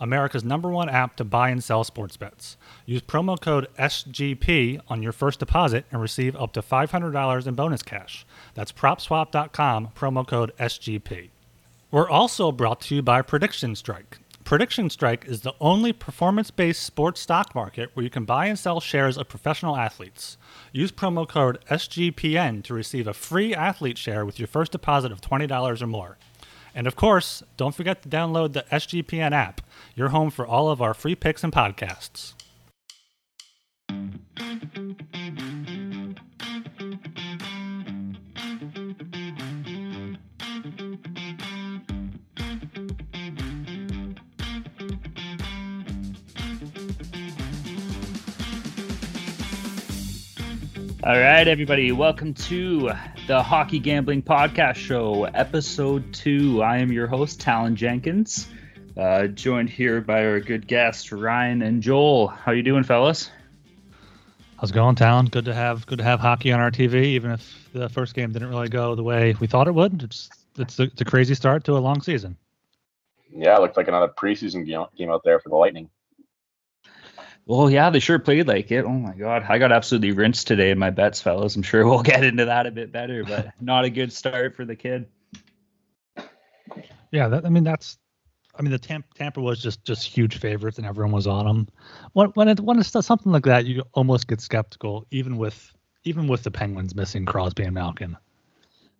America's 0.00 0.44
number 0.44 0.68
one 0.68 0.88
app 0.88 1.16
to 1.16 1.24
buy 1.24 1.50
and 1.50 1.62
sell 1.62 1.84
sports 1.84 2.16
bets. 2.16 2.56
Use 2.86 3.02
promo 3.02 3.40
code 3.40 3.68
SGP 3.78 4.80
on 4.88 5.02
your 5.02 5.12
first 5.12 5.40
deposit 5.40 5.84
and 5.90 6.00
receive 6.00 6.36
up 6.36 6.52
to 6.52 6.62
$500 6.62 7.46
in 7.46 7.54
bonus 7.54 7.82
cash. 7.82 8.26
That's 8.54 8.72
propswap.com, 8.72 9.88
promo 9.96 10.26
code 10.26 10.52
SGP. 10.58 11.30
We're 11.90 12.08
also 12.08 12.52
brought 12.52 12.82
to 12.82 12.96
you 12.96 13.02
by 13.02 13.22
Prediction 13.22 13.74
Strike. 13.74 14.18
Prediction 14.48 14.88
Strike 14.88 15.26
is 15.26 15.42
the 15.42 15.54
only 15.60 15.92
performance 15.92 16.50
based 16.50 16.82
sports 16.82 17.20
stock 17.20 17.54
market 17.54 17.90
where 17.92 18.02
you 18.02 18.08
can 18.08 18.24
buy 18.24 18.46
and 18.46 18.58
sell 18.58 18.80
shares 18.80 19.18
of 19.18 19.28
professional 19.28 19.76
athletes. 19.76 20.38
Use 20.72 20.90
promo 20.90 21.28
code 21.28 21.58
SGPN 21.70 22.62
to 22.64 22.72
receive 22.72 23.06
a 23.06 23.12
free 23.12 23.54
athlete 23.54 23.98
share 23.98 24.24
with 24.24 24.38
your 24.38 24.48
first 24.48 24.72
deposit 24.72 25.12
of 25.12 25.20
$20 25.20 25.82
or 25.82 25.86
more. 25.86 26.16
And 26.78 26.86
of 26.86 26.94
course, 26.94 27.42
don't 27.56 27.74
forget 27.74 28.02
to 28.02 28.08
download 28.08 28.52
the 28.52 28.64
SGPN 28.70 29.32
app, 29.32 29.62
your 29.96 30.10
home 30.10 30.30
for 30.30 30.46
all 30.46 30.70
of 30.70 30.80
our 30.80 30.94
free 30.94 31.16
picks 31.16 31.42
and 31.42 31.52
podcasts. 31.52 32.34
All 51.08 51.18
right, 51.18 51.48
everybody, 51.48 51.90
welcome 51.90 52.34
to 52.34 52.90
the 53.26 53.42
Hockey 53.42 53.78
Gambling 53.78 54.20
Podcast 54.20 54.74
Show, 54.74 55.24
episode 55.24 56.12
two. 56.12 56.62
I 56.62 56.76
am 56.76 56.92
your 56.92 57.06
host, 57.06 57.40
Talon 57.40 57.76
Jenkins, 57.76 58.46
uh, 58.94 59.28
joined 59.28 59.70
here 59.70 60.02
by 60.02 60.26
our 60.26 60.38
good 60.38 60.66
guests, 60.66 61.10
Ryan 61.10 61.62
and 61.62 61.82
Joel. 61.82 62.26
How 62.26 62.52
you 62.52 62.62
doing, 62.62 62.84
fellas? 62.84 63.30
How's 64.60 64.70
it 64.70 64.74
going, 64.74 64.96
Talon? 64.96 65.24
Good 65.24 65.46
to 65.46 65.54
have 65.54 65.86
good 65.86 65.96
to 65.96 66.04
have 66.04 66.20
hockey 66.20 66.52
on 66.52 66.60
our 66.60 66.70
TV, 66.70 67.04
even 67.04 67.30
if 67.30 67.70
the 67.72 67.88
first 67.88 68.12
game 68.14 68.30
didn't 68.30 68.50
really 68.50 68.68
go 68.68 68.94
the 68.94 69.02
way 69.02 69.34
we 69.40 69.46
thought 69.46 69.66
it 69.66 69.74
would. 69.74 70.02
It's 70.02 70.28
it's 70.58 70.78
a, 70.78 70.82
it's 70.82 71.00
a 71.00 71.06
crazy 71.06 71.34
start 71.34 71.64
to 71.64 71.78
a 71.78 71.80
long 71.80 72.02
season. 72.02 72.36
Yeah, 73.34 73.56
it 73.56 73.62
looked 73.62 73.78
like 73.78 73.88
another 73.88 74.08
preseason 74.08 74.66
game 74.66 75.10
out 75.10 75.24
there 75.24 75.40
for 75.40 75.48
the 75.48 75.56
Lightning. 75.56 75.88
Well, 77.48 77.70
yeah, 77.70 77.88
they 77.88 77.98
sure 77.98 78.18
played 78.18 78.46
like 78.46 78.70
it. 78.70 78.84
Oh 78.84 78.90
my 78.90 79.14
god, 79.14 79.46
I 79.48 79.56
got 79.56 79.72
absolutely 79.72 80.12
rinsed 80.12 80.46
today 80.46 80.70
in 80.70 80.78
my 80.78 80.90
bets, 80.90 81.22
fellas. 81.22 81.56
I'm 81.56 81.62
sure 81.62 81.86
we'll 81.86 82.02
get 82.02 82.22
into 82.22 82.44
that 82.44 82.66
a 82.66 82.70
bit 82.70 82.92
better, 82.92 83.24
but 83.24 83.54
not 83.58 83.86
a 83.86 83.90
good 83.90 84.12
start 84.12 84.54
for 84.54 84.66
the 84.66 84.76
kid. 84.76 85.06
Yeah, 87.10 87.28
that, 87.28 87.46
I 87.46 87.48
mean 87.48 87.64
that's, 87.64 87.96
I 88.54 88.60
mean 88.60 88.70
the 88.70 88.78
Tampa, 88.78 89.08
Tampa 89.14 89.40
was 89.40 89.62
just 89.62 89.82
just 89.82 90.04
huge 90.04 90.36
favorites 90.36 90.76
and 90.76 90.86
everyone 90.86 91.12
was 91.12 91.26
on 91.26 91.46
them. 91.46 91.68
When 92.12 92.28
when 92.34 92.48
it 92.48 92.60
when 92.60 92.78
it's 92.78 92.90
something 92.90 93.32
like 93.32 93.44
that, 93.44 93.64
you 93.64 93.82
almost 93.94 94.28
get 94.28 94.42
skeptical, 94.42 95.06
even 95.10 95.38
with 95.38 95.72
even 96.04 96.28
with 96.28 96.42
the 96.42 96.50
Penguins 96.50 96.94
missing 96.94 97.24
Crosby 97.24 97.62
and 97.62 97.72
Malkin. 97.72 98.18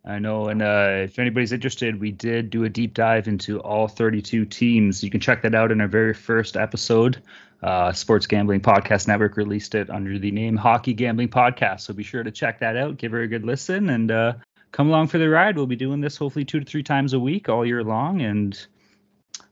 I 0.08 0.18
know, 0.18 0.46
and 0.48 0.62
uh, 0.62 1.04
if 1.04 1.18
anybody's 1.18 1.52
interested, 1.52 2.00
we 2.00 2.10
did 2.10 2.48
do 2.48 2.64
a 2.64 2.68
deep 2.70 2.94
dive 2.94 3.28
into 3.28 3.60
all 3.60 3.88
32 3.88 4.46
teams. 4.46 5.04
You 5.04 5.10
can 5.10 5.20
check 5.20 5.42
that 5.42 5.54
out 5.54 5.70
in 5.70 5.82
our 5.82 5.86
very 5.86 6.14
first 6.14 6.56
episode. 6.56 7.22
Uh, 7.62 7.92
Sports 7.92 8.26
Gambling 8.26 8.60
Podcast 8.60 9.06
Network 9.06 9.36
released 9.36 9.74
it 9.74 9.90
under 9.90 10.18
the 10.18 10.30
name 10.30 10.56
Hockey 10.56 10.94
Gambling 10.94 11.28
Podcast. 11.28 11.80
So 11.82 11.92
be 11.92 12.04
sure 12.04 12.22
to 12.22 12.30
check 12.30 12.58
that 12.60 12.74
out, 12.74 12.96
give 12.96 13.12
her 13.12 13.20
a 13.20 13.28
good 13.28 13.44
listen, 13.44 13.90
and 13.90 14.10
uh, 14.10 14.32
come 14.72 14.88
along 14.88 15.08
for 15.08 15.18
the 15.18 15.28
ride. 15.28 15.56
We'll 15.56 15.66
be 15.66 15.76
doing 15.76 16.00
this 16.00 16.16
hopefully 16.16 16.46
two 16.46 16.60
to 16.60 16.64
three 16.64 16.82
times 16.82 17.12
a 17.12 17.20
week 17.20 17.50
all 17.50 17.66
year 17.66 17.84
long, 17.84 18.22
and 18.22 18.58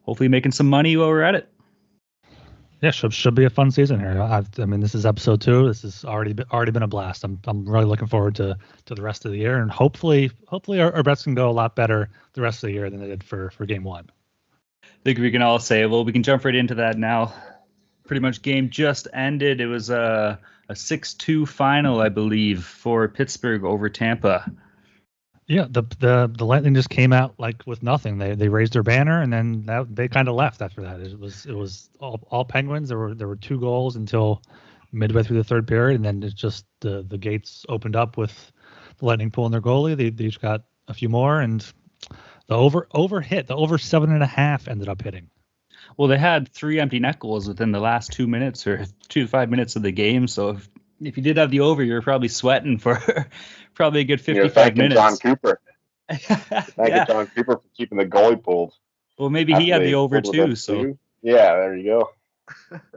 hopefully 0.05 0.31
making 0.31 0.53
some 0.53 0.71
money 0.71 0.97
while 0.97 1.09
we're 1.09 1.23
at 1.23 1.35
it. 1.35 1.53
Yeah, 2.83 2.91
should, 2.91 3.15
should 3.15 3.35
be 3.35 3.45
a 3.45 3.51
fun 3.51 3.71
season 3.71 4.01
here. 4.01 4.21
I, 4.21 4.45
I 4.59 4.67
mean, 4.67 4.81
this 4.81 4.95
is 4.95 5.07
episode 5.07 5.41
two. 5.41 5.67
This 5.67 5.83
has 5.83 6.05
already 6.05 6.35
been, 6.35 6.47
already 6.53 6.73
been 6.73 6.83
a 6.83 6.89
blast. 6.89 7.25
I'm 7.25 7.41
I'm 7.47 7.67
really 7.67 7.87
looking 7.87 8.07
forward 8.07 8.35
to 8.37 8.59
to 8.85 8.95
the 8.95 9.03
rest 9.03 9.25
of 9.25 9.31
the 9.31 9.39
year, 9.39 9.59
and 9.59 9.71
hopefully 9.71 10.31
hopefully 10.47 10.81
our, 10.81 10.95
our 10.95 11.03
bets 11.03 11.25
can 11.25 11.35
go 11.35 11.49
a 11.49 11.53
lot 11.53 11.75
better 11.75 12.11
the 12.35 12.43
rest 12.43 12.63
of 12.63 12.69
the 12.69 12.75
year 12.75 12.91
than 12.91 13.01
they 13.01 13.07
did 13.07 13.25
for 13.25 13.51
for 13.51 13.65
game 13.65 13.83
one. 13.83 14.11
I 14.85 14.89
think 15.05 15.19
we 15.19 15.31
can 15.31 15.43
all 15.43 15.59
say, 15.59 15.87
well, 15.87 16.05
we 16.05 16.13
can 16.13 16.23
jump 16.23 16.45
right 16.45 16.55
into 16.55 16.75
that 16.75 16.99
now. 16.99 17.33
Pretty 18.07 18.21
much 18.21 18.43
game 18.43 18.69
just 18.69 19.09
ended. 19.15 19.61
It 19.61 19.67
was 19.67 19.89
a 19.89 20.39
a 20.69 20.77
six 20.77 21.15
two 21.15 21.47
final, 21.47 22.01
I 22.01 22.11
believe, 22.11 22.65
for 22.65 23.09
Pittsburgh 23.09 23.65
over 23.65 23.89
Tampa. 23.89 24.53
Yeah, 25.49 25.67
the 25.71 25.85
the 26.01 26.33
the 26.37 26.45
Lightning 26.45 26.75
just 26.75 26.91
came 26.91 27.13
out 27.13 27.35
like 27.39 27.67
with 27.67 27.83
nothing. 27.83 28.19
They 28.19 28.35
they 28.35 28.49
raised 28.49 28.73
their 28.73 28.83
banner 28.83 29.23
and 29.23 29.33
then 29.33 29.63
that, 29.67 29.95
they 29.95 30.09
kind 30.09 30.29
of 30.29 30.35
left 30.35 30.61
after 30.61 30.83
that. 30.83 31.01
It 31.01 31.19
was 31.19 31.47
it 31.47 31.55
was 31.55 31.89
all, 32.01 32.27
all 32.31 32.45
Penguins. 32.45 32.89
There 32.89 32.99
were 32.99 33.15
there 33.15 33.29
were 33.29 33.37
two 33.37 33.61
goals 33.61 33.95
until 33.95 34.43
midway 34.93 35.23
through 35.23 35.37
the 35.37 35.45
third 35.45 35.69
period, 35.69 35.97
and 35.97 36.05
then 36.05 36.23
it 36.23 36.35
just 36.35 36.67
the 36.81 37.05
the 37.09 37.19
gates 37.19 37.65
opened 37.69 37.95
up 37.95 38.17
with 38.17 38.53
the 38.99 39.05
Lightning 39.07 39.31
pulling 39.31 39.53
their 39.53 39.61
goalie. 39.61 39.97
They, 39.97 40.11
they 40.11 40.31
got 40.31 40.63
a 40.89 40.95
few 40.95 41.09
more, 41.09 41.41
and 41.41 41.65
the 42.49 42.55
over 42.55 42.89
over 42.93 43.21
hit 43.21 43.47
the 43.47 43.57
over 43.57 43.79
seven 43.79 44.13
and 44.13 44.23
a 44.23 44.27
half 44.27 44.67
ended 44.67 44.89
up 44.89 45.03
hitting. 45.03 45.31
Well, 45.97 46.09
they 46.09 46.19
had 46.19 46.49
three 46.49 46.81
empty 46.81 46.99
net 46.99 47.21
goals 47.21 47.47
within 47.47 47.71
the 47.71 47.81
last 47.81 48.13
two 48.13 48.27
minutes 48.27 48.67
or 48.67 48.85
two 49.09 49.23
to 49.23 49.29
five 49.29 49.49
minutes 49.49 49.77
of 49.77 49.83
the 49.83 49.93
game. 49.93 50.27
So 50.27 50.51
if, 50.51 50.69
if 51.01 51.17
you 51.17 51.23
did 51.23 51.37
have 51.37 51.51
the 51.51 51.61
over, 51.61 51.83
you 51.83 51.93
were 51.93 52.03
probably 52.03 52.29
sweating 52.29 52.79
for 52.79 53.01
probably 53.75 54.01
a 54.01 54.05
good 54.05 54.21
55 54.21 54.77
minutes. 54.77 54.95
Jon 54.95 55.17
Cooper. 55.17 55.61
Thank 56.11 56.89
yeah. 56.89 57.01
you, 57.01 57.07
Jon 57.07 57.27
Cooper, 57.29 57.57
for 57.57 57.69
keeping 57.77 57.99
the 57.99 58.07
goalie 58.07 58.43
pulled. 58.43 58.75
Well, 59.19 59.31
maybe 59.31 59.55
he 59.55 59.69
had 59.69 59.83
the 59.83 59.95
over 59.95 60.21
too. 60.21 60.55
So 60.57 60.83
too. 60.83 60.99
yeah, 61.23 61.57
there 61.57 61.77
you 61.77 61.85
go. 61.85 62.11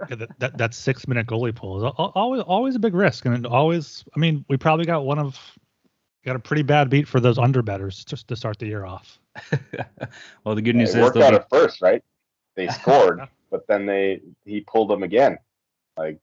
yeah, 0.09 0.15
that, 0.15 0.39
that 0.39 0.57
that 0.57 0.73
six 0.73 1.07
minute 1.07 1.25
goalie 1.25 1.55
pull 1.55 1.83
is 1.83 1.93
always 1.97 2.41
always 2.41 2.75
a 2.75 2.79
big 2.79 2.93
risk, 2.93 3.25
and 3.25 3.47
always. 3.47 4.03
I 4.15 4.19
mean, 4.19 4.45
we 4.47 4.57
probably 4.57 4.85
got 4.85 5.05
one 5.05 5.17
of 5.17 5.39
got 6.25 6.35
a 6.35 6.39
pretty 6.39 6.61
bad 6.61 6.89
beat 6.89 7.07
for 7.07 7.19
those 7.19 7.37
underbetters 7.37 8.05
just 8.05 8.27
to 8.27 8.35
start 8.35 8.59
the 8.59 8.67
year 8.67 8.85
off. 8.85 9.19
well, 10.43 10.55
the 10.55 10.61
good 10.61 10.75
news 10.75 10.93
yeah, 10.93 10.99
is 10.99 11.03
worked 11.03 11.17
out 11.17 11.31
be... 11.31 11.37
at 11.37 11.49
first, 11.49 11.81
right? 11.81 12.03
They 12.55 12.67
scored, 12.67 13.21
but 13.49 13.65
then 13.67 13.85
they 13.85 14.21
he 14.45 14.61
pulled 14.61 14.89
them 14.89 15.03
again. 15.03 15.37
Like 15.97 16.19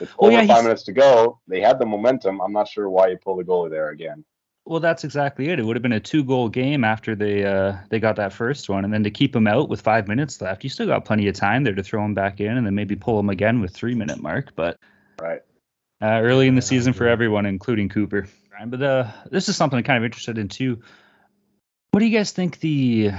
with 0.00 0.16
well, 0.18 0.30
over 0.30 0.42
yeah, 0.42 0.46
five 0.46 0.64
minutes 0.64 0.82
to 0.84 0.92
go, 0.92 1.40
they 1.48 1.60
had 1.60 1.78
the 1.78 1.86
momentum. 1.86 2.40
I'm 2.40 2.52
not 2.52 2.68
sure 2.68 2.88
why 2.88 3.08
you 3.08 3.16
pull 3.16 3.36
the 3.36 3.44
goalie 3.44 3.70
there 3.70 3.90
again. 3.90 4.24
Well, 4.66 4.80
that's 4.80 5.04
exactly 5.04 5.50
it. 5.50 5.58
It 5.58 5.64
would 5.64 5.76
have 5.76 5.82
been 5.82 5.92
a 5.92 6.00
two-goal 6.00 6.48
game 6.48 6.84
after 6.84 7.14
they 7.14 7.44
uh, 7.44 7.76
they 7.90 8.00
got 8.00 8.16
that 8.16 8.32
first 8.32 8.68
one, 8.68 8.84
and 8.84 8.92
then 8.92 9.04
to 9.04 9.10
keep 9.10 9.36
him 9.36 9.46
out 9.46 9.68
with 9.68 9.82
five 9.82 10.08
minutes 10.08 10.40
left, 10.40 10.64
you 10.64 10.70
still 10.70 10.86
got 10.86 11.04
plenty 11.04 11.28
of 11.28 11.34
time 11.34 11.64
there 11.64 11.74
to 11.74 11.82
throw 11.82 12.02
him 12.04 12.14
back 12.14 12.40
in, 12.40 12.56
and 12.56 12.66
then 12.66 12.74
maybe 12.74 12.96
pull 12.96 13.20
him 13.20 13.28
again 13.28 13.60
with 13.60 13.72
three-minute 13.72 14.22
mark. 14.22 14.52
But 14.56 14.78
right, 15.20 15.42
uh, 16.00 16.20
early 16.22 16.48
in 16.48 16.54
the 16.54 16.62
season 16.62 16.94
for 16.94 17.06
everyone, 17.06 17.44
including 17.46 17.90
Cooper. 17.90 18.26
But 18.66 18.82
uh, 18.82 19.10
this 19.30 19.48
is 19.48 19.56
something 19.56 19.76
I'm 19.76 19.84
kind 19.84 19.98
of 19.98 20.04
interested 20.04 20.38
in 20.38 20.48
too. 20.48 20.80
What 21.90 22.00
do 22.00 22.06
you 22.06 22.16
guys 22.16 22.32
think 22.32 22.60
the 22.60 23.12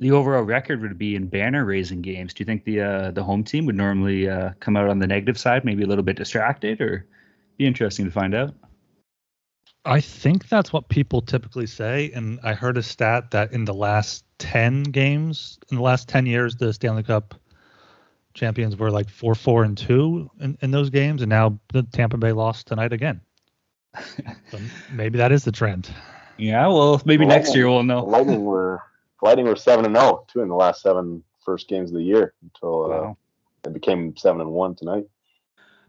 the 0.00 0.10
overall 0.10 0.42
record 0.42 0.80
would 0.80 0.98
be 0.98 1.14
in 1.14 1.26
banner 1.26 1.64
raising 1.64 2.00
games? 2.00 2.32
Do 2.32 2.40
you 2.40 2.46
think 2.46 2.64
the 2.64 2.80
uh, 2.80 3.10
the 3.12 3.22
home 3.22 3.44
team 3.44 3.66
would 3.66 3.76
normally 3.76 4.28
uh, 4.28 4.50
come 4.58 4.76
out 4.76 4.88
on 4.88 4.98
the 4.98 5.06
negative 5.06 5.38
side, 5.38 5.64
maybe 5.64 5.84
a 5.84 5.86
little 5.86 6.02
bit 6.02 6.16
distracted, 6.16 6.80
or 6.80 7.06
be 7.58 7.66
interesting 7.66 8.06
to 8.06 8.10
find 8.10 8.34
out? 8.34 8.54
I 9.84 10.00
think 10.00 10.48
that's 10.48 10.72
what 10.72 10.88
people 10.88 11.20
typically 11.20 11.66
say, 11.66 12.10
and 12.14 12.40
I 12.42 12.54
heard 12.54 12.76
a 12.76 12.82
stat 12.82 13.30
that 13.30 13.52
in 13.52 13.66
the 13.66 13.74
last 13.74 14.24
ten 14.38 14.82
games, 14.84 15.58
in 15.70 15.76
the 15.76 15.82
last 15.82 16.08
ten 16.08 16.24
years, 16.26 16.56
the 16.56 16.72
Stanley 16.72 17.02
Cup 17.02 17.34
champions 18.32 18.76
were 18.76 18.90
like 18.90 19.10
four, 19.10 19.34
four, 19.34 19.64
and 19.64 19.76
two 19.76 20.30
in, 20.40 20.56
in 20.62 20.70
those 20.70 20.88
games, 20.88 21.20
and 21.20 21.28
now 21.28 21.58
the 21.72 21.82
Tampa 21.82 22.16
Bay 22.16 22.32
lost 22.32 22.66
tonight 22.66 22.94
again. 22.94 23.20
so 24.50 24.58
maybe 24.92 25.18
that 25.18 25.30
is 25.30 25.44
the 25.44 25.52
trend. 25.52 25.90
Yeah, 26.38 26.68
well, 26.68 27.02
maybe 27.04 27.26
Lightning, 27.26 27.38
next 27.38 27.54
year 27.54 27.68
we'll 27.68 27.82
know. 27.82 28.04
Lightning 28.04 28.44
were 28.44 28.82
Lightning 29.22 29.46
were 29.46 29.56
seven 29.56 29.84
and 29.84 29.94
zero 29.94 30.06
oh, 30.06 30.24
too 30.28 30.40
in 30.40 30.48
the 30.48 30.54
last 30.54 30.82
seven 30.82 31.22
first 31.44 31.68
games 31.68 31.90
of 31.90 31.96
the 31.96 32.02
year 32.02 32.34
until 32.42 32.84
uh, 32.84 32.88
wow. 32.88 33.16
it 33.64 33.72
became 33.72 34.16
seven 34.16 34.40
and 34.40 34.50
one 34.50 34.74
tonight. 34.74 35.06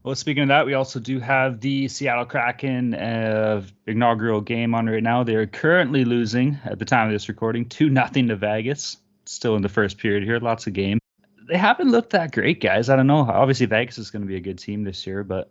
Well, 0.03 0.15
speaking 0.15 0.43
of 0.43 0.49
that, 0.49 0.65
we 0.65 0.73
also 0.73 0.99
do 0.99 1.19
have 1.19 1.59
the 1.59 1.87
Seattle 1.87 2.25
Kraken 2.25 2.95
uh, 2.95 3.61
inaugural 3.85 4.41
game 4.41 4.73
on 4.73 4.87
right 4.87 5.03
now. 5.03 5.23
They 5.23 5.35
are 5.35 5.45
currently 5.45 6.05
losing 6.05 6.57
at 6.65 6.79
the 6.79 6.85
time 6.85 7.07
of 7.07 7.13
this 7.13 7.29
recording, 7.29 7.69
two 7.69 7.89
nothing 7.89 8.27
to 8.29 8.35
Vegas. 8.35 8.97
Still 9.25 9.55
in 9.55 9.61
the 9.61 9.69
first 9.69 9.99
period 9.99 10.23
here, 10.23 10.39
lots 10.39 10.65
of 10.65 10.73
game. 10.73 10.97
they 11.47 11.57
haven't 11.57 11.91
looked 11.91 12.09
that 12.09 12.31
great, 12.31 12.59
guys. 12.59 12.89
I 12.89 12.95
don't 12.95 13.05
know. 13.05 13.19
Obviously, 13.19 13.67
Vegas 13.67 13.99
is 13.99 14.09
going 14.09 14.23
to 14.23 14.27
be 14.27 14.37
a 14.37 14.41
good 14.41 14.57
team 14.57 14.83
this 14.83 15.05
year, 15.05 15.23
but 15.23 15.47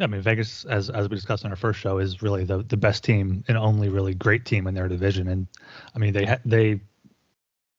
I 0.00 0.06
mean, 0.06 0.20
Vegas, 0.20 0.64
as 0.64 0.90
as 0.90 1.08
we 1.08 1.16
discussed 1.16 1.44
in 1.44 1.50
our 1.50 1.56
first 1.56 1.80
show, 1.80 1.98
is 1.98 2.22
really 2.22 2.44
the 2.44 2.62
the 2.62 2.76
best 2.76 3.02
team 3.02 3.44
and 3.48 3.58
only 3.58 3.88
really 3.88 4.14
great 4.14 4.44
team 4.44 4.66
in 4.66 4.74
their 4.74 4.88
division. 4.88 5.28
And 5.28 5.46
I 5.94 5.98
mean, 5.98 6.12
they 6.12 6.24
ha- 6.24 6.40
they 6.44 6.80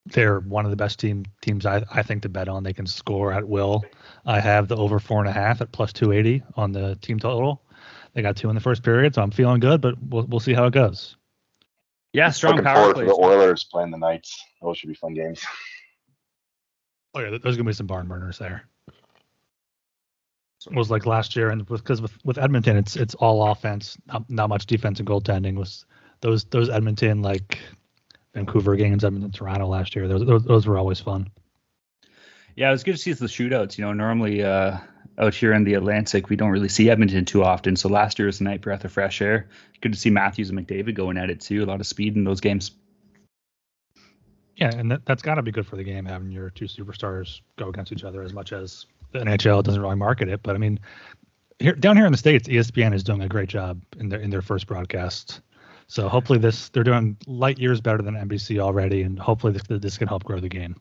they're 0.06 0.40
one 0.40 0.66
of 0.66 0.72
the 0.72 0.78
best 0.78 1.00
team 1.00 1.26
teams 1.42 1.66
I, 1.66 1.84
I 1.94 2.04
think 2.04 2.24
to 2.24 2.30
bet 2.30 2.50
on. 2.50 2.64
They 2.64 2.74
can 2.74 2.88
score 2.88 3.32
at 3.32 3.48
will. 3.48 3.86
I 4.26 4.40
have 4.40 4.68
the 4.68 4.76
over 4.76 5.00
four 5.00 5.20
and 5.20 5.30
a 5.30 5.32
half 5.32 5.62
at 5.62 5.72
plus 5.72 5.94
two 5.94 6.12
eighty 6.12 6.44
on 6.56 6.72
the 6.72 6.96
team 7.02 7.20
total. 7.20 7.62
They 8.14 8.22
got 8.22 8.36
two 8.36 8.50
in 8.50 8.56
the 8.56 8.62
first 8.62 8.84
period, 8.84 9.16
so 9.16 9.22
I'm 9.22 9.32
feeling 9.32 9.60
good, 9.60 9.80
but 9.80 9.96
we'll 10.10 10.26
we'll 10.26 10.40
see 10.40 10.54
how 10.54 10.66
it 10.66 10.74
goes. 10.74 11.16
Yeah, 12.12 12.32
strong 12.32 12.56
Looking 12.56 12.66
power 12.66 12.94
forward 12.94 13.06
to 13.06 13.06
the 13.06 13.16
Oilers 13.16 13.64
playing 13.64 13.92
the 13.92 13.98
Knights. 13.98 14.44
Those 14.62 14.78
should 14.78 14.90
be 14.90 14.96
fun 14.96 15.14
games. 15.14 15.46
Oh 17.14 17.22
yeah, 17.22 17.38
there's 17.42 17.56
gonna 17.56 17.70
be 17.70 17.74
some 17.74 17.88
barn 17.88 18.08
burners 18.08 18.38
there. 18.38 18.68
It 20.66 20.76
was 20.76 20.92
like 20.92 21.06
last 21.06 21.36
year, 21.36 21.50
and 21.50 21.66
because 21.66 22.02
with, 22.02 22.14
with 22.26 22.38
Edmonton, 22.38 22.76
it's 22.76 22.96
it's 22.96 23.16
all 23.16 23.50
offense, 23.50 23.98
not, 24.08 24.30
not 24.30 24.50
much 24.50 24.66
defense 24.66 25.00
and 25.00 25.08
goaltending. 25.08 25.56
Was 25.56 25.86
those 26.22 26.44
those 26.46 26.70
Edmonton 26.70 27.22
like 27.22 27.60
Vancouver 28.34 28.76
games, 28.76 29.06
Edmonton, 29.06 29.32
Toronto 29.32 29.68
last 29.68 29.96
year? 29.96 30.08
Those, 30.08 30.26
those 30.26 30.44
those 30.44 30.68
were 30.68 30.78
always 30.78 31.00
fun. 31.00 31.30
Yeah, 32.56 32.68
it 32.68 32.72
was 32.72 32.84
good 32.84 32.96
to 32.96 32.98
see 32.98 33.14
the 33.14 33.28
shootouts. 33.28 33.78
You 33.78 33.86
know, 33.86 33.94
normally 33.94 34.44
uh, 34.44 34.80
out 35.18 35.34
here 35.34 35.54
in 35.54 35.64
the 35.64 35.76
Atlantic, 35.76 36.30
we 36.30 36.36
don't 36.36 36.50
really 36.50 36.68
see 36.68 36.90
Edmonton 36.90 37.24
too 37.24 37.44
often. 37.44 37.78
So 37.78 37.88
last 37.88 38.20
year 38.20 38.26
was 38.26 38.42
a 38.42 38.44
night 38.44 38.62
breath 38.62 38.84
of 38.84 38.92
fresh 38.92 39.22
air. 39.22 39.48
Good 39.80 39.94
to 39.94 40.00
see 40.00 40.10
Matthews 40.10 40.50
and 40.50 40.60
McDavid 40.60 40.94
going 40.94 41.18
at 41.18 41.30
it 41.30 41.40
too. 41.40 41.64
A 41.64 41.66
lot 41.66 41.80
of 41.80 41.88
speed 41.88 42.18
in 42.18 42.26
those 42.26 42.42
games. 42.42 42.72
Yeah, 44.58 44.76
and 44.76 44.92
that, 44.92 45.06
that's 45.06 45.22
got 45.22 45.36
to 45.36 45.42
be 45.42 45.52
good 45.52 45.66
for 45.66 45.78
the 45.78 45.86
game 45.86 46.06
having 46.06 46.32
your 46.32 46.50
two 46.50 46.66
superstars 46.66 47.40
go 47.58 47.70
against 47.70 47.94
each 47.94 48.04
other 48.04 48.24
as 48.24 48.34
much 48.34 48.52
as 48.52 48.86
the 49.12 49.20
NHL 49.20 49.64
doesn't 49.64 49.82
really 49.82 49.96
market 49.96 50.30
it. 50.30 50.42
But 50.44 50.56
I 50.56 50.60
mean, 50.60 50.80
here 51.60 51.74
down 51.74 51.98
here 51.98 52.06
in 52.06 52.12
the 52.12 52.18
states, 52.18 52.48
ESPN 52.48 52.94
is 52.94 53.04
doing 53.04 53.22
a 53.22 53.28
great 53.28 53.50
job 53.50 53.82
in 53.98 54.10
their 54.10 54.20
in 54.20 54.30
their 54.30 54.42
first 54.42 54.68
broadcast. 54.68 55.42
So 55.88 56.08
hopefully 56.08 56.40
this 56.40 56.70
they're 56.70 56.84
doing 56.84 57.18
light 57.26 57.58
years 57.58 57.82
better 57.82 58.02
than 58.02 58.16
NBC 58.16 58.60
already, 58.60 59.02
and 59.02 59.18
hopefully 59.20 59.54
this, 59.54 59.64
this 59.68 59.98
can 59.98 60.08
help 60.08 60.24
grow 60.24 60.40
the 60.40 60.50
game. 60.50 60.80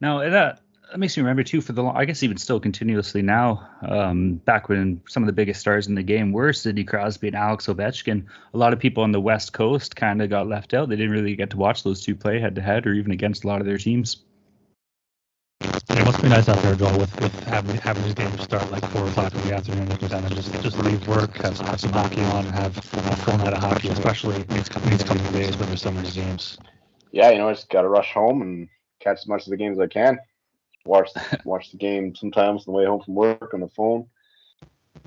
Now 0.00 0.18
that 0.18 0.60
that 0.90 0.98
makes 0.98 1.16
me 1.16 1.22
remember 1.22 1.42
too 1.42 1.62
for 1.62 1.72
the 1.72 1.84
I 1.84 2.04
guess 2.04 2.22
even 2.22 2.36
still 2.36 2.60
continuously 2.60 3.22
now. 3.22 3.66
Um, 3.80 4.34
back 4.34 4.68
when 4.68 5.00
some 5.08 5.22
of 5.22 5.26
the 5.26 5.32
biggest 5.32 5.60
stars 5.60 5.86
in 5.86 5.94
the 5.94 6.02
game 6.02 6.32
were 6.32 6.52
Sidney 6.52 6.84
Crosby 6.84 7.28
and 7.28 7.36
Alex 7.36 7.66
Ovechkin, 7.66 8.26
a 8.52 8.58
lot 8.58 8.74
of 8.74 8.78
people 8.78 9.02
on 9.02 9.12
the 9.12 9.20
West 9.20 9.54
Coast 9.54 9.96
kind 9.96 10.20
of 10.20 10.28
got 10.28 10.48
left 10.48 10.74
out. 10.74 10.90
They 10.90 10.96
didn't 10.96 11.12
really 11.12 11.34
get 11.34 11.50
to 11.50 11.56
watch 11.56 11.82
those 11.82 12.04
two 12.04 12.14
play 12.14 12.40
head 12.40 12.56
to 12.56 12.60
head 12.60 12.86
or 12.86 12.92
even 12.92 13.12
against 13.12 13.44
a 13.44 13.46
lot 13.46 13.60
of 13.60 13.66
their 13.66 13.78
teams. 13.78 14.18
It 15.90 16.04
must 16.04 16.22
be 16.22 16.28
nice 16.28 16.48
out 16.48 16.58
there, 16.62 16.74
Joel, 16.74 16.98
with, 16.98 17.20
with 17.20 17.44
having 17.44 17.76
having 17.76 18.02
these 18.04 18.14
games 18.14 18.42
start 18.42 18.70
like 18.70 18.84
four 18.90 19.06
o'clock 19.06 19.34
in 19.34 19.40
the 19.42 19.54
afternoon. 19.54 19.90
You 19.90 20.08
can 20.08 20.28
just 20.30 20.52
just 20.62 20.78
leave 20.78 21.06
work, 21.08 21.36
have, 21.38 21.58
have 21.58 21.80
some 21.80 21.92
hockey 21.92 22.22
on, 22.22 22.46
and 22.46 22.54
have 22.54 22.76
a 22.76 23.16
full 23.16 23.38
night 23.38 23.52
of 23.52 23.60
hockey, 23.60 23.88
especially 23.88 24.42
these 24.42 24.68
coming 24.68 24.96
days 25.32 25.56
when 25.56 25.68
there's 25.68 25.82
so 25.82 25.90
many 25.90 26.10
games. 26.10 26.58
Yeah, 27.10 27.30
you 27.30 27.38
know, 27.38 27.48
I 27.48 27.52
just 27.52 27.68
got 27.68 27.82
to 27.82 27.88
rush 27.88 28.12
home 28.12 28.42
and 28.42 28.68
catch 29.00 29.18
as 29.18 29.28
much 29.28 29.46
of 29.46 29.50
the 29.50 29.56
games 29.56 29.78
as 29.78 29.82
I 29.82 29.88
can 29.88 30.18
watch 30.84 31.10
watch 31.44 31.70
the 31.70 31.78
game 31.78 32.14
sometimes 32.14 32.66
on 32.66 32.72
the 32.72 32.78
way 32.78 32.86
home 32.86 33.02
from 33.02 33.14
work 33.14 33.54
on 33.54 33.60
the 33.60 33.68
phone. 33.68 34.06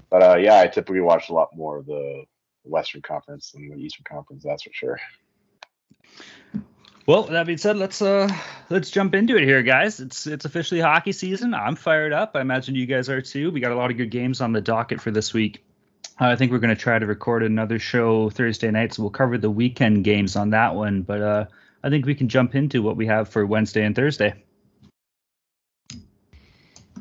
But 0.10 0.24
uh, 0.24 0.38
yeah, 0.38 0.60
I 0.60 0.68
typically 0.68 1.02
watch 1.02 1.30
a 1.30 1.34
lot 1.34 1.56
more 1.56 1.78
of 1.78 1.86
the 1.86 2.24
Western 2.64 3.02
Conference 3.02 3.52
than 3.52 3.70
the 3.70 3.78
Eastern 3.78 4.06
Conference. 4.08 4.44
That's 4.44 4.64
for 4.64 4.74
sure. 4.74 5.00
Well, 7.08 7.24
that 7.24 7.46
being 7.46 7.60
said, 7.60 7.78
let's 7.78 8.02
uh 8.02 8.28
let's 8.70 8.90
jump 8.90 9.14
into 9.14 9.38
it 9.38 9.44
here, 9.44 9.62
guys. 9.62 10.00
It's 10.00 10.26
it's 10.26 10.46
officially 10.46 10.82
hockey 10.82 11.12
season. 11.12 11.54
I'm 11.54 11.76
fired 11.76 12.14
up. 12.14 12.32
I 12.36 12.42
imagine 12.42 12.74
you 12.74 12.88
guys 12.88 13.10
are 13.10 13.22
too. 13.22 13.52
We 13.52 13.60
got 13.60 13.72
a 13.72 13.76
lot 13.76 13.92
of 13.92 13.98
good 13.98 14.10
games 14.10 14.42
on 14.42 14.54
the 14.54 14.62
docket 14.62 15.02
for 15.02 15.12
this 15.12 15.32
week. 15.32 15.64
Uh, 16.20 16.26
I 16.26 16.36
think 16.36 16.52
we're 16.52 16.60
going 16.60 16.76
to 16.76 16.82
try 16.82 16.98
to 16.98 17.06
record 17.06 17.44
another 17.44 17.78
show 17.78 18.30
Thursday 18.30 18.72
night, 18.72 18.94
so 18.94 19.04
we'll 19.04 19.12
cover 19.12 19.38
the 19.38 19.52
weekend 19.52 20.04
games 20.04 20.36
on 20.36 20.52
that 20.52 20.74
one. 20.74 21.04
But 21.04 21.22
uh, 21.22 21.46
I 21.84 21.90
think 21.90 22.06
we 22.06 22.16
can 22.16 22.30
jump 22.30 22.56
into 22.56 22.82
what 22.82 22.98
we 22.98 23.06
have 23.06 23.30
for 23.30 23.46
Wednesday 23.46 23.86
and 23.86 23.96
Thursday. 23.96 24.34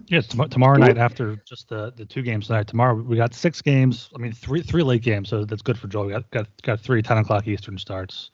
Yes, 0.08 0.34
yeah, 0.34 0.44
tomorrow 0.46 0.76
night 0.76 0.98
after 0.98 1.36
just 1.46 1.68
the, 1.68 1.92
the 1.96 2.04
two 2.04 2.22
games 2.22 2.48
tonight. 2.48 2.66
Tomorrow 2.66 2.94
we 2.94 3.16
got 3.16 3.34
six 3.34 3.62
games. 3.62 4.10
I 4.14 4.18
mean, 4.18 4.32
three 4.32 4.62
three 4.62 4.82
late 4.82 5.02
games, 5.02 5.28
so 5.28 5.44
that's 5.44 5.62
good 5.62 5.78
for 5.78 5.88
Joel. 5.88 6.06
We 6.06 6.12
got 6.12 6.30
got, 6.30 6.48
got 6.62 6.80
three 6.80 7.02
10 7.02 7.18
o'clock 7.18 7.46
Eastern 7.48 7.78
starts. 7.78 8.30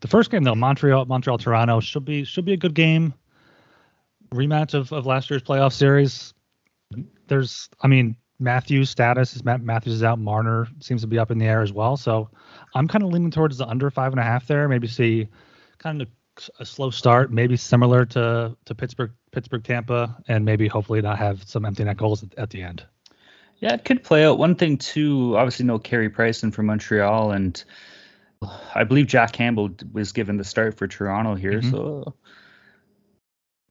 The 0.00 0.08
first 0.08 0.30
game 0.30 0.42
though, 0.42 0.54
Montreal 0.54 1.06
Montreal 1.06 1.38
Toronto 1.38 1.80
should 1.80 2.04
be 2.04 2.24
should 2.24 2.44
be 2.44 2.52
a 2.52 2.56
good 2.58 2.74
game. 2.74 3.14
Rematch 4.32 4.74
of, 4.74 4.92
of 4.92 5.06
last 5.06 5.30
year's 5.30 5.42
playoff 5.42 5.72
series. 5.72 6.34
There's, 7.28 7.68
I 7.80 7.86
mean, 7.86 8.16
Matthews' 8.38 8.90
status 8.90 9.34
is 9.34 9.44
Matt 9.44 9.62
Matthews 9.62 9.94
is 9.94 10.02
out. 10.02 10.18
Marner 10.18 10.68
seems 10.80 11.00
to 11.02 11.06
be 11.06 11.18
up 11.18 11.30
in 11.30 11.38
the 11.38 11.46
air 11.46 11.62
as 11.62 11.72
well. 11.72 11.96
So 11.96 12.30
I'm 12.74 12.88
kind 12.88 13.04
of 13.04 13.10
leaning 13.10 13.30
towards 13.30 13.58
the 13.58 13.66
under 13.66 13.90
five 13.90 14.12
and 14.12 14.20
a 14.20 14.24
half 14.24 14.46
there. 14.46 14.68
Maybe 14.68 14.88
see 14.88 15.28
kind 15.78 16.02
of 16.02 16.08
a 16.58 16.64
slow 16.64 16.90
start, 16.90 17.32
maybe 17.32 17.56
similar 17.56 18.04
to 18.06 18.56
to 18.64 18.74
Pittsburgh 18.74 19.12
Pittsburgh 19.30 19.64
Tampa, 19.64 20.16
and 20.28 20.44
maybe 20.44 20.68
hopefully 20.68 21.02
not 21.02 21.18
have 21.18 21.44
some 21.44 21.64
empty 21.64 21.84
net 21.84 21.96
goals 21.96 22.22
at, 22.22 22.34
at 22.38 22.50
the 22.50 22.62
end. 22.62 22.84
Yeah, 23.58 23.74
it 23.74 23.84
could 23.84 24.02
play 24.02 24.24
out. 24.24 24.38
One 24.38 24.54
thing 24.54 24.76
too, 24.78 25.36
obviously 25.36 25.64
no 25.64 25.78
Carey 25.78 26.10
Price 26.10 26.42
in 26.42 26.50
for 26.50 26.62
Montreal, 26.62 27.32
and 27.32 27.62
I 28.74 28.84
believe 28.84 29.06
Jack 29.06 29.32
Campbell 29.32 29.70
was 29.92 30.12
given 30.12 30.36
the 30.36 30.44
start 30.44 30.76
for 30.76 30.86
Toronto 30.86 31.34
here. 31.34 31.60
Mm-hmm. 31.60 31.70
So 31.70 32.14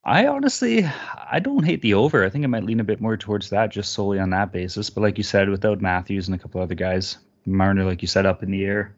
I 0.04 0.28
honestly 0.28 0.86
I 0.86 1.40
don't 1.40 1.64
hate 1.64 1.82
the 1.82 1.94
over. 1.94 2.26
I 2.26 2.30
think 2.30 2.44
I 2.44 2.48
might 2.48 2.64
lean 2.64 2.80
a 2.80 2.86
bit 2.86 3.02
more 3.02 3.18
towards 3.18 3.50
that 3.50 3.72
just 3.72 3.94
solely 3.94 4.20
on 4.20 4.32
that 4.32 4.52
basis. 4.52 4.90
But 4.90 5.02
like 5.02 5.18
you 5.18 5.24
said, 5.24 5.50
without 5.50 5.82
Matthews 5.82 6.28
and 6.28 6.36
a 6.36 6.40
couple 6.40 6.62
other 6.62 6.76
guys, 6.76 7.18
Marner, 7.46 7.86
like 7.86 8.02
you 8.02 8.08
said, 8.08 8.26
up 8.26 8.44
in 8.44 8.52
the 8.52 8.66
air, 8.66 8.96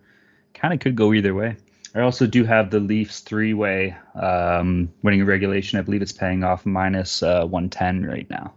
kind 0.53 0.73
of 0.73 0.79
could 0.79 0.95
go 0.95 1.13
either 1.13 1.33
way. 1.33 1.57
I 1.95 2.01
also 2.01 2.27
do 2.27 2.43
have 2.43 2.71
the 2.71 2.79
Leafs 2.81 3.21
three 3.21 3.53
way 3.53 3.95
um, 4.21 4.91
winning 5.01 5.25
regulation. 5.25 5.79
I 5.79 5.81
believe 5.81 6.01
it's 6.01 6.11
paying 6.11 6.43
off 6.43 6.65
minus, 6.65 7.23
uh, 7.23 7.45
110 7.45 8.05
right 8.05 8.29
now. 8.29 8.53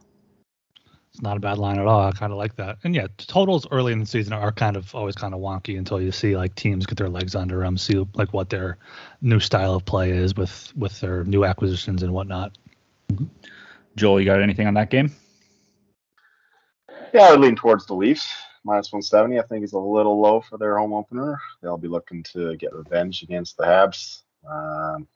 It's 1.12 1.23
not 1.23 1.37
a 1.37 1.40
bad 1.40 1.56
line 1.56 1.79
at 1.79 1.87
all. 1.87 2.00
I 2.00 2.11
kind 2.11 2.32
of 2.32 2.38
like 2.38 2.56
that. 2.56 2.79
And 2.82 2.96
yeah, 2.96 3.06
totals 3.17 3.64
early 3.70 3.93
in 3.93 4.00
the 4.00 4.06
season 4.06 4.32
are 4.32 4.50
kind 4.50 4.76
of 4.76 4.93
always 4.93 5.14
kind 5.14 5.35
of 5.35 5.40
wonky 5.40 5.79
until 5.79 6.00
you 6.00 6.11
see 6.11 6.37
like 6.37 6.56
teams 6.56 6.85
get 6.85 6.99
their 6.99 7.08
legs 7.08 7.37
under 7.37 7.61
them, 7.61 7.79
see 7.79 8.05
like 8.14 8.32
what 8.32 8.50
their 8.50 8.76
new 9.23 9.38
style 9.38 9.75
of 9.75 9.85
play 9.85 10.11
is 10.11 10.35
with 10.35 10.73
with 10.76 11.00
their 11.00 11.23
new 11.25 11.44
acquisitions 11.44 12.02
and 12.02 12.12
whatnot. 12.12 12.58
Joel, 13.94 14.20
you 14.20 14.26
got 14.26 14.43
anything 14.43 14.67
on 14.67 14.75
that 14.75 14.90
game? 14.90 15.14
Yeah, 17.14 17.28
I 17.28 17.37
lean 17.37 17.54
towards 17.54 17.87
the 17.87 17.95
Leafs 17.95 18.28
minus 18.68 18.92
170, 18.92 19.38
I 19.38 19.42
think 19.42 19.64
is 19.64 19.72
a 19.72 19.78
little 19.78 20.20
low 20.20 20.40
for 20.40 20.58
their 20.58 20.78
home 20.78 20.92
opener. 20.92 21.40
They'll 21.62 21.78
be 21.78 21.88
looking 21.88 22.22
to 22.34 22.54
get 22.56 22.75
revenge 22.75 23.22
against 23.22 23.56
the 23.56 23.64
Habs. 23.64 24.22
Um, 24.48 25.08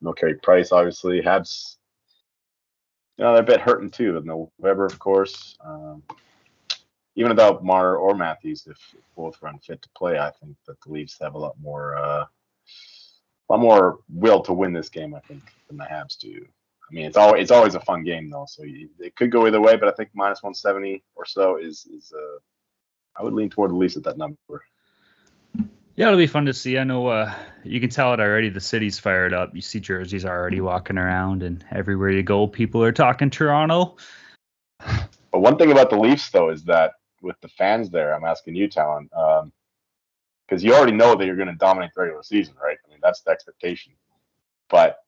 no 0.00 0.12
Carey 0.12 0.34
Price, 0.36 0.72
obviously. 0.72 1.20
Habs, 1.20 1.76
you 3.18 3.24
know, 3.24 3.34
they're 3.34 3.42
a 3.42 3.46
bit 3.46 3.60
hurting 3.60 3.90
too 3.90 4.14
with 4.14 4.24
no 4.24 4.50
Weber, 4.58 4.86
of 4.86 4.98
course. 4.98 5.56
Um, 5.64 6.02
even 7.14 7.28
without 7.28 7.62
Mar 7.62 7.96
or 7.96 8.14
Matthews, 8.14 8.66
if 8.66 8.78
both 9.14 9.40
run 9.42 9.58
fit 9.58 9.82
to 9.82 9.88
play, 9.94 10.18
I 10.18 10.30
think 10.30 10.56
that 10.66 10.80
the 10.80 10.92
Leafs 10.92 11.18
have 11.20 11.34
a 11.34 11.38
lot 11.38 11.54
more, 11.60 11.96
uh, 11.96 12.24
a 12.24 13.48
lot 13.50 13.60
more 13.60 13.98
will 14.08 14.40
to 14.44 14.54
win 14.54 14.72
this 14.72 14.88
game. 14.88 15.14
I 15.14 15.20
think 15.20 15.42
than 15.68 15.76
the 15.76 15.84
Habs 15.84 16.18
do. 16.18 16.46
I 16.90 16.94
mean, 16.94 17.04
it's 17.04 17.18
always 17.18 17.42
it's 17.42 17.50
always 17.50 17.74
a 17.74 17.80
fun 17.80 18.02
game 18.02 18.30
though, 18.30 18.46
so 18.48 18.64
you, 18.64 18.88
it 18.98 19.14
could 19.14 19.30
go 19.30 19.46
either 19.46 19.60
way. 19.60 19.76
But 19.76 19.88
I 19.88 19.92
think 19.92 20.10
minus 20.14 20.42
170 20.42 21.02
or 21.14 21.26
so 21.26 21.56
is 21.56 21.86
is 21.86 22.12
uh, 22.16 22.38
I 23.16 23.22
would 23.22 23.34
lean 23.34 23.50
toward 23.50 23.70
the 23.70 23.76
Leafs 23.76 23.96
at 23.96 24.04
that 24.04 24.18
number. 24.18 24.38
Yeah, 25.94 26.06
it'll 26.06 26.18
be 26.18 26.26
fun 26.26 26.46
to 26.46 26.54
see. 26.54 26.78
I 26.78 26.84
know 26.84 27.08
uh, 27.08 27.34
you 27.64 27.78
can 27.78 27.90
tell 27.90 28.14
it 28.14 28.20
already. 28.20 28.48
The 28.48 28.60
city's 28.60 28.98
fired 28.98 29.34
up. 29.34 29.54
You 29.54 29.60
see 29.60 29.78
jerseys 29.78 30.24
already 30.24 30.60
walking 30.60 30.96
around, 30.96 31.42
and 31.42 31.62
everywhere 31.70 32.10
you 32.10 32.22
go, 32.22 32.46
people 32.46 32.82
are 32.82 32.92
talking 32.92 33.28
Toronto. 33.28 33.96
But 34.78 35.40
one 35.40 35.58
thing 35.58 35.70
about 35.70 35.90
the 35.90 35.98
Leafs, 35.98 36.30
though, 36.30 36.48
is 36.48 36.64
that 36.64 36.92
with 37.20 37.38
the 37.42 37.48
fans 37.48 37.90
there, 37.90 38.14
I'm 38.14 38.24
asking 38.24 38.54
you, 38.54 38.68
Talon, 38.68 39.04
because 39.10 40.62
um, 40.62 40.66
you 40.66 40.74
already 40.74 40.92
know 40.92 41.14
that 41.14 41.26
you're 41.26 41.36
going 41.36 41.48
to 41.48 41.54
dominate 41.54 41.90
the 41.94 42.02
regular 42.02 42.22
season, 42.22 42.54
right? 42.62 42.78
I 42.84 42.90
mean, 42.90 42.98
that's 43.02 43.20
the 43.20 43.30
expectation. 43.30 43.92
But 44.70 44.98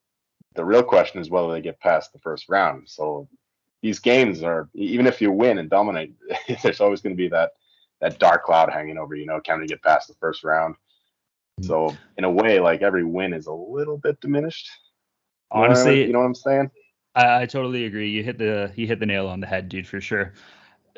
the 0.55 0.65
real 0.65 0.83
question 0.83 1.21
is 1.21 1.31
whether 1.31 1.51
they 1.51 1.63
get 1.63 1.81
past 1.81 2.13
the 2.13 2.19
first 2.19 2.49
round. 2.51 2.89
So 2.89 3.29
these 3.83 3.99
games 3.99 4.43
are, 4.43 4.69
even 4.75 5.07
if 5.07 5.21
you 5.21 5.33
win 5.33 5.59
and 5.59 5.71
dominate, 5.71 6.15
there's 6.63 6.81
always 6.81 7.01
going 7.01 7.15
to 7.15 7.23
be 7.23 7.29
that 7.29 7.53
that 8.01 8.19
dark 8.19 8.45
cloud 8.45 8.71
hanging 8.73 8.99
over 8.99 9.15
you 9.15 9.27
know 9.27 9.41
can 9.41 9.61
to 9.61 9.67
get 9.67 9.83
past 9.83 10.09
the 10.09 10.15
first 10.15 10.45
round. 10.45 10.77
Mm. 11.61 11.67
so 11.67 11.97
in 12.19 12.25
a 12.25 12.31
way 12.31 12.59
like 12.59 12.83
every 12.83 13.05
win 13.05 13.33
is 13.33 13.47
a 13.47 13.53
little 13.53 13.99
bit 13.99 14.21
diminished. 14.21 14.69
Honestly 15.51 16.05
you 16.05 16.13
know 16.13 16.21
what 16.21 16.27
i'm 16.27 16.35
saying? 16.35 16.71
I, 17.15 17.43
I, 17.43 17.47
totally 17.47 17.85
agree. 17.85 18.11
You 18.11 18.25
hit 18.25 18.39
the 18.39 18.73
you 18.75 18.87
hit 18.87 18.99
the 18.99 19.07
nail 19.07 19.29
on 19.29 19.41
the 19.41 19.47
head 19.47 19.69
dude 19.69 19.87
for 19.87 20.01
sure. 20.01 20.35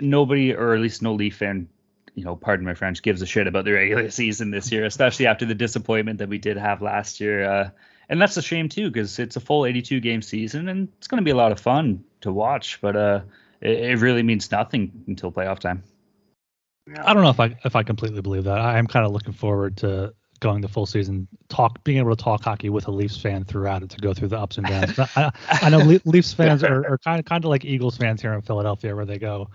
Nobody 0.01 0.55
or 0.55 0.75
at 0.75 0.81
least 0.81 1.03
no 1.03 1.15
leaf 1.15 1.37
fan 1.37 1.69
you 2.15 2.25
know 2.25 2.35
pardon 2.35 2.65
my 2.65 2.73
french 2.73 3.03
gives 3.03 3.21
a 3.21 3.27
shit 3.27 3.47
about 3.47 3.67
the 3.67 3.73
regular 3.73 4.11
season 4.21 4.51
this 4.51 4.73
year 4.73 4.87
especially 4.87 5.27
after 5.27 5.45
the 5.45 5.55
disappointment 5.55 6.19
that 6.19 6.31
we 6.31 6.39
did 6.39 6.57
have 6.57 6.81
last 6.81 7.21
year 7.21 7.45
uh, 7.45 7.71
and 8.09 8.21
that's 8.21 8.37
a 8.37 8.43
shame 8.43 8.69
too 8.69 8.91
because 8.91 9.19
it's 9.19 9.37
a 9.37 9.41
full 9.41 9.67
82 9.67 10.01
game 10.01 10.23
season 10.23 10.69
and 10.69 10.89
it's 10.99 11.09
going 11.09 11.21
to 11.21 11.25
be 11.25 11.31
a 11.31 11.37
lot 11.37 11.53
of 11.53 11.61
fun 11.61 12.05
to 12.21 12.33
watch, 12.33 12.81
but 12.81 12.97
uh, 12.97 13.21
it, 13.61 13.79
it 13.79 13.99
really 13.99 14.23
means 14.23 14.51
nothing 14.51 15.05
until 15.07 15.33
playoff 15.33 15.59
time. 15.59 15.83
I 16.89 17.15
don't 17.15 17.23
know 17.23 17.31
if 17.31 17.41
I 17.41 17.57
if 17.65 17.77
I 17.77 17.83
completely 17.83 18.21
believe 18.21 18.45
that. 18.45 18.59
I 18.59 18.79
am 18.79 18.87
kind 18.87 19.05
of 19.05 19.13
looking 19.13 19.33
forward 19.33 19.79
to 19.79 20.15
going 20.41 20.61
the 20.61 20.69
full 20.69 20.87
season, 20.87 21.27
talk 21.49 21.83
being 21.83 21.99
able 21.99 22.15
to 22.15 22.23
talk 22.23 22.43
hockey 22.45 22.69
with 22.69 22.87
a 22.89 22.91
Leafs 22.91 23.17
fan 23.17 23.45
throughout 23.45 23.83
it 23.83 23.91
to 23.91 23.99
go 23.99 24.13
through 24.13 24.29
the 24.29 24.39
ups 24.39 24.59
and 24.59 24.67
downs. 24.67 24.99
I, 24.99 25.33
I 25.49 25.71
know 25.71 25.79
Le- 25.79 26.01
Leafs 26.05 26.33
fans 26.33 26.63
are, 26.63 26.87
are 26.87 26.99
kind 26.99 27.19
of 27.19 27.25
kind 27.25 27.45
of 27.45 27.49
like 27.49 27.65
Eagles 27.65 27.97
fans 27.97 28.21
here 28.21 28.35
in 28.35 28.43
Philadelphia, 28.43 28.95
where 28.95 29.07
they 29.07 29.19
go 29.19 29.51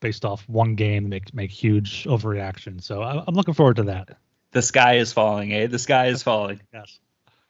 based 0.00 0.24
off 0.24 0.48
one 0.48 0.74
game 0.74 1.08
make 1.08 1.34
make 1.34 1.50
huge 1.50 2.04
overreaction. 2.04 2.82
So 2.82 3.02
I, 3.02 3.24
I'm 3.26 3.34
looking 3.34 3.54
forward 3.54 3.76
to 3.76 3.84
that. 3.84 4.16
The 4.52 4.62
sky 4.62 4.96
is 4.96 5.12
falling, 5.12 5.52
eh? 5.52 5.66
The 5.66 5.78
sky 5.78 6.06
is 6.06 6.22
falling. 6.22 6.60
Yes. 6.72 7.00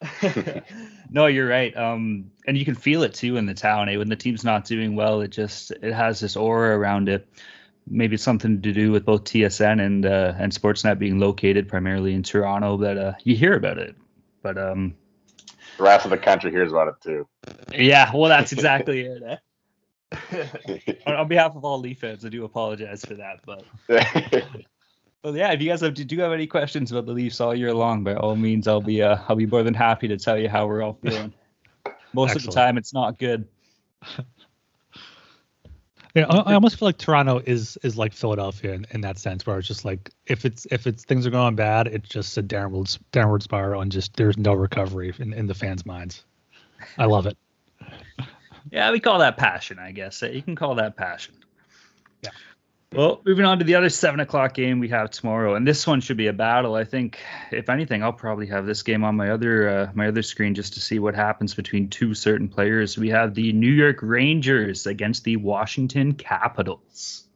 no, 1.10 1.26
you're 1.26 1.48
right. 1.48 1.76
Um, 1.76 2.30
and 2.46 2.56
you 2.56 2.64
can 2.64 2.76
feel 2.76 3.02
it 3.02 3.14
too 3.14 3.36
in 3.36 3.46
the 3.46 3.54
town. 3.54 3.88
Eh? 3.88 3.96
When 3.96 4.08
the 4.08 4.14
team's 4.14 4.44
not 4.44 4.64
doing 4.64 4.94
well, 4.94 5.22
it 5.22 5.28
just 5.32 5.72
it 5.72 5.92
has 5.92 6.20
this 6.20 6.36
aura 6.36 6.78
around 6.78 7.08
it. 7.08 7.28
Maybe 7.90 8.14
it's 8.14 8.22
something 8.22 8.60
to 8.62 8.72
do 8.72 8.92
with 8.92 9.04
both 9.04 9.24
TSN 9.24 9.84
and 9.84 10.06
uh, 10.06 10.34
and 10.38 10.52
Sportsnet 10.52 10.98
being 10.98 11.18
located 11.18 11.68
primarily 11.68 12.14
in 12.14 12.22
Toronto 12.22 12.76
that 12.78 12.98
uh, 12.98 13.12
you 13.24 13.36
hear 13.36 13.54
about 13.54 13.78
it. 13.78 13.96
But 14.42 14.58
um, 14.58 14.94
the 15.76 15.84
rest 15.84 16.04
of 16.04 16.10
the 16.10 16.18
country 16.18 16.50
hears 16.50 16.72
about 16.72 16.88
it 16.88 16.94
too. 17.02 17.28
Yeah, 17.72 18.10
well, 18.14 18.28
that's 18.28 18.52
exactly 18.52 19.02
it. 19.02 19.22
Eh? 19.22 19.36
on, 21.06 21.14
on 21.14 21.28
behalf 21.28 21.54
of 21.54 21.64
all 21.64 21.78
Leaf 21.78 22.00
fans, 22.00 22.24
I 22.24 22.28
do 22.28 22.44
apologize 22.44 23.04
for 23.04 23.14
that, 23.14 23.40
but. 23.44 23.64
Well, 25.24 25.36
yeah. 25.36 25.50
If 25.50 25.60
you 25.60 25.68
guys 25.68 25.80
have, 25.80 25.94
do 25.94 26.04
you 26.14 26.22
have 26.22 26.32
any 26.32 26.46
questions 26.46 26.92
about 26.92 27.06
the 27.06 27.12
Leafs 27.12 27.40
all 27.40 27.52
year 27.54 27.74
long, 27.74 28.04
by 28.04 28.14
all 28.14 28.36
means, 28.36 28.68
I'll 28.68 28.80
be 28.80 29.02
uh, 29.02 29.18
I'll 29.28 29.34
be 29.34 29.46
more 29.46 29.64
than 29.64 29.74
happy 29.74 30.06
to 30.08 30.16
tell 30.16 30.38
you 30.38 30.48
how 30.48 30.66
we're 30.66 30.80
all 30.80 30.96
feeling. 31.02 31.34
Most 32.12 32.30
Excellent. 32.30 32.36
of 32.36 32.54
the 32.54 32.60
time, 32.60 32.78
it's 32.78 32.94
not 32.94 33.18
good. 33.18 33.48
Yeah, 36.18 36.26
I, 36.26 36.54
almost 36.54 36.80
feel 36.80 36.88
like 36.88 36.98
Toronto 36.98 37.40
is 37.46 37.78
is 37.84 37.96
like 37.96 38.12
Philadelphia 38.12 38.72
in, 38.72 38.86
in, 38.90 39.02
that 39.02 39.18
sense, 39.18 39.46
where 39.46 39.56
it's 39.56 39.68
just 39.68 39.84
like 39.84 40.10
if 40.26 40.44
it's 40.44 40.66
if 40.72 40.84
it's 40.88 41.04
things 41.04 41.28
are 41.28 41.30
going 41.30 41.54
bad, 41.54 41.86
it's 41.86 42.08
just 42.08 42.36
a 42.36 42.42
downward 42.42 42.88
downward 43.12 43.44
spiral, 43.44 43.82
and 43.82 43.92
just 43.92 44.16
there's 44.16 44.36
no 44.36 44.52
recovery 44.52 45.14
in, 45.20 45.32
in 45.32 45.46
the 45.46 45.54
fans' 45.54 45.86
minds. 45.86 46.24
I 46.98 47.04
love 47.04 47.26
it. 47.26 47.38
yeah, 48.72 48.90
we 48.90 48.98
call 48.98 49.20
that 49.20 49.36
passion, 49.36 49.78
I 49.78 49.92
guess. 49.92 50.20
You 50.20 50.42
can 50.42 50.56
call 50.56 50.74
that 50.74 50.96
passion. 50.96 51.36
Yeah. 52.24 52.30
Well, 52.94 53.20
moving 53.26 53.44
on 53.44 53.58
to 53.58 53.66
the 53.66 53.74
other 53.74 53.90
seven 53.90 54.18
o'clock 54.18 54.54
game 54.54 54.80
we 54.80 54.88
have 54.88 55.10
tomorrow, 55.10 55.54
and 55.54 55.66
this 55.66 55.86
one 55.86 56.00
should 56.00 56.16
be 56.16 56.28
a 56.28 56.32
battle. 56.32 56.74
I 56.74 56.84
think, 56.84 57.18
if 57.52 57.68
anything, 57.68 58.02
I'll 58.02 58.14
probably 58.14 58.46
have 58.46 58.64
this 58.64 58.82
game 58.82 59.04
on 59.04 59.14
my 59.14 59.30
other 59.30 59.68
uh, 59.68 59.90
my 59.94 60.08
other 60.08 60.22
screen 60.22 60.54
just 60.54 60.72
to 60.74 60.80
see 60.80 60.98
what 60.98 61.14
happens 61.14 61.54
between 61.54 61.90
two 61.90 62.14
certain 62.14 62.48
players. 62.48 62.96
We 62.96 63.10
have 63.10 63.34
the 63.34 63.52
New 63.52 63.70
York 63.70 63.98
Rangers 64.00 64.86
against 64.86 65.24
the 65.24 65.36
Washington 65.36 66.14
Capitals. 66.14 67.28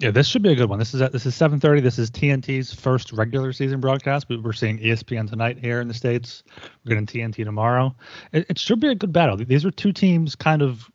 Yeah, 0.00 0.10
this 0.10 0.26
should 0.26 0.42
be 0.42 0.50
a 0.50 0.56
good 0.56 0.68
one. 0.68 0.80
This 0.80 0.92
is 0.92 1.00
at, 1.00 1.12
this 1.12 1.24
is 1.24 1.36
7:30. 1.36 1.82
This 1.82 2.00
is 2.00 2.10
TNT's 2.10 2.74
first 2.74 3.12
regular 3.12 3.52
season 3.52 3.80
broadcast. 3.80 4.26
We're 4.28 4.52
seeing 4.54 4.78
ESPN 4.80 5.30
tonight 5.30 5.58
here 5.58 5.80
in 5.80 5.86
the 5.86 5.94
states. 5.94 6.42
We're 6.84 6.96
getting 7.00 7.06
TNT 7.06 7.44
tomorrow. 7.44 7.94
It, 8.32 8.46
it 8.50 8.58
should 8.58 8.80
be 8.80 8.88
a 8.88 8.96
good 8.96 9.12
battle. 9.12 9.36
These 9.36 9.64
are 9.64 9.70
two 9.70 9.92
teams 9.92 10.34
kind 10.34 10.62
of 10.62 10.90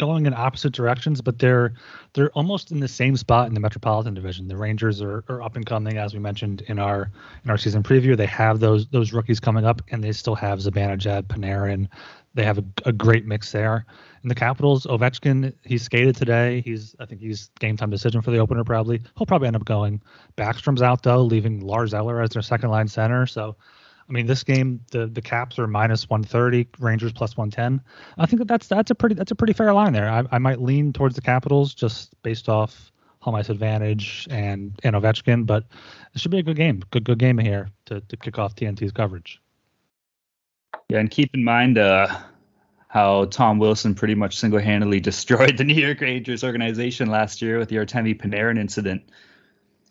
going 0.00 0.24
in 0.24 0.32
opposite 0.32 0.72
directions, 0.72 1.20
but 1.20 1.38
they're 1.38 1.74
they're 2.14 2.30
almost 2.30 2.72
in 2.72 2.80
the 2.80 2.88
same 2.88 3.16
spot 3.16 3.46
in 3.46 3.54
the 3.54 3.60
Metropolitan 3.60 4.14
Division. 4.14 4.48
The 4.48 4.56
Rangers 4.56 5.00
are, 5.02 5.22
are 5.28 5.42
up 5.42 5.54
and 5.56 5.64
coming, 5.64 5.98
as 5.98 6.14
we 6.14 6.20
mentioned 6.20 6.62
in 6.62 6.78
our 6.78 7.10
in 7.44 7.50
our 7.50 7.58
season 7.58 7.82
preview. 7.82 8.16
They 8.16 8.26
have 8.26 8.58
those 8.58 8.88
those 8.88 9.12
rookies 9.12 9.38
coming 9.38 9.64
up, 9.64 9.82
and 9.90 10.02
they 10.02 10.12
still 10.12 10.34
have 10.34 10.58
Zibanejad, 10.58 11.24
Panarin. 11.24 11.86
They 12.32 12.44
have 12.44 12.58
a, 12.58 12.64
a 12.86 12.92
great 12.92 13.26
mix 13.26 13.52
there. 13.52 13.84
And 14.22 14.30
the 14.30 14.34
Capitals, 14.34 14.86
Ovechkin, 14.86 15.52
he 15.64 15.76
skated 15.76 16.16
today. 16.16 16.62
He's 16.62 16.96
I 16.98 17.04
think 17.04 17.20
he's 17.20 17.50
game 17.60 17.76
time 17.76 17.90
decision 17.90 18.22
for 18.22 18.30
the 18.30 18.38
opener 18.38 18.64
probably. 18.64 19.02
He'll 19.18 19.26
probably 19.26 19.48
end 19.48 19.56
up 19.56 19.66
going. 19.66 20.00
Backstrom's 20.36 20.82
out 20.82 21.02
though, 21.02 21.22
leaving 21.22 21.60
Lars 21.60 21.92
Eller 21.92 22.22
as 22.22 22.30
their 22.30 22.42
second 22.42 22.70
line 22.70 22.88
center. 22.88 23.26
So 23.26 23.56
I 24.10 24.12
mean, 24.12 24.26
this 24.26 24.42
game 24.42 24.80
the 24.90 25.06
the 25.06 25.22
Caps 25.22 25.58
are 25.58 25.68
minus 25.68 26.10
130, 26.10 26.68
Rangers 26.80 27.12
plus 27.12 27.36
110. 27.36 27.80
I 28.18 28.26
think 28.26 28.40
that 28.40 28.48
that's 28.48 28.66
that's 28.66 28.90
a 28.90 28.94
pretty 28.94 29.14
that's 29.14 29.30
a 29.30 29.36
pretty 29.36 29.52
fair 29.52 29.72
line 29.72 29.92
there. 29.92 30.10
I, 30.10 30.24
I 30.32 30.38
might 30.38 30.60
lean 30.60 30.92
towards 30.92 31.14
the 31.14 31.20
Capitals 31.20 31.74
just 31.74 32.20
based 32.22 32.48
off 32.48 32.90
home 33.20 33.36
ice 33.36 33.50
advantage 33.50 34.26
and 34.28 34.78
and 34.82 34.96
Ovechkin, 34.96 35.46
but 35.46 35.64
it 36.12 36.20
should 36.20 36.32
be 36.32 36.40
a 36.40 36.42
good 36.42 36.56
game. 36.56 36.82
Good 36.90 37.04
good 37.04 37.18
game 37.18 37.38
here 37.38 37.68
to 37.86 38.00
to 38.00 38.16
kick 38.16 38.36
off 38.38 38.56
TNT's 38.56 38.90
coverage. 38.90 39.40
Yeah, 40.88 40.98
and 40.98 41.08
keep 41.08 41.32
in 41.32 41.44
mind 41.44 41.78
uh, 41.78 42.18
how 42.88 43.26
Tom 43.26 43.60
Wilson 43.60 43.94
pretty 43.94 44.16
much 44.16 44.36
single-handedly 44.38 44.98
destroyed 45.00 45.56
the 45.56 45.64
New 45.64 45.74
York 45.74 46.00
Rangers 46.00 46.42
organization 46.42 47.08
last 47.10 47.42
year 47.42 47.58
with 47.58 47.68
the 47.68 47.76
Artemi 47.76 48.20
Panarin 48.20 48.58
incident. 48.58 49.02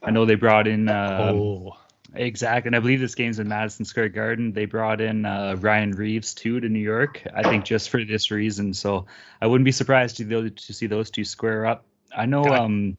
I 0.03 0.11
know 0.11 0.25
they 0.25 0.35
brought 0.35 0.67
in. 0.67 0.89
Uh, 0.89 1.31
oh 1.33 1.77
Exactly, 2.15 2.69
and 2.69 2.75
I 2.75 2.79
believe 2.79 2.99
this 2.99 3.15
game's 3.15 3.39
in 3.39 3.47
Madison 3.47 3.85
Square 3.85 4.09
Garden. 4.09 4.51
They 4.53 4.65
brought 4.65 4.99
in 4.99 5.25
uh, 5.25 5.55
Ryan 5.59 5.91
Reaves 5.91 6.33
too 6.33 6.59
to 6.59 6.67
New 6.67 6.79
York. 6.79 7.21
I 7.35 7.43
think 7.43 7.65
just 7.65 7.89
for 7.89 8.03
this 8.03 8.31
reason. 8.31 8.73
So 8.73 9.05
I 9.41 9.47
wouldn't 9.47 9.65
be 9.65 9.71
surprised 9.71 10.17
to, 10.17 10.49
to 10.49 10.73
see 10.73 10.87
those 10.87 11.11
two 11.11 11.23
square 11.23 11.65
up. 11.65 11.85
I 12.15 12.25
know. 12.25 12.43
Um, 12.43 12.97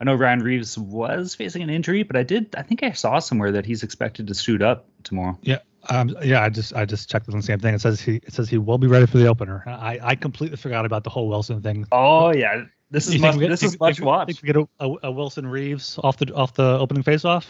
I 0.00 0.04
know 0.04 0.14
Ryan 0.14 0.40
Reaves 0.40 0.76
was 0.76 1.34
facing 1.34 1.62
an 1.62 1.70
injury, 1.70 2.02
but 2.02 2.16
I 2.16 2.22
did. 2.22 2.54
I 2.56 2.62
think 2.62 2.82
I 2.82 2.92
saw 2.92 3.18
somewhere 3.18 3.52
that 3.52 3.64
he's 3.64 3.82
expected 3.82 4.26
to 4.26 4.34
suit 4.34 4.62
up 4.62 4.86
tomorrow. 5.02 5.38
Yeah. 5.42 5.58
Um, 5.88 6.16
yeah, 6.22 6.42
I 6.42 6.48
just 6.48 6.74
I 6.74 6.84
just 6.84 7.08
checked 7.08 7.28
on 7.28 7.36
the 7.36 7.42
same 7.42 7.60
thing. 7.60 7.74
It 7.74 7.80
says 7.80 8.00
he 8.00 8.16
it 8.16 8.32
says 8.32 8.48
he 8.48 8.58
will 8.58 8.78
be 8.78 8.88
ready 8.88 9.06
for 9.06 9.18
the 9.18 9.28
opener. 9.28 9.62
I, 9.66 10.00
I 10.02 10.14
completely 10.16 10.56
forgot 10.56 10.84
about 10.84 11.04
the 11.04 11.10
whole 11.10 11.28
Wilson 11.28 11.62
thing. 11.62 11.86
Oh 11.92 12.32
yeah, 12.32 12.64
this 12.90 13.06
is 13.06 13.20
much, 13.20 13.38
get, 13.38 13.48
this 13.48 13.62
is 13.62 13.78
much 13.78 14.00
watch. 14.00 14.26
Think 14.26 14.42
we 14.42 14.46
get 14.48 14.56
a, 14.56 14.68
a, 14.80 14.94
a 15.04 15.10
Wilson 15.12 15.46
Reaves 15.46 15.98
off 16.02 16.16
the 16.16 16.34
off 16.34 16.54
the 16.54 16.78
opening 16.78 17.04
faceoff? 17.04 17.46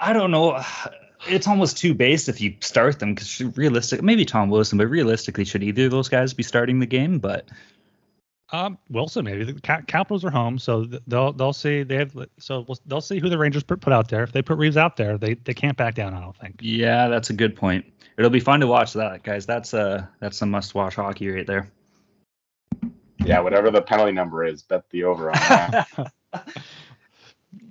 I 0.00 0.12
don't 0.12 0.30
know. 0.30 0.62
It's 1.26 1.48
almost 1.48 1.78
too 1.78 1.94
base 1.94 2.28
if 2.28 2.40
you 2.40 2.54
start 2.60 3.00
them 3.00 3.12
because 3.12 3.40
realistic, 3.56 4.02
maybe 4.02 4.24
Tom 4.24 4.50
Wilson, 4.50 4.78
but 4.78 4.86
realistically, 4.86 5.44
should 5.44 5.64
either 5.64 5.86
of 5.86 5.90
those 5.90 6.08
guys 6.08 6.32
be 6.32 6.44
starting 6.44 6.78
the 6.78 6.86
game? 6.86 7.18
But 7.18 7.48
um, 8.50 8.78
Wilson 8.88 9.24
maybe 9.24 9.44
the 9.44 9.60
Capitals 9.60 10.24
are 10.24 10.30
home, 10.30 10.58
so 10.58 10.84
they'll 11.08 11.32
they'll 11.32 11.52
see 11.52 11.82
they 11.82 11.96
have 11.96 12.16
so 12.38 12.64
they'll 12.86 13.00
see 13.00 13.18
who 13.18 13.28
the 13.28 13.36
Rangers 13.36 13.64
put, 13.64 13.80
put 13.80 13.92
out 13.92 14.08
there. 14.08 14.22
If 14.22 14.30
they 14.30 14.40
put 14.40 14.58
Reaves 14.58 14.76
out 14.76 14.96
there, 14.96 15.18
they 15.18 15.34
they 15.34 15.54
can't 15.54 15.76
back 15.76 15.96
down. 15.96 16.14
I 16.14 16.20
don't 16.20 16.36
think. 16.36 16.60
Yeah, 16.60 17.08
that's 17.08 17.30
a 17.30 17.34
good 17.34 17.56
point. 17.56 17.84
It'll 18.16 18.30
be 18.30 18.38
fun 18.38 18.60
to 18.60 18.66
watch 18.66 18.92
that, 18.92 19.24
guys. 19.24 19.44
That's 19.44 19.74
uh 19.74 20.06
that's 20.20 20.38
some 20.38 20.50
must 20.50 20.74
watch 20.74 20.94
hockey 20.94 21.28
right 21.28 21.46
there. 21.46 21.70
Yeah, 23.18 23.40
whatever 23.40 23.70
the 23.70 23.82
penalty 23.82 24.12
number 24.12 24.44
is, 24.44 24.62
bet 24.62 24.88
the 24.90 25.04
over 25.04 25.30
on 25.30 25.34
that. 25.34 26.12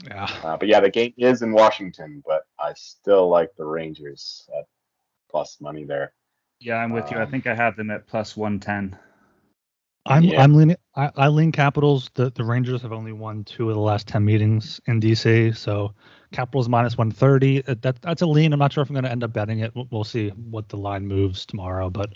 Yeah. 0.08 0.28
Uh, 0.44 0.58
but 0.58 0.68
yeah, 0.68 0.80
the 0.80 0.90
game 0.90 1.14
is 1.18 1.42
in 1.42 1.52
Washington, 1.52 2.24
but 2.26 2.44
I 2.60 2.74
still 2.76 3.28
like 3.28 3.50
the 3.58 3.66
Rangers 3.66 4.48
at 4.58 4.66
plus 5.30 5.58
money 5.60 5.84
there. 5.84 6.14
Yeah, 6.60 6.78
I'm 6.78 6.92
with 6.92 7.06
um, 7.06 7.10
you. 7.12 7.18
I 7.20 7.24
um, 7.24 7.32
think 7.32 7.48
I 7.48 7.54
have 7.54 7.76
them 7.76 7.92
at 7.92 8.08
plus 8.08 8.36
110. 8.38 8.98
I'm 10.06 10.24
yeah. 10.24 10.42
I'm 10.42 10.54
leaning 10.54 10.78
I, 10.96 11.12
I, 11.18 11.28
lean 11.28 11.52
Capitals. 11.52 12.10
The 12.14 12.32
the 12.32 12.44
Rangers 12.44 12.82
have 12.82 12.94
only 12.94 13.12
won 13.12 13.44
two 13.44 13.70
of 13.70 13.76
the 13.76 13.82
last 13.82 14.08
ten 14.08 14.24
meetings 14.24 14.80
in 14.88 15.02
DC, 15.02 15.56
so 15.58 15.94
Capitals 16.32 16.70
minus 16.70 16.98
130. 16.98 17.68
Uh, 17.68 17.76
that 17.82 18.02
that's 18.02 18.22
a 18.22 18.26
lean. 18.26 18.54
I'm 18.54 18.60
not 18.60 18.72
sure 18.72 18.82
if 18.82 18.90
I'm 18.90 18.94
going 18.94 19.04
to 19.04 19.12
end 19.12 19.26
up 19.26 19.34
betting 19.34 19.60
it. 19.60 19.76
We'll, 19.76 19.88
we'll, 19.92 20.04
see 20.06 20.30
what 20.30 20.70
the 20.70 20.78
line 20.78 21.06
moves 21.06 21.46
tomorrow, 21.46 21.90
but 21.90 22.14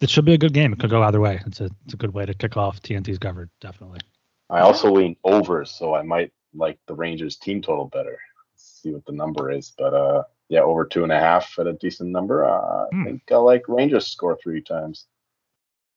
it 0.00 0.08
should 0.08 0.24
be 0.24 0.32
a 0.32 0.38
good 0.38 0.54
game. 0.54 0.72
It 0.72 0.78
could 0.78 0.88
go 0.88 1.02
either 1.02 1.20
way. 1.20 1.40
It's 1.46 1.60
a 1.60 1.68
it's 1.84 1.92
a 1.92 1.98
good 1.98 2.14
way 2.14 2.24
to 2.24 2.32
kick 2.32 2.56
off 2.56 2.80
TNT's 2.80 3.18
coverage, 3.18 3.50
definitely. 3.60 4.00
I 4.48 4.60
also 4.60 4.90
lean 4.90 5.16
overs, 5.24 5.70
so 5.70 5.94
I 5.94 6.02
might 6.02 6.32
like 6.54 6.78
the 6.86 6.94
Rangers 6.94 7.36
team 7.36 7.62
total 7.62 7.86
better. 7.86 8.18
Let's 8.52 8.80
see 8.82 8.92
what 8.92 9.04
the 9.06 9.12
number 9.12 9.50
is, 9.50 9.72
but 9.76 9.94
uh, 9.94 10.24
yeah, 10.48 10.60
over 10.60 10.84
two 10.84 11.02
and 11.02 11.12
a 11.12 11.18
half 11.18 11.58
at 11.58 11.66
a 11.66 11.72
decent 11.72 12.10
number. 12.10 12.44
Uh, 12.44 12.86
hmm. 12.92 13.02
I 13.02 13.04
think 13.04 13.22
I 13.30 13.36
like 13.36 13.68
Rangers 13.68 14.06
score 14.06 14.38
three 14.42 14.60
times. 14.60 15.06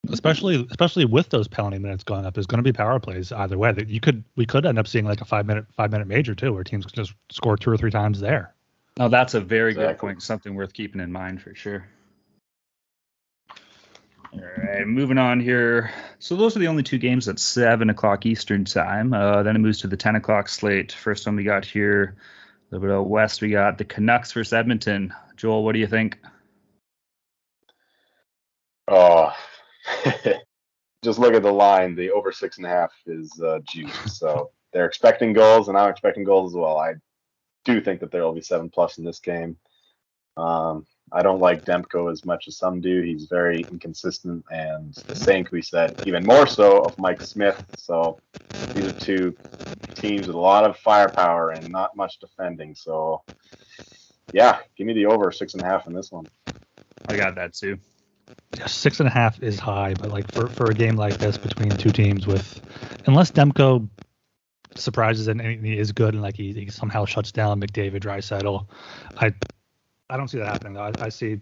Especially, 0.09 0.67
especially 0.69 1.03
with 1.05 1.29
those 1.29 1.47
penalty 1.47 1.79
minutes 1.79 2.03
going 2.03 2.25
up, 2.25 2.35
there's 2.35 2.45
going 2.45 2.59
to 2.59 2.63
be 2.63 2.71
power 2.71 2.99
plays 2.99 3.31
either 3.31 3.57
way. 3.57 3.71
That 3.71 3.89
you 3.89 3.99
could, 3.99 4.23
we 4.35 4.45
could 4.45 4.65
end 4.65 4.77
up 4.77 4.87
seeing 4.87 5.05
like 5.05 5.19
a 5.19 5.25
five 5.25 5.47
minute, 5.47 5.65
five 5.75 5.91
minute 5.91 6.07
major 6.07 6.35
too, 6.35 6.53
where 6.53 6.63
teams 6.63 6.85
just 6.85 7.13
score 7.31 7.57
two 7.57 7.71
or 7.71 7.77
three 7.77 7.89
times 7.89 8.19
there. 8.19 8.53
No, 8.97 9.09
that's 9.09 9.33
a 9.33 9.41
very 9.41 9.71
exactly. 9.71 9.93
good 9.93 9.99
point. 9.99 10.23
Something 10.23 10.53
worth 10.53 10.73
keeping 10.73 11.01
in 11.01 11.11
mind 11.11 11.41
for 11.41 11.53
sure. 11.55 11.87
All 14.35 14.41
right, 14.41 14.85
moving 14.85 15.17
on 15.17 15.39
here. 15.39 15.91
So 16.19 16.35
those 16.35 16.57
are 16.57 16.59
the 16.59 16.67
only 16.67 16.83
two 16.83 16.97
games 16.97 17.29
at 17.29 17.39
seven 17.39 17.89
o'clock 17.89 18.25
Eastern 18.25 18.65
time. 18.65 19.13
Uh, 19.13 19.43
then 19.43 19.55
it 19.55 19.59
moves 19.59 19.79
to 19.79 19.87
the 19.87 19.95
ten 19.95 20.15
o'clock 20.15 20.49
slate. 20.49 20.91
First 20.91 21.25
one 21.25 21.37
we 21.37 21.45
got 21.45 21.63
here, 21.63 22.17
a 22.17 22.75
little 22.75 22.87
bit 22.87 22.93
out 22.93 23.07
west, 23.07 23.41
we 23.41 23.49
got 23.49 23.77
the 23.77 23.85
Canucks 23.85 24.33
versus 24.33 24.51
Edmonton. 24.51 25.13
Joel, 25.37 25.63
what 25.63 25.71
do 25.71 25.79
you 25.79 25.87
think? 25.87 26.17
Oh, 28.89 29.31
just 31.03 31.19
look 31.19 31.33
at 31.33 31.43
the 31.43 31.53
line. 31.53 31.95
The 31.95 32.11
over 32.11 32.33
six 32.33 32.57
and 32.57 32.65
a 32.65 32.69
half 32.69 32.91
is 33.05 33.39
uh, 33.41 33.59
juice. 33.65 34.17
So 34.17 34.51
they're 34.73 34.85
expecting 34.85 35.31
goals, 35.31 35.69
and 35.69 35.77
I'm 35.77 35.89
expecting 35.89 36.25
goals 36.25 36.51
as 36.51 36.57
well. 36.57 36.77
I 36.77 36.95
do 37.63 37.79
think 37.79 38.01
that 38.01 38.11
there 38.11 38.23
will 38.23 38.33
be 38.33 38.41
seven 38.41 38.69
plus 38.69 38.97
in 38.97 39.05
this 39.05 39.19
game. 39.19 39.55
Um, 40.35 40.85
I 41.11 41.21
don't 41.21 41.39
like 41.39 41.63
Demko 41.65 42.11
as 42.11 42.25
much 42.25 42.47
as 42.47 42.57
some 42.57 42.81
do. 42.81 43.01
He's 43.01 43.25
very 43.25 43.61
inconsistent, 43.61 44.43
and 44.51 44.93
the 44.93 45.15
same 45.15 45.45
can 45.45 45.57
be 45.57 45.61
said 45.61 46.01
even 46.05 46.25
more 46.25 46.47
so 46.47 46.81
of 46.81 46.97
Mike 46.97 47.21
Smith. 47.21 47.63
So 47.77 48.19
these 48.73 48.85
are 48.87 48.99
two 48.99 49.35
teams 49.93 50.27
with 50.27 50.35
a 50.35 50.39
lot 50.39 50.63
of 50.65 50.77
firepower 50.77 51.51
and 51.51 51.71
not 51.71 51.95
much 51.95 52.19
defending. 52.19 52.75
So 52.75 53.21
yeah, 54.33 54.59
give 54.77 54.87
me 54.87 54.93
the 54.93 55.05
over 55.05 55.31
six 55.31 55.53
and 55.53 55.63
a 55.63 55.65
half 55.65 55.87
in 55.87 55.93
this 55.93 56.11
one. 56.11 56.25
I 57.07 57.15
got 57.15 57.35
that 57.35 57.53
too. 57.53 57.77
Yeah, 58.57 58.65
six 58.65 58.99
and 58.99 59.07
a 59.07 59.11
half 59.11 59.41
is 59.43 59.59
high, 59.59 59.93
but 59.93 60.09
like 60.09 60.31
for, 60.31 60.47
for 60.47 60.69
a 60.69 60.73
game 60.73 60.95
like 60.95 61.17
this 61.17 61.37
between 61.37 61.69
two 61.69 61.91
teams 61.91 62.25
with, 62.25 62.61
unless 63.05 63.31
Demko 63.31 63.87
surprises 64.75 65.27
and 65.27 65.39
he 65.39 65.77
is 65.77 65.91
good 65.91 66.13
and 66.13 66.23
like 66.23 66.35
he, 66.35 66.51
he 66.51 66.69
somehow 66.69 67.05
shuts 67.05 67.31
down 67.31 67.61
McDavid, 67.61 68.01
Draisaitl, 68.01 68.67
I 69.17 69.33
I 70.09 70.17
don't 70.17 70.27
see 70.27 70.37
that 70.39 70.47
happening 70.47 70.73
though. 70.73 70.83
I, 70.83 70.91
I 70.99 71.09
see 71.09 71.39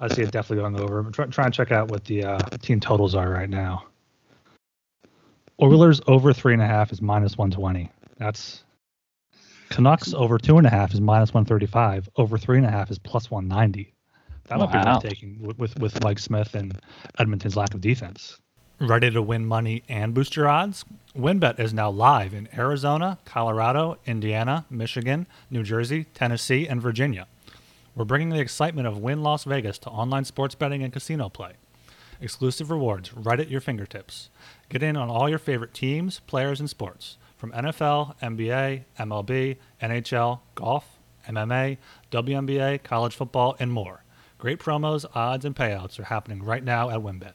I 0.00 0.08
see 0.08 0.22
it 0.22 0.30
definitely 0.30 0.62
going 0.62 0.80
over. 0.80 0.98
I'm 0.98 1.12
try, 1.12 1.26
try 1.26 1.44
and 1.44 1.54
check 1.54 1.72
out 1.72 1.88
what 1.88 2.04
the 2.04 2.24
uh, 2.24 2.38
team 2.62 2.80
totals 2.80 3.14
are 3.14 3.28
right 3.28 3.48
now. 3.50 3.84
Oilers 5.62 6.00
over 6.06 6.32
three 6.32 6.52
and 6.52 6.62
a 6.62 6.66
half 6.66 6.92
is 6.92 7.00
minus 7.00 7.38
120. 7.38 7.90
That's 8.18 8.64
Canucks 9.70 10.12
over 10.14 10.38
two 10.38 10.58
and 10.58 10.66
a 10.66 10.70
half 10.70 10.92
is 10.94 11.00
minus 11.00 11.32
135. 11.32 12.08
Over 12.16 12.38
three 12.38 12.58
and 12.58 12.66
a 12.66 12.70
half 12.70 12.90
is 12.90 12.98
plus 12.98 13.30
190. 13.30 13.92
That 14.48 14.58
might 14.58 14.70
be 14.72 14.78
Wow. 14.78 14.94
worth 14.94 15.02
taking 15.02 15.38
with, 15.40 15.58
with 15.58 15.78
with 15.80 16.02
Mike 16.02 16.18
Smith 16.18 16.54
and 16.54 16.78
Edmonton's 17.18 17.56
lack 17.56 17.74
of 17.74 17.80
defense. 17.80 18.38
Ready 18.80 19.10
to 19.10 19.22
win 19.22 19.46
money 19.46 19.84
and 19.88 20.12
boost 20.12 20.34
your 20.36 20.48
odds? 20.48 20.84
WynnBET 21.16 21.60
is 21.60 21.72
now 21.72 21.88
live 21.90 22.34
in 22.34 22.48
Arizona, 22.56 23.18
Colorado, 23.24 23.98
Indiana, 24.04 24.66
Michigan, 24.68 25.26
New 25.48 25.62
Jersey, 25.62 26.04
Tennessee, 26.12 26.66
and 26.66 26.82
Virginia. 26.82 27.26
We're 27.96 28.04
bringing 28.04 28.30
the 28.30 28.40
excitement 28.40 28.88
of 28.88 28.98
Wynn 28.98 29.22
Las 29.22 29.44
Vegas 29.44 29.78
to 29.78 29.88
online 29.88 30.24
sports 30.24 30.56
betting 30.56 30.82
and 30.82 30.92
casino 30.92 31.28
play. 31.28 31.52
Exclusive 32.20 32.72
rewards 32.72 33.14
right 33.14 33.38
at 33.38 33.48
your 33.48 33.60
fingertips. 33.60 34.30
Get 34.68 34.82
in 34.82 34.96
on 34.96 35.08
all 35.08 35.28
your 35.28 35.38
favorite 35.38 35.72
teams, 35.72 36.18
players, 36.26 36.58
and 36.58 36.68
sports 36.68 37.18
from 37.36 37.52
NFL, 37.52 38.18
NBA, 38.20 38.82
MLB, 38.98 39.58
NHL, 39.80 40.40
golf, 40.56 40.98
MMA, 41.28 41.78
WNBA, 42.10 42.82
college 42.82 43.14
football, 43.14 43.54
and 43.60 43.70
more. 43.70 44.02
Great 44.38 44.58
promos, 44.58 45.04
odds, 45.14 45.44
and 45.44 45.54
payouts 45.54 46.00
are 46.00 46.04
happening 46.04 46.42
right 46.42 46.64
now 46.64 46.90
at 46.90 46.98
WynnBET. 46.98 47.34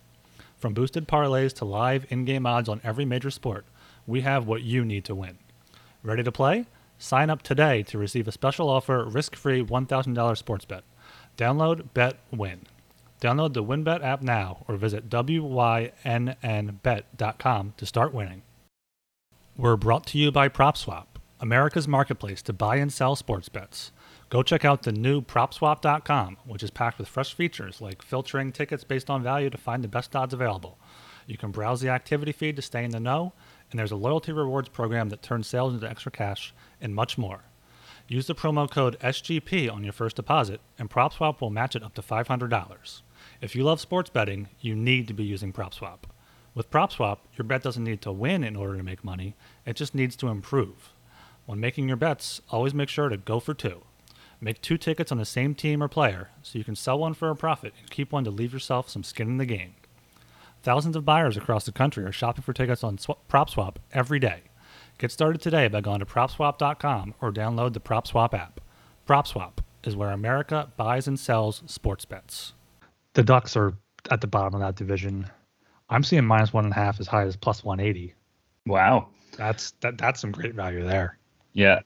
From 0.58 0.74
boosted 0.74 1.08
parlays 1.08 1.54
to 1.54 1.64
live 1.66 2.06
in 2.10 2.26
game 2.26 2.46
odds 2.46 2.68
on 2.68 2.82
every 2.84 3.06
major 3.06 3.32
sport, 3.32 3.66
we 4.06 4.22
have 4.22 4.46
what 4.46 4.64
you 4.64 4.84
need 4.84 5.06
to 5.06 5.16
win. 5.16 5.38
Ready 6.04 6.24
to 6.24 6.34
play? 6.34 6.66
Sign 7.02 7.30
up 7.30 7.42
today 7.42 7.82
to 7.84 7.98
receive 7.98 8.28
a 8.28 8.32
special 8.34 8.70
offer 8.70 9.06
risk 9.06 9.34
free 9.38 9.64
$1,000 9.64 10.38
sports 10.38 10.66
bet. 10.66 10.84
Download 11.38 11.94
Bet 11.94 12.18
Win. 12.30 12.64
Download 13.22 13.54
the 13.54 13.64
WynnBET 13.64 14.04
app 14.04 14.22
now 14.22 14.66
or 14.68 14.76
visit 14.76 15.10
WYNNBet.com 15.10 15.94
to 17.78 17.86
start 17.86 18.14
winning. 18.14 18.42
We're 19.56 19.78
brought 19.78 20.06
to 20.08 20.18
you 20.18 20.30
by 20.30 20.50
PropSwap, 20.50 21.06
America's 21.40 21.88
marketplace 21.88 22.42
to 22.42 22.52
buy 22.52 22.76
and 22.76 22.92
sell 22.92 23.16
sports 23.16 23.48
bets. 23.48 23.94
Go 24.30 24.44
check 24.44 24.66
out 24.66 24.84
the 24.84 24.92
new 24.92 25.22
PropSwap.com, 25.22 26.36
which 26.46 26.64
is 26.64 26.70
packed 26.70 27.00
with 27.00 27.08
fresh 27.08 27.34
features 27.34 27.80
like 27.80 28.02
filtering 28.02 28.52
tickets 28.52 28.84
based 28.84 29.10
on 29.10 29.24
value 29.24 29.50
to 29.50 29.58
find 29.58 29.86
the 29.86 29.88
best 29.88 30.14
odds 30.18 30.34
available. 30.34 30.78
You 31.28 31.38
can 31.38 31.52
browse 31.52 31.80
the 31.80 31.90
activity 31.90 32.34
feed 32.34 32.58
to 32.58 32.62
stay 32.62 32.84
in 32.84 32.92
the 32.92 33.00
know, 33.00 33.32
and 33.72 33.80
there's 33.80 33.92
a 33.92 33.96
loyalty 33.96 34.32
rewards 34.32 34.70
program 34.70 35.10
that 35.10 35.22
turns 35.22 35.48
sales 35.48 35.74
into 35.74 35.90
extra 35.90 36.12
cash, 36.12 36.54
and 36.82 36.96
much 36.96 37.18
more. 37.18 37.44
Use 38.08 38.28
the 38.28 38.36
promo 38.36 38.70
code 38.70 38.98
SGP 39.00 39.72
on 39.72 39.84
your 39.84 39.94
first 39.94 40.16
deposit, 40.16 40.62
and 40.80 40.90
PropSwap 40.90 41.42
will 41.42 41.52
match 41.52 41.76
it 41.76 41.84
up 41.84 41.94
to 41.94 42.02
$500. 42.02 43.02
If 43.42 43.56
you 43.56 43.64
love 43.64 43.80
sports 43.80 44.10
betting, 44.10 44.48
you 44.60 44.76
need 44.76 45.08
to 45.08 45.14
be 45.14 45.24
using 45.24 45.54
PropSwap. 45.54 46.00
With 46.56 46.72
PropSwap, 46.72 47.20
your 47.38 47.46
bet 47.46 47.62
doesn't 47.62 47.84
need 47.84 48.02
to 48.02 48.12
win 48.12 48.44
in 48.44 48.56
order 48.56 48.76
to 48.78 48.84
make 48.84 49.04
money, 49.04 49.36
it 49.66 49.76
just 49.76 49.94
needs 49.94 50.16
to 50.18 50.30
improve. 50.30 50.94
When 51.46 51.60
making 51.60 51.88
your 51.88 51.98
bets, 51.98 52.42
always 52.50 52.74
make 52.74 52.90
sure 52.90 53.10
to 53.10 53.18
go 53.18 53.40
for 53.40 53.54
two. 53.54 53.84
Make 54.42 54.62
two 54.62 54.78
tickets 54.78 55.12
on 55.12 55.18
the 55.18 55.26
same 55.26 55.54
team 55.54 55.84
or 55.84 55.88
player 55.88 56.30
so 56.42 56.58
you 56.58 56.64
can 56.64 56.76
sell 56.76 56.98
one 56.98 57.14
for 57.14 57.30
a 57.30 57.36
profit 57.36 57.74
and 57.80 57.92
keep 57.92 58.12
one 58.12 58.24
to 58.24 58.32
leave 58.32 58.54
yourself 58.54 58.90
some 58.90 59.04
skin 59.04 59.28
in 59.28 59.38
the 59.38 59.46
game. 59.46 59.76
Thousands 60.62 60.96
of 60.96 61.06
buyers 61.06 61.38
across 61.38 61.66
the 61.66 61.72
country 61.72 62.04
are 62.04 62.12
shopping 62.12 62.42
for 62.44 62.54
tickets 62.54 62.84
on 62.84 62.98
Sw- 62.98 63.12
PropSwap 63.30 63.78
every 63.94 64.20
day. 64.20 64.42
Get 64.98 65.12
started 65.12 65.42
today 65.42 65.70
by 65.70 65.80
going 65.80 66.00
to 66.00 66.06
PropSwap.com 66.06 67.16
or 67.22 67.32
download 67.32 67.74
the 67.74 67.80
PropSwap 67.80 68.34
app. 68.34 68.60
PropSwap 69.08 69.60
is 69.86 69.96
where 69.96 70.12
America 70.12 70.72
buys 70.76 71.08
and 71.08 71.18
sells 71.18 71.64
sports 71.66 72.04
bets. 72.04 72.54
The 73.14 73.24
Ducks 73.24 73.56
are 73.56 73.74
at 74.12 74.20
the 74.20 74.28
bottom 74.28 74.54
of 74.54 74.60
that 74.60 74.76
division. 74.76 75.30
I'm 75.90 76.04
seeing 76.04 76.26
minus 76.26 76.52
one 76.52 76.66
and 76.66 76.74
a 76.74 76.76
half 76.76 77.00
as 77.00 77.08
high 77.08 77.24
as 77.24 77.36
plus 77.38 77.64
180. 77.64 78.14
Wow. 78.66 79.08
That's 79.38 79.72
that. 79.80 79.98
That's 79.98 80.20
some 80.20 80.32
great 80.32 80.54
value 80.54 80.84
there. 80.86 81.18
Yeah. 81.54 81.80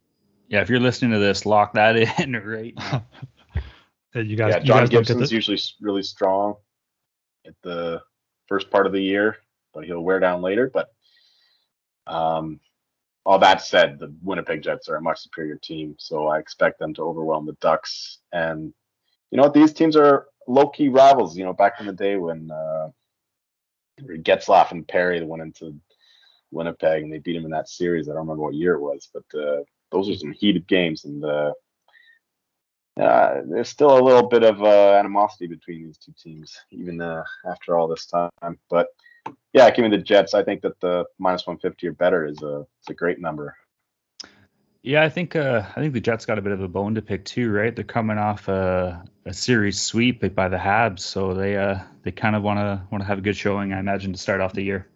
Yeah. 0.47 0.61
If 0.61 0.69
you're 0.69 0.79
listening 0.79 1.11
to 1.11 1.19
this, 1.19 1.45
lock 1.45 1.73
that 1.73 1.95
in 2.19 2.33
right 2.33 2.73
now. 2.75 3.05
You 4.15 4.35
guys, 4.35 4.53
yeah, 4.53 4.59
you 4.59 4.65
John 4.65 4.77
guys 4.77 4.89
don't 4.91 5.01
get 5.01 5.07
Gibson's 5.07 5.29
the, 5.31 5.35
usually 5.35 5.59
really 5.81 6.03
strong 6.03 6.57
at 7.47 7.55
the 7.63 7.99
first 8.53 8.69
part 8.69 8.85
of 8.85 8.93
the 8.93 9.01
year, 9.01 9.37
but 9.73 9.83
he'll 9.83 9.99
wear 9.99 10.19
down 10.19 10.43
later. 10.43 10.69
But 10.71 10.93
um, 12.05 12.59
all 13.25 13.39
that 13.39 13.63
said, 13.63 13.97
the 13.97 14.13
Winnipeg 14.21 14.61
Jets 14.61 14.87
are 14.89 14.97
a 14.97 15.01
much 15.01 15.21
superior 15.21 15.55
team, 15.55 15.95
so 15.97 16.27
I 16.27 16.37
expect 16.37 16.77
them 16.77 16.93
to 16.93 17.01
overwhelm 17.01 17.47
the 17.47 17.53
Ducks. 17.53 18.19
And 18.31 18.71
you 19.31 19.37
know 19.37 19.43
what? 19.45 19.55
These 19.55 19.73
teams 19.73 19.95
are 19.95 20.27
low 20.47 20.69
key 20.69 20.89
rivals. 20.89 21.35
You 21.35 21.45
know, 21.45 21.53
back 21.53 21.79
in 21.79 21.87
the 21.87 21.93
day 21.93 22.15
when 22.17 22.51
uh, 22.51 22.89
Getzlaff 23.99 24.69
and 24.69 24.87
Perry 24.87 25.25
went 25.25 25.41
into 25.41 25.75
Winnipeg 26.51 27.01
and 27.01 27.11
they 27.11 27.17
beat 27.17 27.35
him 27.35 27.45
in 27.45 27.51
that 27.51 27.69
series. 27.69 28.07
I 28.07 28.11
don't 28.11 28.27
remember 28.27 28.43
what 28.43 28.53
year 28.53 28.75
it 28.75 28.81
was, 28.81 29.09
but 29.11 29.39
uh, 29.39 29.63
those 29.91 30.11
are 30.11 30.15
some 30.15 30.33
heated 30.33 30.67
games, 30.67 31.05
and 31.05 31.25
uh, 31.25 31.53
uh, 32.99 33.41
there's 33.45 33.69
still 33.69 33.97
a 33.97 34.03
little 34.03 34.27
bit 34.27 34.43
of 34.43 34.61
uh, 34.61 34.93
animosity 34.93 35.47
between 35.47 35.85
these 35.85 35.97
two 35.97 36.13
teams, 36.21 36.55
even 36.71 37.01
uh, 37.01 37.23
after 37.49 37.77
all 37.77 37.87
this 37.87 38.05
time. 38.05 38.29
But 38.69 38.87
yeah, 39.53 39.69
give 39.71 39.83
me 39.83 39.95
the 39.95 40.03
Jets. 40.03 40.33
I 40.33 40.43
think 40.43 40.61
that 40.61 40.79
the 40.79 41.05
minus 41.17 41.47
150 41.47 41.87
or 41.87 41.93
better 41.93 42.25
is 42.25 42.41
a 42.43 42.65
is 42.81 42.89
a 42.89 42.93
great 42.93 43.19
number. 43.19 43.55
Yeah, 44.83 45.01
I 45.01 45.09
think 45.09 45.35
uh, 45.35 45.63
I 45.75 45.79
think 45.79 45.93
the 45.93 46.01
Jets 46.01 46.25
got 46.25 46.37
a 46.37 46.41
bit 46.41 46.51
of 46.51 46.61
a 46.61 46.67
bone 46.67 46.93
to 46.95 47.01
pick 47.01 47.23
too, 47.25 47.51
right? 47.51 47.75
They're 47.75 47.85
coming 47.85 48.17
off 48.17 48.47
a, 48.49 49.03
a 49.25 49.33
series 49.33 49.81
sweep 49.81 50.35
by 50.35 50.49
the 50.49 50.57
Habs, 50.57 50.99
so 50.99 51.33
they 51.33 51.55
uh, 51.55 51.79
they 52.03 52.11
kind 52.11 52.35
of 52.35 52.43
want 52.43 52.59
to 52.59 52.85
want 52.91 53.01
to 53.01 53.07
have 53.07 53.19
a 53.19 53.21
good 53.21 53.37
showing, 53.37 53.73
I 53.73 53.79
imagine, 53.79 54.11
to 54.11 54.19
start 54.19 54.41
off 54.41 54.53
the 54.53 54.63
year. 54.63 54.89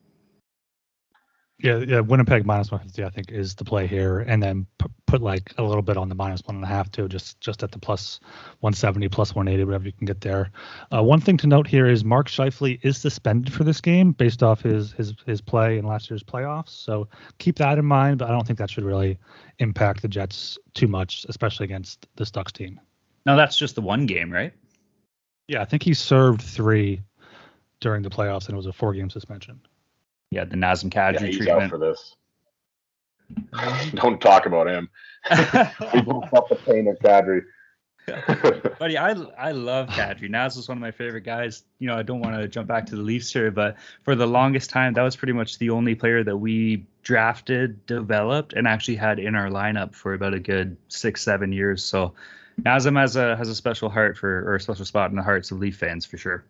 yeah, 1.59 1.77
yeah. 1.77 1.99
Winnipeg 2.01 2.45
minus 2.45 2.69
150, 2.69 3.03
I 3.03 3.09
think, 3.09 3.31
is 3.31 3.55
the 3.55 3.65
play 3.65 3.87
here, 3.87 4.19
and 4.19 4.43
then 4.43 4.67
p- 4.77 4.87
put 5.07 5.21
like 5.21 5.51
a 5.57 5.63
little 5.63 5.81
bit 5.81 5.97
on 5.97 6.09
the 6.09 6.15
minus 6.15 6.41
one 6.45 6.57
and 6.57 6.63
a 6.63 6.67
half 6.67 6.91
too, 6.91 7.07
just 7.07 7.41
just 7.41 7.63
at 7.63 7.71
the 7.71 7.79
plus 7.79 8.19
170, 8.59 9.09
plus 9.09 9.33
180, 9.33 9.63
whatever 9.63 9.85
you 9.85 9.93
can 9.93 10.05
get 10.05 10.21
there. 10.21 10.51
Uh, 10.93 11.01
one 11.01 11.19
thing 11.19 11.37
to 11.37 11.47
note 11.47 11.65
here 11.65 11.87
is 11.87 12.03
Mark 12.05 12.27
Scheifele 12.27 12.79
is 12.83 12.97
suspended 12.97 13.51
for 13.51 13.63
this 13.63 13.81
game 13.81 14.11
based 14.11 14.43
off 14.43 14.61
his 14.61 14.91
his 14.91 15.15
his 15.25 15.41
play 15.41 15.79
in 15.79 15.85
last 15.85 16.09
year's 16.09 16.23
playoffs. 16.23 16.69
So 16.69 17.07
keep 17.39 17.55
that 17.57 17.79
in 17.79 17.85
mind, 17.85 18.19
but 18.19 18.29
I 18.29 18.31
don't 18.31 18.45
think 18.45 18.59
that 18.59 18.69
should 18.69 18.83
really 18.83 19.17
impact 19.59 20.03
the 20.03 20.07
Jets 20.07 20.59
too 20.75 20.87
much, 20.87 21.25
especially 21.29 21.63
against 21.63 22.05
the 22.15 22.25
Ducks 22.25 22.51
team. 22.51 22.79
Now 23.25 23.35
that's 23.35 23.57
just 23.57 23.75
the 23.75 23.81
one 23.81 24.05
game, 24.05 24.31
right? 24.31 24.53
Yeah, 25.47 25.61
I 25.61 25.65
think 25.65 25.81
he 25.83 25.93
served 25.93 26.41
three 26.41 27.01
during 27.79 28.03
the 28.03 28.09
playoffs, 28.09 28.45
and 28.47 28.53
it 28.53 28.57
was 28.57 28.65
a 28.65 28.73
four-game 28.73 29.09
suspension. 29.09 29.59
Yeah, 30.31 30.43
the 30.43 30.57
Nazem 30.57 30.89
Kadri 30.89 31.13
Yeah, 31.13 31.27
he's 31.27 31.35
out 31.41 31.45
treatment. 31.45 31.69
for 31.69 31.77
this. 31.77 32.15
Don't 33.93 34.19
talk 34.21 34.45
about 34.45 34.67
him. 34.67 34.89
We 35.93 36.01
both 36.01 36.29
felt 36.29 36.49
the 36.49 36.55
pain 36.55 36.87
of 36.87 36.97
Kadri. 36.99 37.43
Buddy, 38.79 38.97
I 38.97 39.11
I 39.37 39.51
love 39.51 39.89
Kadri. 39.89 40.29
Naz 40.29 40.55
was 40.55 40.69
one 40.69 40.77
of 40.77 40.81
my 40.81 40.91
favorite 40.91 41.25
guys. 41.25 41.63
You 41.79 41.87
know, 41.87 41.97
I 41.97 42.03
don't 42.03 42.21
want 42.21 42.37
to 42.37 42.47
jump 42.47 42.67
back 42.67 42.85
to 42.87 42.95
the 42.95 43.01
Leafs 43.01 43.33
here, 43.33 43.51
but 43.51 43.75
for 44.03 44.15
the 44.15 44.25
longest 44.25 44.69
time, 44.69 44.93
that 44.93 45.01
was 45.01 45.17
pretty 45.17 45.33
much 45.33 45.57
the 45.57 45.71
only 45.71 45.93
player 45.93 46.23
that 46.23 46.37
we 46.37 46.85
drafted, 47.03 47.85
developed, 47.85 48.53
and 48.53 48.65
actually 48.65 48.95
had 48.95 49.19
in 49.19 49.35
our 49.35 49.49
lineup 49.49 49.93
for 49.93 50.13
about 50.13 50.33
a 50.33 50.39
good 50.39 50.77
six, 50.87 51.21
seven 51.21 51.51
years. 51.51 51.83
So 51.83 52.13
Nazem 52.61 52.97
has 52.97 53.17
a 53.17 53.35
has 53.35 53.49
a 53.49 53.55
special 53.55 53.89
heart 53.89 54.17
for 54.17 54.49
or 54.49 54.55
a 54.55 54.61
special 54.61 54.85
spot 54.85 55.09
in 55.09 55.17
the 55.17 55.23
hearts 55.23 55.51
of 55.51 55.59
Leaf 55.59 55.75
fans 55.75 56.05
for 56.05 56.17
sure. 56.17 56.45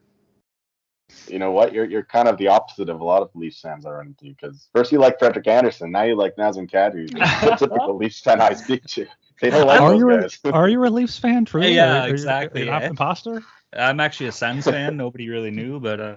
You 1.27 1.39
know 1.39 1.51
what? 1.51 1.73
You're 1.73 1.85
you're 1.85 2.03
kind 2.03 2.27
of 2.27 2.37
the 2.37 2.47
opposite 2.49 2.89
of 2.89 2.99
a 2.99 3.03
lot 3.03 3.21
of 3.21 3.29
Leafs 3.33 3.61
fans 3.61 3.85
I 3.85 3.91
run 3.91 4.07
into 4.07 4.25
because 4.25 4.67
first 4.73 4.91
you 4.91 4.99
like 4.99 5.19
Frederik 5.19 5.47
Andersen, 5.47 5.91
now 5.91 6.03
you 6.03 6.15
like 6.15 6.35
Nazem 6.35 6.69
Kadri. 6.69 7.09
The 7.49 7.55
typical 7.55 7.95
Leafs 7.97 8.19
fan 8.21 8.41
I 8.41 8.53
speak 8.53 8.83
to. 8.87 9.05
They 9.39 9.51
don't 9.51 9.67
like 9.67 9.79
are 9.79 9.91
those 9.91 9.99
you 9.99 10.19
guys. 10.19 10.39
a, 10.45 10.51
are 10.53 10.67
you 10.67 10.83
a 10.83 10.87
Leafs 10.89 11.19
fan? 11.19 11.45
Truly? 11.45 11.75
Yeah, 11.75 11.85
Are 11.85 11.95
you- 11.97 12.01
are 12.03 12.07
you 12.07 12.13
exactly, 12.13 12.61
An 12.63 12.67
yeah. 12.67 12.87
imposter? 12.89 13.43
I'm 13.71 13.99
actually 13.99 14.27
a 14.27 14.31
Sens 14.31 14.65
fan. 14.65 14.97
Nobody 14.97 15.29
really 15.29 15.51
knew, 15.51 15.79
but 15.79 15.99
uh, 15.99 16.15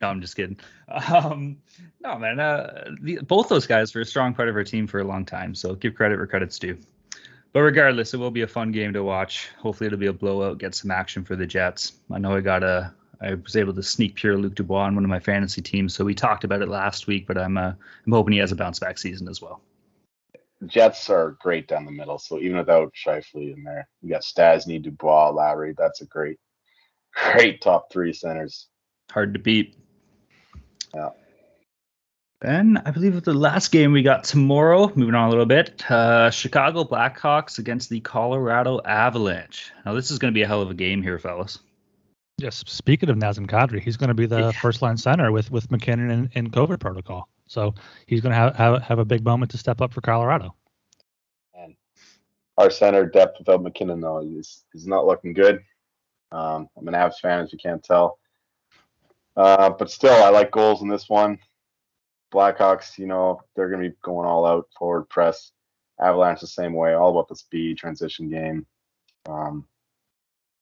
no, 0.00 0.06
I'm 0.08 0.20
just 0.20 0.36
kidding. 0.36 0.56
Um, 0.88 1.56
no, 2.00 2.16
man. 2.16 2.38
Uh, 2.38 2.90
the, 3.02 3.18
both 3.22 3.48
those 3.48 3.66
guys 3.66 3.92
were 3.94 4.02
a 4.02 4.04
strong 4.06 4.34
part 4.34 4.48
of 4.48 4.54
our 4.54 4.62
team 4.62 4.86
for 4.86 5.00
a 5.00 5.04
long 5.04 5.24
time. 5.24 5.54
So 5.56 5.74
give 5.74 5.94
credit 5.96 6.16
where 6.18 6.28
credit's 6.28 6.58
due. 6.60 6.78
But 7.52 7.62
regardless, 7.62 8.14
it 8.14 8.18
will 8.18 8.30
be 8.30 8.42
a 8.42 8.46
fun 8.46 8.70
game 8.70 8.92
to 8.92 9.02
watch. 9.02 9.48
Hopefully, 9.58 9.86
it'll 9.88 9.98
be 9.98 10.06
a 10.06 10.12
blowout, 10.12 10.58
get 10.58 10.76
some 10.76 10.92
action 10.92 11.24
for 11.24 11.34
the 11.34 11.46
Jets. 11.46 11.94
I 12.12 12.18
know 12.20 12.36
I 12.36 12.40
got 12.40 12.62
a, 12.62 12.94
I 13.20 13.34
was 13.34 13.56
able 13.56 13.74
to 13.74 13.82
sneak 13.82 14.14
Pierre 14.14 14.38
Luc 14.38 14.54
Dubois 14.54 14.84
on 14.84 14.94
one 14.94 15.04
of 15.04 15.10
my 15.10 15.20
fantasy 15.20 15.60
teams, 15.60 15.94
so 15.94 16.04
we 16.04 16.14
talked 16.14 16.44
about 16.44 16.62
it 16.62 16.68
last 16.68 17.06
week. 17.06 17.26
But 17.26 17.36
I'm, 17.36 17.58
uh, 17.58 17.72
I'm 18.06 18.12
hoping 18.12 18.32
he 18.32 18.38
has 18.38 18.52
a 18.52 18.56
bounce 18.56 18.78
back 18.78 18.98
season 18.98 19.28
as 19.28 19.42
well. 19.42 19.60
Jets 20.66 21.08
are 21.08 21.36
great 21.40 21.68
down 21.68 21.84
the 21.84 21.90
middle, 21.90 22.18
so 22.18 22.38
even 22.38 22.58
without 22.58 22.92
Scheifele 22.94 23.54
in 23.54 23.62
there, 23.64 23.88
you 24.02 24.10
got 24.10 24.22
Stastny, 24.22 24.82
Dubois, 24.82 25.30
Lowry. 25.30 25.74
That's 25.76 26.00
a 26.02 26.06
great, 26.06 26.38
great 27.32 27.60
top 27.60 27.90
three 27.92 28.12
centers. 28.12 28.68
Hard 29.10 29.34
to 29.34 29.40
beat. 29.40 29.76
Yeah. 30.94 31.10
Then 32.40 32.80
I 32.86 32.90
believe 32.90 33.22
the 33.22 33.34
last 33.34 33.70
game 33.70 33.92
we 33.92 34.02
got 34.02 34.24
tomorrow. 34.24 34.90
Moving 34.94 35.14
on 35.14 35.26
a 35.26 35.30
little 35.30 35.44
bit, 35.44 35.90
uh, 35.90 36.30
Chicago 36.30 36.84
Blackhawks 36.84 37.58
against 37.58 37.90
the 37.90 38.00
Colorado 38.00 38.80
Avalanche. 38.82 39.72
Now 39.84 39.92
this 39.92 40.10
is 40.10 40.18
going 40.18 40.32
to 40.32 40.34
be 40.34 40.42
a 40.42 40.46
hell 40.46 40.62
of 40.62 40.70
a 40.70 40.74
game 40.74 41.02
here, 41.02 41.18
fellas. 41.18 41.58
Yes. 42.40 42.64
Speaking 42.66 43.10
of 43.10 43.16
Nazem 43.16 43.46
Kadri, 43.46 43.80
he's 43.80 43.96
going 43.96 44.08
to 44.08 44.14
be 44.14 44.26
the 44.26 44.38
yeah. 44.38 44.50
first 44.52 44.82
line 44.82 44.96
center 44.96 45.30
with 45.32 45.50
with 45.50 45.70
MacKinnon 45.70 46.10
in, 46.10 46.30
in 46.32 46.50
COVID 46.50 46.80
protocol. 46.80 47.28
So 47.46 47.74
he's 48.06 48.20
going 48.20 48.30
to 48.30 48.36
have, 48.36 48.56
have 48.56 48.82
have 48.82 48.98
a 48.98 49.04
big 49.04 49.24
moment 49.24 49.50
to 49.50 49.58
step 49.58 49.80
up 49.80 49.92
for 49.92 50.00
Colorado. 50.00 50.54
And 51.54 51.74
our 52.56 52.70
center 52.70 53.04
depth 53.04 53.38
without 53.38 53.62
MacKinnon 53.62 54.00
though 54.00 54.20
is 54.20 54.64
is 54.74 54.86
not 54.86 55.06
looking 55.06 55.32
good. 55.32 55.60
Um, 56.32 56.68
I'm 56.76 56.88
an 56.88 56.94
Avs 56.94 57.18
fan, 57.20 57.40
as 57.40 57.52
you 57.52 57.58
can't 57.58 57.82
tell. 57.82 58.18
Uh, 59.36 59.70
but 59.70 59.90
still, 59.90 60.22
I 60.22 60.28
like 60.28 60.50
goals 60.50 60.82
in 60.82 60.88
this 60.88 61.08
one. 61.08 61.38
Blackhawks, 62.32 62.96
you 62.98 63.06
know, 63.06 63.40
they're 63.54 63.68
going 63.68 63.82
to 63.82 63.90
be 63.90 63.96
going 64.02 64.26
all 64.26 64.46
out 64.46 64.68
forward 64.78 65.08
press. 65.08 65.52
Avalanche 66.00 66.40
the 66.40 66.46
same 66.46 66.72
way, 66.72 66.94
all 66.94 67.10
about 67.10 67.28
the 67.28 67.36
speed 67.36 67.76
transition 67.76 68.30
game. 68.30 68.64
Um, 69.28 69.66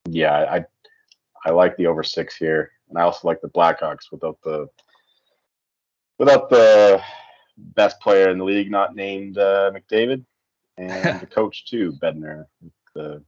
yeah, 0.06 0.32
I 0.50 0.64
I 1.44 1.50
like 1.50 1.76
the 1.76 1.86
over 1.86 2.02
six 2.02 2.36
here, 2.36 2.72
and 2.88 2.98
I 2.98 3.02
also 3.02 3.26
like 3.26 3.40
the 3.40 3.48
Blackhawks 3.48 4.10
without 4.10 4.38
the 4.42 4.68
without 6.18 6.50
the 6.50 7.00
best 7.56 8.00
player 8.00 8.30
in 8.30 8.38
the 8.38 8.44
league 8.44 8.70
not 8.70 8.94
named 8.94 9.38
uh, 9.38 9.70
McDavid, 9.72 10.24
and 10.76 11.20
the 11.20 11.26
coach 11.26 11.66
too, 11.66 11.92
Bednar, 12.02 12.46
the 12.94 13.22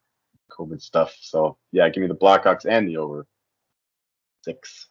COVID 0.51 0.81
stuff. 0.81 1.17
So 1.21 1.57
yeah, 1.73 1.89
give 1.89 2.03
me 2.03 2.09
the 2.09 2.15
Blackhawks 2.15 2.67
and 2.67 2.89
the 2.89 2.97
over 2.97 3.27
six. 4.45 4.87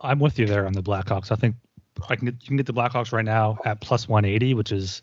I'm 0.00 0.18
with 0.18 0.38
you 0.38 0.46
there 0.46 0.66
on 0.66 0.72
the 0.72 0.82
Blackhawks. 0.82 1.32
I 1.32 1.36
think 1.36 1.56
I 2.08 2.16
can 2.16 2.26
get, 2.26 2.34
you 2.42 2.48
can 2.48 2.56
get 2.56 2.66
the 2.66 2.74
Blackhawks 2.74 3.12
right 3.12 3.24
now 3.24 3.58
at 3.64 3.80
plus 3.80 4.08
180, 4.08 4.54
which 4.54 4.72
is 4.72 5.02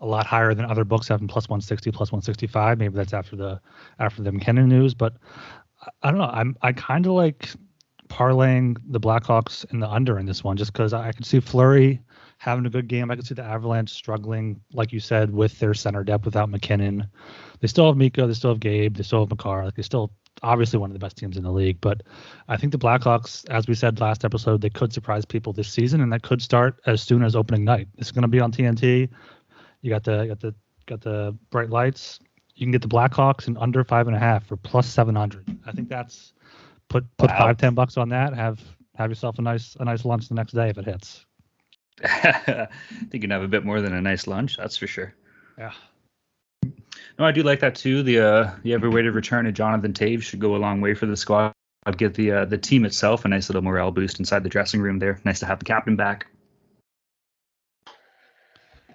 a 0.00 0.06
lot 0.06 0.26
higher 0.26 0.54
than 0.54 0.66
other 0.66 0.84
books 0.84 1.08
having 1.08 1.28
plus 1.28 1.48
160, 1.48 1.90
plus 1.92 2.12
165. 2.12 2.78
Maybe 2.78 2.94
that's 2.94 3.14
after 3.14 3.36
the 3.36 3.60
after 3.98 4.22
the 4.22 4.32
MacKinnon 4.32 4.68
news, 4.68 4.92
but 4.92 5.14
I 6.02 6.10
don't 6.10 6.18
know. 6.18 6.30
I'm 6.32 6.56
I 6.62 6.72
kind 6.72 7.06
of 7.06 7.12
like 7.12 7.50
parlaying 8.08 8.76
the 8.86 9.00
Blackhawks 9.00 9.68
and 9.70 9.82
the 9.82 9.88
under 9.88 10.18
in 10.18 10.26
this 10.26 10.44
one 10.44 10.56
just 10.56 10.72
because 10.72 10.92
I, 10.92 11.08
I 11.08 11.12
can 11.12 11.24
see 11.24 11.40
Fleury 11.40 12.00
having 12.38 12.66
a 12.66 12.70
good 12.70 12.88
game. 12.88 13.10
I 13.10 13.16
could 13.16 13.26
see 13.26 13.34
the 13.34 13.42
Avalanche 13.42 13.90
struggling, 13.90 14.60
like 14.72 14.92
you 14.92 15.00
said, 15.00 15.32
with 15.32 15.58
their 15.58 15.74
center 15.74 16.04
depth 16.04 16.24
without 16.24 16.50
MacKinnon. 16.50 17.06
They 17.60 17.68
still 17.68 17.86
have 17.86 17.96
Mikko, 17.96 18.26
they 18.26 18.34
still 18.34 18.50
have 18.50 18.60
Gabe, 18.60 18.96
they 18.96 19.02
still 19.02 19.20
have 19.20 19.30
Makar. 19.30 19.64
Like 19.64 19.74
they 19.74 19.82
still 19.82 20.12
obviously 20.42 20.78
one 20.78 20.90
of 20.90 20.94
the 20.94 20.98
best 20.98 21.16
teams 21.16 21.36
in 21.36 21.42
the 21.42 21.50
league. 21.50 21.80
But 21.80 22.02
I 22.48 22.56
think 22.56 22.72
the 22.72 22.78
Blackhawks, 22.78 23.48
as 23.50 23.66
we 23.66 23.74
said 23.74 24.00
last 24.00 24.24
episode, 24.24 24.60
they 24.60 24.70
could 24.70 24.92
surprise 24.92 25.24
people 25.24 25.52
this 25.52 25.68
season, 25.68 26.00
and 26.00 26.12
that 26.12 26.22
could 26.22 26.42
start 26.42 26.80
as 26.86 27.02
soon 27.02 27.22
as 27.22 27.34
opening 27.34 27.64
night. 27.64 27.88
It's 27.98 28.10
going 28.10 28.22
to 28.22 28.28
be 28.28 28.40
on 28.40 28.52
TNT. 28.52 29.08
You 29.80 29.90
got 29.90 30.04
the 30.04 30.26
got 30.26 30.40
the 30.40 30.54
got 30.86 31.00
the 31.00 31.36
bright 31.50 31.70
lights. 31.70 32.18
You 32.56 32.66
can 32.66 32.72
get 32.72 32.82
the 32.82 32.88
Blackhawks 32.88 33.48
in 33.48 33.56
under 33.56 33.84
five 33.84 34.06
and 34.06 34.16
a 34.16 34.18
half 34.18 34.46
for 34.46 34.56
plus 34.56 34.86
seven 34.86 35.14
hundred. 35.14 35.44
I 35.66 35.72
think 35.72 35.88
that's 35.88 36.32
put 36.88 37.04
put 37.16 37.30
wow. 37.30 37.38
five 37.38 37.58
ten 37.58 37.74
bucks 37.74 37.96
on 37.96 38.10
that. 38.10 38.34
Have 38.34 38.60
have 38.94 39.10
yourself 39.10 39.38
a 39.38 39.42
nice 39.42 39.76
a 39.80 39.84
nice 39.84 40.04
lunch 40.04 40.28
the 40.28 40.34
next 40.34 40.52
day 40.52 40.68
if 40.68 40.78
it 40.78 40.84
hits. 40.84 41.24
I 42.02 42.68
think 42.90 43.14
you 43.14 43.20
can 43.20 43.30
have 43.30 43.42
a 43.42 43.48
bit 43.48 43.64
more 43.64 43.80
than 43.80 43.92
a 43.92 44.00
nice 44.00 44.26
lunch. 44.26 44.56
That's 44.56 44.76
for 44.76 44.86
sure. 44.86 45.14
Yeah. 45.58 45.72
No, 47.18 47.24
I 47.24 47.32
do 47.32 47.42
like 47.42 47.60
that 47.60 47.76
too. 47.76 48.02
The 48.02 48.20
uh, 48.20 48.50
the 48.62 48.74
ever-weighted 48.74 49.14
return 49.14 49.46
of 49.46 49.54
Jonathan 49.54 49.92
Toews 49.92 50.22
should 50.22 50.40
go 50.40 50.56
a 50.56 50.58
long 50.58 50.80
way 50.80 50.94
for 50.94 51.06
the 51.06 51.16
squad. 51.16 51.52
I'd 51.86 51.98
give 51.98 52.14
the 52.14 52.32
uh, 52.32 52.44
the 52.44 52.58
team 52.58 52.84
itself 52.84 53.24
a 53.24 53.28
nice 53.28 53.48
little 53.48 53.62
morale 53.62 53.92
boost 53.92 54.18
inside 54.18 54.42
the 54.42 54.48
dressing 54.48 54.80
room 54.80 54.98
there. 54.98 55.20
Nice 55.24 55.40
to 55.40 55.46
have 55.46 55.58
the 55.58 55.64
captain 55.64 55.96
back. 55.96 56.26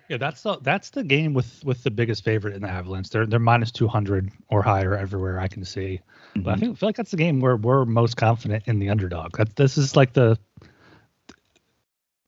Yeah, 0.10 0.17
that's 0.17 0.41
the 0.41 0.58
that's 0.62 0.89
the 0.89 1.04
game 1.04 1.36
with 1.36 1.63
with 1.63 1.84
the 1.84 1.91
biggest 1.91 2.24
favorite 2.24 2.56
in 2.56 2.63
the 2.63 2.67
Avalanche. 2.67 3.12
They're 3.12 3.28
they're 3.28 3.39
minus 3.39 3.72
two 3.72 3.88
hundred 3.88 4.32
or 4.50 4.63
higher 4.63 4.98
everywhere 4.98 5.39
I 5.39 5.48
can 5.48 5.63
see. 5.63 6.02
Mm-hmm. 6.02 6.41
But 6.41 6.50
I 6.50 6.54
mm-hmm. 6.54 6.60
think 6.62 6.72
I 6.72 6.80
feel 6.80 6.89
like 6.89 6.95
that's 6.95 7.12
the 7.12 7.17
game 7.17 7.39
where 7.39 7.56
we're 7.56 7.86
most 7.86 8.17
confident 8.17 8.63
in 8.65 8.80
the 8.80 8.89
underdog. 8.89 9.38
That 9.38 9.56
this 9.56 9.78
is 9.78 9.95
like 9.95 10.13
the 10.13 10.39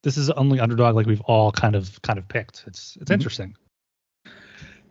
this 0.02 0.16
is 0.16 0.28
the 0.28 0.36
only 0.36 0.60
underdog 0.60 0.94
like 0.94 1.06
we've 1.06 1.20
all 1.22 1.50
kind 1.50 1.74
of 1.74 2.00
kind 2.02 2.20
of 2.20 2.28
picked. 2.28 2.62
It's 2.68 2.96
it's 2.96 3.04
mm-hmm. 3.04 3.14
interesting. 3.14 3.56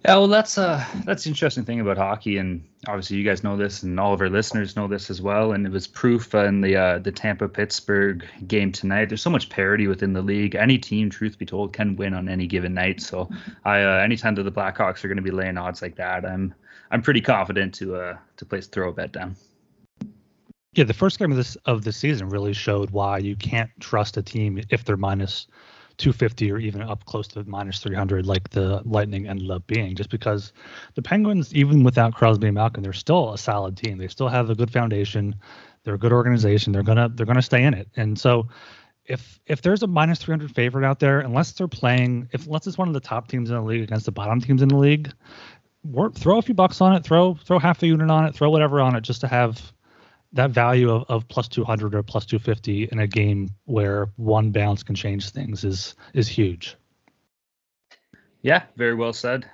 Yeah, 0.04 0.16
well, 0.16 0.28
that's 0.28 0.58
uh 0.58 0.84
that's 1.06 1.26
the 1.26 1.30
interesting 1.30 1.64
thing 1.64 1.80
about 1.80 1.98
hockey, 1.98 2.38
and 2.38 2.68
obviously 2.88 3.18
you 3.18 3.24
guys 3.24 3.44
know 3.44 3.56
this, 3.56 3.84
and 3.84 4.00
all 4.00 4.14
of 4.14 4.22
our 4.22 4.30
listeners 4.30 4.76
know 4.76 4.88
this 4.88 5.12
as 5.12 5.22
well. 5.22 5.52
And 5.52 5.64
it 5.64 5.72
was 5.72 5.86
proof 5.86 6.34
in 6.34 6.62
the 6.62 6.76
uh, 6.76 7.00
the 7.00 7.12
Tampa 7.12 7.48
Pittsburgh 7.48 8.26
game 8.48 8.72
tonight. 8.72 9.10
There's 9.10 9.22
so 9.22 9.30
much 9.30 9.50
parity 9.50 9.86
within 9.88 10.14
the 10.14 10.22
league. 10.24 10.56
Any 10.56 10.80
team, 10.80 11.12
truth 11.12 11.38
be 11.38 11.46
told, 11.46 11.74
can 11.74 11.96
win 11.96 12.16
on 12.16 12.28
any 12.28 12.48
given 12.48 12.74
night. 12.74 13.00
So, 13.00 13.30
I 13.64 13.84
uh, 13.84 13.98
anytime 13.98 14.34
that 14.36 14.44
the 14.44 14.52
Blackhawks 14.52 15.06
are 15.06 15.08
going 15.08 15.18
to 15.18 15.24
be 15.24 15.30
laying 15.30 15.60
odds 15.60 15.84
like 15.84 15.96
that, 15.98 16.26
I'm 16.26 16.56
I'm 16.90 17.04
pretty 17.04 17.22
confident 17.22 17.72
to 17.76 17.96
uh 17.96 18.18
to 18.38 18.46
place 18.46 18.66
throw 18.66 18.90
a 18.90 18.94
bet 18.94 19.12
down. 19.12 19.36
Yeah, 20.74 20.86
the 20.86 20.96
first 20.96 21.20
game 21.20 21.30
of 21.30 21.38
this 21.38 21.58
of 21.66 21.84
the 21.84 21.94
season 21.94 22.30
really 22.30 22.54
showed 22.54 22.90
why 22.90 23.20
you 23.20 23.36
can't 23.36 23.70
trust 23.80 24.18
a 24.18 24.24
team 24.24 24.62
if 24.72 24.84
they're 24.84 24.98
minus 24.98 25.46
250 26.02 26.52
or 26.52 26.58
even 26.58 26.82
up 26.82 27.06
close 27.06 27.28
to 27.30 27.44
minus 27.46 27.80
300 27.80 28.26
like 28.26 28.50
the 28.50 28.82
Lightning 28.86 29.28
ended 29.28 29.50
up 29.52 29.66
being 29.68 29.96
just 29.96 30.10
because 30.10 30.52
the 30.96 31.02
Penguins 31.02 31.54
even 31.54 31.84
without 31.84 32.14
Crosby 32.14 32.48
and 32.48 32.56
Malkin 32.56 32.84
they're 32.84 32.94
still 32.94 33.34
a 33.34 33.38
solid 33.38 33.78
team. 33.78 33.98
They 33.98 34.08
still 34.08 34.28
have 34.28 34.50
a 34.50 34.56
good 34.56 34.72
foundation. 34.72 35.36
They're 35.84 35.96
a 35.96 36.00
good 36.00 36.12
organization. 36.12 36.74
They're 36.74 36.84
to 36.84 37.12
they're 37.14 37.26
to 37.26 37.42
stay 37.42 37.64
in 37.64 37.74
it. 37.74 37.88
And 37.96 38.20
so 38.20 38.48
if 39.06 39.40
if 39.46 39.62
there's 39.62 39.84
a 39.84 39.88
minus 39.88 40.20
300 40.20 40.54
favorite 40.54 40.86
out 40.86 41.00
there 41.00 41.20
unless 41.20 41.52
they're 41.52 41.68
playing 41.68 42.28
if 42.32 42.46
unless 42.46 42.68
it's 42.68 42.78
one 42.78 42.88
of 42.88 42.94
the 42.94 43.00
top 43.00 43.28
teams 43.28 43.50
in 43.50 43.56
the 43.56 43.62
league 43.62 43.82
against 43.84 44.06
the 44.06 44.12
bottom 44.12 44.42
teams 44.42 44.62
in 44.62 44.70
the 44.70 44.78
league, 44.78 45.12
work, 45.84 46.16
throw 46.16 46.38
a 46.38 46.42
few 46.42 46.56
bucks 46.56 46.82
on 46.82 46.94
it, 46.94 47.04
throw 47.04 47.36
throw 47.36 47.60
half 47.60 47.82
a 47.84 47.88
unit 47.88 48.10
on 48.10 48.26
it, 48.26 48.36
throw 48.36 48.50
whatever 48.50 48.82
on 48.82 48.96
it 48.96 49.02
just 49.02 49.22
to 49.22 49.28
have 49.28 49.72
that 50.34 50.52
value 50.52 50.89
of, 50.89 51.06
of 51.10 51.28
plus 51.28 51.48
200 51.48 51.94
or 51.96 52.04
plus 52.04 52.26
250 52.26 52.89
in 52.91 53.00
a 53.00 53.08
game 53.08 53.50
where 53.65 54.10
one 54.15 54.52
bounce 54.52 54.84
can 54.84 54.96
change 54.96 55.30
things 55.30 55.63
is 55.63 55.96
is 56.13 56.28
huge. 56.28 56.76
Yeah, 58.41 58.63
very 58.76 58.96
well 58.96 59.13
said. 59.13 59.46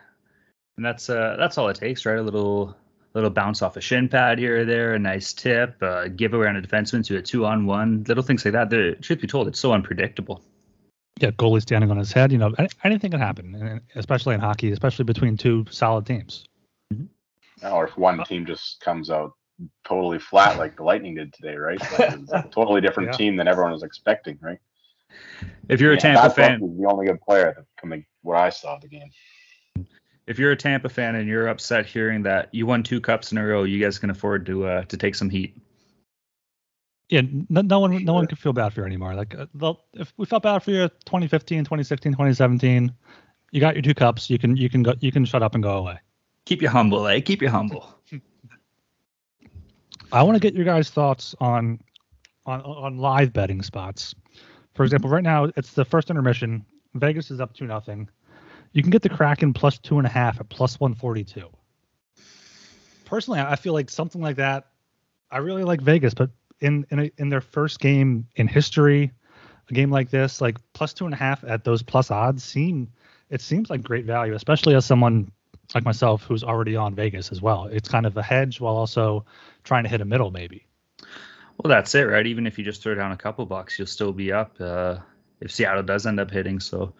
And 0.78 0.86
that's 0.86 1.10
uh 1.10 1.36
that's 1.40 1.58
all 1.58 1.70
it 1.70 1.78
takes, 1.78 2.06
right? 2.06 2.18
A 2.18 2.22
little 2.22 2.76
little 3.14 3.30
bounce 3.32 3.62
off 3.62 3.78
a 3.78 3.82
shin 3.82 4.08
pad 4.08 4.38
here 4.38 4.62
or 4.62 4.66
there, 4.66 4.94
a 4.94 5.00
nice 5.00 5.34
tip, 5.34 5.76
uh, 5.82 6.08
giveaway 6.10 6.48
on 6.48 6.56
a 6.56 6.62
defenseman 6.62 7.04
to 7.06 7.18
a 7.18 7.22
two 7.22 7.46
on 7.46 7.66
one, 7.66 8.04
little 8.08 8.24
things 8.24 8.46
like 8.46 8.54
that. 8.54 8.70
The 8.70 8.96
truth 9.02 9.22
be 9.22 9.28
told, 9.28 9.48
it's 9.48 9.60
so 9.60 9.74
unpredictable. 9.74 10.44
Yeah, 11.20 11.32
goalie 11.32 11.64
standing 11.64 11.90
on 11.90 11.98
his 11.98 12.12
head. 12.12 12.32
You 12.32 12.38
know, 12.38 12.54
anything 12.84 13.10
can 13.10 13.20
happen, 13.20 13.82
especially 13.96 14.36
in 14.36 14.40
hockey, 14.40 14.72
especially 14.72 15.06
between 15.06 15.36
two 15.36 15.66
solid 15.72 16.06
teams. 16.06 16.46
Mm-hmm. 16.94 17.74
Or 17.74 17.88
if 17.88 17.98
one 17.98 18.24
team 18.26 18.46
just 18.46 18.80
comes 18.82 19.10
out 19.10 19.34
totally 19.86 20.20
flat 20.20 20.58
like 20.58 20.76
the 20.76 20.84
Lightning 20.84 21.16
did 21.16 21.34
today, 21.34 21.56
right? 21.56 21.80
Like 22.00 22.20
a 22.32 22.50
totally 22.52 22.82
different 22.82 23.12
yeah. 23.12 23.18
team 23.18 23.36
than 23.36 23.48
everyone 23.48 23.72
was 23.72 23.84
expecting, 23.84 24.38
right? 24.42 24.60
If 25.70 25.82
you're 25.82 25.94
a 25.94 25.98
Tampa 25.98 26.30
fan, 26.30 26.60
the 26.60 26.88
only 26.88 27.08
good 27.08 27.22
player 27.22 27.54
that 27.56 27.66
coming 27.80 28.06
what 28.22 28.38
I 28.38 28.50
saw 28.50 28.78
the 28.80 28.88
game. 28.88 29.10
If 30.28 30.38
you're 30.38 30.52
a 30.52 30.58
Tampa 30.58 30.90
fan 30.90 31.16
and 31.16 31.28
you're 31.28 31.48
upset 31.48 31.86
hearing 31.86 32.24
that 32.24 32.50
you 32.54 32.66
won 32.66 32.84
two 32.84 33.00
cups 33.00 33.32
in 33.32 33.38
a 33.38 33.46
row, 33.46 33.64
you 33.64 33.84
guys 33.84 33.98
can 33.98 34.10
afford 34.10 34.46
to 34.48 34.66
uh, 34.66 34.84
to 34.84 34.98
take 34.98 35.16
some 35.16 35.30
heat. 35.30 35.58
Yeah, 37.10 37.22
no, 37.50 37.62
no 37.62 37.80
one 37.80 38.04
no 38.04 38.14
one 38.14 38.28
can 38.28 38.38
feel 38.38 38.54
bad 38.54 38.74
for 38.74 38.82
you 38.82 38.86
anymore. 38.86 39.14
Like 39.14 39.36
uh, 39.36 39.74
if 39.94 40.14
we 40.18 40.26
felt 40.26 40.44
bad 40.44 40.60
for 40.60 40.72
you 40.72 40.90
2015, 41.06 41.64
2016, 41.64 42.12
2017, 42.12 42.94
you 43.52 43.62
got 43.62 43.76
your 43.76 43.82
two 43.82 43.94
cups. 43.94 44.30
You 44.30 44.38
can 44.38 44.58
you 44.58 44.70
can 44.70 44.84
go 44.84 44.94
you 45.00 45.12
can 45.12 45.24
shut 45.24 45.42
up 45.42 45.56
and 45.56 45.64
go 45.64 45.78
away. 45.78 46.00
Keep 46.46 46.62
you 46.62 46.70
humble, 46.70 47.08
eh? 47.08 47.22
Keep 47.22 47.42
you 47.42 47.50
humble. 47.50 47.94
I 50.12 50.24
want 50.24 50.36
to 50.36 50.40
get 50.40 50.54
your 50.54 50.66
guys' 50.66 50.90
thoughts 50.90 51.36
on 51.40 51.80
on 52.46 52.62
on 52.62 52.98
live 52.98 53.34
betting 53.34 53.62
spots. 53.62 54.14
For 54.14 54.40
mm-hmm. 54.40 54.84
example, 54.84 55.10
right 55.10 55.24
now 55.24 55.46
it's 55.56 55.74
the 55.74 55.86
first 55.86 56.10
intermission. 56.10 56.66
Vegas 56.94 57.30
is 57.30 57.40
up 57.40 57.54
two 57.54 57.66
nothing. 57.66 58.10
You 58.74 58.82
can 58.82 58.92
get 58.92 59.02
the 59.02 59.10
Kraken 59.10 59.54
plus 59.54 59.78
two 59.78 59.98
and 59.98 60.08
a 60.08 60.10
half 60.10 60.40
at 60.40 60.50
plus 60.50 60.80
one 60.80 60.94
forty 60.94 61.24
two. 61.24 61.50
Personally, 63.06 63.40
I 63.40 63.56
feel 63.56 63.74
like 63.74 63.90
something 63.90 64.22
like 64.22 64.38
that. 64.38 64.68
I 65.30 65.40
really 65.40 65.64
like 65.64 65.82
Vegas, 65.82 66.14
but 66.14 66.30
in 66.62 66.86
in 66.90 67.00
a, 67.00 67.12
in 67.18 67.30
their 67.30 67.42
first 67.42 67.80
game 67.80 68.28
in 68.36 68.48
history, 68.48 69.12
a 69.70 69.74
game 69.74 69.92
like 69.92 70.10
this, 70.10 70.40
like 70.40 70.58
plus 70.74 70.94
two 70.94 71.06
and 71.06 71.14
a 71.14 71.18
half 71.18 71.44
at 71.44 71.64
those 71.64 71.84
plus 71.84 72.12
odds 72.12 72.44
seem 72.44 72.90
it 73.30 73.42
seems 73.42 73.70
like 73.70 73.84
great 73.84 74.06
value, 74.06 74.34
especially 74.34 74.74
as 74.76 74.86
someone 74.86 75.32
like 75.76 75.86
myself 75.86 76.24
who's 76.24 76.44
already 76.44 76.76
on 76.76 76.96
Vegas 76.96 77.32
as 77.32 77.42
well. 77.42 77.66
It's 77.66 77.90
kind 77.90 78.06
of 78.06 78.16
a 78.18 78.24
hedge 78.24 78.60
while 78.60 78.76
also 78.76 79.26
trying 79.64 79.84
to 79.84 79.90
hit 79.90 80.02
a 80.02 80.06
middle 80.06 80.32
maybe. 80.32 80.66
Well, 81.58 81.70
that's 81.70 81.94
it, 81.96 82.04
right? 82.04 82.26
Even 82.26 82.46
if 82.46 82.58
you 82.58 82.64
just 82.64 82.84
throw 82.84 82.96
down 82.96 83.12
a 83.12 83.18
couple 83.18 83.46
bucks, 83.46 83.78
you'll 83.78 83.88
still 83.88 84.14
be 84.14 84.32
up 84.32 84.56
uh, 84.60 84.98
if 85.42 85.52
Seattle 85.52 85.84
does 85.84 86.06
end 86.06 86.20
up 86.20 86.30
hitting. 86.30 86.60
So 86.60 86.94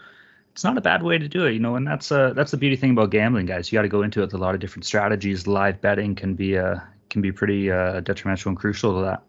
it's 0.52 0.64
not 0.64 0.78
a 0.78 0.82
bad 0.82 1.04
way 1.04 1.20
to 1.20 1.28
do 1.28 1.46
it, 1.46 1.54
you 1.54 1.60
know. 1.60 1.76
And 1.76 1.86
that's 1.86 2.12
uh, 2.12 2.34
that's 2.34 2.52
the 2.52 2.58
beauty 2.58 2.76
thing 2.76 2.92
about 2.92 3.12
gambling, 3.12 3.46
guys. 3.46 3.72
You 3.72 3.78
got 3.78 3.84
to 3.84 3.88
go 3.88 4.02
into 4.02 4.22
it 4.22 4.26
with 4.26 4.34
a 4.34 4.40
lot 4.40 4.56
of 4.56 4.60
different 4.60 4.86
strategies. 4.86 5.46
Live 5.46 5.80
betting 5.80 6.16
can 6.16 6.34
be 6.34 6.58
uh, 6.58 6.78
can 7.10 7.22
be 7.22 7.32
pretty 7.32 7.72
uh, 7.72 8.00
detrimental 8.00 8.50
and 8.50 8.58
crucial 8.58 8.96
to 8.96 9.02
that. 9.06 9.24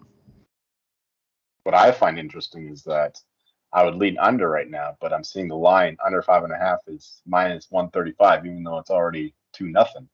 What 1.65 1.75
I 1.75 1.93
find 1.93 2.19
interesting 2.19 2.71
is 2.71 2.83
that 2.85 3.21
I 3.73 3.85
would 3.85 3.97
lean 3.97 4.17
under 4.19 4.49
right 4.49 4.71
now, 4.71 4.97
but 5.01 5.13
I'm 5.13 5.25
seeing 5.25 5.49
the 5.49 5.57
line 5.57 5.97
under 6.05 6.23
five 6.23 6.45
and 6.45 6.53
a 6.53 6.59
half 6.59 6.81
is 6.87 7.21
minus 7.27 7.67
135, 7.71 8.47
even 8.47 8.63
though 8.63 8.79
it's 8.79 8.91
already 8.91 9.35
two 9.53 9.69
nothing. 9.69 10.09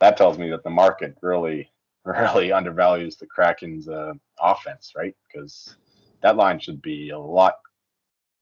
That 0.00 0.16
tells 0.16 0.36
me 0.36 0.50
that 0.50 0.64
the 0.64 0.70
market 0.70 1.16
really, 1.22 1.70
really 2.04 2.52
undervalues 2.52 3.16
the 3.16 3.26
Kraken's 3.26 3.88
uh, 3.88 4.14
offense, 4.40 4.92
right? 4.96 5.14
Because 5.26 5.76
that 6.22 6.36
line 6.36 6.58
should 6.58 6.82
be 6.82 7.10
a 7.10 7.18
lot, 7.18 7.54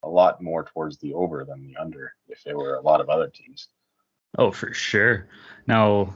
a 0.01 0.09
lot 0.09 0.41
more 0.41 0.63
towards 0.63 0.97
the 0.97 1.13
over 1.13 1.45
than 1.45 1.67
the 1.67 1.75
under 1.77 2.13
if 2.27 2.43
there 2.43 2.57
were 2.57 2.75
a 2.75 2.81
lot 2.81 3.01
of 3.01 3.09
other 3.09 3.27
teams. 3.27 3.67
Oh, 4.37 4.51
for 4.51 4.73
sure. 4.73 5.27
Now, 5.67 6.13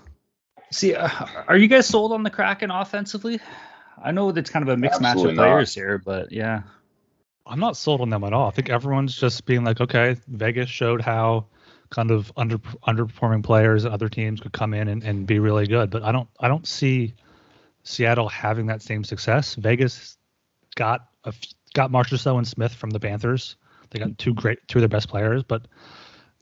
see, 0.72 0.96
uh, 0.96 1.10
are 1.48 1.58
you 1.58 1.68
guys 1.68 1.88
sold 1.88 2.12
on 2.12 2.24
the 2.24 2.30
Kraken 2.30 2.72
offensively? 2.72 3.40
I 4.02 4.12
know 4.12 4.30
it's 4.30 4.50
kind 4.50 4.64
of 4.64 4.70
a 4.70 4.78
mixed 4.78 5.02
Absolutely 5.02 5.36
match 5.36 5.46
of 5.46 5.52
players 5.52 5.78
not. 5.78 5.82
here, 5.82 5.98
but 5.98 6.32
yeah. 6.32 6.64
I'm 7.50 7.60
not 7.60 7.76
sold 7.76 8.02
on 8.02 8.10
them 8.10 8.24
at 8.24 8.32
all. 8.32 8.48
I 8.48 8.52
think 8.52 8.70
everyone's 8.70 9.16
just 9.16 9.46
being 9.46 9.64
like, 9.64 9.82
okay, 9.82 10.16
Vegas 10.28 10.70
showed 10.70 11.02
how 11.02 11.48
kind 11.90 12.12
of 12.12 12.32
under 12.38 12.60
underperforming 12.88 13.44
players 13.44 13.84
and 13.84 13.94
other 13.94 14.10
teams 14.10 14.40
could 14.40 14.54
come 14.54 14.74
in 14.74 14.88
and, 14.88 15.04
and 15.04 15.26
be 15.26 15.40
really 15.40 15.66
good. 15.66 15.90
But 15.90 16.04
I 16.04 16.12
don't 16.12 16.30
I 16.40 16.48
don't 16.48 16.68
see 16.68 17.16
Seattle 17.84 18.30
having 18.30 18.68
that 18.68 18.82
same 18.82 19.04
success. 19.04 19.56
Vegas 19.56 20.18
got 20.76 21.08
a 21.24 21.34
got 21.74 21.92
Marchessault 21.92 22.38
and 22.38 22.48
Smith 22.48 22.74
from 22.74 22.92
the 22.92 23.00
Panthers. 23.00 23.56
They 23.90 24.00
got 24.00 24.18
two 24.20 24.36
great 24.36 24.60
two 24.68 24.78
of 24.78 24.82
their 24.82 24.90
best 24.90 25.10
players, 25.10 25.44
but 25.44 25.68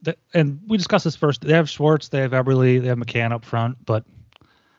the, 0.01 0.17
and 0.33 0.59
we 0.67 0.77
discussed 0.77 1.05
this 1.05 1.15
first. 1.15 1.41
They 1.41 1.53
have 1.53 1.69
Schwartz, 1.69 2.09
they 2.09 2.19
have 2.19 2.31
Eberle, 2.31 2.81
they 2.81 2.87
have 2.87 2.97
McCann 2.97 3.31
up 3.31 3.45
front, 3.45 3.83
but 3.85 4.03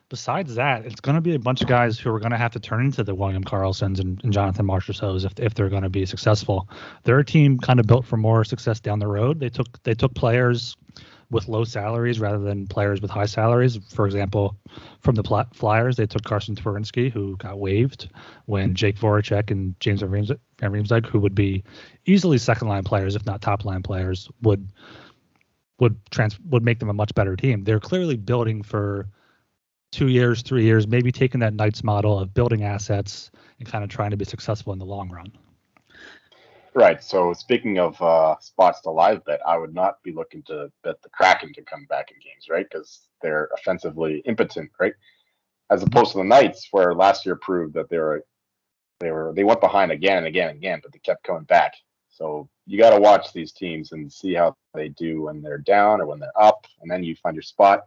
besides 0.08 0.54
that, 0.54 0.84
it's 0.84 1.00
going 1.00 1.14
to 1.14 1.20
be 1.20 1.34
a 1.34 1.38
bunch 1.38 1.60
of 1.60 1.68
guys 1.68 1.98
who 1.98 2.12
are 2.14 2.18
going 2.18 2.32
to 2.32 2.38
have 2.38 2.52
to 2.52 2.60
turn 2.60 2.84
into 2.84 3.04
the 3.04 3.14
William 3.14 3.44
Karlssons 3.44 4.00
and, 4.00 4.22
and 4.22 4.32
Jonathan 4.32 4.66
Marchessaults 4.66 5.24
if 5.24 5.38
if 5.38 5.54
they're 5.54 5.68
going 5.68 5.82
to 5.82 5.90
be 5.90 6.06
successful. 6.06 6.68
They're 7.04 7.18
a 7.18 7.24
team 7.24 7.58
kind 7.58 7.80
of 7.80 7.86
built 7.86 8.06
for 8.06 8.16
more 8.16 8.44
success 8.44 8.80
down 8.80 8.98
the 8.98 9.06
road. 9.06 9.40
They 9.40 9.50
took 9.50 9.82
they 9.82 9.94
took 9.94 10.14
players 10.14 10.76
with 11.30 11.46
low 11.46 11.62
salaries 11.62 12.20
rather 12.20 12.38
than 12.38 12.66
players 12.66 13.02
with 13.02 13.10
high 13.10 13.26
salaries. 13.26 13.78
For 13.88 14.06
example, 14.06 14.56
from 15.00 15.14
the 15.14 15.46
Flyers, 15.52 15.96
they 15.96 16.06
took 16.06 16.24
Carson 16.24 16.56
Twarynski, 16.56 17.12
who 17.12 17.36
got 17.36 17.58
waived 17.58 18.08
when 18.46 18.74
Jake 18.74 18.98
Voracek 18.98 19.50
and 19.50 19.78
James 19.78 20.00
Van 20.00 20.10
Riemsdyk, 20.10 21.06
who 21.06 21.20
would 21.20 21.34
be 21.34 21.64
easily 22.06 22.38
second 22.38 22.68
line 22.68 22.84
players, 22.84 23.14
if 23.14 23.26
not 23.26 23.42
top 23.42 23.66
line 23.66 23.82
players, 23.82 24.30
would 24.42 24.72
would 25.78 25.96
trans 26.10 26.40
would 26.48 26.64
make 26.64 26.78
them 26.78 26.88
a 26.88 26.94
much 26.94 27.14
better 27.14 27.36
team. 27.36 27.64
They're 27.64 27.78
clearly 27.78 28.16
building 28.16 28.62
for 28.62 29.06
two 29.92 30.09
years, 30.09 30.42
three 30.42 30.64
years, 30.64 30.87
maybe 30.87 31.11
taking 31.11 31.40
that 31.40 31.55
Knights 31.55 31.83
model 31.83 32.18
of 32.18 32.35
building 32.35 32.64
assets 32.64 33.31
and 33.59 33.68
kind 33.68 33.83
of 33.83 33.90
trying 33.90 34.11
to 34.11 34.16
be 34.16 34.24
successful 34.24 34.72
in 34.72 34.79
the 34.79 34.85
long 34.85 35.11
run. 35.11 35.33
Right. 36.74 37.03
So 37.03 37.33
speaking 37.33 37.79
of 37.79 38.01
uh, 38.01 38.37
spots 38.40 38.83
to 38.83 38.90
live 38.90 39.24
bet, 39.24 39.40
I 39.46 39.57
would 39.59 39.74
not 39.74 40.03
be 40.03 40.12
looking 40.12 40.42
to 40.44 40.70
bet 40.85 41.03
the 41.03 41.09
Kraken 41.09 41.53
to 41.55 41.62
come 41.62 41.87
back 41.87 42.11
in 42.11 42.18
games, 42.18 42.48
right? 42.48 42.66
Because 42.70 43.09
they're 43.20 43.48
offensively 43.55 44.18
impotent, 44.27 44.70
right? 44.79 44.94
As 45.70 45.83
opposed 45.83 46.12
to 46.12 46.18
the 46.18 46.24
Knights, 46.24 46.68
where 46.70 46.94
last 46.94 47.27
year 47.27 47.37
proved 47.37 47.74
that 47.74 47.88
they 47.88 47.98
were 47.98 48.24
they 49.01 49.11
were 49.11 49.33
they 49.35 49.44
went 49.44 49.61
behind 49.61 49.92
again 49.92 50.18
and 50.18 50.27
again 50.27 50.51
and 50.51 50.59
again, 50.59 50.81
but 50.83 50.92
they 50.92 50.98
kept 50.98 51.24
coming 51.24 51.44
back. 51.44 51.74
So 52.11 52.48
you 52.66 52.79
got 52.79 52.90
to 52.90 53.01
watch 53.01 53.33
these 53.33 53.53
teams 53.53 53.92
and 53.92 54.12
see 54.12 54.35
how 54.35 54.57
they 54.74 54.88
do 54.90 55.22
when 55.22 55.42
they're 55.42 55.59
down 55.59 56.01
or 56.01 56.07
when 56.07 56.18
they're 56.18 56.40
up, 56.40 56.66
and 56.81 56.90
then 56.90 57.03
you 57.03 57.16
find 57.16 57.35
your 57.35 57.42
spot. 57.42 57.81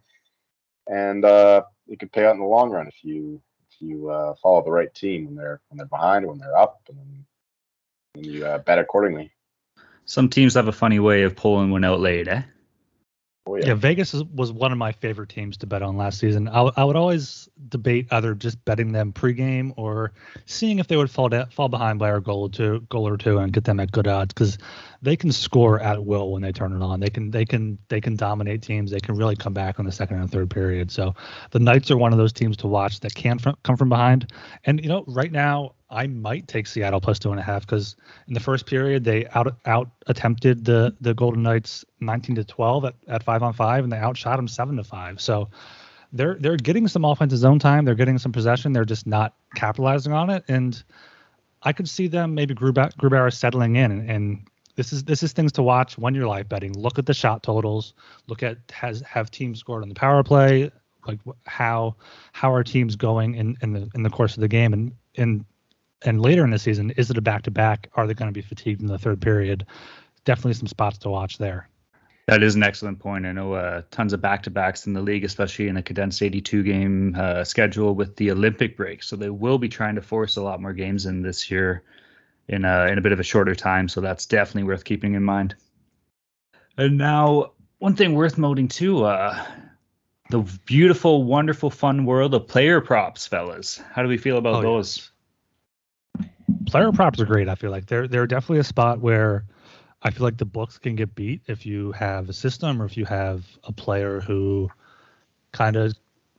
And 0.88 1.24
uh, 1.26 1.64
it 1.88 2.00
could 2.00 2.12
pay 2.12 2.26
out 2.26 2.34
in 2.34 2.40
the 2.40 2.46
long 2.46 2.70
run 2.70 2.88
if 2.88 3.04
you 3.04 3.42
if 3.70 3.82
you 3.82 4.10
uh, 4.10 4.36
follow 4.42 4.64
the 4.64 4.72
right 4.72 4.94
team 4.94 5.26
when 5.26 5.36
they're 5.36 5.62
when 5.70 5.78
they're 5.78 5.86
behind, 5.86 6.26
when 6.26 6.38
they're 6.38 6.58
up, 6.58 6.82
and 6.90 6.98
then 6.98 8.24
you 8.24 8.46
uh, 8.46 8.58
bet 8.60 8.80
accordingly. 8.80 9.32
Some 10.06 10.30
teams 10.30 10.56
have 10.56 10.68
a 10.68 10.74
funny 10.74 11.00
way 11.00 11.24
of 11.24 11.36
pulling 11.36 11.72
one 11.72 11.84
out 11.84 12.00
late, 12.00 12.28
eh? 12.28 12.42
Oh, 13.48 13.56
yeah. 13.56 13.68
yeah. 13.68 13.74
Vegas 13.74 14.14
was 14.14 14.52
one 14.52 14.72
of 14.72 14.78
my 14.78 14.92
favorite 14.92 15.30
teams 15.30 15.58
to 15.58 15.68
bet 15.68 15.82
on 15.82 15.98
last 15.98 16.20
season. 16.20 16.48
I, 16.48 16.70
I 16.76 16.84
would 16.84 16.96
always 16.96 17.50
debate 17.70 18.08
either 18.12 18.36
just 18.36 18.64
betting 18.66 18.92
them 18.92 19.14
pregame 19.14 19.74
or 19.78 20.14
seeing 20.46 20.80
if 20.80 20.88
they 20.88 20.98
would 20.98 21.10
fall 21.10 21.30
da- 21.30 21.46
fall 21.46 21.70
behind 21.70 21.98
by 21.98 22.10
a 22.10 22.20
goal 22.20 22.44
or 22.44 22.50
two, 22.50 22.86
goal 22.90 23.08
or 23.08 23.18
two, 23.18 23.40
and 23.40 23.52
get 23.52 23.64
them 23.64 23.80
at 23.80 23.92
good 23.92 24.08
odds 24.08 24.34
because 24.34 24.58
they 25.02 25.16
can 25.16 25.32
score 25.32 25.80
at 25.80 26.06
will 26.06 26.32
when 26.32 26.42
they 26.42 26.52
turn 26.52 26.74
it 26.74 26.84
on. 26.84 27.00
They 27.00 27.10
can 27.10 27.32
they 27.32 27.46
can 27.46 27.78
they 27.88 28.00
can 28.00 28.16
dominate 28.16 28.62
teams. 28.62 28.92
They 28.92 29.00
can 29.00 29.16
really 29.16 29.36
come 29.36 29.54
back 29.54 29.80
on 29.80 29.86
the 29.86 29.92
second 29.92 30.20
and 30.20 30.32
third 30.32 30.50
period. 30.50 30.92
So 30.92 31.16
the 31.52 31.60
Knights 31.60 31.90
are 31.90 31.98
one 31.98 32.12
of 32.12 32.20
those 32.20 32.34
teams 32.34 32.56
to 32.58 32.68
watch 32.68 33.00
that 33.00 33.16
can 33.16 33.40
fr- 33.40 33.50
come 33.64 33.78
from 33.78 33.90
behind. 33.90 34.32
And 34.66 34.82
you 34.82 34.90
know, 34.90 35.04
right 35.08 35.32
now 35.32 35.74
I 35.90 36.08
might 36.08 36.48
take 36.48 36.68
Seattle 36.68 37.02
plus 37.02 37.18
two 37.18 37.32
and 37.32 37.40
a 37.40 37.44
half 37.44 37.66
because 37.66 37.96
in 38.28 38.34
the 38.34 38.40
first 38.40 38.66
period 38.66 39.04
they 39.04 39.26
out 39.34 39.56
out 39.66 39.90
attempted 40.08 40.66
the 40.66 40.96
the 41.02 41.14
Golden 41.14 41.42
Knights 41.42 41.84
19 42.00 42.36
to 42.36 42.44
12 42.44 42.86
at, 42.86 42.96
at 43.08 43.24
five 43.24 43.42
on 43.42 43.54
five 43.54 43.84
and 43.84 43.92
they 43.92 43.98
outshot 43.98 44.38
them 44.38 44.48
seven 44.48 44.78
to 44.78 44.84
five. 44.84 45.20
So 45.20 45.50
they're 46.14 46.38
they're 46.40 46.58
getting 46.58 46.88
some 46.88 47.06
offensive 47.06 47.40
zone 47.40 47.58
time. 47.58 47.86
They're 47.86 47.96
getting 47.96 48.20
some 48.20 48.32
possession. 48.32 48.74
They're 48.74 48.86
just 48.86 49.08
not 49.08 49.34
capitalizing 49.56 50.14
on 50.14 50.30
it. 50.30 50.44
And 50.48 50.82
I 51.64 51.74
could 51.74 51.88
see 51.88 52.08
them 52.08 52.34
maybe 52.34 52.56
Grubauer, 52.56 53.32
settling 53.32 53.76
in 53.76 53.92
and, 53.92 54.10
and 54.10 54.48
this 54.76 54.94
is 54.94 55.04
this 55.04 55.24
is 55.24 55.34
things 55.34 55.52
to 55.54 55.64
watch 55.64 55.98
when 55.98 56.16
you're 56.16 56.28
live 56.28 56.50
betting. 56.50 56.74
Look 56.74 57.00
at 57.00 57.06
the 57.06 57.14
shot 57.14 57.44
totals. 57.44 57.94
Look 58.28 58.44
at 58.44 58.58
has 58.72 59.02
have 59.02 59.32
teams 59.32 59.60
scored 59.60 59.84
on 59.84 59.90
the 59.90 59.96
power 59.96 60.24
play. 60.24 60.72
Like 61.08 61.20
how 61.46 61.96
how 62.32 62.54
are 62.54 62.64
teams 62.64 62.96
going 62.96 63.36
in, 63.36 63.58
in 63.62 63.74
the 63.74 63.90
in 63.96 64.04
the 64.04 64.10
course 64.10 64.36
of 64.36 64.42
the 64.42 64.48
game 64.48 64.74
and 64.74 64.92
and 65.16 65.46
and 66.04 66.22
later 66.22 66.44
in 66.44 66.50
the 66.50 66.60
season, 66.60 66.92
is 66.92 67.12
it 67.12 67.18
a 67.18 67.22
back 67.22 67.44
to 67.44 67.52
back? 67.52 67.90
Are 67.94 68.08
they 68.08 68.14
going 68.14 68.30
to 68.30 68.34
be 68.34 68.42
fatigued 68.42 68.82
in 68.82 68.88
the 68.88 68.98
third 68.98 69.22
period? 69.22 69.66
Definitely 70.26 70.54
some 70.54 70.68
spots 70.68 70.98
to 71.00 71.10
watch 71.10 71.38
there. 71.38 71.70
That 72.28 72.44
is 72.44 72.56
an 72.56 72.64
excellent 72.64 73.00
point. 73.00 73.26
I 73.26 73.32
know 73.32 73.54
uh, 73.54 73.82
tons 73.92 74.14
of 74.14 74.22
back 74.22 74.44
to 74.44 74.50
backs 74.50 74.88
in 74.88 74.94
the 74.94 75.02
league, 75.02 75.24
especially 75.24 75.68
in 75.68 75.78
a 75.78 75.84
condensed 75.84 76.22
82 76.22 76.64
game 76.64 77.16
uh, 77.18 77.44
schedule 77.44 77.94
with 77.94 78.16
the 78.16 78.32
Olympic 78.32 78.78
break. 78.78 79.04
So 79.04 79.16
they 79.16 79.30
will 79.30 79.58
be 79.58 79.68
trying 79.68 79.96
to 79.96 80.02
force 80.02 80.38
a 80.38 80.42
lot 80.42 80.62
more 80.62 80.74
games 80.74 81.06
in 81.06 81.22
this 81.22 81.52
year 81.52 81.84
in 82.48 82.66
a, 82.66 82.88
in 82.88 82.98
a 82.98 83.02
bit 83.02 83.12
of 83.12 83.20
a 83.20 83.24
shorter 83.24 83.56
time. 83.56 83.88
So 83.88 84.02
that's 84.02 84.26
definitely 84.26 84.64
worth 84.64 84.84
keeping 84.84 85.14
in 85.14 85.24
mind. 85.24 85.56
And 86.78 86.98
now, 86.98 87.52
one 87.80 87.96
thing 87.96 88.14
worth 88.14 88.38
noting 88.38 88.68
too 88.68 89.04
uh, 89.04 89.44
the 90.30 90.40
beautiful, 90.66 91.24
wonderful, 91.24 91.70
fun 91.70 92.06
world 92.06 92.34
of 92.34 92.48
player 92.48 92.80
props, 92.82 93.28
fellas. 93.28 93.82
How 93.92 94.02
do 94.02 94.08
we 94.08 94.18
feel 94.18 94.38
about 94.38 94.56
oh, 94.56 94.62
those? 94.62 94.98
Yes 94.98 95.12
player 96.66 96.92
props 96.92 97.20
are 97.20 97.26
great. 97.26 97.50
I 97.50 97.56
feel 97.56 97.72
like 97.72 97.86
they're 97.86 98.08
they're 98.08 98.28
definitely 98.28 98.60
a 98.60 98.64
spot 98.64 99.00
where 99.00 99.46
I 100.02 100.12
feel 100.12 100.24
like 100.24 100.38
the 100.38 100.46
books 100.46 100.78
can 100.78 100.96
get 100.96 101.14
beat 101.16 101.42
if 101.48 101.66
you 101.66 101.92
have 101.94 102.30
a 102.30 102.34
system 102.34 102.82
or 102.82 102.86
if 102.86 102.98
you 102.98 103.06
have 103.06 103.46
a 103.64 103.72
player 103.72 104.20
who 104.20 104.70
kind 105.52 105.76
of 105.76 105.94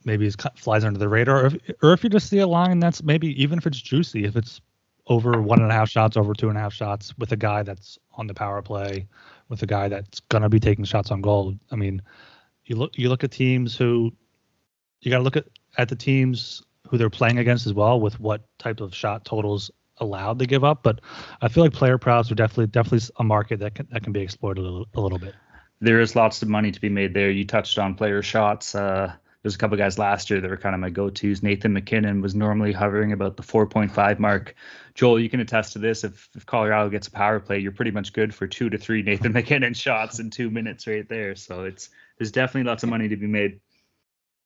maybe 0.05 0.31
flies 0.57 0.85
under 0.85 0.99
the 0.99 1.09
radar, 1.09 1.45
or 1.45 1.47
if, 1.47 1.57
or 1.83 1.93
if 1.93 2.03
you 2.03 2.11
just 2.11 2.29
see 2.29 2.39
a 2.39 2.47
line 2.47 2.81
that's 2.81 3.03
maybe 3.03 3.41
even 3.41 3.59
if 3.59 3.67
it's 3.67 3.81
juicy, 3.81 4.25
if 4.25 4.37
it's 4.37 4.61
over 5.09 5.43
one 5.43 5.61
and 5.61 5.71
a 5.71 5.75
half 5.75 5.89
shots, 5.89 6.17
over 6.17 6.33
two 6.33 6.49
and 6.49 6.57
a 6.57 6.61
half 6.61 6.73
shots 6.73 7.17
with 7.19 7.33
a 7.33 7.37
guy 7.37 7.63
that's 7.63 7.99
on 8.15 8.27
the 8.27 8.35
power 8.35 8.63
play, 8.63 9.07
with 9.49 9.63
a 9.63 9.67
guy 9.67 9.89
that's 9.89 10.21
gonna 10.21 10.49
be 10.49 10.61
taking 10.61 10.85
shots 10.85 11.11
on 11.11 11.21
goal. 11.21 11.55
I 11.71 11.77
mean, 11.77 12.03
you 12.67 12.77
look 12.77 12.97
you 12.97 13.09
look 13.09 13.25
at 13.25 13.31
teams 13.31 13.77
who 13.77 14.13
you 15.01 15.11
got 15.11 15.19
to 15.19 15.25
look 15.25 15.37
at 15.37 15.47
at 15.79 15.89
the 15.89 15.97
teams 15.97 16.63
who 16.89 16.99
they're 16.99 17.11
playing 17.11 17.39
against 17.39 17.67
as 17.67 17.73
well 17.73 18.01
with 18.01 18.21
what 18.21 18.47
type 18.59 18.81
of 18.81 18.95
shot 18.95 19.25
totals 19.25 19.71
allowed 19.99 20.39
to 20.39 20.47
give 20.47 20.65
up. 20.65 20.83
But 20.83 21.01
I 21.41 21.49
feel 21.49 21.65
like 21.65 21.73
player 21.73 21.99
props 21.99 22.31
are 22.31 22.35
definitely 22.35 22.69
definitely 22.69 23.09
a 23.17 23.25
market 23.25 23.61
that 23.61 23.75
can 23.75 23.89
that 23.91 24.03
can 24.03 24.13
be 24.13 24.21
exploited 24.21 24.61
a 24.61 24.69
little, 24.69 24.89
a 24.95 25.01
little 25.01 25.19
bit. 25.19 25.35
There 25.81 26.01
is 26.01 26.15
lots 26.15 26.43
of 26.43 26.49
money 26.49 26.71
to 26.71 26.81
be 26.81 26.89
made 26.89 27.13
there. 27.13 27.31
You 27.31 27.45
touched 27.45 27.79
on 27.79 27.95
player 27.95 28.23
shots. 28.23 28.75
Uh, 28.75 29.13
there's 29.43 29.57
a 29.57 29.59
couple 29.59 29.77
guys 29.77 29.99
last 29.99 30.31
year 30.31 30.41
that 30.41 30.49
were 30.49 30.57
kind 30.57 30.75
of 30.75 30.81
my 30.81 30.91
go-tos. 30.91 31.43
Nathan 31.43 31.73
MacKinnon 31.73 32.21
was 32.21 32.35
normally 32.35 32.73
hovering 32.73 33.13
about 33.13 33.37
the 33.37 33.43
4.5 33.43 34.19
mark. 34.21 34.55
Joel, 34.95 35.19
you 35.19 35.29
can 35.29 35.41
attest 35.41 35.73
to 35.73 35.81
this. 35.81 36.05
If, 36.05 36.29
if 36.37 36.47
Colorado 36.47 36.89
gets 36.91 37.09
a 37.09 37.11
power 37.11 37.41
play, 37.41 37.59
you're 37.59 37.73
pretty 37.73 37.91
much 37.91 38.13
good 38.13 38.33
for 38.33 38.47
two 38.47 38.71
to 38.71 38.79
three 38.79 39.03
Nathan 39.03 39.33
MacKinnon 39.35 39.75
shots 39.75 40.21
in 40.21 40.31
two 40.31 40.49
minutes 40.49 40.87
right 40.87 41.09
there. 41.09 41.35
So 41.35 41.65
it's 41.65 41.91
there's 42.19 42.31
definitely 42.31 42.69
lots 42.69 42.85
of 42.85 42.89
money 42.89 43.09
to 43.09 43.17
be 43.17 43.27
made. 43.27 43.61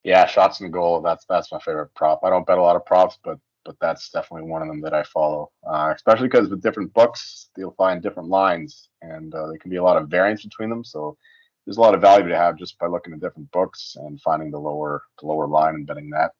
Yeah, 0.03 0.25
shots 0.27 0.61
in 0.61 0.71
goal. 0.71 1.03
That's 1.03 1.27
that's 1.27 1.53
my 1.53 1.59
favorite 1.59 1.93
prop. 1.95 2.21
I 2.23 2.31
don't 2.31 2.47
bet 2.47 2.59
a 2.59 2.63
lot 2.63 2.77
of 2.77 2.87
props, 2.87 3.19
but 3.23 3.39
but 3.65 3.77
that's 3.81 4.09
definitely 4.11 4.49
one 4.49 4.63
of 4.63 4.69
them 4.69 4.81
that 4.83 4.95
I 4.95 5.03
follow. 5.03 5.51
Uh, 5.69 5.93
especially 5.95 6.29
because 6.29 6.49
with 6.49 6.63
different 6.63 6.95
books, 6.95 7.49
you'll 7.57 7.73
find 7.73 8.01
different 8.01 8.29
lines, 8.29 8.89
and 9.03 9.35
uh, 9.35 9.49
there 9.49 9.59
can 9.59 9.71
be 9.71 9.77
a 9.77 9.83
lot 9.83 10.01
of 10.01 10.09
variance 10.09 10.45
between 10.45 10.71
them. 10.71 10.85
So 10.85 11.19
there's 11.67 11.79
a 11.79 11.81
lot 11.81 11.95
of 11.95 12.01
value 12.01 12.29
to 12.29 12.37
have 12.37 12.57
just 12.57 12.79
by 12.79 12.87
looking 12.87 13.13
at 13.13 13.21
different 13.21 13.51
books 13.51 13.97
and 13.99 14.21
finding 14.21 14.51
the 14.51 14.59
lower 14.59 15.03
the 15.21 15.27
lower 15.27 15.49
line 15.49 15.75
and 15.75 15.87
betting 15.87 16.11
that. 16.11 16.31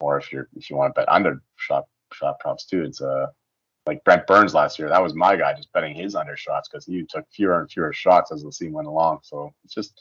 Or 0.00 0.18
if 0.18 0.32
you're 0.32 0.48
if 0.56 0.70
you 0.70 0.76
want 0.76 0.94
to 0.94 1.00
bet 1.00 1.08
under 1.08 1.42
shot 1.56 1.84
shot 2.12 2.40
props 2.40 2.64
too, 2.64 2.82
it's 2.82 3.00
uh 3.00 3.26
like 3.86 4.02
Brent 4.04 4.26
Burns 4.26 4.54
last 4.54 4.78
year. 4.78 4.88
That 4.88 5.02
was 5.02 5.14
my 5.14 5.36
guy 5.36 5.54
just 5.54 5.72
betting 5.72 5.94
his 5.94 6.14
under 6.14 6.36
shots 6.36 6.68
because 6.68 6.86
he 6.86 7.04
took 7.08 7.26
fewer 7.30 7.60
and 7.60 7.70
fewer 7.70 7.92
shots 7.92 8.32
as 8.32 8.42
the 8.42 8.52
season 8.52 8.72
went 8.72 8.88
along. 8.88 9.18
So 9.22 9.52
it's 9.64 9.74
just 9.74 10.00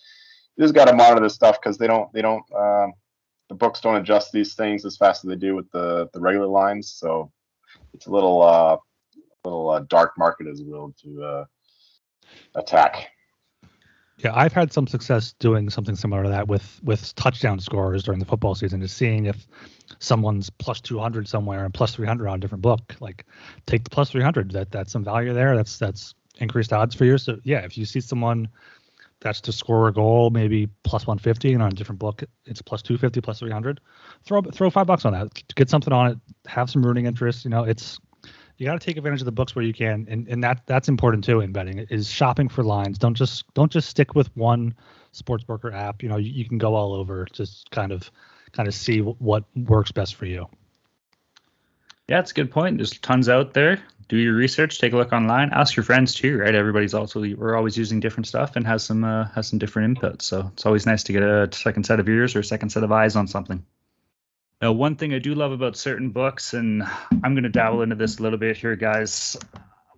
you 0.56 0.63
just 0.63 0.76
got 0.76 0.86
to 0.86 0.94
monitor 0.94 1.22
this 1.22 1.34
stuff 1.36 1.60
because 1.62 1.78
they 1.78 1.88
don't 1.88 2.12
they 2.13 2.22
don't 2.22 2.44
um, 2.56 2.94
the 3.50 3.56
books 3.56 3.82
don't 3.82 3.98
adjust 3.98 4.32
these 4.32 4.54
things 4.54 4.86
as 4.86 4.96
fast 4.96 5.26
as 5.26 5.30
they 5.30 5.36
do 5.36 5.56
with 5.56 5.70
the 5.72 6.10
the 6.13 6.22
regular 6.22 6.48
lines. 6.48 6.89
So 6.89 7.32
it's 7.94 8.06
a 8.06 8.12
little 8.12 8.41
uh 8.41 8.78
little 9.44 9.70
uh, 9.72 9.80
dark 9.89 10.13
market 10.17 10.48
as 10.48 10.62
well 10.63 10.94
to 11.04 11.24
uh, 11.24 11.46
attack. 12.56 13.10
Yeah, 14.23 14.34
I've 14.36 14.53
had 14.53 14.71
some 14.71 14.86
success 14.86 15.34
doing 15.39 15.69
something 15.69 15.95
similar 15.95 16.23
to 16.23 16.29
that 16.29 16.47
with 16.47 16.79
with 16.84 17.15
touchdown 17.15 17.60
scorers 17.60 18.03
during 18.03 18.19
the 18.19 18.25
football 18.25 18.53
season, 18.53 18.81
just 18.81 18.95
seeing 18.95 19.25
if 19.25 19.47
someone's 19.99 20.49
plus 20.49 20.79
200 20.79 21.27
somewhere 21.27 21.65
and 21.65 21.73
plus 21.73 21.95
300 21.95 22.27
on 22.27 22.36
a 22.36 22.39
different 22.39 22.62
book. 22.62 22.95
Like, 22.99 23.25
take 23.65 23.84
the 23.84 23.89
plus 23.89 24.12
300. 24.12 24.51
That 24.51 24.71
that's 24.71 24.91
some 24.91 25.03
value 25.03 25.34
there. 25.34 25.55
That's 25.55 25.79
that's 25.79 26.13
increased 26.38 26.71
odds 26.71 26.93
for 26.93 27.05
you. 27.05 27.17
So 27.17 27.39
yeah, 27.43 27.60
if 27.60 27.77
you 27.77 27.86
see 27.86 27.99
someone 27.99 28.47
that's 29.21 29.41
to 29.41 29.51
score 29.51 29.88
a 29.88 29.93
goal, 29.93 30.29
maybe 30.29 30.67
plus 30.84 31.07
150, 31.07 31.53
and 31.53 31.63
on 31.63 31.69
a 31.71 31.75
different 31.75 31.99
book 31.99 32.23
it's 32.45 32.62
plus 32.62 32.84
250, 32.84 33.21
plus 33.21 33.39
300. 33.39 33.81
Throw 34.23 34.41
throw 34.43 34.69
five 34.69 34.86
bucks 34.86 35.05
on 35.05 35.13
that. 35.13 35.29
Get 35.55 35.69
something 35.69 35.93
on 35.93 36.12
it. 36.12 36.17
Have 36.45 36.69
some 36.69 36.86
rooting 36.86 37.07
interest. 37.07 37.43
You 37.43 37.49
know, 37.49 37.63
it's 37.63 37.99
you 38.62 38.67
got 38.67 38.80
to 38.80 38.86
take 38.86 38.95
advantage 38.95 39.21
of 39.21 39.26
the 39.26 39.32
books 39.32 39.56
where 39.56 39.65
you 39.65 39.74
can, 39.74 40.06
and, 40.08 40.28
and 40.28 40.43
that 40.43 40.62
that's 40.67 40.88
important 40.88 41.24
too 41.24 41.41
in 41.41 41.52
betting. 41.52 41.80
Is 41.89 42.08
shopping 42.08 42.47
for 42.47 42.63
lines. 42.63 43.00
Don't 43.00 43.15
just 43.15 43.52
don't 43.56 43.71
just 43.71 43.89
stick 43.89 44.13
with 44.13 44.30
one 44.38 44.76
sports 45.13 45.43
broker 45.43 45.71
app. 45.71 46.04
You 46.04 46.10
know, 46.10 46.17
you, 46.17 46.30
you 46.30 46.45
can 46.45 46.60
go 46.60 46.76
all 46.76 46.93
over. 46.93 47.26
Just 47.34 47.71
kind 47.71 47.91
of 47.91 48.12
kind 48.52 48.69
of 48.69 48.76
see 48.76 49.00
what 49.00 49.45
works 49.56 49.91
best 49.91 50.13
for 50.13 50.28
you. 50.28 50.47
Yeah, 52.08 52.19
it's 52.19 52.30
a 52.30 52.34
good 52.36 52.52
point. 52.52 52.78
There's 52.78 52.91
tons 53.00 53.30
out 53.30 53.56
there. 53.56 53.82
Do 54.10 54.17
your 54.17 54.36
research. 54.36 54.78
Take 54.78 54.93
a 54.93 54.97
look 54.97 55.12
online. 55.12 55.50
Ask 55.54 55.76
your 55.76 55.84
friends 55.84 56.13
too. 56.13 56.38
Right? 56.38 56.54
Everybody's 56.54 56.93
also 56.93 57.19
we're 57.19 57.58
always 57.58 57.76
using 57.76 58.00
different 58.00 58.28
stuff 58.28 58.56
and 58.56 58.67
has 58.67 58.84
some 58.84 59.04
uh, 59.04 59.26
has 59.30 59.47
some 59.47 59.58
different 59.58 59.86
input. 59.88 60.21
So 60.21 60.52
it's 60.54 60.67
always 60.67 60.86
nice 60.86 61.02
to 61.06 61.13
get 61.13 61.24
a 61.24 61.50
second 61.52 61.88
set 61.88 62.00
of 62.00 62.08
ears 62.08 62.36
or 62.36 62.41
a 62.41 62.43
second 62.43 62.69
set 62.69 62.84
of 62.84 62.91
eyes 62.91 63.15
on 63.15 63.26
something. 63.28 63.65
Now, 64.62 64.74
one 64.74 64.95
thing 64.95 65.12
I 65.12 65.17
do 65.17 65.34
love 65.34 65.52
about 65.52 65.76
certain 65.76 66.12
books, 66.12 66.54
and 66.54 66.84
I'm 67.24 67.34
going 67.34 67.43
to 67.43 67.50
dabble 67.50 67.82
into 67.82 67.95
this 67.95 68.19
a 68.19 68.21
little 68.21 68.38
bit 68.38 68.58
here, 68.58 68.76
guys. 68.76 69.36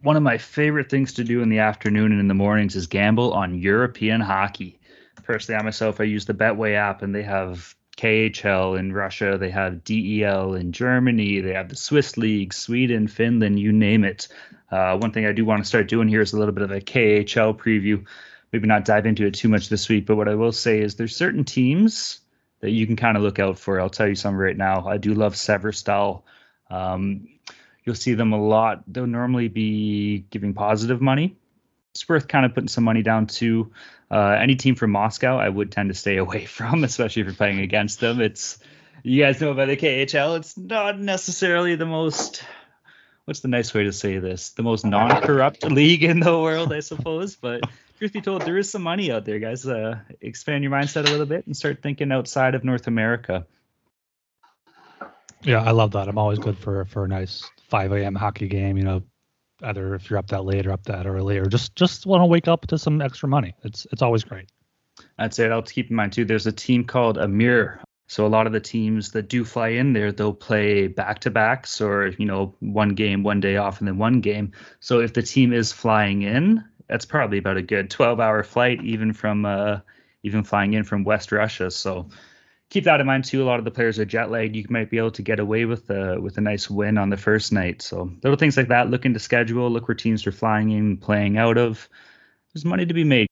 One 0.02 0.16
of 0.16 0.24
my 0.24 0.38
favorite 0.38 0.90
things 0.90 1.14
to 1.16 1.26
do 1.26 1.42
in 1.42 1.50
the 1.50 1.60
afternoon 1.60 2.14
and 2.14 2.22
in 2.22 2.30
the 2.30 2.34
mornings 2.34 2.78
is 2.78 2.88
gamble 2.88 3.34
on 3.34 3.60
European 3.60 4.22
hockey. 4.22 4.80
Personally, 5.24 5.60
I 5.60 5.64
myself, 5.64 6.00
I 6.00 6.06
use 6.06 6.24
the 6.24 6.34
Betway 6.34 6.76
app, 6.76 7.02
and 7.02 7.14
they 7.14 7.24
have 7.24 7.76
KHL 7.98 8.80
in 8.80 8.94
Russia, 8.94 9.38
they 9.38 9.50
have 9.50 9.84
DEL 9.84 10.54
in 10.54 10.72
Germany, 10.72 11.42
they 11.42 11.54
have 11.54 11.68
the 11.68 11.76
Swiss 11.76 12.16
League, 12.16 12.54
Sweden, 12.54 13.10
Finland, 13.10 13.60
you 13.60 13.74
name 13.74 14.06
it. 14.06 14.30
Uh, 14.72 14.98
one 14.98 15.12
thing 15.12 15.26
I 15.26 15.34
do 15.34 15.44
want 15.44 15.62
to 15.62 15.68
start 15.68 15.90
doing 15.90 16.08
here 16.08 16.22
is 16.22 16.32
a 16.32 16.40
little 16.40 16.54
bit 16.54 16.64
of 16.64 16.72
a 16.72 16.80
KHL 16.80 17.58
preview. 17.58 18.06
Maybe 18.54 18.68
not 18.68 18.86
dive 18.86 19.08
into 19.08 19.26
it 19.26 19.34
too 19.34 19.50
much 19.50 19.68
this 19.68 19.90
week, 19.90 20.06
but 20.06 20.16
what 20.16 20.30
I 20.30 20.36
will 20.36 20.54
say 20.54 20.80
is 20.80 20.96
there's 20.96 21.16
certain 21.16 21.44
teams 21.44 22.22
that 22.64 22.72
you 22.72 22.88
can 22.88 22.96
kind 22.96 23.18
of 23.18 23.24
look 23.24 23.40
out 23.40 23.60
for. 23.60 23.82
I'll 23.82 23.90
tell 23.90 24.08
you 24.08 24.16
some 24.16 24.38
right 24.38 24.56
now. 24.56 24.88
I 24.88 24.96
do 24.96 25.14
love 25.14 25.34
Severstal. 25.34 26.22
Um, 26.70 27.28
you'll 27.84 27.94
see 27.94 28.14
them 28.14 28.32
a 28.32 28.42
lot. 28.42 28.84
They'll 28.88 29.06
normally 29.06 29.50
be 29.50 30.20
giving 30.30 30.54
positive 30.54 31.02
money. 31.02 31.36
It's 31.92 32.08
worth 32.08 32.30
kind 32.30 32.46
of 32.46 32.54
putting 32.54 32.70
some 32.70 32.86
money 32.86 33.04
down 33.04 33.28
to 33.28 33.74
uh, 34.10 34.38
any 34.40 34.56
team 34.56 34.76
from 34.76 34.92
Moscow. 34.92 35.38
I 35.38 35.50
would 35.50 35.74
tend 35.74 35.90
to 35.90 35.94
stay 35.94 36.16
away 36.26 36.46
from, 36.46 36.86
especially 36.86 37.24
if 37.24 37.26
you're 37.26 37.36
playing 37.36 37.60
against 37.60 38.00
them. 38.00 38.22
It's 38.22 38.60
you 39.04 39.22
guys 39.22 39.42
know 39.42 39.52
about 39.52 39.68
the 39.68 39.76
KHL. 39.76 40.38
It's 40.38 40.58
not 40.58 40.98
necessarily 40.98 41.76
the 41.76 41.86
most 41.86 42.46
what's 43.26 43.42
the 43.42 43.50
nice 43.50 43.74
way 43.74 43.84
to 43.84 43.92
say 43.92 44.20
this? 44.20 44.52
The 44.52 44.64
most 44.64 44.86
non-corrupt 44.86 45.66
league 45.70 46.06
in 46.06 46.22
the 46.22 46.40
world, 46.40 46.72
I 46.72 46.80
suppose. 46.80 47.36
But 47.36 47.66
truth 47.98 48.14
be 48.14 48.22
told, 48.22 48.44
there 48.44 48.58
is 48.58 48.70
some 48.70 48.84
money 48.84 49.12
out 49.12 49.26
there, 49.26 49.40
guys. 49.40 49.66
Uh, 49.66 50.00
expand 50.22 50.64
your 50.64 50.72
mindset 50.72 51.08
a 51.08 51.12
little 51.12 51.26
bit 51.26 51.46
and 51.46 51.56
start 51.56 51.82
thinking 51.82 52.12
outside 52.12 52.56
of 52.56 52.64
North 52.64 52.88
America. 52.88 53.46
Yeah, 55.44 55.62
I 55.62 55.72
love 55.72 55.92
that. 55.92 56.08
I'm 56.08 56.18
always 56.18 56.40
good 56.40 56.58
for 56.58 56.86
for 56.86 57.04
a 57.06 57.08
nice 57.08 57.50
5 57.70 57.92
a.m. 57.94 58.16
hockey 58.16 58.48
game. 58.48 58.78
You 58.78 58.84
know, 58.84 59.04
either 59.62 59.96
if 59.96 60.10
you're 60.10 60.20
up 60.20 60.28
that 60.28 60.46
late 60.46 60.66
or 60.66 60.72
up 60.72 60.84
that 60.84 61.06
early, 61.06 61.38
or 61.38 61.46
just 61.46 61.76
just 61.76 62.06
want 62.06 62.22
to 62.22 62.26
wake 62.26 62.48
up 62.48 62.68
to 62.68 62.78
some 62.78 63.02
extra 63.02 63.28
money. 63.28 63.54
It's 63.64 63.86
it's 63.92 64.02
always 64.02 64.24
great. 64.24 64.50
That's 65.18 65.40
it. 65.40 65.52
I'll 65.52 65.62
keep 65.62 65.90
in 65.90 65.96
mind 65.96 66.14
too. 66.14 66.26
There's 66.26 66.48
a 66.48 66.52
team 66.52 66.86
called 66.86 67.18
Amur. 67.18 67.80
So 68.08 68.26
a 68.26 68.28
lot 68.28 68.48
of 68.48 68.54
the 68.54 68.60
teams 68.60 69.12
that 69.12 69.30
do 69.30 69.44
fly 69.44 69.70
in 69.70 69.94
there, 69.94 70.12
they'll 70.12 70.34
play 70.34 70.88
back 70.88 71.20
to 71.20 71.32
backs 71.32 71.82
or 71.82 72.08
you 72.08 72.26
know 72.26 72.56
one 72.60 72.90
game, 72.90 73.24
one 73.24 73.40
day 73.40 73.58
off, 73.58 73.80
and 73.80 73.88
then 73.88 73.98
one 73.98 74.22
game. 74.22 74.52
So 74.80 75.00
if 75.00 75.14
the 75.14 75.24
team 75.24 75.52
is 75.52 75.72
flying 75.72 76.22
in, 76.22 76.64
that's 76.88 77.06
probably 77.06 77.38
about 77.38 77.58
a 77.58 77.62
good 77.62 77.90
12 77.90 78.20
hour 78.20 78.44
flight, 78.44 78.84
even 78.84 79.14
from 79.14 79.46
uh, 79.46 79.80
even 80.24 80.44
flying 80.44 80.74
in 80.74 80.84
from 80.84 81.04
West 81.04 81.32
Russia. 81.32 81.72
So 81.72 82.10
keep 82.70 82.86
that 82.86 83.00
in 83.00 83.08
mind 83.08 83.26
too. 83.26 83.44
A 83.44 83.46
lot 83.46 83.60
of 83.60 83.66
the 83.66 83.72
players 83.72 84.00
are 84.00 84.06
jet 84.06 84.32
lagged. 84.32 84.56
You 84.56 84.66
might 84.70 84.90
be 84.90 84.98
able 84.98 85.12
to 85.12 85.22
get 85.22 85.40
away 85.40 85.66
with 85.66 85.90
a 85.90 86.20
with 86.20 86.38
a 86.38 86.42
nice 86.42 86.70
win 86.70 86.98
on 86.98 87.10
the 87.10 87.18
first 87.18 87.52
night. 87.52 87.82
So 87.82 88.12
little 88.24 88.38
things 88.38 88.58
like 88.58 88.70
that. 88.70 88.90
Look 88.90 89.06
into 89.06 89.20
schedule. 89.20 89.70
Look 89.70 89.88
where 89.88 89.96
teams 89.96 90.26
are 90.28 90.32
flying 90.32 90.72
in, 90.72 90.98
playing 90.98 91.38
out 91.38 91.58
of. 91.58 91.88
There's 92.54 92.66
money 92.66 92.86
to 92.86 92.94
be 92.94 93.04
made. 93.04 93.28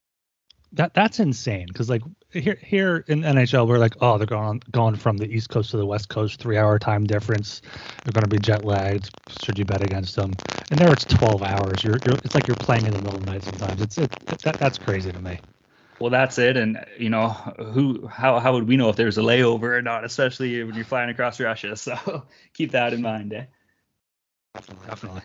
That 0.73 0.93
that's 0.93 1.19
insane. 1.19 1.67
Because 1.67 1.89
like 1.89 2.01
here 2.29 2.57
here 2.61 3.03
in 3.07 3.21
NHL 3.21 3.67
we're 3.67 3.77
like 3.77 3.95
oh 3.99 4.17
they're 4.17 4.25
going 4.25 4.61
going 4.71 4.95
from 4.95 5.17
the 5.17 5.29
east 5.29 5.49
coast 5.49 5.71
to 5.71 5.77
the 5.77 5.85
west 5.85 6.07
coast 6.07 6.39
three 6.39 6.57
hour 6.57 6.79
time 6.79 7.05
difference. 7.05 7.61
They're 8.03 8.13
going 8.13 8.23
to 8.23 8.29
be 8.29 8.39
jet 8.39 8.63
lagged 8.63 9.09
should 9.43 9.59
you 9.59 9.65
bet 9.65 9.83
against 9.83 10.15
them. 10.15 10.31
And 10.69 10.79
there 10.79 10.91
it's 10.91 11.03
12 11.05 11.43
hours. 11.43 11.83
You're, 11.83 11.97
you're 12.05 12.15
it's 12.23 12.35
like 12.35 12.47
you're 12.47 12.55
playing 12.55 12.85
in 12.85 12.93
the 12.93 13.01
middle 13.01 13.15
of 13.15 13.25
the 13.25 13.31
night 13.31 13.43
sometimes. 13.43 13.81
It's 13.81 13.97
it, 13.97 14.13
it 14.31 14.39
that, 14.39 14.55
that's 14.55 14.77
crazy 14.77 15.11
to 15.11 15.19
me. 15.19 15.39
Well 15.99 16.09
that's 16.09 16.39
it. 16.39 16.55
And 16.55 16.83
you 16.97 17.09
know 17.09 17.29
who 17.29 18.07
how 18.07 18.39
how 18.39 18.53
would 18.53 18.67
we 18.67 18.77
know 18.77 18.87
if 18.87 18.95
there's 18.95 19.17
a 19.17 19.21
layover 19.21 19.77
or 19.77 19.81
not 19.81 20.05
especially 20.05 20.63
when 20.63 20.75
you're 20.75 20.85
flying 20.85 21.09
across 21.09 21.39
Russia? 21.39 21.75
So 21.75 22.23
keep 22.53 22.71
that 22.71 22.93
in 22.93 23.01
mind 23.01 23.33
eh? 23.33 23.45
definitely 24.53 24.87
definitely 24.87 25.21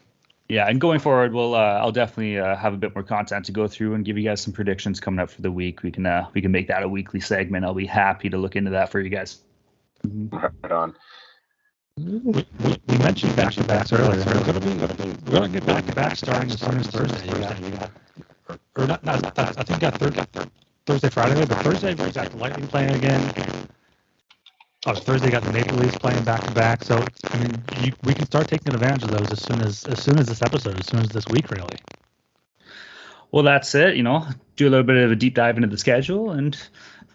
yeah, 0.48 0.68
and 0.68 0.80
going 0.80 1.00
forward, 1.00 1.32
we'll 1.32 1.54
uh, 1.54 1.78
I'll 1.80 1.92
definitely 1.92 2.38
uh, 2.38 2.56
have 2.56 2.72
a 2.72 2.76
bit 2.76 2.94
more 2.94 3.02
content 3.02 3.44
to 3.46 3.52
go 3.52 3.66
through 3.66 3.94
and 3.94 4.04
give 4.04 4.16
you 4.16 4.24
guys 4.24 4.40
some 4.40 4.52
predictions 4.52 5.00
coming 5.00 5.18
up 5.18 5.30
for 5.30 5.42
the 5.42 5.50
week. 5.50 5.82
We 5.82 5.90
can 5.90 6.06
uh, 6.06 6.28
we 6.34 6.40
can 6.40 6.52
make 6.52 6.68
that 6.68 6.82
a 6.82 6.88
weekly 6.88 7.20
segment. 7.20 7.64
I'll 7.64 7.74
be 7.74 7.86
happy 7.86 8.28
to 8.30 8.38
look 8.38 8.54
into 8.54 8.70
that 8.70 8.90
for 8.90 9.00
you 9.00 9.10
guys. 9.10 9.38
Right 10.04 10.70
on. 10.70 10.94
We, 11.98 12.18
we, 12.18 12.46
we 12.88 12.98
mentioned 12.98 13.34
back 13.34 13.54
to 13.54 13.64
backs 13.64 13.92
earlier. 13.92 14.22
We're 14.24 14.44
gonna 14.44 14.60
be 14.60 14.74
we're 15.30 15.38
gonna 15.38 15.48
get 15.48 15.66
back 15.66 15.86
to 15.86 15.94
back 15.94 16.16
starting 16.16 16.50
as 16.50 16.60
soon 16.60 16.78
as 16.78 16.86
Thursday. 16.88 17.26
You 17.26 17.70
got, 17.70 17.90
or, 18.48 18.58
or 18.76 18.86
not, 18.86 19.02
not, 19.02 19.22
not, 19.22 19.38
I 19.38 19.62
think 19.62 19.70
you 19.70 19.78
got 19.78 19.98
Thursday, 19.98 20.24
Thursday, 20.84 21.08
Friday, 21.08 21.46
but 21.46 21.58
Thursday 21.58 21.94
we 21.94 22.10
got 22.12 22.30
the 22.30 22.36
Lightning 22.36 22.66
playing 22.68 22.94
again. 22.94 23.55
Oh, 24.88 24.94
Thursday 24.94 25.32
got 25.32 25.42
the 25.42 25.50
Maple 25.50 25.76
Leafs 25.78 25.98
playing 25.98 26.22
back 26.22 26.44
to 26.44 26.52
back. 26.52 26.84
So 26.84 27.04
I 27.24 27.38
mean, 27.38 27.62
you, 27.80 27.92
we 28.04 28.14
can 28.14 28.24
start 28.26 28.46
taking 28.46 28.72
advantage 28.72 29.02
of 29.02 29.10
those 29.10 29.32
as 29.32 29.42
soon 29.42 29.60
as 29.60 29.84
as 29.84 30.00
soon 30.00 30.16
as 30.16 30.26
this 30.26 30.42
episode, 30.42 30.78
as 30.78 30.86
soon 30.86 31.00
as 31.00 31.08
this 31.08 31.26
week, 31.26 31.50
really. 31.50 31.76
Well, 33.32 33.42
that's 33.42 33.74
it. 33.74 33.96
You 33.96 34.04
know, 34.04 34.24
do 34.54 34.68
a 34.68 34.70
little 34.70 34.86
bit 34.86 34.96
of 34.96 35.10
a 35.10 35.16
deep 35.16 35.34
dive 35.34 35.56
into 35.56 35.66
the 35.66 35.76
schedule, 35.76 36.30
and 36.30 36.56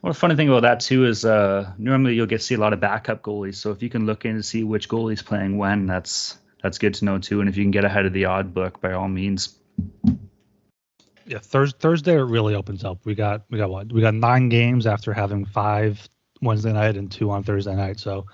one 0.01 0.11
funny 0.11 0.35
thing 0.35 0.49
about 0.49 0.63
that 0.63 0.81
too 0.81 1.05
is 1.05 1.23
uh, 1.23 1.71
normally 1.77 2.15
you'll 2.15 2.25
get 2.25 2.39
to 2.39 2.45
see 2.45 2.55
a 2.55 2.59
lot 2.59 2.73
of 2.73 2.81
backup 2.81 3.21
goalies. 3.21 3.55
So 3.55 3.71
if 3.71 3.81
you 3.81 3.89
can 3.89 4.05
look 4.05 4.25
in 4.25 4.35
to 4.35 4.43
see 4.43 4.65
which 4.65 4.89
goalie's 4.89 5.21
playing 5.21 5.57
when, 5.57 5.85
that's 5.85 6.37
that's 6.61 6.77
good 6.77 6.95
to 6.95 7.05
know 7.05 7.19
too. 7.19 7.39
And 7.39 7.47
if 7.47 7.55
you 7.55 7.63
can 7.63 7.71
get 7.71 7.85
ahead 7.85 8.05
of 8.05 8.11
the 8.11 8.25
odd 8.25 8.53
book, 8.53 8.81
by 8.81 8.91
all 8.91 9.07
means. 9.07 9.57
Yeah, 11.25 11.39
Thursday 11.39 11.77
Thursday 11.79 12.15
it 12.15 12.23
really 12.23 12.53
opens 12.53 12.83
up. 12.83 13.05
We 13.05 13.15
got 13.15 13.43
we 13.49 13.57
got 13.57 13.69
what 13.69 13.93
we 13.93 14.01
got 14.01 14.13
nine 14.13 14.49
games 14.49 14.85
after 14.85 15.13
having 15.13 15.45
five 15.45 16.09
Wednesday 16.41 16.73
night 16.73 16.97
and 16.97 17.11
two 17.11 17.31
on 17.31 17.43
Thursday 17.43 17.75
night. 17.75 17.99
So, 17.99 18.25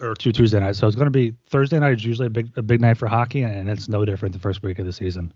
or 0.00 0.14
two 0.14 0.32
Tuesday 0.32 0.60
nights. 0.60 0.78
So 0.78 0.86
it's 0.86 0.96
going 0.96 1.06
to 1.06 1.10
be 1.10 1.34
Thursday 1.48 1.78
night 1.78 1.98
is 1.98 2.04
usually 2.04 2.26
a 2.26 2.30
big 2.30 2.50
a 2.56 2.62
big 2.62 2.80
night 2.80 2.96
for 2.96 3.06
hockey, 3.06 3.42
and 3.42 3.68
it's 3.68 3.88
no 3.88 4.04
different 4.04 4.32
the 4.32 4.38
first 4.38 4.62
week 4.62 4.78
of 4.78 4.86
the 4.86 4.92
season. 4.92 5.32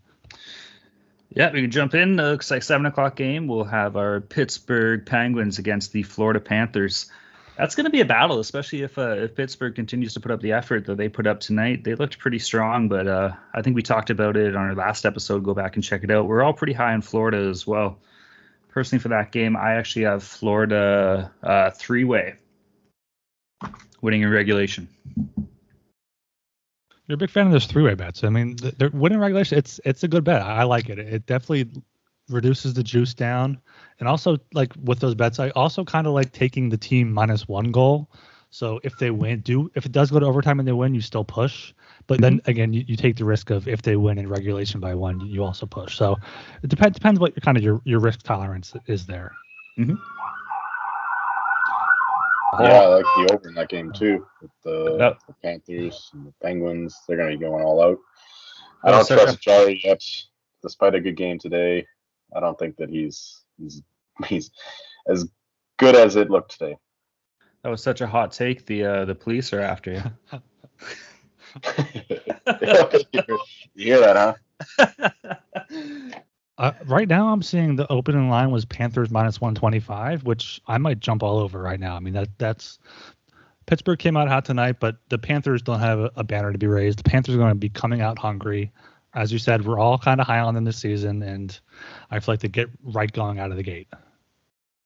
Yeah, 1.35 1.51
we 1.51 1.62
can 1.62 1.70
jump 1.70 1.95
in. 1.95 2.18
It 2.18 2.22
looks 2.22 2.51
like 2.51 2.62
seven 2.62 2.87
o'clock 2.87 3.16
game. 3.16 3.47
We'll 3.47 3.64
have 3.64 3.97
our 3.97 4.20
Pittsburgh 4.20 5.07
Penguins 5.07 5.59
against 5.59 5.93
the 5.93 6.03
Florida 6.03 6.41
Panthers. 6.41 7.11
That's 7.57 7.74
going 7.74 7.85
to 7.85 7.91
be 7.91 8.01
a 8.01 8.05
battle, 8.05 8.39
especially 8.39 8.83
if 8.83 8.99
uh, 8.99 9.16
if 9.16 9.35
Pittsburgh 9.35 9.74
continues 9.74 10.14
to 10.14 10.20
put 10.20 10.31
up 10.31 10.41
the 10.41 10.53
effort 10.53 10.87
that 10.87 10.97
they 10.97 11.09
put 11.09 11.26
up 11.26 11.41
tonight. 11.41 11.85
They 11.85 11.95
looked 11.95 12.18
pretty 12.18 12.39
strong, 12.39 12.89
but 12.89 13.09
uh, 13.09 13.33
I 13.55 13.62
think 13.62 13.76
we 13.76 13.83
talked 13.83 14.11
about 14.11 14.37
it 14.37 14.55
on 14.55 14.62
our 14.62 14.74
last 14.74 15.07
episode. 15.07 15.43
Go 15.43 15.55
back 15.55 15.74
and 15.74 15.85
check 15.85 16.05
it 16.05 16.11
out. 16.11 16.26
We're 16.26 16.43
all 16.43 16.53
pretty 16.53 16.72
high 16.72 16.95
in 16.95 17.03
Florida 17.03 17.39
as 17.39 17.66
well 17.66 17.99
personally 18.73 19.01
for 19.01 19.09
that 19.09 19.31
game, 19.31 19.57
I 19.57 19.75
actually 19.75 20.05
have 20.07 20.25
Florida 20.25 21.31
uh, 21.43 21.70
three 21.70 22.05
way 22.05 22.35
winning 24.01 24.23
in 24.23 24.31
regulation. 24.31 24.89
You're 27.07 27.14
a 27.14 27.18
big 27.18 27.31
fan 27.31 27.47
of 27.47 27.53
those 27.53 27.66
three 27.66 27.83
way 27.83 27.95
bets. 27.95 28.25
I 28.25 28.31
mean, 28.31 28.57
they're 28.79 28.91
winning 28.91 29.18
regulation. 29.18 29.59
It's 29.59 29.81
it's 29.85 30.03
a 30.03 30.09
good 30.09 30.25
bet. 30.25 30.43
I 30.43 30.64
like 30.64 30.89
it. 30.89 30.99
It 30.99 31.27
definitely 31.27 31.70
reduces 32.29 32.75
the 32.75 32.83
juice 32.83 33.12
down, 33.12 33.61
and 34.01 34.09
also 34.09 34.39
like 34.55 34.73
with 34.83 35.01
those 35.01 35.14
bets, 35.14 35.39
I 35.39 35.51
also 35.51 35.85
kind 35.85 36.07
of 36.07 36.14
like 36.14 36.33
taking 36.33 36.70
the 36.70 36.79
team 36.79 37.12
minus 37.12 37.47
one 37.47 37.70
goal. 37.70 38.11
So 38.51 38.81
if 38.85 38.99
they 38.99 39.11
win, 39.11 39.41
do 39.41 39.70
if 39.75 39.87
it 39.87 39.93
does 39.93 40.11
go 40.11 40.20
to 40.20 40.27
overtime 40.27 40.59
and 40.59 40.66
they 40.66 40.73
win, 40.73 40.95
you 40.95 41.01
still 41.01 41.25
push. 41.25 41.73
But 42.07 42.20
then 42.20 42.40
again, 42.46 42.72
you, 42.72 42.84
you 42.86 42.96
take 42.96 43.16
the 43.16 43.24
risk 43.24 43.50
of 43.50 43.68
if 43.68 43.82
they 43.82 43.96
win 43.96 44.18
in 44.18 44.28
regulation 44.28 44.80
by 44.80 44.94
one, 44.94 45.20
you 45.20 45.44
also 45.44 45.66
push. 45.66 45.96
So 45.96 46.16
it 46.62 46.68
depends 46.68 46.94
depends 46.98 47.20
what 47.20 47.34
your 47.36 47.40
kind 47.42 47.57
of 47.57 47.62
your, 47.62 47.80
your 47.84 48.00
risk 48.00 48.22
tolerance 48.22 48.74
is 48.86 49.07
there. 49.07 49.32
Yeah, 52.61 52.82
I 52.82 52.86
like 52.86 53.05
the 53.16 53.28
over 53.32 53.48
in 53.48 53.55
that 53.55 53.68
game 53.70 53.92
too. 53.92 54.26
With 54.42 54.50
the, 54.62 54.96
Yep. 54.98 55.18
the 55.26 55.34
Panthers 55.42 56.11
and 56.12 56.26
the 56.26 56.32
Penguins, 56.42 56.94
they're 57.09 57.16
going 57.16 57.30
to 57.32 57.38
be 57.38 57.42
going 57.44 57.64
all 57.64 57.82
out. 57.82 57.98
I 58.84 58.90
don't 58.90 59.07
so- 59.07 59.16
trust 59.16 59.40
Jarry 59.40 59.80
yet, 59.82 60.03
despite 60.62 60.94
a 60.94 61.00
good 61.00 61.16
game 61.16 61.38
today. 61.38 61.86
I 62.36 62.40
don't 62.40 62.59
think 62.59 62.76
that 62.76 62.88
he's 62.90 63.42
he's 63.59 63.82
he's 64.26 64.50
as 65.07 65.26
good 65.78 65.94
as 65.94 66.16
it 66.16 66.30
looked 66.30 66.59
today. 66.59 66.76
That 67.62 67.70
was 67.70 67.82
such 67.82 68.00
a 68.00 68.07
hot 68.07 68.32
take. 68.32 68.66
The 68.66 68.84
uh, 68.84 69.05
the 69.05 69.14
police 69.14 69.53
are 69.53 69.61
after 69.61 69.92
you. 69.92 70.03
you 73.74 73.84
hear 73.84 74.00
that, 74.00 74.36
huh? 74.78 75.09
Uh, 76.59 76.72
right 76.84 77.09
now, 77.09 77.28
I'm 77.32 77.42
seeing 77.42 77.76
the 77.76 77.90
opening 77.90 78.28
line 78.28 78.50
was 78.50 78.64
Panthers 78.64 79.11
minus 79.11 79.40
125, 79.40 80.22
which 80.24 80.61
I 80.68 80.78
might 80.78 81.00
jump 81.00 81.22
all 81.22 81.38
over 81.38 81.61
right 81.61 81.80
now. 81.80 81.96
I 81.96 81.98
mean 82.00 82.14
that 82.14 82.28
that's 82.38 82.78
Pittsburgh 83.66 83.98
came 83.98 84.16
out 84.16 84.28
hot 84.28 84.44
tonight, 84.44 84.76
but 84.78 84.96
the 85.09 85.18
Panthers 85.18 85.62
don't 85.62 85.80
have 85.80 85.98
a, 85.98 86.11
a 86.16 86.24
banner 86.24 86.53
to 86.53 86.59
be 86.59 86.66
raised. 86.66 86.98
The 86.98 87.09
Panthers 87.09 87.34
are 87.34 87.38
going 87.38 87.50
to 87.50 87.57
be 87.57 87.68
coming 87.68 88.00
out 88.00 88.18
hungry. 88.18 88.70
As 89.14 89.32
you 89.32 89.38
said, 89.38 89.64
we're 89.66 89.78
all 89.78 89.98
kind 89.98 90.20
of 90.20 90.26
high 90.26 90.38
on 90.38 90.55
them 90.55 90.64
this 90.64 90.78
season, 90.78 91.22
and 91.22 91.59
I 92.11 92.20
feel 92.20 92.34
like 92.34 92.40
they 92.40 92.48
get 92.48 92.70
right 92.82 93.11
going 93.11 93.38
out 93.38 93.50
of 93.50 93.57
the 93.57 93.62
gate. 93.62 93.88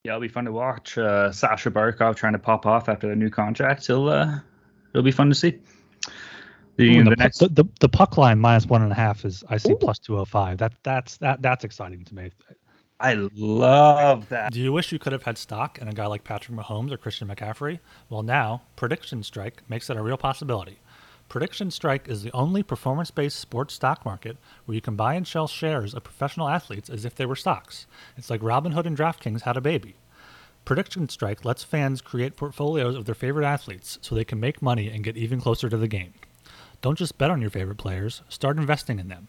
Yeah, 0.05 0.13
it'll 0.13 0.21
be 0.21 0.29
fun 0.29 0.45
to 0.45 0.53
watch. 0.53 0.97
Uh, 0.97 1.33
Sasha 1.33 1.71
Barkov 1.71 2.17
trying 2.17 2.35
to 2.35 2.39
pop 2.39 2.65
off 2.65 2.89
after 2.89 3.09
the 3.09 3.17
new 3.17 3.29
contract. 3.29 3.91
It'll 3.91 4.09
uh, 4.09 4.39
it'll 4.93 5.03
be 5.03 5.11
fun 5.11 5.29
to 5.29 5.35
see. 5.35 5.59
The, 6.77 6.99
Ooh, 6.99 7.05
the 7.05 7.11
the, 7.11 7.17
pu- 7.17 7.23
next 7.23 7.39
the, 7.39 7.49
the, 7.49 7.65
the 7.81 7.89
puck 7.89 8.17
line 8.17 8.39
minus 8.39 8.67
one 8.67 8.83
and 8.83 8.93
a 8.93 8.95
half 8.95 9.25
is 9.25 9.43
I 9.49 9.57
see 9.57 9.75
plus 9.75 9.99
205. 9.99 10.59
That 10.59 10.73
that's 10.83 11.17
that 11.19 11.43
that's 11.43 11.65
exciting 11.65 12.05
to 12.05 12.15
me. 12.15 12.31
I 12.99 13.15
love 13.35 14.29
that. 14.31 14.53
Do 14.53 14.61
you 14.61 14.73
wish 14.73 14.91
you 14.91 14.99
could 14.99 15.13
have 15.13 15.25
had 15.25 15.37
stock 15.37 15.79
in 15.79 15.89
a 15.89 15.93
guy 15.93 16.07
like 16.07 16.25
Patrick 16.25 16.57
Mahomes 16.57 16.93
or 16.93 16.97
Christian 16.97 17.29
McCaffrey? 17.29 17.81
Well, 18.09 18.23
now 18.23 18.63
Prediction 18.75 19.23
Strike 19.23 19.63
makes 19.69 19.91
it 19.91 19.99
a 19.99 20.03
real 20.03 20.17
possibility. 20.17 20.79
Prediction 21.29 21.71
Strike 21.71 22.09
is 22.09 22.23
the 22.23 22.33
only 22.33 22.63
performance 22.63 23.11
based 23.11 23.39
sports 23.39 23.75
stock 23.75 24.05
market 24.05 24.39
where 24.65 24.75
you 24.75 24.81
can 24.81 24.97
buy 24.97 25.15
and 25.15 25.27
sell 25.27 25.49
shares 25.49 25.93
of 25.93 26.05
professional 26.05 26.49
athletes 26.49 26.89
as 26.89 27.05
if 27.05 27.15
they 27.15 27.27
were 27.27 27.37
stocks. 27.37 27.87
It's 28.17 28.31
like 28.31 28.41
Robinhood 28.41 28.87
and 28.87 28.97
DraftKings 28.97 29.43
had 29.43 29.57
a 29.57 29.61
baby. 29.61 29.97
Prediction 30.65 31.09
Strike 31.09 31.45
lets 31.45 31.65
fans 31.65 32.01
create 32.01 32.37
portfolios 32.37 32.97
of 32.97 33.05
their 33.05 33.15
favorite 33.15 33.47
athletes 33.47 33.99
so 34.03 34.15
they 34.15 34.25
can 34.25 34.41
make 34.41 34.63
money 34.63 34.89
and 34.89 35.05
get 35.05 35.17
even 35.17 35.41
closer 35.41 35.69
to 35.69 35.77
the 35.77 35.89
game. 35.89 36.15
Don't 36.83 36.99
just 36.99 37.19
bet 37.19 37.31
on 37.31 37.41
your 37.41 37.51
favorite 37.51 37.79
players, 37.79 38.23
start 38.29 38.59
investing 38.59 38.99
in 38.99 39.09
them. 39.09 39.29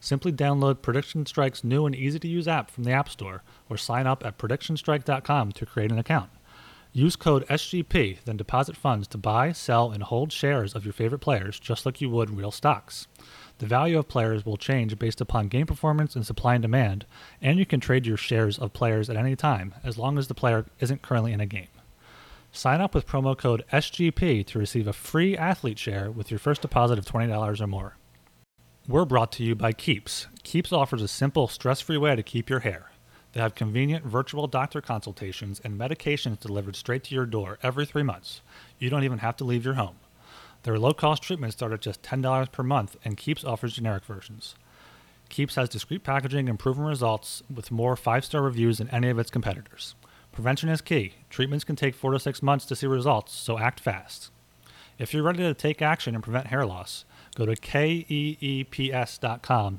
Simply 0.00 0.32
download 0.32 0.82
Prediction 0.82 1.24
Strike's 1.26 1.64
new 1.64 1.86
and 1.86 1.94
easy 1.94 2.18
to 2.18 2.28
use 2.28 2.46
app 2.46 2.70
from 2.70 2.84
the 2.84 2.92
App 2.92 3.08
Store 3.08 3.42
or 3.70 3.76
sign 3.76 4.06
up 4.06 4.24
at 4.24 4.38
predictionstrike.com 4.38 5.52
to 5.52 5.66
create 5.66 5.90
an 5.90 5.98
account. 5.98 6.30
Use 6.92 7.16
code 7.16 7.44
SGP, 7.48 8.18
then 8.24 8.36
deposit 8.36 8.76
funds 8.76 9.08
to 9.08 9.18
buy, 9.18 9.50
sell, 9.50 9.90
and 9.90 10.04
hold 10.04 10.30
shares 10.30 10.76
of 10.76 10.84
your 10.84 10.92
favorite 10.92 11.18
players 11.18 11.58
just 11.58 11.84
like 11.84 12.00
you 12.00 12.08
would 12.08 12.36
real 12.36 12.52
stocks. 12.52 13.08
The 13.58 13.66
value 13.66 13.98
of 13.98 14.06
players 14.06 14.46
will 14.46 14.56
change 14.56 14.96
based 14.96 15.20
upon 15.20 15.48
game 15.48 15.66
performance 15.66 16.14
and 16.14 16.24
supply 16.24 16.54
and 16.54 16.62
demand, 16.62 17.04
and 17.42 17.58
you 17.58 17.66
can 17.66 17.80
trade 17.80 18.06
your 18.06 18.16
shares 18.16 18.60
of 18.60 18.72
players 18.72 19.10
at 19.10 19.16
any 19.16 19.34
time 19.34 19.74
as 19.82 19.98
long 19.98 20.18
as 20.18 20.28
the 20.28 20.34
player 20.34 20.66
isn't 20.78 21.02
currently 21.02 21.32
in 21.32 21.40
a 21.40 21.46
game. 21.46 21.66
Sign 22.56 22.80
up 22.80 22.94
with 22.94 23.08
promo 23.08 23.36
code 23.36 23.64
SGP 23.72 24.46
to 24.46 24.60
receive 24.60 24.86
a 24.86 24.92
free 24.92 25.36
athlete 25.36 25.76
share 25.76 26.08
with 26.08 26.30
your 26.30 26.38
first 26.38 26.62
deposit 26.62 27.00
of 27.00 27.04
$20 27.04 27.60
or 27.60 27.66
more. 27.66 27.96
We're 28.86 29.04
brought 29.04 29.32
to 29.32 29.42
you 29.42 29.56
by 29.56 29.72
Keeps. 29.72 30.28
Keeps 30.44 30.72
offers 30.72 31.02
a 31.02 31.08
simple, 31.08 31.48
stress 31.48 31.80
free 31.80 31.96
way 31.96 32.14
to 32.14 32.22
keep 32.22 32.48
your 32.48 32.60
hair. 32.60 32.92
They 33.32 33.40
have 33.40 33.56
convenient 33.56 34.04
virtual 34.04 34.46
doctor 34.46 34.80
consultations 34.80 35.60
and 35.64 35.76
medications 35.76 36.38
delivered 36.38 36.76
straight 36.76 37.02
to 37.04 37.14
your 37.16 37.26
door 37.26 37.58
every 37.60 37.86
three 37.86 38.04
months. 38.04 38.40
You 38.78 38.88
don't 38.88 39.02
even 39.02 39.18
have 39.18 39.36
to 39.38 39.44
leave 39.44 39.64
your 39.64 39.74
home. 39.74 39.96
Their 40.62 40.78
low 40.78 40.92
cost 40.92 41.24
treatments 41.24 41.56
start 41.56 41.72
at 41.72 41.80
just 41.80 42.02
$10 42.02 42.52
per 42.52 42.62
month, 42.62 42.96
and 43.04 43.16
Keeps 43.16 43.42
offers 43.42 43.74
generic 43.74 44.04
versions. 44.04 44.54
Keeps 45.28 45.56
has 45.56 45.68
discreet 45.68 46.04
packaging 46.04 46.48
and 46.48 46.56
proven 46.56 46.84
results 46.84 47.42
with 47.52 47.72
more 47.72 47.96
five 47.96 48.24
star 48.24 48.42
reviews 48.42 48.78
than 48.78 48.88
any 48.90 49.08
of 49.08 49.18
its 49.18 49.30
competitors. 49.30 49.96
Prevention 50.34 50.68
is 50.68 50.80
key. 50.80 51.12
Treatments 51.30 51.62
can 51.62 51.76
take 51.76 51.94
four 51.94 52.10
to 52.10 52.18
six 52.18 52.42
months 52.42 52.66
to 52.66 52.74
see 52.74 52.88
results, 52.88 53.32
so 53.32 53.56
act 53.56 53.78
fast. 53.78 54.32
If 54.98 55.14
you're 55.14 55.22
ready 55.22 55.44
to 55.44 55.54
take 55.54 55.80
action 55.80 56.16
and 56.16 56.24
prevent 56.24 56.48
hair 56.48 56.66
loss, 56.66 57.04
go 57.36 57.46
to 57.46 57.54
keeps.com 57.54 58.18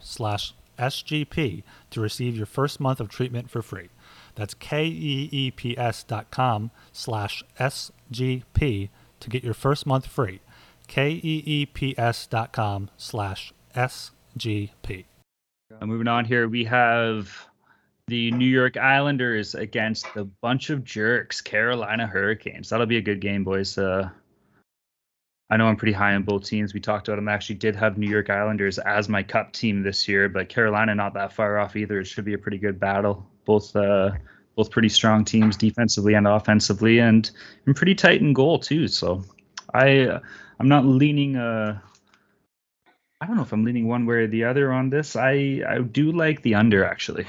slash 0.02 0.54
SGP 0.80 1.64
to 1.90 2.02
receive 2.02 2.38
your 2.38 2.46
first 2.46 2.80
month 2.80 3.02
of 3.02 3.10
treatment 3.10 3.50
for 3.50 3.62
free. 3.62 3.90
That's 4.36 4.54
keeps.com 4.54 5.92
slash 6.94 7.44
SGP 7.60 8.90
to 9.20 9.30
get 9.30 9.44
your 9.44 9.54
first 9.54 9.86
month 9.86 10.08
free. 10.08 10.40
keeps.com 10.88 12.90
slash 12.98 13.54
SGP. 13.76 15.06
Uh, 15.82 15.86
moving 15.86 16.08
on 16.08 16.24
here, 16.24 16.48
we 16.48 16.64
have 16.66 17.48
the 18.08 18.32
New 18.32 18.46
York 18.46 18.78
Islanders 18.78 19.56
against 19.56 20.14
the 20.14 20.26
bunch 20.26 20.70
of 20.70 20.84
jerks, 20.84 21.42
Carolina 21.42 22.06
Hurricanes. 22.06 22.70
That'll 22.70 22.86
be 22.86 22.98
a 22.98 23.02
good 23.02 23.20
game, 23.20 23.44
boys. 23.44 23.78
Uh, 23.78 24.10
I 25.50 25.58
know 25.58 25.68
I'm 25.68 25.76
pretty 25.76 25.94
high 25.94 26.14
on 26.14 26.24
both 26.24 26.46
teams. 26.46 26.74
We 26.74 26.80
talked 26.80 27.08
about 27.08 27.18
them. 27.18 27.28
I 27.28 27.34
actually 27.34 27.56
did 27.56 27.76
have 27.76 27.98
New 27.98 28.10
York 28.10 28.30
Islanders 28.30 28.78
as 28.80 29.10
my 29.10 29.24
cup 29.24 29.54
team 29.54 29.82
this 29.82 30.08
year, 30.08 30.30
but 30.30 30.50
Carolina 30.50 30.94
not 30.94 31.14
that 31.16 31.34
far 31.34 31.58
off 31.58 31.76
either. 31.76 32.00
It 32.00 32.06
should 32.06 32.26
be 32.26 32.34
a 32.34 32.38
pretty 32.38 32.58
good 32.58 32.80
battle. 32.80 33.28
Both 33.46 33.76
uh, 33.76 34.12
both 34.56 34.72
pretty 34.72 34.90
strong 34.90 35.26
teams 35.26 35.58
defensively 35.58 36.14
and 36.14 36.28
offensively, 36.28 37.00
and, 37.00 37.30
and 37.66 37.76
pretty 37.76 37.94
tight 37.94 38.22
in 38.22 38.34
goal 38.34 38.60
too. 38.60 38.88
So 38.88 39.24
I 39.74 40.02
uh, 40.02 40.20
I'm 40.60 40.68
not 40.68 40.86
leaning. 40.86 41.38
Uh, 41.38 41.80
I 43.22 43.26
don't 43.26 43.36
know 43.36 43.44
if 43.44 43.52
I'm 43.52 43.66
leaning 43.66 43.88
one 43.88 44.06
way 44.06 44.16
or 44.16 44.28
the 44.28 44.44
other 44.44 44.72
on 44.72 44.90
this. 44.90 45.16
I 45.16 45.62
I 45.68 45.80
do 45.80 46.12
like 46.12 46.42
the 46.44 46.56
under 46.56 46.86
actually. 46.86 47.26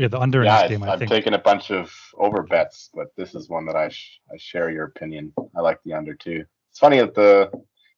Yeah, 0.00 0.08
the 0.08 0.18
under 0.18 0.42
in 0.42 0.46
yeah, 0.46 0.62
this 0.62 0.70
game, 0.70 0.82
I 0.82 0.92
I've 0.92 0.98
think. 0.98 1.10
taken 1.10 1.34
a 1.34 1.38
bunch 1.38 1.70
of 1.70 1.92
over 2.16 2.42
bets, 2.42 2.88
but 2.94 3.08
this 3.16 3.34
is 3.34 3.50
one 3.50 3.66
that 3.66 3.76
I 3.76 3.90
sh- 3.90 4.18
I 4.32 4.38
share 4.38 4.70
your 4.70 4.84
opinion. 4.86 5.30
I 5.54 5.60
like 5.60 5.78
the 5.84 5.92
under 5.92 6.14
too. 6.14 6.42
It's 6.70 6.78
funny 6.78 6.98
that 7.00 7.14
the 7.14 7.50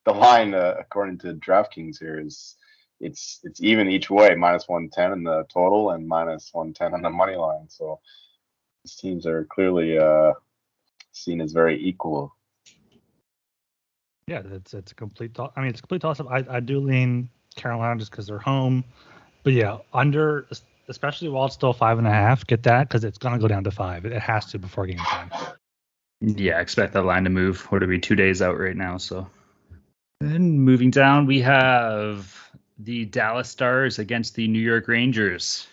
the 0.04 0.12
line 0.12 0.52
uh, 0.52 0.74
according 0.80 1.18
to 1.18 1.34
DraftKings 1.34 2.00
here 2.00 2.18
is 2.18 2.56
it's 2.98 3.38
it's 3.44 3.62
even 3.62 3.88
each 3.88 4.10
way, 4.10 4.34
minus 4.34 4.66
one 4.66 4.88
ten 4.90 5.12
in 5.12 5.22
the 5.22 5.44
total 5.52 5.90
and 5.90 6.08
minus 6.08 6.50
one 6.52 6.72
ten 6.74 6.92
on 6.92 7.02
the 7.02 7.10
money 7.10 7.36
line. 7.36 7.68
So 7.68 8.00
these 8.84 8.96
teams 8.96 9.24
are 9.24 9.44
clearly 9.44 9.96
uh, 9.96 10.32
seen 11.12 11.40
as 11.40 11.52
very 11.52 11.80
equal. 11.80 12.34
Yeah, 14.26 14.42
it's 14.50 14.74
it's 14.74 14.90
a 14.90 14.94
complete. 14.96 15.34
To- 15.34 15.52
I 15.54 15.60
mean, 15.60 15.70
it's 15.70 15.78
a 15.78 15.82
complete 15.82 16.02
toss 16.02 16.18
up. 16.18 16.26
I, 16.28 16.44
I 16.50 16.58
do 16.58 16.80
lean 16.80 17.28
Carolina 17.54 18.00
just 18.00 18.10
because 18.10 18.26
they're 18.26 18.38
home, 18.40 18.84
but 19.44 19.52
yeah, 19.52 19.78
under 19.92 20.48
especially 20.92 21.28
while 21.30 21.46
it's 21.46 21.54
still 21.54 21.72
five 21.72 21.98
and 21.98 22.06
a 22.06 22.10
half. 22.10 22.46
Get 22.46 22.62
that 22.64 22.88
because 22.88 23.02
it's 23.02 23.18
gonna 23.18 23.38
go 23.38 23.48
down 23.48 23.64
to 23.64 23.70
five. 23.70 24.04
It, 24.04 24.12
has 24.12 24.46
to 24.52 24.58
before 24.58 24.86
game 24.86 24.98
time. 24.98 25.30
Yeah, 26.20 26.60
expect 26.60 26.92
that 26.92 27.04
line 27.04 27.24
to 27.24 27.30
move. 27.30 27.66
Are 27.72 27.80
to 27.80 27.86
be 27.86 27.98
two 27.98 28.14
days 28.14 28.42
out 28.42 28.58
right 28.58 28.76
now? 28.76 28.98
So 28.98 29.26
then 30.20 30.60
moving 30.60 30.90
down, 30.90 31.26
we 31.26 31.40
have 31.40 32.38
the 32.78 33.06
Dallas 33.06 33.48
Stars 33.48 33.98
against 33.98 34.34
the 34.34 34.46
New 34.46 34.60
York 34.60 34.86
Rangers. 34.86 35.66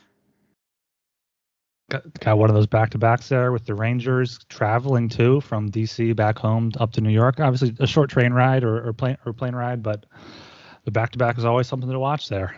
Got, 1.92 2.20
got 2.20 2.38
one 2.38 2.50
of 2.50 2.56
those 2.56 2.68
back 2.68 2.92
to 2.92 2.98
backs 2.98 3.30
there 3.30 3.52
with 3.52 3.66
the 3.66 3.76
Rangers 3.76 4.40
traveling 4.48 5.10
too 5.10 5.42
from 5.42 5.70
DC 5.70 6.16
back 6.16 6.38
home 6.38 6.72
up 6.80 6.94
to 6.94 7.02
New 7.02 7.10
York. 7.10 7.40
Obviously, 7.40 7.76
a 7.80 7.88
short 7.88 8.10
train 8.10 8.32
ride 8.32 8.64
or, 8.64 8.88
or 8.88 8.94
plane 8.94 9.18
or 9.26 9.34
plane 9.34 9.56
ride, 9.56 9.84
but 9.84 10.06
the 10.86 10.92
back 10.92 11.12
to 11.12 11.18
back 11.18 11.38
is 11.38 11.46
always 11.46 11.68
something 11.68 11.90
to 11.90 12.00
watch 12.00 12.30
there. 12.30 12.56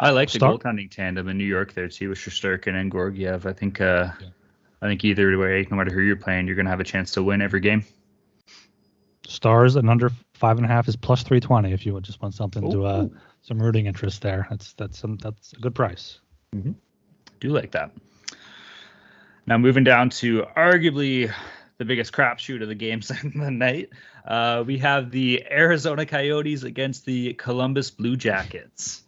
I 0.00 0.10
like 0.10 0.30
the 0.30 0.38
Star- 0.38 0.54
goaltending 0.54 0.90
tandem 0.90 1.28
in 1.28 1.38
New 1.38 1.44
York 1.44 1.74
there 1.74 1.88
too 1.88 2.10
with 2.10 2.18
Shesterkin 2.18 2.74
and 2.74 2.92
Georgiev. 2.92 3.46
I 3.46 3.52
think 3.52 3.80
uh, 3.80 4.10
Yeah. 4.20 4.28
I 4.80 4.86
think 4.86 5.04
either 5.04 5.36
way, 5.36 5.66
no 5.70 5.76
matter 5.76 5.92
who 5.92 6.00
you're 6.02 6.16
playing, 6.16 6.46
you're 6.46 6.56
gonna 6.56 6.70
have 6.70 6.80
a 6.80 6.84
chance 6.84 7.12
to 7.12 7.22
win 7.22 7.42
every 7.42 7.60
game. 7.60 7.84
Stars 9.26 9.76
and 9.76 9.90
under 9.90 10.10
five 10.34 10.56
and 10.56 10.64
a 10.64 10.68
half 10.68 10.88
is 10.88 10.96
plus 10.96 11.22
three 11.22 11.40
twenty. 11.40 11.72
If 11.72 11.84
you 11.84 11.94
would 11.94 12.04
just 12.04 12.22
want 12.22 12.34
something 12.34 12.70
to 12.70 12.84
uh, 12.84 13.08
some 13.42 13.60
rooting 13.60 13.86
interest 13.86 14.22
there, 14.22 14.46
that's 14.48 14.72
that's 14.74 14.98
some 14.98 15.16
that's 15.16 15.52
a 15.52 15.56
good 15.56 15.74
price. 15.74 16.20
do 16.52 17.50
like 17.50 17.72
that. 17.72 17.90
Now 19.46 19.58
moving 19.58 19.84
down 19.84 20.10
to 20.10 20.44
arguably 20.56 21.32
the 21.78 21.84
biggest 21.84 22.12
crapshoot 22.12 22.62
of 22.62 22.68
the 22.68 22.74
games 22.74 23.10
in 23.22 23.38
the 23.38 23.50
night, 23.50 23.90
uh, 24.26 24.62
we 24.66 24.78
have 24.78 25.10
the 25.10 25.44
Arizona 25.50 26.06
Coyotes 26.06 26.62
against 26.62 27.04
the 27.04 27.34
Columbus 27.34 27.90
Blue 27.90 28.16
Jackets. 28.16 29.02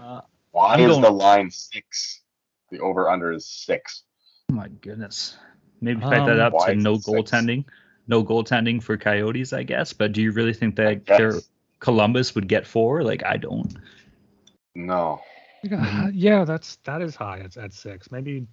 Uh, 0.00 0.20
Why 0.52 0.74
I'm 0.74 0.80
is 0.80 0.88
going- 0.88 1.02
the 1.02 1.10
line 1.10 1.50
six? 1.50 2.22
The 2.70 2.80
over 2.80 3.10
under 3.10 3.32
is 3.32 3.46
six. 3.46 4.04
Oh 4.50 4.54
my 4.54 4.68
goodness. 4.68 5.36
Maybe 5.80 6.00
fight 6.00 6.26
that 6.26 6.40
Um, 6.40 6.54
up 6.54 6.66
to 6.66 6.74
no 6.74 6.94
it 6.94 7.02
six? 7.02 7.08
goaltending. 7.08 7.64
No 8.06 8.24
goaltending 8.24 8.82
for 8.82 8.96
Coyotes, 8.96 9.52
I 9.52 9.62
guess. 9.62 9.92
But 9.92 10.12
do 10.12 10.22
you 10.22 10.32
really 10.32 10.52
think 10.52 10.76
that 10.76 11.06
Car- 11.06 11.40
Columbus 11.80 12.34
would 12.34 12.48
get 12.48 12.66
four? 12.66 13.02
Like 13.02 13.24
I 13.24 13.36
don't. 13.36 13.76
No. 14.74 15.20
Yeah, 15.62 16.08
yeah, 16.12 16.44
that's 16.44 16.76
that 16.84 17.02
is 17.02 17.14
high. 17.14 17.38
It's 17.38 17.56
at 17.56 17.72
six. 17.72 18.10
Maybe 18.10 18.46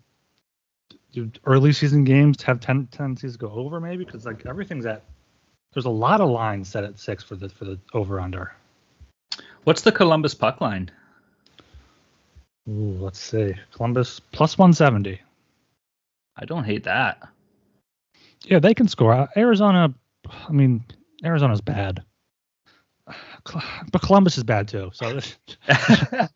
do 1.13 1.31
early 1.45 1.71
season 1.73 2.03
games 2.03 2.41
have 2.43 2.59
ten, 2.59 2.87
tendencies 2.87 3.33
to 3.33 3.37
go 3.39 3.49
over? 3.51 3.79
Maybe 3.79 4.03
because 4.03 4.25
like 4.25 4.45
everything's 4.45 4.85
at. 4.85 5.03
There's 5.73 5.85
a 5.85 5.89
lot 5.89 6.21
of 6.21 6.29
lines 6.29 6.69
set 6.69 6.83
at 6.83 6.97
six 6.99 7.23
for 7.23 7.35
the 7.35 7.49
for 7.49 7.65
the 7.65 7.79
over 7.93 8.19
under. 8.19 8.53
What's 9.63 9.81
the 9.81 9.91
Columbus 9.91 10.33
puck 10.33 10.59
line? 10.61 10.89
Ooh, 12.69 12.97
let's 12.99 13.19
see. 13.19 13.53
Columbus 13.73 14.19
plus 14.19 14.57
170. 14.57 15.21
I 16.35 16.45
don't 16.45 16.63
hate 16.65 16.83
that. 16.83 17.21
Yeah, 18.43 18.59
they 18.59 18.73
can 18.73 18.87
score. 18.87 19.13
Uh, 19.13 19.27
Arizona, 19.35 19.93
I 20.47 20.51
mean, 20.51 20.83
Arizona's 21.23 21.61
bad. 21.61 22.03
But 23.91 24.01
Columbus 24.01 24.37
is 24.37 24.43
bad 24.43 24.67
too. 24.67 24.91
So 24.93 25.13
this, 25.13 25.37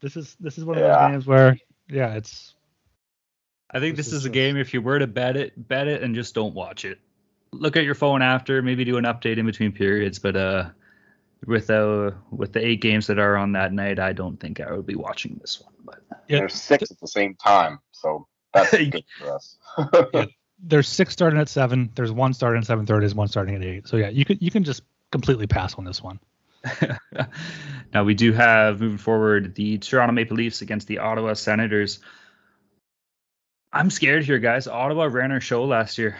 this 0.00 0.16
is 0.16 0.36
this 0.38 0.56
is 0.58 0.64
one 0.64 0.76
of 0.78 0.82
Yeah. 0.82 0.98
those 1.02 1.10
games 1.10 1.26
where 1.26 1.58
yeah, 1.88 2.14
it's 2.14 2.54
I 3.72 3.80
think 3.80 3.96
This 3.96 4.06
this, 4.06 4.12
is 4.14 4.20
is 4.20 4.26
a 4.26 4.30
game 4.30 4.56
if 4.56 4.72
you 4.72 4.80
were 4.80 4.98
to 5.00 5.06
bet 5.08 5.36
it, 5.36 5.68
bet 5.68 5.88
it 5.88 6.02
and 6.02 6.14
just 6.14 6.34
don't 6.34 6.54
watch 6.54 6.84
it. 6.84 6.98
Look 7.52 7.76
at 7.76 7.84
your 7.84 7.94
phone 7.96 8.22
after, 8.22 8.62
maybe 8.62 8.84
do 8.84 8.96
an 8.98 9.04
update 9.04 9.38
in 9.38 9.46
between 9.46 9.72
periods, 9.72 10.18
but 10.20 10.36
uh 10.36 10.70
with 11.46 11.70
uh 11.70 12.12
with 12.30 12.52
the 12.52 12.64
eight 12.64 12.80
games 12.80 13.06
that 13.08 13.18
are 13.18 13.36
on 13.36 13.52
that 13.52 13.72
night, 13.72 13.98
I 13.98 14.12
don't 14.12 14.38
think 14.38 14.60
I 14.60 14.72
would 14.72 14.86
be 14.86 14.94
watching 14.94 15.38
this 15.40 15.60
one. 15.60 15.74
But 15.84 16.02
Yeah. 16.28 16.38
There's 16.38 16.54
six 16.54 16.90
at 16.90 17.00
the 17.00 17.08
same 17.08 17.34
time, 17.34 17.78
so 17.90 18.26
that's 18.52 18.70
good 18.76 19.04
for 19.18 19.34
us. 19.34 19.56
Yeah. 20.14 20.24
there's 20.62 20.88
six 20.88 21.12
starting 21.12 21.40
at 21.40 21.48
seven. 21.48 21.90
There's 21.94 22.12
one 22.12 22.34
starting 22.34 22.60
at 22.60 22.66
seven 22.66 22.86
thirty. 22.86 23.00
There's 23.00 23.14
one 23.14 23.28
starting 23.28 23.54
at 23.56 23.62
eight. 23.62 23.88
So 23.88 23.96
yeah, 23.96 24.08
you 24.08 24.24
could 24.24 24.40
you 24.40 24.50
can 24.50 24.64
just 24.64 24.82
completely 25.10 25.46
pass 25.46 25.74
on 25.74 25.84
this 25.84 26.02
one. 26.02 26.20
now 27.92 28.04
we 28.04 28.14
do 28.14 28.32
have 28.32 28.80
moving 28.80 28.98
forward 28.98 29.54
the 29.56 29.78
Toronto 29.78 30.12
Maple 30.12 30.36
Leafs 30.36 30.62
against 30.62 30.86
the 30.86 30.98
Ottawa 30.98 31.34
Senators. 31.34 31.98
I'm 33.72 33.90
scared 33.90 34.24
here, 34.24 34.38
guys. 34.38 34.68
Ottawa 34.68 35.04
ran 35.04 35.32
our 35.32 35.40
show 35.40 35.64
last 35.64 35.98
year. 35.98 36.16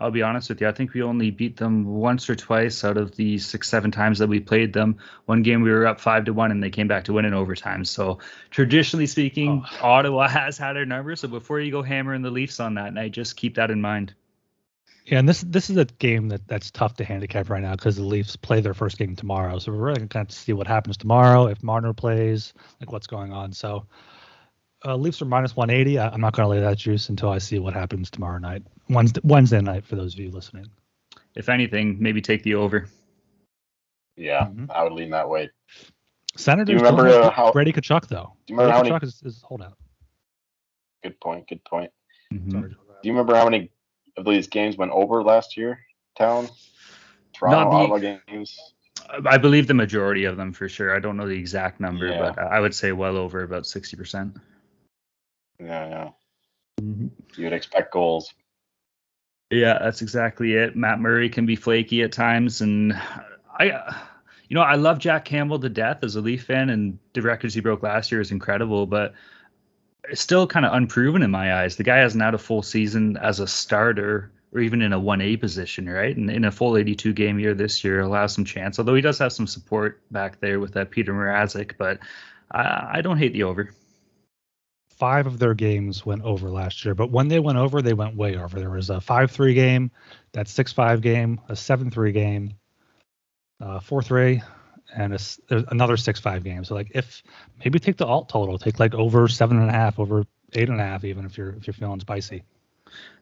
I'll 0.00 0.10
be 0.10 0.22
honest 0.22 0.48
with 0.48 0.60
you. 0.60 0.68
I 0.68 0.72
think 0.72 0.94
we 0.94 1.02
only 1.02 1.30
beat 1.30 1.56
them 1.56 1.84
once 1.84 2.28
or 2.30 2.34
twice 2.34 2.82
out 2.84 2.96
of 2.96 3.14
the 3.14 3.38
six, 3.38 3.68
seven 3.68 3.90
times 3.90 4.18
that 4.18 4.28
we 4.28 4.40
played 4.40 4.72
them. 4.72 4.96
One 5.26 5.42
game 5.42 5.62
we 5.62 5.70
were 5.70 5.86
up 5.86 6.00
five 6.00 6.24
to 6.24 6.32
one, 6.32 6.50
and 6.50 6.62
they 6.62 6.70
came 6.70 6.88
back 6.88 7.04
to 7.04 7.12
win 7.12 7.24
in 7.24 7.34
overtime. 7.34 7.84
So 7.84 8.18
traditionally 8.50 9.06
speaking, 9.06 9.64
oh. 9.64 9.86
Ottawa 9.86 10.28
has 10.28 10.58
had 10.58 10.76
our 10.76 10.86
number. 10.86 11.14
So 11.16 11.28
before 11.28 11.60
you 11.60 11.70
go 11.70 11.82
hammering 11.82 12.22
the 12.22 12.30
Leafs 12.30 12.58
on 12.60 12.74
that 12.74 12.94
night, 12.94 13.12
just 13.12 13.36
keep 13.36 13.56
that 13.56 13.70
in 13.70 13.80
mind. 13.80 14.14
Yeah, 15.04 15.18
and 15.18 15.28
this 15.28 15.40
this 15.40 15.68
is 15.68 15.76
a 15.76 15.84
game 15.84 16.28
that 16.28 16.46
that's 16.46 16.70
tough 16.70 16.94
to 16.96 17.04
handicap 17.04 17.50
right 17.50 17.62
now 17.62 17.72
because 17.72 17.96
the 17.96 18.04
Leafs 18.04 18.36
play 18.36 18.60
their 18.60 18.74
first 18.74 18.98
game 18.98 19.16
tomorrow. 19.16 19.58
So 19.58 19.72
we're 19.72 19.78
really 19.78 20.06
gonna 20.06 20.20
have 20.20 20.28
to 20.28 20.36
see 20.36 20.52
what 20.52 20.68
happens 20.68 20.96
tomorrow 20.96 21.46
if 21.46 21.62
Marner 21.62 21.92
plays, 21.92 22.54
like 22.80 22.92
what's 22.92 23.08
going 23.08 23.32
on. 23.32 23.52
So 23.52 23.86
uh, 24.84 24.96
Leafs 24.96 25.20
are 25.22 25.26
minus 25.26 25.54
180. 25.56 25.98
I, 25.98 26.08
I'm 26.08 26.20
not 26.20 26.34
gonna 26.34 26.48
lay 26.48 26.60
that 26.60 26.78
juice 26.78 27.08
until 27.08 27.30
I 27.30 27.38
see 27.38 27.58
what 27.58 27.74
happens 27.74 28.10
tomorrow 28.10 28.38
night, 28.38 28.62
Wednesday 28.88 29.20
Wednesday 29.24 29.60
night 29.60 29.84
for 29.84 29.96
those 29.96 30.14
of 30.14 30.20
you 30.20 30.30
listening. 30.30 30.66
If 31.34 31.48
anything, 31.48 31.96
maybe 32.00 32.20
take 32.20 32.42
the 32.42 32.54
over. 32.54 32.86
yeah, 34.16 34.46
Mhm. 34.46 34.70
I 34.70 34.82
would 34.84 34.92
lean 34.92 35.10
that 35.10 35.28
way. 35.28 35.50
Senators. 36.36 36.80
don't 36.82 36.96
have 36.98 37.06
uh, 37.24 37.30
how- 37.30 37.52
Brady 37.52 37.72
Tkachuk 37.72 38.06
though? 38.08 38.32
Do 38.46 38.54
you 38.54 38.58
remember 38.58 38.78
Brady 38.80 38.88
how 38.90 38.94
many? 38.94 39.06
Tkachuk 39.06 39.08
is, 39.08 39.22
is 39.36 39.42
holdout. 39.42 39.76
Good 41.02 41.18
point. 41.20 41.48
Good 41.48 41.64
point. 41.64 41.90
Mhm. 42.32 42.52
Sorry. 42.52 42.68
Do 42.70 42.76
you 43.08 43.12
remember 43.12 43.34
how 43.34 43.44
many 43.44 43.70
of 44.16 44.24
these 44.24 44.46
games 44.48 44.76
went 44.76 44.92
over 44.92 45.22
last 45.22 45.56
year? 45.56 45.80
Town, 46.16 46.48
Toronto, 47.32 47.70
the- 47.70 47.76
Ottawa 47.94 48.16
games. 48.28 48.58
I 49.26 49.36
believe 49.36 49.66
the 49.66 49.74
majority 49.74 50.24
of 50.24 50.36
them 50.36 50.52
for 50.52 50.68
sure. 50.68 50.94
I 50.94 51.00
don't 51.00 51.16
know 51.16 51.26
the 51.26 51.38
exact 51.38 51.80
number, 51.80 52.06
Yeah. 52.06 52.18
but 52.34 52.38
I 52.38 52.60
would 52.60 52.74
say 52.74 52.92
well 52.92 53.16
over 53.16 53.42
about 53.42 53.64
60%. 53.66 54.36
Yeah, 55.64 55.88
yeah. 55.88 56.10
Mm-hmm. 56.80 57.08
You 57.36 57.44
would 57.44 57.52
expect 57.52 57.92
goals. 57.92 58.32
Yeah, 59.50 59.78
that's 59.80 60.02
exactly 60.02 60.54
it. 60.54 60.76
Matt 60.76 61.00
Murray 61.00 61.28
can 61.28 61.44
be 61.44 61.56
flaky 61.56 62.02
at 62.02 62.12
times, 62.12 62.62
and 62.62 62.94
I, 63.58 63.66
you 64.48 64.54
know, 64.54 64.62
I 64.62 64.76
love 64.76 64.98
Jack 64.98 65.26
Campbell 65.26 65.60
to 65.60 65.68
death 65.68 66.02
as 66.02 66.16
a 66.16 66.20
Leaf 66.20 66.44
fan, 66.44 66.70
and 66.70 66.98
the 67.12 67.22
records 67.22 67.54
he 67.54 67.60
broke 67.60 67.82
last 67.82 68.10
year 68.10 68.20
is 68.20 68.30
incredible, 68.30 68.86
but 68.86 69.14
it's 70.08 70.20
still 70.20 70.46
kind 70.46 70.64
of 70.64 70.72
unproven 70.72 71.22
in 71.22 71.30
my 71.30 71.62
eyes. 71.62 71.76
The 71.76 71.84
guy 71.84 71.98
hasn't 71.98 72.22
had 72.22 72.34
a 72.34 72.38
full 72.38 72.62
season 72.62 73.16
as 73.18 73.40
a 73.40 73.46
starter 73.46 74.32
or 74.52 74.60
even 74.60 74.82
in 74.82 74.92
a 74.92 75.00
1A 75.00 75.40
position, 75.40 75.88
right? 75.88 76.16
And 76.16 76.30
in 76.30 76.44
a 76.44 76.50
full 76.50 76.76
82 76.76 77.12
game 77.14 77.38
year 77.38 77.54
this 77.54 77.82
year, 77.82 78.00
he'll 78.02 78.12
have 78.12 78.30
some 78.30 78.44
chance, 78.44 78.78
although 78.78 78.94
he 78.94 79.00
does 79.00 79.18
have 79.18 79.32
some 79.32 79.46
support 79.46 80.00
back 80.10 80.40
there 80.40 80.60
with 80.60 80.74
that 80.74 80.90
Peter 80.90 81.12
Mrazek, 81.12 81.72
but 81.78 82.00
I, 82.50 82.90
I 82.94 83.00
don't 83.00 83.16
hate 83.16 83.32
the 83.32 83.44
over. 83.44 83.70
Five 85.02 85.26
of 85.26 85.40
their 85.40 85.52
games 85.52 86.06
went 86.06 86.22
over 86.22 86.48
last 86.48 86.84
year, 86.84 86.94
but 86.94 87.10
when 87.10 87.26
they 87.26 87.40
went 87.40 87.58
over, 87.58 87.82
they 87.82 87.92
went 87.92 88.14
way 88.14 88.36
over. 88.36 88.60
There 88.60 88.70
was 88.70 88.88
a 88.88 89.00
five-three 89.00 89.52
game, 89.52 89.90
that 90.30 90.46
six-five 90.46 91.00
game, 91.00 91.40
a 91.48 91.56
seven-three 91.56 92.12
game, 92.12 92.54
uh, 93.60 93.80
four-three, 93.80 94.42
and 94.94 95.12
a, 95.12 95.18
another 95.72 95.96
six-five 95.96 96.44
game. 96.44 96.62
So 96.62 96.76
like, 96.76 96.92
if 96.94 97.24
maybe 97.58 97.80
take 97.80 97.96
the 97.96 98.06
alt 98.06 98.28
total, 98.28 98.58
take 98.58 98.78
like 98.78 98.94
over 98.94 99.26
seven 99.26 99.60
and 99.60 99.68
a 99.68 99.72
half, 99.72 99.98
over 99.98 100.24
eight 100.52 100.68
and 100.68 100.80
a 100.80 100.84
half, 100.84 101.02
even 101.02 101.24
if 101.24 101.36
you're 101.36 101.50
if 101.56 101.66
you're 101.66 101.74
feeling 101.74 101.98
spicy. 101.98 102.44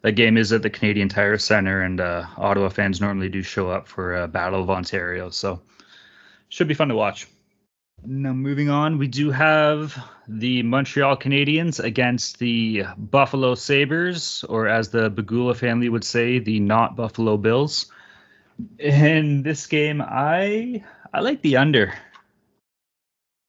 That 0.02 0.12
game 0.12 0.36
is 0.36 0.52
at 0.52 0.60
the 0.60 0.68
Canadian 0.68 1.08
Tire 1.08 1.38
Center, 1.38 1.80
and 1.80 1.98
uh, 1.98 2.26
Ottawa 2.36 2.68
fans 2.68 3.00
normally 3.00 3.30
do 3.30 3.40
show 3.40 3.70
up 3.70 3.88
for 3.88 4.14
uh, 4.14 4.26
Battle 4.26 4.62
of 4.62 4.68
Ontario, 4.68 5.30
so 5.30 5.62
should 6.50 6.68
be 6.68 6.74
fun 6.74 6.88
to 6.88 6.94
watch. 6.94 7.26
Now, 8.04 8.32
moving 8.32 8.70
on, 8.70 8.98
we 8.98 9.08
do 9.08 9.30
have 9.30 9.96
the 10.26 10.62
Montreal 10.62 11.16
Canadiens 11.16 11.82
against 11.82 12.38
the 12.38 12.84
Buffalo 12.96 13.54
Sabres, 13.54 14.44
or 14.48 14.68
as 14.68 14.88
the 14.88 15.10
Pegula 15.10 15.54
family 15.54 15.88
would 15.88 16.04
say, 16.04 16.38
the 16.38 16.60
not 16.60 16.96
Buffalo 16.96 17.36
Bills. 17.36 17.86
In 18.78 19.42
this 19.42 19.66
game, 19.66 20.02
I 20.02 20.82
I 21.12 21.20
like 21.20 21.42
the 21.42 21.56
under. 21.56 21.94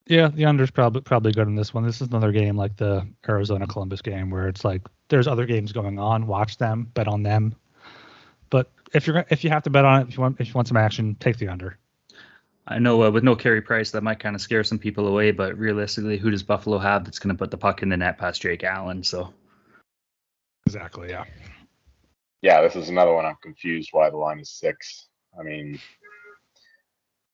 Yeah, 0.07 0.27
the 0.27 0.45
under's 0.45 0.71
probably 0.71 1.01
probably 1.01 1.31
good 1.31 1.47
in 1.47 1.55
this 1.55 1.73
one. 1.73 1.85
This 1.85 2.01
is 2.01 2.09
another 2.09 2.31
game 2.31 2.57
like 2.57 2.75
the 2.75 3.07
Arizona 3.27 3.67
Columbus 3.67 4.01
game 4.01 4.29
where 4.29 4.47
it's 4.47 4.65
like 4.65 4.81
there's 5.07 5.27
other 5.27 5.45
games 5.45 5.71
going 5.71 5.99
on. 5.99 6.27
Watch 6.27 6.57
them, 6.57 6.89
bet 6.93 7.07
on 7.07 7.23
them. 7.23 7.55
But 8.49 8.69
if 8.93 9.07
you're 9.07 9.25
if 9.29 9.43
you 9.43 9.49
have 9.49 9.63
to 9.63 9.69
bet 9.69 9.85
on 9.85 10.01
it, 10.01 10.07
if 10.09 10.17
you 10.17 10.21
want 10.21 10.41
if 10.41 10.47
you 10.47 10.53
want 10.53 10.67
some 10.67 10.77
action, 10.77 11.15
take 11.19 11.37
the 11.37 11.47
under. 11.47 11.77
I 12.67 12.79
know 12.79 13.03
uh, 13.03 13.11
with 13.11 13.23
no 13.23 13.35
Carey 13.35 13.61
Price, 13.61 13.91
that 13.91 14.03
might 14.03 14.19
kind 14.19 14.35
of 14.35 14.41
scare 14.41 14.63
some 14.63 14.79
people 14.79 15.07
away, 15.07 15.31
but 15.31 15.57
realistically, 15.57 16.17
who 16.17 16.29
does 16.29 16.43
Buffalo 16.43 16.77
have 16.77 17.03
that's 17.03 17.19
going 17.19 17.35
to 17.35 17.39
put 17.39 17.51
the 17.51 17.57
puck 17.57 17.81
in 17.81 17.89
the 17.89 17.97
net 17.97 18.17
past 18.17 18.41
Jake 18.41 18.63
Allen? 18.63 19.03
So. 19.03 19.33
Exactly. 20.67 21.09
Yeah. 21.09 21.25
Yeah, 22.41 22.61
this 22.61 22.75
is 22.75 22.89
another 22.89 23.13
one 23.13 23.25
I'm 23.25 23.37
confused 23.41 23.89
why 23.91 24.09
the 24.09 24.17
line 24.17 24.39
is 24.39 24.49
six. 24.49 25.07
I 25.39 25.43
mean, 25.43 25.79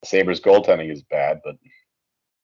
Sabres 0.03 0.41
goaltending 0.41 0.91
is 0.91 1.03
bad, 1.03 1.41
but 1.43 1.55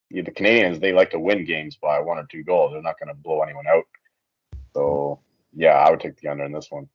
yeah, 0.09 0.23
the 0.23 0.31
Canadians 0.31 0.79
they 0.79 0.93
like 0.93 1.11
to 1.11 1.19
win 1.19 1.45
games 1.45 1.77
by 1.81 1.99
one 1.99 2.17
or 2.17 2.25
two 2.29 2.43
goals. 2.43 2.71
They're 2.71 2.81
not 2.81 2.99
going 2.99 3.09
to 3.09 3.21
blow 3.21 3.41
anyone 3.41 3.67
out. 3.67 3.83
So 4.73 5.19
yeah, 5.53 5.73
I 5.73 5.89
would 5.89 5.99
take 5.99 6.17
the 6.17 6.29
under 6.29 6.45
in 6.45 6.51
this 6.51 6.67
one. 6.69 6.87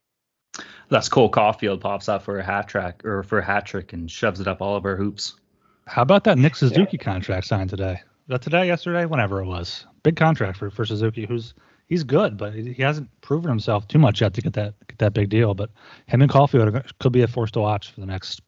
That's 0.89 1.09
Cole 1.09 1.29
Caufield 1.29 1.81
pops 1.81 2.09
up 2.09 2.23
for 2.23 2.39
a 2.39 2.43
hat 2.43 2.67
trick 2.67 3.05
or 3.05 3.23
for 3.23 3.39
a 3.39 3.45
hat 3.45 3.65
trick 3.65 3.93
and 3.93 4.09
shoves 4.09 4.39
it 4.39 4.47
up 4.47 4.61
all 4.61 4.75
of 4.75 4.85
our 4.85 4.95
hoops. 4.95 5.35
How 5.89 6.03
about 6.03 6.23
that 6.25 6.37
Nick 6.37 6.55
Suzuki 6.55 6.99
contract 6.99 7.47
signed 7.47 7.71
today? 7.71 7.99
That 8.27 8.43
today, 8.43 8.67
yesterday, 8.67 9.05
whenever 9.05 9.41
it 9.41 9.47
was? 9.47 9.87
Big 10.03 10.15
contract 10.15 10.57
for, 10.57 10.69
for 10.69 10.85
Suzuki, 10.85 11.25
who's 11.25 11.55
he's 11.87 12.03
good, 12.03 12.37
but 12.37 12.53
he 12.53 12.75
hasn't 12.75 13.09
proven 13.21 13.49
himself 13.49 13.87
too 13.87 13.97
much 13.97 14.21
yet 14.21 14.35
to 14.35 14.41
get 14.41 14.53
that 14.53 14.75
get 14.87 14.99
that 14.99 15.13
big 15.13 15.29
deal. 15.29 15.55
But 15.55 15.71
him 16.05 16.21
and 16.21 16.29
Caufield 16.29 16.75
are, 16.75 16.85
could 16.99 17.11
be 17.11 17.23
a 17.23 17.27
force 17.27 17.49
to 17.51 17.59
watch 17.59 17.91
for 17.91 18.01
the 18.01 18.05
next 18.05 18.41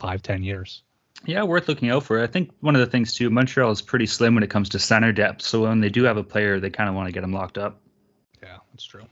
five, 0.00 0.20
ten 0.20 0.42
years. 0.42 0.82
Yeah, 1.26 1.44
worth 1.44 1.68
looking 1.68 1.90
out 1.90 2.02
for. 2.02 2.20
I 2.20 2.26
think 2.26 2.50
one 2.60 2.74
of 2.74 2.80
the 2.80 2.86
things 2.86 3.14
too, 3.14 3.30
Montreal 3.30 3.70
is 3.70 3.82
pretty 3.82 4.06
slim 4.06 4.34
when 4.34 4.42
it 4.42 4.50
comes 4.50 4.68
to 4.70 4.80
center 4.80 5.12
depth. 5.12 5.42
So 5.42 5.62
when 5.62 5.80
they 5.80 5.90
do 5.90 6.02
have 6.04 6.16
a 6.16 6.24
player, 6.24 6.58
they 6.58 6.70
kind 6.70 6.88
of 6.88 6.96
want 6.96 7.06
to 7.06 7.12
get 7.12 7.22
him 7.22 7.32
locked 7.32 7.56
up. 7.56 7.80
Yeah, 8.42 8.56
that's 8.72 8.84
true. 8.84 9.04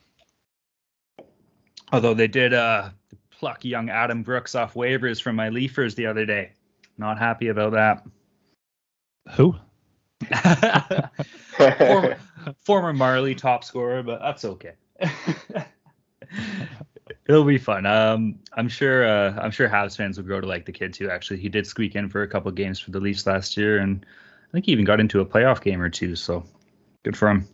Although 1.93 2.15
they 2.15 2.29
did 2.29 2.55
uh, 2.55 2.91
pluck 3.31 3.65
young 3.65 3.89
Adam 3.89 4.25
Brooks 4.25 4.57
off 4.57 4.75
waivers 4.75 5.23
from 5.23 5.37
my 5.37 5.49
Leafers 5.49 5.95
the 5.95 6.07
other 6.07 6.27
day. 6.27 6.53
Not 6.99 7.19
happy 7.19 7.49
about 7.49 7.73
that. 7.73 8.05
Who? 9.37 9.55
former, 11.57 12.17
former 12.61 12.93
Marlie 12.93 13.35
top 13.37 13.65
scorer, 13.65 14.03
but 14.03 14.21
that's 14.21 14.45
okay. 14.45 14.73
It'll 17.29 17.45
be 17.45 17.59
fun. 17.59 17.87
Um, 17.87 18.39
I'm 18.55 18.69
sure. 18.69 19.07
Uh, 19.07 19.39
I'm 19.41 19.51
sure 19.51 19.69
Habs 19.69 19.97
fans 19.97 20.17
will 20.19 20.25
grow 20.25 20.41
to 20.41 20.47
like 20.47 20.65
the 20.65 20.73
kid 20.73 20.93
too. 20.93 21.11
Actually, 21.11 21.41
he 21.41 21.49
did 21.49 21.67
squeak 21.67 21.95
in 21.95 22.09
for 22.09 22.23
a 22.23 22.29
couple 22.29 22.51
games 22.51 22.81
for 22.81 22.91
the 22.91 23.01
Leafs 23.01 23.27
last 23.27 23.57
year, 23.57 23.79
and 23.79 24.05
I 24.49 24.51
think 24.53 24.67
he 24.67 24.73
even 24.73 24.85
got 24.85 25.01
into 25.01 25.21
a 25.21 25.27
playoff 25.27 25.63
game 25.63 25.81
or 25.81 25.89
two. 25.89 26.17
So 26.17 26.45
good 27.05 27.17
for 27.17 27.29
him. 27.31 27.49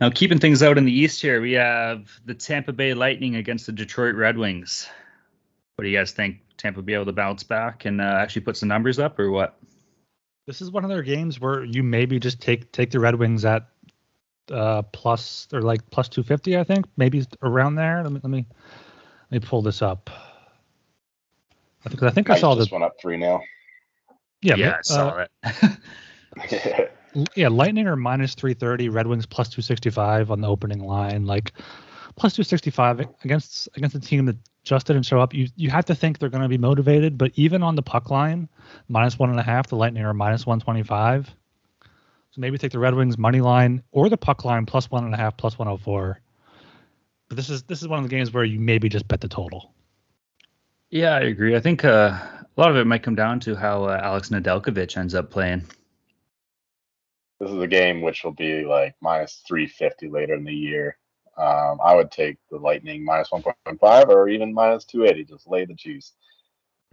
Now, 0.00 0.10
keeping 0.10 0.38
things 0.38 0.62
out 0.62 0.76
in 0.76 0.84
the 0.84 0.92
East 0.92 1.22
here, 1.22 1.40
we 1.40 1.52
have 1.52 2.10
the 2.24 2.34
Tampa 2.34 2.72
Bay 2.72 2.94
Lightning 2.94 3.36
against 3.36 3.66
the 3.66 3.72
Detroit 3.72 4.16
Red 4.16 4.36
Wings. 4.36 4.88
What 5.76 5.84
do 5.84 5.88
you 5.88 5.96
guys 5.96 6.12
think? 6.12 6.40
Tampa 6.56 6.82
be 6.82 6.94
able 6.94 7.06
to 7.06 7.12
bounce 7.12 7.42
back 7.42 7.84
and 7.84 8.00
uh, 8.00 8.04
actually 8.04 8.42
put 8.42 8.56
some 8.56 8.68
numbers 8.68 8.98
up, 8.98 9.18
or 9.18 9.30
what? 9.30 9.58
This 10.46 10.60
is 10.60 10.70
one 10.70 10.84
of 10.84 10.90
their 10.90 11.02
games 11.02 11.40
where 11.40 11.64
you 11.64 11.82
maybe 11.82 12.18
just 12.18 12.40
take 12.40 12.70
take 12.72 12.90
the 12.90 13.00
Red 13.00 13.14
Wings 13.16 13.44
at 13.44 13.68
uh, 14.50 14.82
plus 14.82 15.48
or 15.52 15.62
like 15.62 15.88
plus 15.90 16.08
two 16.08 16.22
fifty, 16.22 16.58
I 16.58 16.64
think, 16.64 16.86
maybe 16.96 17.24
around 17.42 17.76
there. 17.76 18.02
Let 18.02 18.12
me 18.12 18.20
let 18.22 18.30
me 18.30 18.46
let 19.30 19.42
me 19.42 19.46
pull 19.46 19.62
this 19.62 19.82
up. 19.82 20.10
I 21.84 21.88
think 21.88 22.02
I 22.02 22.10
think 22.10 22.30
I, 22.30 22.34
I 22.34 22.38
saw 22.38 22.54
this. 22.54 22.70
one 22.70 22.82
up 22.82 22.94
three 23.00 23.16
now. 23.16 23.42
Yeah, 24.42 24.56
yeah, 24.56 24.70
but, 24.70 24.78
I 24.78 24.82
saw 24.82 25.08
uh, 25.08 25.26
it. 26.36 26.90
Yeah, 27.36 27.48
Lightning 27.48 27.86
are 27.86 27.96
minus 27.96 28.34
330, 28.34 28.88
Red 28.88 29.06
Wings 29.06 29.26
plus 29.26 29.48
265 29.48 30.30
on 30.30 30.40
the 30.40 30.48
opening 30.48 30.80
line. 30.80 31.26
Like 31.26 31.52
plus 32.16 32.34
265 32.34 33.06
against 33.22 33.68
against 33.76 33.94
a 33.94 34.00
team 34.00 34.26
that 34.26 34.36
just 34.64 34.86
didn't 34.86 35.04
show 35.04 35.20
up. 35.20 35.32
You 35.34 35.48
you 35.56 35.70
have 35.70 35.84
to 35.86 35.94
think 35.94 36.18
they're 36.18 36.30
going 36.30 36.42
to 36.42 36.48
be 36.48 36.58
motivated, 36.58 37.16
but 37.16 37.32
even 37.36 37.62
on 37.62 37.76
the 37.76 37.82
puck 37.82 38.10
line, 38.10 38.48
minus 38.88 39.18
one 39.18 39.30
and 39.30 39.38
a 39.38 39.42
half, 39.42 39.68
the 39.68 39.76
Lightning 39.76 40.04
are 40.04 40.14
minus 40.14 40.46
125. 40.46 41.34
So 42.30 42.40
maybe 42.40 42.58
take 42.58 42.72
the 42.72 42.78
Red 42.80 42.94
Wings 42.94 43.16
money 43.16 43.40
line 43.40 43.82
or 43.92 44.08
the 44.08 44.16
puck 44.16 44.44
line 44.44 44.66
plus 44.66 44.90
one 44.90 45.04
and 45.04 45.14
a 45.14 45.16
half, 45.16 45.36
plus 45.36 45.56
104. 45.56 46.20
But 47.28 47.36
this 47.36 47.48
is 47.48 47.62
this 47.64 47.82
is 47.82 47.88
one 47.88 47.98
of 47.98 48.04
the 48.04 48.14
games 48.14 48.32
where 48.32 48.44
you 48.44 48.58
maybe 48.58 48.88
just 48.88 49.06
bet 49.06 49.20
the 49.20 49.28
total. 49.28 49.72
yeah, 50.90 51.14
I 51.14 51.20
agree. 51.20 51.54
I 51.54 51.60
think 51.60 51.84
uh, 51.84 52.18
a 52.56 52.60
lot 52.60 52.70
of 52.70 52.76
it 52.76 52.86
might 52.86 53.02
come 53.02 53.14
down 53.14 53.40
to 53.40 53.54
how 53.54 53.84
uh, 53.84 54.00
Alex 54.02 54.30
Nedeljkovic 54.30 54.96
ends 54.96 55.14
up 55.14 55.30
playing. 55.30 55.64
This 57.40 57.50
is 57.50 57.60
a 57.60 57.66
game 57.66 58.00
which 58.00 58.24
will 58.24 58.32
be 58.32 58.64
like 58.64 58.94
minus 59.00 59.42
350 59.46 60.08
later 60.08 60.34
in 60.34 60.44
the 60.44 60.54
year. 60.54 60.96
Um, 61.36 61.78
I 61.84 61.94
would 61.94 62.10
take 62.10 62.38
the 62.50 62.58
Lightning 62.58 63.04
minus 63.04 63.30
1.5 63.30 64.08
or 64.08 64.28
even 64.28 64.54
minus 64.54 64.84
280. 64.84 65.24
Just 65.24 65.48
lay 65.48 65.64
the 65.64 65.74
juice. 65.74 66.12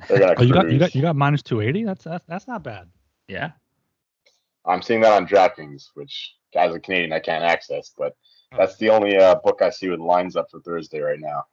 They're 0.08 0.20
gonna 0.20 0.36
Oh, 0.38 0.44
you 0.44 0.54
got 0.54 0.72
you 0.72 0.80
got 0.80 0.96
you 0.96 1.02
got 1.02 1.16
minus 1.16 1.44
280. 1.44 1.86
That's 1.86 2.04
that's, 2.04 2.26
that's 2.26 2.48
not 2.48 2.64
bad. 2.64 2.90
Yeah. 3.28 3.52
I'm 4.66 4.82
seeing 4.82 5.02
that 5.02 5.14
on 5.14 5.28
DraftKings, 5.28 5.90
which 5.94 6.36
as 6.56 6.74
a 6.74 6.80
Canadian 6.80 7.14
I 7.14 7.20
can't 7.20 7.44
access, 7.44 7.92
but 7.98 8.16
that's 8.58 8.76
the 8.78 8.90
only 8.90 9.18
uh, 9.18 9.36
book 9.36 9.62
I 9.62 9.70
see 9.70 9.90
with 9.90 10.00
lines 10.00 10.36
up 10.36 10.50
for 10.52 10.60
Thursday 10.60 11.00
right 11.00 11.20
now. 11.20 11.46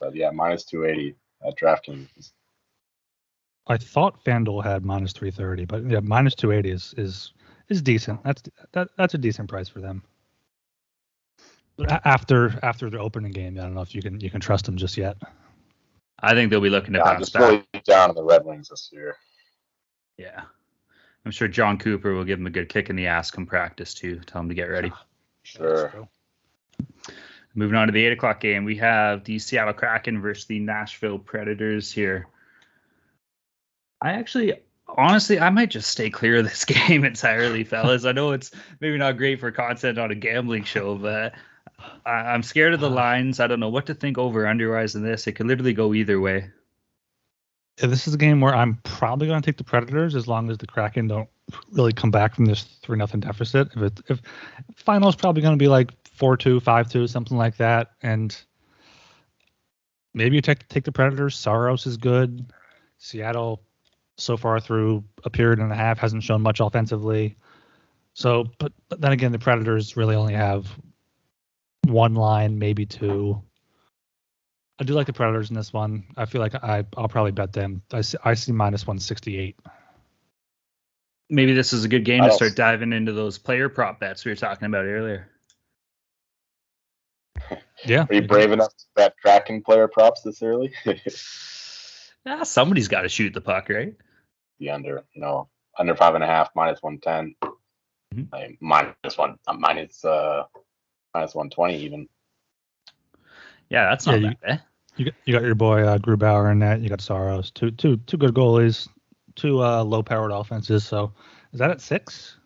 But 0.00 0.14
yeah, 0.14 0.30
minus 0.30 0.64
280 0.64 1.14
at 1.46 1.56
DraftKings. 1.56 2.32
I 3.68 3.76
thought 3.76 4.22
FanDuel 4.24 4.64
had 4.64 4.84
minus 4.84 5.12
330, 5.12 5.64
but 5.66 5.88
yeah, 5.88 6.00
minus 6.00 6.34
280 6.34 6.74
is 6.74 6.94
is 6.96 7.32
is 7.68 7.82
decent. 7.82 8.22
That's 8.24 8.42
that 8.72 8.88
that's 8.96 9.14
a 9.14 9.18
decent 9.18 9.48
price 9.48 9.68
for 9.68 9.80
them. 9.80 10.02
But 11.88 11.92
a- 11.92 12.08
after 12.08 12.58
after 12.62 12.88
the 12.90 12.98
opening 12.98 13.32
game, 13.32 13.58
I 13.58 13.62
don't 13.62 13.74
know 13.74 13.82
if 13.82 13.94
you 13.94 14.02
can 14.02 14.20
you 14.20 14.30
can 14.30 14.40
trust 14.40 14.64
them 14.66 14.76
just 14.76 14.96
yet. 14.96 15.16
I 16.20 16.34
think 16.34 16.50
they'll 16.50 16.60
be 16.60 16.70
looking 16.70 16.92
to 16.92 16.98
Yeah, 17.00 17.04
I'm 17.04 17.16
bounce 17.16 17.30
just 17.30 17.32
back. 17.34 17.42
really 17.42 17.64
down 17.84 18.10
on 18.10 18.14
the 18.14 18.22
Red 18.22 18.44
Wings 18.44 18.68
this 18.68 18.90
year. 18.92 19.16
Yeah. 20.18 20.42
I'm 21.24 21.30
sure 21.32 21.48
Jon 21.48 21.78
Cooper 21.78 22.12
will 22.14 22.24
give 22.24 22.38
him 22.38 22.46
a 22.46 22.50
good 22.50 22.68
kick 22.68 22.90
in 22.90 22.96
the 22.96 23.06
ass 23.06 23.30
come 23.30 23.46
practice 23.46 23.94
too. 23.94 24.20
Tell 24.26 24.40
him 24.40 24.48
to 24.48 24.54
get 24.54 24.64
ready. 24.68 24.92
Sure. 25.44 26.08
Moving 27.56 27.76
on 27.76 27.88
to 27.88 27.92
the 27.92 28.04
eight 28.04 28.12
o'clock 28.12 28.40
game, 28.40 28.64
we 28.64 28.76
have 28.76 29.24
the 29.24 29.40
Seattle 29.40 29.74
Kraken 29.74 30.20
versus 30.20 30.46
the 30.46 30.60
Nashville 30.60 31.18
Predators 31.18 31.90
here. 31.90 32.28
I 34.00 34.12
actually, 34.12 34.54
honestly, 34.96 35.40
I 35.40 35.50
might 35.50 35.68
just 35.70 35.90
stay 35.90 36.10
clear 36.10 36.36
of 36.38 36.44
this 36.44 36.64
game 36.88 37.04
entirely, 37.04 37.64
fellas. 37.64 38.04
I 38.04 38.12
know 38.12 38.30
it's 38.30 38.52
maybe 38.80 38.96
not 38.98 39.16
great 39.16 39.40
for 39.40 39.50
content 39.50 39.98
on 39.98 40.12
a 40.12 40.14
gambling 40.14 40.62
show, 40.62 40.94
but 40.96 41.34
I, 42.06 42.10
I'm 42.10 42.42
scared 42.42 42.74
of 42.74 42.80
the 42.80 42.90
uh. 42.90 42.94
lines. 42.94 43.40
I 43.40 43.46
don't 43.46 43.60
know 43.60 43.68
what 43.68 43.86
to 43.86 43.94
think 43.94 44.18
over 44.18 44.44
underwise 44.44 44.94
in 44.94 45.02
this. 45.02 45.26
It 45.26 45.32
could 45.32 45.46
literally 45.46 45.74
go 45.74 45.94
either 45.94 46.20
way. 46.20 46.50
Yeah, 47.80 47.86
this 47.86 48.06
is 48.06 48.14
a 48.14 48.18
game 48.18 48.40
where 48.40 48.54
I'm 48.54 48.78
probably 48.84 49.26
going 49.26 49.40
to 49.40 49.46
take 49.46 49.56
the 49.56 49.64
Predators 49.64 50.14
as 50.14 50.28
long 50.28 50.50
as 50.50 50.58
the 50.58 50.66
Kraken 50.66 51.08
don't 51.08 51.28
really 51.72 51.92
come 51.92 52.10
back 52.10 52.34
from 52.34 52.44
this 52.44 52.64
three 52.82 52.98
nothing 52.98 53.20
deficit. 53.20 53.68
If 53.74 53.82
it 53.82 54.00
if 54.08 54.22
final 54.76 55.08
is 55.08 55.16
probably 55.16 55.42
going 55.42 55.58
to 55.58 55.62
be 55.62 55.68
like 55.68 55.90
four 56.04 56.36
two, 56.36 56.60
five 56.60 56.90
two, 56.90 57.06
something 57.06 57.36
like 57.36 57.56
that, 57.56 57.92
and 58.02 58.36
maybe 60.12 60.36
you 60.36 60.42
take 60.42 60.68
take 60.68 60.84
the 60.84 60.92
Predators. 60.92 61.36
Saros 61.36 61.86
is 61.86 61.96
good. 61.96 62.52
Seattle 62.98 63.62
so 64.16 64.36
far 64.36 64.60
through 64.60 65.02
a 65.24 65.30
period 65.30 65.58
and 65.58 65.72
a 65.72 65.74
half 65.74 65.98
hasn't 65.98 66.22
shown 66.22 66.42
much 66.42 66.60
offensively. 66.60 67.36
So, 68.14 68.44
but, 68.58 68.72
but 68.88 69.00
then 69.00 69.12
again, 69.12 69.32
the 69.32 69.38
Predators 69.38 69.96
really 69.96 70.14
only 70.14 70.34
have 70.34 70.68
one 71.92 72.14
line, 72.14 72.58
maybe 72.58 72.86
two. 72.86 73.40
I 74.80 74.84
do 74.84 74.94
like 74.94 75.06
the 75.06 75.12
Predators 75.12 75.50
in 75.50 75.56
this 75.56 75.72
one. 75.72 76.04
I 76.16 76.24
feel 76.24 76.40
like 76.40 76.54
I 76.56 76.84
I'll 76.96 77.08
probably 77.08 77.30
bet 77.32 77.52
them. 77.52 77.82
I 77.92 78.00
see, 78.00 78.18
I 78.24 78.34
see 78.34 78.52
minus 78.52 78.86
168. 78.86 79.56
Maybe 81.30 81.52
this 81.54 81.72
is 81.72 81.84
a 81.84 81.88
good 81.88 82.04
game 82.04 82.24
to 82.24 82.32
start 82.32 82.56
diving 82.56 82.92
into 82.92 83.12
those 83.12 83.38
player 83.38 83.68
prop 83.68 84.00
bets 84.00 84.24
we 84.24 84.32
were 84.32 84.36
talking 84.36 84.66
about 84.66 84.84
earlier. 84.86 85.28
Yeah. 87.84 88.06
Are 88.08 88.14
you 88.14 88.22
brave 88.22 88.52
enough 88.52 88.76
to 88.76 88.84
bet 88.94 89.14
Kraken 89.20 89.60
player 89.62 89.88
props 89.88 90.22
this 90.22 90.40
early? 90.40 90.72
Yeah, 92.24 92.42
somebody's 92.44 92.86
got 92.86 93.02
to 93.02 93.08
shoot 93.08 93.34
the 93.34 93.40
puck, 93.40 93.68
right? 93.68 93.94
the 94.60 94.70
under, 94.70 95.02
you 95.12 95.20
know, 95.20 95.48
under 95.76 95.96
five 95.96 96.14
and 96.14 96.22
a 96.22 96.26
half, 96.28 96.50
minus 96.54 96.80
110, 96.80 97.34
Mhm. 98.14 98.32
like 98.32 98.56
minus 98.60 99.18
one, 99.18 99.36
uh, 99.48 99.52
minus, 99.54 100.04
uh, 100.04 100.44
minus 101.14 101.34
120 101.34 101.76
even. 101.84 102.08
Yeah, 103.68 103.88
that's 103.88 104.06
Yeah, 104.06 104.12
not 104.12 104.20
you- 104.22 104.28
bad. 104.28 104.38
Eh? 104.44 104.58
You 104.96 105.06
got, 105.06 105.14
you 105.24 105.32
got 105.32 105.42
your 105.42 105.54
boy 105.54 105.82
uh, 105.84 105.96
Grubauer 105.96 106.52
in 106.52 106.58
that. 106.58 106.80
You 106.80 106.90
got 106.90 107.00
Saros. 107.00 107.50
Two 107.50 107.70
two 107.70 107.96
two 107.96 108.18
good 108.18 108.34
goalies. 108.34 108.88
Two 109.36 109.62
uh, 109.64 109.82
low 109.82 110.02
powered 110.02 110.32
offenses. 110.32 110.84
So 110.84 111.14
is 111.54 111.58
that 111.60 111.70
at 111.70 111.80
six? 111.80 112.36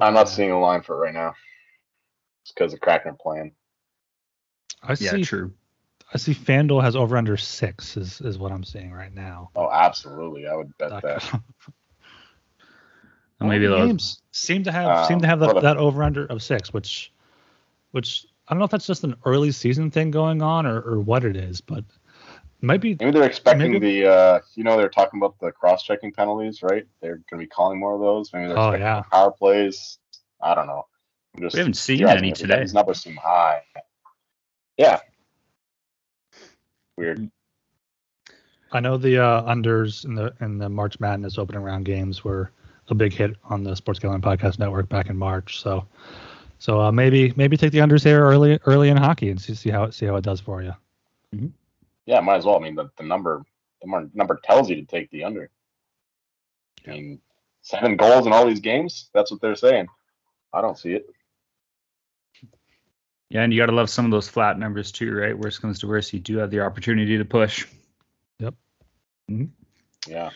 I'm 0.00 0.14
not 0.14 0.28
seeing 0.28 0.52
a 0.52 0.60
line 0.60 0.82
for 0.82 0.94
it 0.96 1.00
right 1.06 1.14
now. 1.14 1.34
It's 2.44 2.52
because 2.52 2.70
the 2.70 2.78
Kraken 2.78 3.10
are 3.10 3.16
playing. 3.20 3.52
I 4.84 4.90
Yeah, 4.92 5.10
see. 5.10 5.24
true. 5.24 5.52
I 6.14 6.18
see. 6.18 6.32
FanDuel 6.32 6.82
has 6.84 6.94
over 6.94 7.16
under 7.16 7.36
six. 7.36 7.96
Is 7.96 8.20
is 8.20 8.38
what 8.38 8.52
I'm 8.52 8.62
seeing 8.62 8.92
right 8.92 9.12
now. 9.12 9.50
Oh, 9.56 9.68
absolutely. 9.68 10.46
I 10.46 10.54
would 10.54 10.78
bet 10.78 11.02
that. 11.02 11.40
Well, 13.42 13.50
maybe 13.50 13.66
All 13.66 13.72
the 13.72 13.78
they'll 13.78 13.86
games 13.88 14.22
seem 14.32 14.62
to 14.64 14.72
have 14.72 15.06
seem 15.06 15.18
to 15.20 15.24
Um, 15.26 15.28
have 15.30 15.40
that, 15.40 15.54
the- 15.54 15.60
that 15.60 15.76
over 15.76 16.02
under 16.02 16.26
of 16.26 16.42
six, 16.42 16.72
which 16.72 17.12
which 17.92 18.26
I 18.48 18.54
don't 18.54 18.58
know 18.58 18.64
if 18.64 18.70
that's 18.70 18.86
just 18.86 19.04
an 19.04 19.14
early 19.24 19.52
season 19.52 19.90
thing 19.90 20.10
going 20.10 20.42
on 20.42 20.66
or, 20.66 20.80
or 20.80 21.00
what 21.00 21.24
it 21.24 21.36
is, 21.36 21.60
but 21.60 21.78
it 21.78 21.84
might 22.62 22.80
be 22.80 22.96
Maybe 22.98 23.10
they're 23.12 23.22
expecting 23.24 23.72
Maybe- 23.72 24.00
the, 24.02 24.08
uh, 24.10 24.40
you 24.54 24.64
know, 24.64 24.76
they're 24.76 24.88
talking 24.88 25.20
about 25.20 25.38
the 25.40 25.52
cross 25.52 25.82
checking 25.84 26.12
penalties, 26.12 26.62
right? 26.62 26.86
They're 27.00 27.16
going 27.30 27.38
to 27.40 27.44
be 27.44 27.46
calling 27.46 27.78
more 27.78 27.94
of 27.94 28.00
those. 28.00 28.32
Maybe 28.32 28.48
they're 28.48 28.58
Oh, 28.58 28.70
expecting 28.70 28.86
yeah. 28.86 29.02
power 29.10 29.30
plays. 29.30 29.98
I 30.40 30.54
don't 30.54 30.66
know. 30.66 30.86
I'm 31.36 31.42
just 31.42 31.54
We 31.54 31.58
haven't 31.60 31.74
seen 31.74 31.98
theorizing 31.98 32.18
any 32.18 32.28
because 32.30 32.40
today. 32.40 32.60
These 32.60 32.74
numbers 32.74 33.00
seem 33.02 33.16
high. 33.16 33.62
Yeah. 34.76 35.00
Weird. 36.96 37.30
I 38.72 38.80
know 38.80 38.96
the 38.96 39.18
uh, 39.18 39.42
unders 39.42 40.04
in 40.04 40.14
the 40.14 40.34
in 40.40 40.58
the 40.58 40.68
March 40.68 40.98
Madness 41.00 41.38
opening 41.38 41.62
round 41.62 41.84
games 41.84 42.24
were 42.24 42.50
a 42.92 42.94
big 42.94 43.12
hit 43.12 43.36
on 43.44 43.64
the 43.64 43.74
Sports 43.74 43.98
Gambling 43.98 44.22
Podcast 44.22 44.58
Network 44.58 44.88
back 44.88 45.10
in 45.10 45.18
March. 45.18 45.60
So 45.60 45.86
so 46.58 46.80
uh, 46.80 46.92
maybe 46.92 47.32
maybe 47.36 47.56
take 47.56 47.72
the 47.72 47.78
unders 47.78 48.04
here 48.04 48.22
early 48.22 48.60
early 48.66 48.88
in 48.88 48.96
hockey 48.96 49.30
and 49.30 49.40
see 49.40 49.54
see 49.54 49.70
how 49.70 49.84
it 49.84 49.94
see 49.94 50.06
how 50.06 50.16
it 50.16 50.22
does 50.24 50.40
for 50.40 50.62
you. 50.62 50.72
Yeah, 52.06 52.20
might 52.20 52.36
as 52.36 52.44
well. 52.44 52.56
I 52.56 52.60
mean, 52.60 52.74
the, 52.74 52.90
the 52.96 53.04
number 53.04 53.44
the 53.80 53.88
mar- 53.88 54.10
number 54.14 54.40
tells 54.44 54.70
you 54.70 54.76
to 54.76 54.84
take 54.84 55.10
the 55.10 55.24
under. 55.24 55.50
I 56.86 56.90
mean, 56.90 57.20
seven 57.62 57.96
goals 57.96 58.26
in 58.26 58.32
all 58.32 58.46
these 58.46 58.60
games. 58.60 59.10
That's 59.12 59.30
what 59.30 59.40
they're 59.40 59.54
saying. 59.54 59.88
I 60.52 60.60
don't 60.60 60.78
see 60.78 60.92
it. 60.92 61.10
Yeah, 63.30 63.42
and 63.42 63.52
you 63.52 63.58
got 63.58 63.66
to 63.66 63.72
love 63.72 63.88
some 63.88 64.04
of 64.04 64.10
those 64.10 64.28
flat 64.28 64.58
numbers 64.58 64.92
too, 64.92 65.10
right? 65.14 65.36
Worst 65.36 65.62
comes 65.62 65.78
to 65.80 65.88
worst, 65.88 66.12
you 66.12 66.20
do 66.20 66.36
have 66.36 66.50
the 66.50 66.60
opportunity 66.60 67.16
to 67.16 67.24
push. 67.24 67.66
Yep. 68.40 68.54
Yeah. 70.06 70.30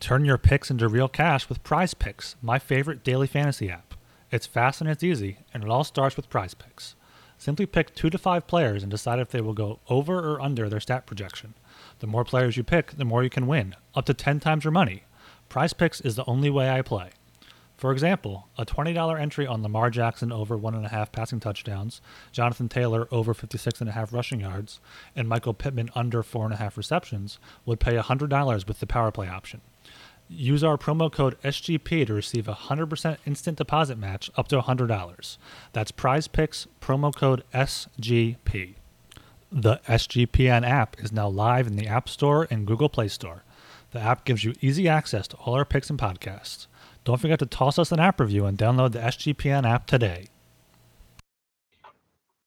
Turn 0.00 0.24
your 0.24 0.38
picks 0.38 0.70
into 0.70 0.88
real 0.88 1.08
cash 1.08 1.48
with 1.48 1.62
Prize 1.62 1.94
Picks, 1.94 2.34
my 2.42 2.58
favorite 2.58 3.04
daily 3.04 3.26
fantasy 3.26 3.70
app. 3.70 3.94
It's 4.30 4.46
fast 4.46 4.80
and 4.80 4.90
it's 4.90 5.04
easy, 5.04 5.38
and 5.54 5.62
it 5.62 5.68
all 5.68 5.84
starts 5.84 6.16
with 6.16 6.28
Prize 6.28 6.54
Picks. 6.54 6.96
Simply 7.38 7.66
pick 7.66 7.94
two 7.94 8.10
to 8.10 8.18
five 8.18 8.46
players 8.46 8.82
and 8.82 8.90
decide 8.90 9.20
if 9.20 9.30
they 9.30 9.40
will 9.40 9.54
go 9.54 9.80
over 9.88 10.18
or 10.18 10.40
under 10.40 10.68
their 10.68 10.80
stat 10.80 11.06
projection. 11.06 11.54
The 12.00 12.06
more 12.06 12.24
players 12.24 12.56
you 12.56 12.64
pick, 12.64 12.92
the 12.92 13.04
more 13.04 13.22
you 13.22 13.30
can 13.30 13.46
win, 13.46 13.76
up 13.94 14.06
to 14.06 14.14
10 14.14 14.40
times 14.40 14.64
your 14.64 14.72
money. 14.72 15.04
Prize 15.48 15.72
Picks 15.72 16.00
is 16.00 16.16
the 16.16 16.24
only 16.26 16.50
way 16.50 16.70
I 16.70 16.82
play. 16.82 17.10
For 17.76 17.90
example, 17.92 18.48
a 18.56 18.64
$20 18.64 19.20
entry 19.20 19.46
on 19.46 19.62
Lamar 19.62 19.90
Jackson 19.90 20.30
over 20.30 20.56
1.5 20.56 21.12
passing 21.12 21.40
touchdowns, 21.40 22.00
Jonathan 22.30 22.68
Taylor 22.68 23.08
over 23.10 23.34
56.5 23.34 24.12
rushing 24.12 24.40
yards, 24.40 24.80
and 25.16 25.28
Michael 25.28 25.54
Pittman 25.54 25.90
under 25.94 26.22
4.5 26.22 26.76
receptions 26.76 27.38
would 27.66 27.80
pay 27.80 27.94
$100 27.94 28.68
with 28.68 28.80
the 28.80 28.86
power 28.86 29.10
play 29.10 29.28
option. 29.28 29.60
Use 30.34 30.64
our 30.64 30.78
promo 30.78 31.12
code 31.12 31.40
SGP 31.42 32.06
to 32.06 32.14
receive 32.14 32.48
a 32.48 32.54
100% 32.54 33.18
instant 33.26 33.58
deposit 33.58 33.98
match 33.98 34.30
up 34.36 34.48
to 34.48 34.60
$100. 34.60 35.36
That's 35.72 35.90
Prize 35.90 36.26
Picks 36.26 36.66
promo 36.80 37.14
code 37.14 37.44
SGP. 37.52 38.74
The 39.50 39.80
SGPN 39.86 40.66
app 40.66 40.98
is 41.00 41.12
now 41.12 41.28
live 41.28 41.66
in 41.66 41.76
the 41.76 41.86
App 41.86 42.08
Store 42.08 42.48
and 42.50 42.66
Google 42.66 42.88
Play 42.88 43.08
Store. 43.08 43.44
The 43.90 44.00
app 44.00 44.24
gives 44.24 44.42
you 44.42 44.54
easy 44.62 44.88
access 44.88 45.28
to 45.28 45.36
all 45.36 45.54
our 45.54 45.66
picks 45.66 45.90
and 45.90 45.98
podcasts. 45.98 46.66
Don't 47.04 47.20
forget 47.20 47.38
to 47.40 47.46
toss 47.46 47.78
us 47.78 47.92
an 47.92 48.00
app 48.00 48.18
review 48.18 48.46
and 48.46 48.56
download 48.56 48.92
the 48.92 49.00
SGPN 49.00 49.68
app 49.68 49.86
today. 49.86 50.28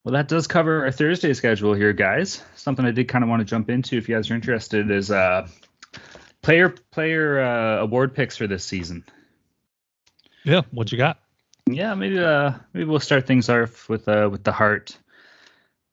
Well, 0.03 0.13
that 0.13 0.27
does 0.27 0.47
cover 0.47 0.86
our 0.86 0.91
Thursday 0.91 1.33
schedule 1.33 1.73
here, 1.73 1.93
guys. 1.93 2.41
Something 2.55 2.86
I 2.86 2.91
did 2.91 3.07
kind 3.07 3.23
of 3.23 3.29
want 3.29 3.41
to 3.41 3.45
jump 3.45 3.69
into 3.69 3.97
if 3.97 4.09
you 4.09 4.15
guys 4.15 4.31
are 4.31 4.36
interested 4.36 4.89
is 4.89 5.11
uh, 5.11 5.47
player 6.45 6.69
player 6.91 7.39
uh, 7.39 7.77
award 7.81 8.13
picks 8.13 8.37
for 8.37 8.45
this 8.47 8.63
season. 8.63 9.03
Yeah, 10.43 10.61
what 10.71 10.91
you 10.91 10.97
got? 10.97 11.19
Yeah, 11.67 11.95
maybe 11.95 12.19
uh, 12.19 12.53
maybe 12.73 12.85
we'll 12.85 12.99
start 12.99 13.25
things 13.25 13.49
off 13.49 13.89
with 13.89 14.07
uh, 14.07 14.29
with 14.31 14.43
the 14.43 14.51
Hart. 14.51 14.97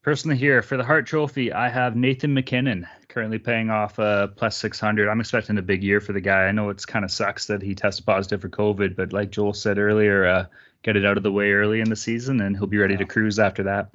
Personally, 0.03 0.36
here 0.36 0.62
for 0.62 0.76
the 0.76 0.84
Hart 0.84 1.07
Trophy, 1.07 1.53
I 1.53 1.68
have 1.68 1.94
Nathan 1.96 2.34
MacKinnon 2.34 2.88
currently 3.09 3.38
paying 3.38 3.70
off 3.70 3.98
uh, 4.00 4.26
plus 4.26 4.57
600. 4.57 5.09
I'm 5.09 5.20
expecting 5.20 5.57
a 5.59 5.62
big 5.62 5.82
year 5.84 6.00
for 6.00 6.12
the 6.12 6.20
guy. 6.20 6.42
I 6.46 6.53
know 6.53 6.70
it's 6.70 6.84
kind 6.84 7.05
of 7.05 7.11
sucks 7.12 7.46
that 7.46 7.62
he 7.62 7.76
tested 7.76 8.05
positive 8.05 8.40
for 8.40 8.48
COVID, 8.48 8.96
but 8.96 9.12
like 9.12 9.30
Joel 9.30 9.55
said 9.55 9.78
earlier, 9.78 10.26
uh, 10.26 10.46
get 10.82 10.96
it 10.96 11.07
out 11.07 11.16
of 11.18 11.22
the 11.22 11.30
way 11.30 11.53
early 11.53 11.80
in 11.80 11.88
the 11.88 11.94
season, 11.96 12.40
and 12.40 12.57
he'll 12.57 12.66
be 12.66 12.78
ready 12.78 12.94
Yeah. 12.94 12.98
to 12.98 13.05
cruise 13.07 13.38
after 13.38 13.62
that. 13.62 13.90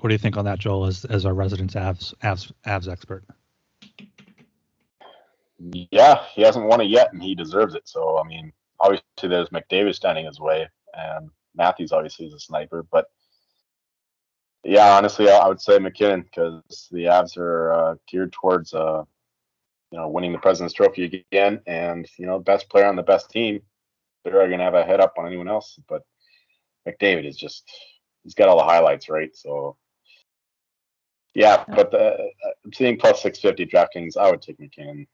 What 0.00 0.10
do 0.10 0.14
you 0.14 0.18
think 0.18 0.36
on 0.36 0.44
that, 0.44 0.58
Joel, 0.58 0.84
as, 0.84 1.06
as 1.06 1.24
our 1.24 1.32
resident 1.34 1.72
Avs, 1.72 2.12
Avs, 2.22 2.52
Avs 2.66 2.88
expert? 2.92 3.24
Yeah, 5.58 6.24
he 6.34 6.42
hasn't 6.42 6.66
won 6.66 6.80
it 6.80 6.88
yet, 6.88 7.12
and 7.12 7.22
he 7.22 7.34
deserves 7.34 7.74
it. 7.74 7.88
So 7.88 8.18
I 8.18 8.24
mean, 8.24 8.52
obviously 8.80 9.28
there's 9.28 9.48
McDavid 9.48 9.94
standing 9.94 10.26
his 10.26 10.40
way, 10.40 10.68
and 10.94 11.30
Matthews 11.54 11.92
obviously 11.92 12.26
is 12.26 12.34
a 12.34 12.40
sniper, 12.40 12.84
but 12.90 13.06
yeah, 14.64 14.96
honestly, 14.96 15.30
I 15.30 15.46
would 15.48 15.60
say 15.60 15.78
MacKinnon 15.78 16.22
because 16.22 16.88
the 16.90 17.04
Avs 17.04 17.36
are 17.36 17.72
uh, 17.72 17.94
geared 18.08 18.32
towards 18.32 18.74
uh, 18.74 19.04
you 19.90 19.98
know 19.98 20.08
winning 20.08 20.32
the 20.32 20.38
President's 20.38 20.74
Trophy 20.74 21.24
again, 21.30 21.60
and 21.66 22.08
you 22.18 22.26
know 22.26 22.38
best 22.38 22.68
player 22.68 22.86
on 22.86 22.96
the 22.96 23.02
best 23.02 23.30
team, 23.30 23.60
they're 24.24 24.32
going 24.32 24.58
to 24.58 24.64
have 24.64 24.74
a 24.74 24.84
head 24.84 25.00
up 25.00 25.14
on 25.16 25.26
anyone 25.26 25.48
else. 25.48 25.78
But 25.88 26.02
McDavid 26.86 27.26
is 27.26 27.36
just 27.36 27.64
he's 28.24 28.34
got 28.34 28.48
all 28.48 28.58
the 28.58 28.64
highlights, 28.64 29.08
right? 29.08 29.34
So. 29.34 29.76
Yeah, 31.34 31.62
but 31.68 31.92
the, 31.92 32.14
uh, 32.14 32.50
seeing 32.74 32.98
plus 32.98 33.22
650 33.22 33.66
DraftKings, 33.66 34.16
I 34.16 34.28
would 34.28 34.42
take 34.42 34.58
MacKinnon. 34.58 35.06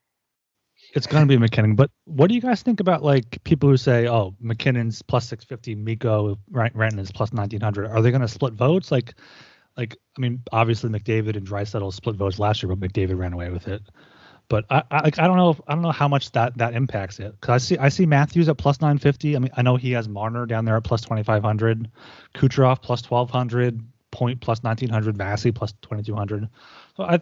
It's 0.94 1.08
going 1.08 1.24
to 1.24 1.28
be 1.28 1.36
MacKinnon, 1.36 1.74
but 1.74 1.90
what 2.04 2.28
do 2.28 2.34
you 2.34 2.40
guys 2.40 2.62
think 2.62 2.78
about 2.78 3.02
like 3.02 3.42
people 3.42 3.68
who 3.68 3.76
say, 3.76 4.06
"Oh, 4.06 4.34
MacKinnon's 4.40 5.02
plus 5.02 5.26
six 5.28 5.44
fifty, 5.44 5.74
Mikko 5.74 6.38
Rant- 6.50 6.76
Ranton 6.76 7.00
is 7.00 7.10
plus 7.10 7.32
nineteen 7.32 7.60
hundred? 7.60 7.90
Are 7.90 8.00
they 8.00 8.10
going 8.10 8.20
to 8.20 8.28
split 8.28 8.54
votes? 8.54 8.92
Like, 8.92 9.14
like 9.76 9.96
I 10.16 10.20
mean, 10.20 10.42
obviously 10.52 10.90
McDavid 10.90 11.36
and 11.36 11.46
Draisaitl 11.46 11.92
split 11.92 12.14
votes 12.14 12.38
last 12.38 12.62
year, 12.62 12.74
but 12.74 12.78
McDavid 12.78 13.18
ran 13.18 13.32
away 13.32 13.50
with 13.50 13.66
it. 13.66 13.82
But 14.48 14.66
I, 14.70 14.82
I 14.90 15.02
like 15.02 15.18
I 15.18 15.26
don't 15.26 15.36
know 15.36 15.50
if, 15.50 15.60
I 15.66 15.72
don't 15.72 15.82
know 15.82 15.90
how 15.90 16.06
much 16.06 16.30
that 16.32 16.56
that 16.58 16.74
impacts 16.74 17.18
it 17.18 17.32
because 17.40 17.50
I 17.50 17.58
see 17.58 17.78
I 17.78 17.88
see 17.88 18.06
Matthews 18.06 18.48
at 18.48 18.58
plus 18.58 18.80
nine 18.80 18.98
fifty. 18.98 19.34
I 19.36 19.38
mean 19.38 19.50
I 19.56 19.62
know 19.62 19.76
he 19.76 19.92
has 19.92 20.08
Marner 20.08 20.46
down 20.46 20.64
there 20.64 20.76
at 20.76 20.84
plus 20.84 21.00
twenty 21.00 21.22
five 21.22 21.42
hundred, 21.42 21.90
Kucherov 22.34 22.82
plus 22.82 23.02
twelve 23.02 23.30
hundred, 23.30 23.80
Point 24.10 24.40
plus 24.40 24.62
nineteen 24.62 24.90
hundred, 24.90 25.16
Vassy 25.16 25.50
plus 25.50 25.74
twenty 25.82 26.02
two 26.02 26.14
hundred. 26.14 26.48
So 26.96 27.04
I 27.04 27.14
I 27.14 27.20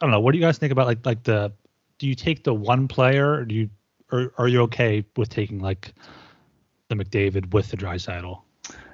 don't 0.00 0.10
know. 0.10 0.20
What 0.20 0.32
do 0.32 0.38
you 0.38 0.44
guys 0.44 0.58
think 0.58 0.72
about 0.72 0.86
like 0.86 1.04
like 1.04 1.22
the 1.22 1.52
do 1.98 2.06
you 2.06 2.14
take 2.14 2.44
the 2.44 2.54
one 2.54 2.88
player 2.88 3.32
or 3.32 3.44
do 3.44 3.54
you 3.54 3.70
or 4.10 4.32
are 4.38 4.48
you 4.48 4.62
okay 4.62 5.04
with 5.16 5.28
taking 5.28 5.58
like 5.60 5.92
the 6.88 6.94
McDavid 6.94 7.52
with 7.52 7.70
the 7.70 7.76
Draisaitl? 7.76 8.40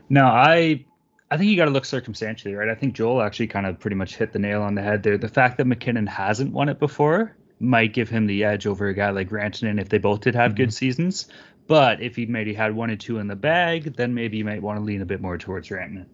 No, 0.09 0.25
I 0.27 0.85
I 1.31 1.37
think 1.37 1.51
you 1.51 1.57
got 1.57 1.67
to 1.67 1.71
look 1.71 1.85
circumstantially, 1.85 2.55
right? 2.55 2.69
I 2.69 2.75
think 2.75 2.95
Joel 2.95 3.23
actually 3.23 3.49
kind 3.49 3.67
of 3.67 3.79
pretty 3.79 3.97
much 3.97 4.17
hit 4.17 4.33
the 4.33 4.39
nail 4.39 4.63
on 4.63 4.75
the 4.75 4.83
head 4.83 5.03
there. 5.03 5.19
The 5.19 5.29
fact 5.29 5.59
that 5.59 5.67
MacKinnon 5.67 6.07
hasn't 6.07 6.53
won 6.53 6.69
it 6.69 6.79
before 6.79 7.37
might 7.61 7.93
give 7.93 8.09
him 8.09 8.27
the 8.27 8.45
edge 8.45 8.67
over 8.67 8.89
a 8.89 8.95
guy 8.95 9.11
like 9.11 9.31
Rantanen 9.31 9.81
if 9.81 9.89
they 9.89 9.99
both 9.99 10.21
did 10.21 10.35
have 10.35 10.55
good 10.55 10.73
seasons. 10.73 11.29
But 11.67 12.03
if 12.03 12.17
he 12.17 12.27
maybe 12.27 12.53
had 12.53 12.75
one 12.75 12.91
or 12.91 12.97
two 12.97 13.19
in 13.19 13.27
the 13.27 13.37
bag, 13.37 13.97
then 13.97 14.13
maybe 14.13 14.37
you 14.37 14.45
might 14.45 14.61
want 14.61 14.79
to 14.79 14.85
lean 14.85 15.01
a 15.01 15.07
bit 15.07 15.21
more 15.21 15.39
towards 15.39 15.69
Rantanen. 15.69 16.07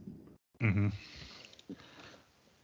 Mm-hmm. 0.62 0.88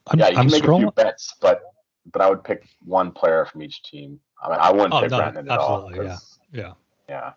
I'm, 0.09 0.19
yeah, 0.19 0.29
you 0.29 0.37
I'm 0.37 0.49
can 0.49 0.53
make 0.53 0.65
a 0.65 0.79
few 0.79 0.91
bets, 0.93 1.35
but 1.41 1.66
but 2.13 2.23
I 2.23 2.29
would 2.31 2.45
pick 2.45 2.67
one 2.85 3.11
player 3.13 3.45
from 3.45 3.63
each 3.63 3.83
team. 3.83 4.21
I 4.43 4.51
mean, 4.51 4.59
I 4.61 4.71
wouldn't 4.73 4.95
Oh, 4.95 5.01
pick 5.03 5.11
no, 5.11 5.19
Brandon 5.19 5.51
at 5.51 5.59
all. 5.59 5.77
absolutely, 5.87 6.07
yeah. 6.07 6.13
'cause- 6.13 6.39
Yeah. 6.53 6.73
yeah. 7.09 7.33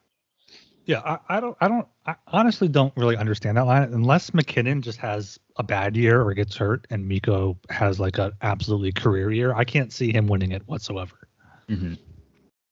Yeah, 0.86 1.02
I, 1.06 1.38
I 1.38 1.40
don't, 1.40 1.56
I 1.62 1.68
don't, 1.68 1.88
I 2.08 2.16
honestly 2.28 2.68
don't 2.68 2.92
really 2.98 3.16
understand 3.16 3.58
that 3.58 3.66
line 3.68 3.94
unless 3.94 4.34
MacKinnon 4.34 4.82
just 4.82 4.98
has 5.00 5.40
a 5.58 5.64
bad 5.64 5.96
year 5.96 6.20
or 6.24 6.34
gets 6.34 6.56
hurt, 6.58 6.88
and 6.90 7.08
Mikko 7.08 7.60
has 7.70 8.00
like 8.00 8.18
an 8.18 8.32
absolutely 8.42 8.92
career 8.92 9.32
year. 9.32 9.54
I 9.54 9.66
can't 9.66 9.94
see 9.94 10.12
him 10.12 10.26
winning 10.26 10.52
it 10.52 10.64
whatsoever. 10.68 11.28
Mm-hmm. 11.68 11.94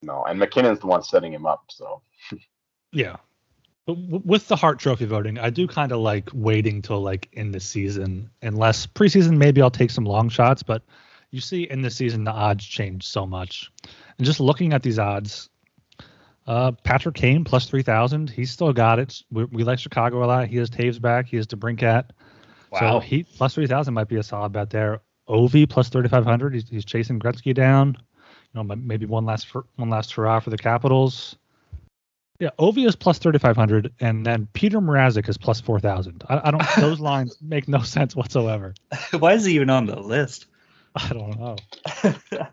No, 0.02 0.24
and 0.24 0.40
MacKinnon's 0.40 0.80
the 0.80 0.88
one 0.88 1.04
setting 1.04 1.32
him 1.32 1.46
up. 1.46 1.66
So 1.70 2.02
Yeah, 2.92 3.18
but 3.86 3.96
w- 3.96 4.22
with 4.26 4.48
the 4.48 4.56
Hart 4.56 4.80
Trophy 4.80 5.06
voting, 5.06 5.38
I 5.38 5.52
do 5.52 5.68
kind 5.68 5.92
of 5.92 6.00
like 6.00 6.30
waiting 6.34 6.82
till 6.82 7.02
like 7.02 7.30
in 7.34 7.52
the 7.52 7.60
season, 7.60 8.32
unless 8.42 8.88
preseason 8.88 9.38
maybe 9.38 9.62
I'll 9.62 9.70
take 9.70 9.92
some 9.92 10.06
long 10.06 10.30
shots. 10.30 10.64
But 10.64 10.82
you 11.38 11.42
see 11.42 11.64
in 11.70 11.84
the 11.84 11.92
season 11.92 12.24
the 12.24 12.32
odds 12.32 12.66
change 12.66 13.08
so 13.08 13.26
much, 13.28 13.72
and 14.18 14.26
just 14.26 14.40
looking 14.40 14.74
at 14.74 14.82
these 14.82 14.98
odds, 14.98 15.50
uh, 16.48 16.72
Patrick 16.84 17.14
Kane 17.14 17.44
plus 17.44 17.70
three 17.70 17.84
thousand, 17.84 18.30
he's 18.32 18.50
still 18.50 18.74
got 18.74 18.98
it. 18.98 19.22
We, 19.32 19.44
we 19.46 19.64
like 19.64 19.78
Chicago 19.78 20.24
a 20.24 20.26
lot. 20.26 20.48
He 20.48 20.58
has 20.58 20.72
Toews 20.72 21.00
back. 21.00 21.28
He 21.28 21.38
has 21.38 21.46
DeBrincat. 21.46 22.06
So 22.74 22.86
Wow. 22.86 23.00
he 23.00 23.22
plus 23.24 23.54
three 23.54 23.68
thousand 23.68 23.94
might 23.94 24.08
be 24.08 24.16
a 24.16 24.24
solid 24.24 24.52
bet 24.52 24.72
there. 24.72 25.02
Ovi 25.30 25.70
plus 25.70 25.90
thirty 25.90 26.10
five 26.10 26.26
hundred. 26.26 26.56
He's, 26.56 26.68
he's 26.68 26.86
chasing 26.86 27.20
Gretzky 27.20 27.54
down. 27.54 27.96
You 28.54 28.64
know, 28.64 28.76
maybe 28.76 29.06
one 29.06 29.26
last 29.26 29.48
for, 29.48 29.66
one 29.76 29.90
last 29.90 30.12
hurrah 30.14 30.40
for 30.40 30.50
the 30.50 30.58
Capitals. 30.58 31.38
Yeah, 32.40 32.50
Ovi 32.60 32.88
is 32.88 32.96
plus 32.96 33.20
thirty 33.20 33.38
five 33.38 33.56
hundred, 33.56 33.94
and 34.00 34.26
then 34.26 34.48
Peter 34.54 34.80
Mrazek 34.80 35.30
is 35.30 35.38
plus 35.38 35.62
four 35.62 35.80
thousand. 35.80 36.24
I, 36.30 36.48
I 36.48 36.52
don't. 36.52 36.64
those 36.78 37.00
lines 37.12 37.38
make 37.42 37.68
no 37.68 37.82
sense 37.84 38.16
whatsoever. 38.16 38.74
Why 39.20 39.34
is 39.34 39.46
he 39.46 39.54
even 39.56 39.70
on 39.70 39.86
the 39.86 40.00
list? 40.00 40.48
I 41.10 41.14
don't 41.14 41.40
know. 41.40 41.56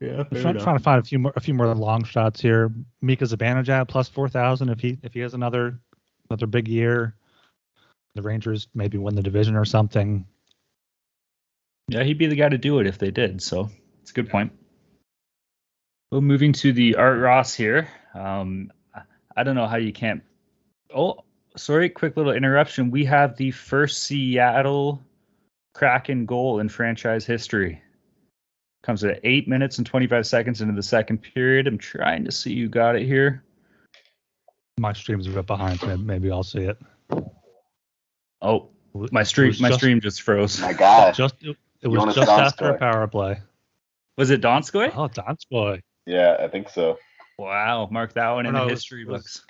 yeah, 0.00 0.24
I'm 0.30 0.40
trying, 0.40 0.58
trying 0.58 0.76
to 0.76 0.82
find 0.82 1.00
a 1.00 1.02
few 1.04 1.18
more 1.18 1.32
a 1.36 1.40
few 1.40 1.54
more 1.54 1.74
long 1.74 2.04
shots 2.04 2.40
here. 2.40 2.72
Mika 3.02 3.24
Zibanejad 3.24 3.88
plus 3.88 4.08
four 4.08 4.28
thousand 4.28 4.68
if 4.68 4.80
he 4.80 4.98
if 5.02 5.14
he 5.14 5.20
has 5.20 5.34
another 5.34 5.78
another 6.30 6.46
big 6.46 6.68
year. 6.68 7.14
The 8.14 8.22
Rangers 8.22 8.68
maybe 8.74 8.96
win 8.98 9.14
the 9.14 9.22
division 9.22 9.56
or 9.56 9.64
something. 9.64 10.26
Yeah, 11.88 12.02
he'd 12.02 12.18
be 12.18 12.26
the 12.26 12.34
guy 12.36 12.48
to 12.48 12.58
do 12.58 12.78
it 12.78 12.86
if 12.86 12.98
they 12.98 13.10
did. 13.10 13.42
So 13.42 13.68
it's 14.00 14.10
a 14.10 14.14
good 14.14 14.30
point. 14.30 14.52
Well, 16.10 16.20
moving 16.20 16.52
to 16.54 16.72
the 16.72 16.96
Art 16.96 17.18
Ross 17.18 17.52
here. 17.54 17.88
Um, 18.14 18.72
I- 18.94 19.02
I 19.36 19.42
don't 19.42 19.54
know 19.54 19.66
how 19.66 19.76
you 19.76 19.92
can't. 19.92 20.22
Oh, 20.94 21.18
sorry, 21.56 21.90
quick 21.90 22.16
little 22.16 22.32
interruption. 22.32 22.90
We 22.90 23.04
have 23.04 23.36
the 23.36 23.50
first 23.50 24.04
Seattle 24.04 25.04
Kraken 25.76 26.24
goal 26.26 26.60
in 26.60 26.68
franchise 26.68 27.24
history. 27.26 27.80
Comes 28.82 29.04
at 29.04 29.20
eight 29.24 29.46
minutes 29.48 29.78
and 29.78 29.86
25 29.86 30.26
seconds 30.26 30.60
into 30.62 30.74
the 30.74 30.82
second 30.82 31.18
period. 31.18 31.66
I'm 31.66 31.76
trying 31.78 32.24
to 32.24 32.32
see 32.32 32.52
you 32.52 32.68
got 32.68 32.96
it 32.96 33.04
here. 33.04 33.42
My 34.78 34.92
stream's 34.92 35.26
a 35.26 35.30
bit 35.30 35.46
behind. 35.46 35.80
so 35.80 35.96
Maybe 35.96 36.30
I'll 36.30 36.42
see 36.42 36.60
it. 36.64 36.78
Oh, 38.42 38.68
my 39.10 39.22
stream, 39.22 39.52
my 39.60 39.68
just- 39.68 39.80
stream 39.80 40.00
just 40.00 40.22
froze. 40.22 40.60
my 40.60 40.72
God, 40.72 41.14
Just 41.14 41.34
it, 41.42 41.56
it 41.82 41.88
was 41.88 41.98
Jonas 42.00 42.14
just 42.14 42.30
after 42.30 42.70
a 42.70 42.78
power 42.78 43.06
play. 43.06 43.38
Was 44.16 44.30
it 44.30 44.40
Donskoi? 44.40 44.92
Oh, 44.96 45.08
Donskoi. 45.08 45.80
yeah, 46.06 46.36
I 46.40 46.48
think 46.48 46.68
so. 46.70 46.98
Wow, 47.38 47.88
mark 47.90 48.14
that 48.14 48.30
one 48.30 48.46
in 48.46 48.54
no, 48.54 48.64
the 48.64 48.70
history 48.70 49.02
it 49.02 49.08
was- 49.08 49.22
books. 49.22 49.46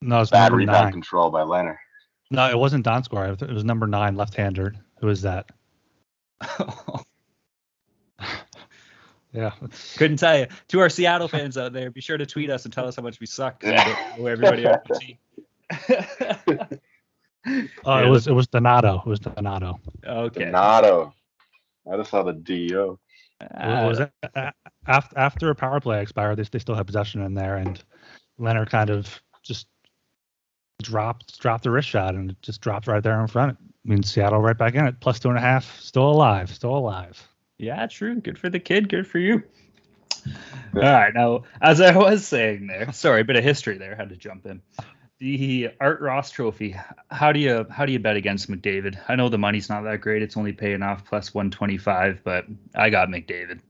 No, 0.00 0.20
it's 0.20 0.30
Bad 0.32 0.46
number 0.46 0.56
rebound 0.56 0.84
nine. 0.86 0.92
control 0.92 1.30
by 1.30 1.42
Leonard. 1.42 1.76
No, 2.32 2.48
it 2.50 2.58
wasn't 2.58 2.84
Donskoi. 2.84 3.40
It 3.40 3.52
was 3.52 3.62
number 3.64 3.86
nine, 3.86 4.16
left-hander. 4.16 4.74
Who 5.02 5.08
is 5.08 5.22
that? 5.22 5.50
Yeah. 9.34 9.52
Couldn't 9.96 10.18
tell 10.18 10.38
you. 10.38 10.46
To 10.68 10.80
our 10.80 10.90
Seattle 10.90 11.26
fans 11.36 11.56
out 11.56 11.72
there, 11.72 11.90
be 11.90 12.02
sure 12.02 12.18
to 12.18 12.26
tweet 12.26 12.50
us 12.50 12.66
and 12.66 12.74
tell 12.74 12.86
us 12.86 12.96
how 12.96 13.02
much 13.02 13.18
we 13.18 13.24
suck. 13.24 13.62
we 13.64 13.72
everybody 13.72 14.66
on 14.66 14.78
your. 14.90 15.08
Oh, 17.86 17.98
Yeah. 17.98 18.06
it 18.06 18.10
was 18.10 18.26
it 18.26 18.34
was 18.34 18.46
Donato. 18.46 18.98
It 18.98 19.06
was 19.06 19.20
Donato. 19.20 19.80
okay. 20.06 20.44
Donato. 20.44 21.14
I 21.90 21.96
just 21.96 22.10
saw 22.10 22.22
the 22.24 22.34
DO. 22.34 22.98
Uh, 23.40 23.80
what 23.80 23.88
was 23.88 24.00
it? 24.00 24.12
After 24.86 25.18
after 25.18 25.48
a 25.50 25.54
power 25.54 25.80
play 25.80 26.02
expired, 26.02 26.36
they, 26.36 26.42
they 26.44 26.58
still 26.58 26.74
had 26.74 26.86
possession 26.86 27.22
in 27.22 27.32
there, 27.32 27.56
and 27.56 27.82
Leonard 28.38 28.68
kind 28.68 28.90
of 28.90 29.18
just 29.42 29.66
dropped 30.82 31.38
dropped 31.40 31.64
the 31.64 31.70
wrist 31.70 31.88
shot 31.88 32.14
and 32.14 32.30
it 32.30 32.42
just 32.42 32.60
dropped 32.60 32.86
right 32.86 33.02
there 33.02 33.20
in 33.20 33.26
front. 33.26 33.56
I 33.60 33.88
mean, 33.88 34.02
Seattle 34.02 34.40
right 34.40 34.56
back 34.56 34.74
in 34.74 34.86
it, 34.86 35.00
plus 35.00 35.18
two 35.18 35.28
and 35.28 35.38
a 35.38 35.40
half, 35.40 35.80
still 35.80 36.08
alive, 36.08 36.50
still 36.50 36.76
alive. 36.76 37.26
Yeah, 37.58 37.86
true. 37.86 38.20
Good 38.20 38.38
for 38.38 38.48
the 38.48 38.60
kid. 38.60 38.88
Good 38.88 39.06
for 39.06 39.18
you. 39.18 39.42
All 40.74 40.82
right, 40.82 41.12
now 41.12 41.42
as 41.60 41.80
I 41.80 41.96
was 41.96 42.26
saying 42.26 42.68
there, 42.68 42.92
sorry, 42.92 43.22
a 43.22 43.24
bit 43.24 43.36
of 43.36 43.44
history 43.44 43.78
there. 43.78 43.96
Had 43.96 44.10
to 44.10 44.16
jump 44.16 44.46
in. 44.46 44.62
The 45.18 45.70
Art 45.80 46.00
Ross 46.00 46.30
Trophy. 46.30 46.76
How 47.10 47.32
do 47.32 47.38
you 47.40 47.66
how 47.70 47.86
do 47.86 47.92
you 47.92 47.98
bet 47.98 48.16
against 48.16 48.50
McDavid? 48.50 48.98
I 49.08 49.14
know 49.16 49.28
the 49.28 49.38
money's 49.38 49.68
not 49.68 49.84
that 49.84 50.00
great. 50.00 50.22
It's 50.22 50.36
only 50.36 50.52
paying 50.52 50.82
off 50.82 51.04
plus 51.04 51.32
one 51.32 51.50
twenty 51.50 51.78
five, 51.78 52.22
but 52.24 52.46
I 52.74 52.90
got 52.90 53.08
McDavid. 53.08 53.60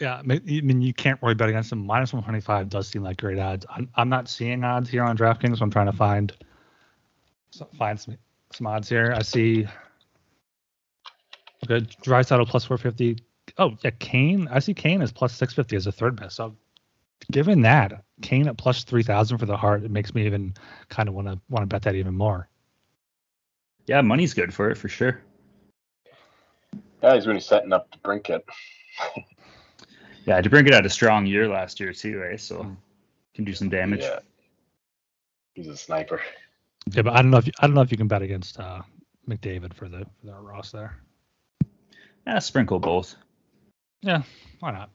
Yeah, 0.00 0.16
I 0.16 0.22
mean 0.22 0.80
you 0.80 0.94
can't 0.94 1.20
really 1.22 1.34
bet 1.34 1.50
against 1.50 1.70
him. 1.70 1.84
Minus 1.84 2.14
one 2.14 2.22
twenty 2.22 2.40
five 2.40 2.70
does 2.70 2.88
seem 2.88 3.02
like 3.02 3.18
great 3.18 3.38
odds. 3.38 3.66
I'm, 3.68 3.88
I'm 3.94 4.08
not 4.08 4.30
seeing 4.30 4.64
odds 4.64 4.88
here 4.88 5.04
on 5.04 5.16
DraftKings, 5.16 5.58
so 5.58 5.62
I'm 5.62 5.70
trying 5.70 5.86
to 5.86 5.92
find 5.92 6.32
find 7.76 8.00
some 8.00 8.16
some 8.50 8.66
odds 8.66 8.88
here. 8.88 9.12
I 9.14 9.20
see. 9.20 9.66
Okay, 11.64 11.86
Draisaitl 12.02 12.48
plus 12.48 12.64
four 12.64 12.78
fifty. 12.78 13.18
Oh 13.58 13.76
yeah, 13.84 13.90
Kane. 13.98 14.48
I 14.50 14.60
see 14.60 14.72
Kane 14.72 15.02
is 15.02 15.12
plus 15.12 15.34
six 15.34 15.52
fifty 15.52 15.76
as 15.76 15.86
a 15.86 15.92
third 15.92 16.16
best. 16.16 16.36
So 16.36 16.56
given 17.30 17.60
that 17.62 18.02
Kane 18.22 18.48
at 18.48 18.56
plus 18.56 18.84
three 18.84 19.02
thousand 19.02 19.36
for 19.36 19.44
the 19.44 19.56
Hart, 19.56 19.84
it 19.84 19.90
makes 19.90 20.14
me 20.14 20.24
even 20.24 20.54
kind 20.88 21.10
of 21.10 21.14
want 21.14 21.28
to 21.28 21.38
want 21.50 21.62
to 21.62 21.66
bet 21.66 21.82
that 21.82 21.94
even 21.94 22.14
more. 22.14 22.48
Yeah, 23.86 24.00
money's 24.00 24.32
good 24.32 24.54
for 24.54 24.70
it 24.70 24.78
for 24.78 24.88
sure. 24.88 25.20
Yeah, 27.02 27.14
he's 27.16 27.26
really 27.26 27.40
setting 27.40 27.74
up 27.74 27.90
DeBrincat. 27.90 28.40
yeah, 30.26 30.40
DeBrincat 30.40 30.72
had 30.72 30.86
a 30.86 30.90
strong 30.90 31.26
year 31.26 31.48
last 31.48 31.80
year 31.80 31.92
too, 31.92 32.18
right? 32.18 32.40
So 32.40 32.62
mm. 32.62 32.76
can 33.34 33.44
do 33.44 33.54
some 33.54 33.68
damage. 33.68 34.02
Yeah, 34.02 34.20
he's 35.54 35.68
a 35.68 35.76
sniper. 35.76 36.20
Yeah, 36.92 37.02
but 37.02 37.14
I 37.14 37.22
don't 37.22 37.30
know 37.30 37.38
if 37.38 37.46
you, 37.46 37.52
I 37.60 37.66
don't 37.66 37.74
know 37.74 37.82
if 37.82 37.90
you 37.90 37.98
can 37.98 38.08
bet 38.08 38.22
against 38.22 38.58
uh, 38.58 38.82
McDavid 39.28 39.74
for 39.74 39.88
the 39.88 40.06
for 40.20 40.26
the 40.26 40.34
Ross 40.34 40.72
there. 40.72 40.96
Yeah, 42.26 42.38
sprinkle 42.38 42.78
both. 42.78 43.14
Yeah, 44.02 44.22
why 44.60 44.72
not? 44.72 44.90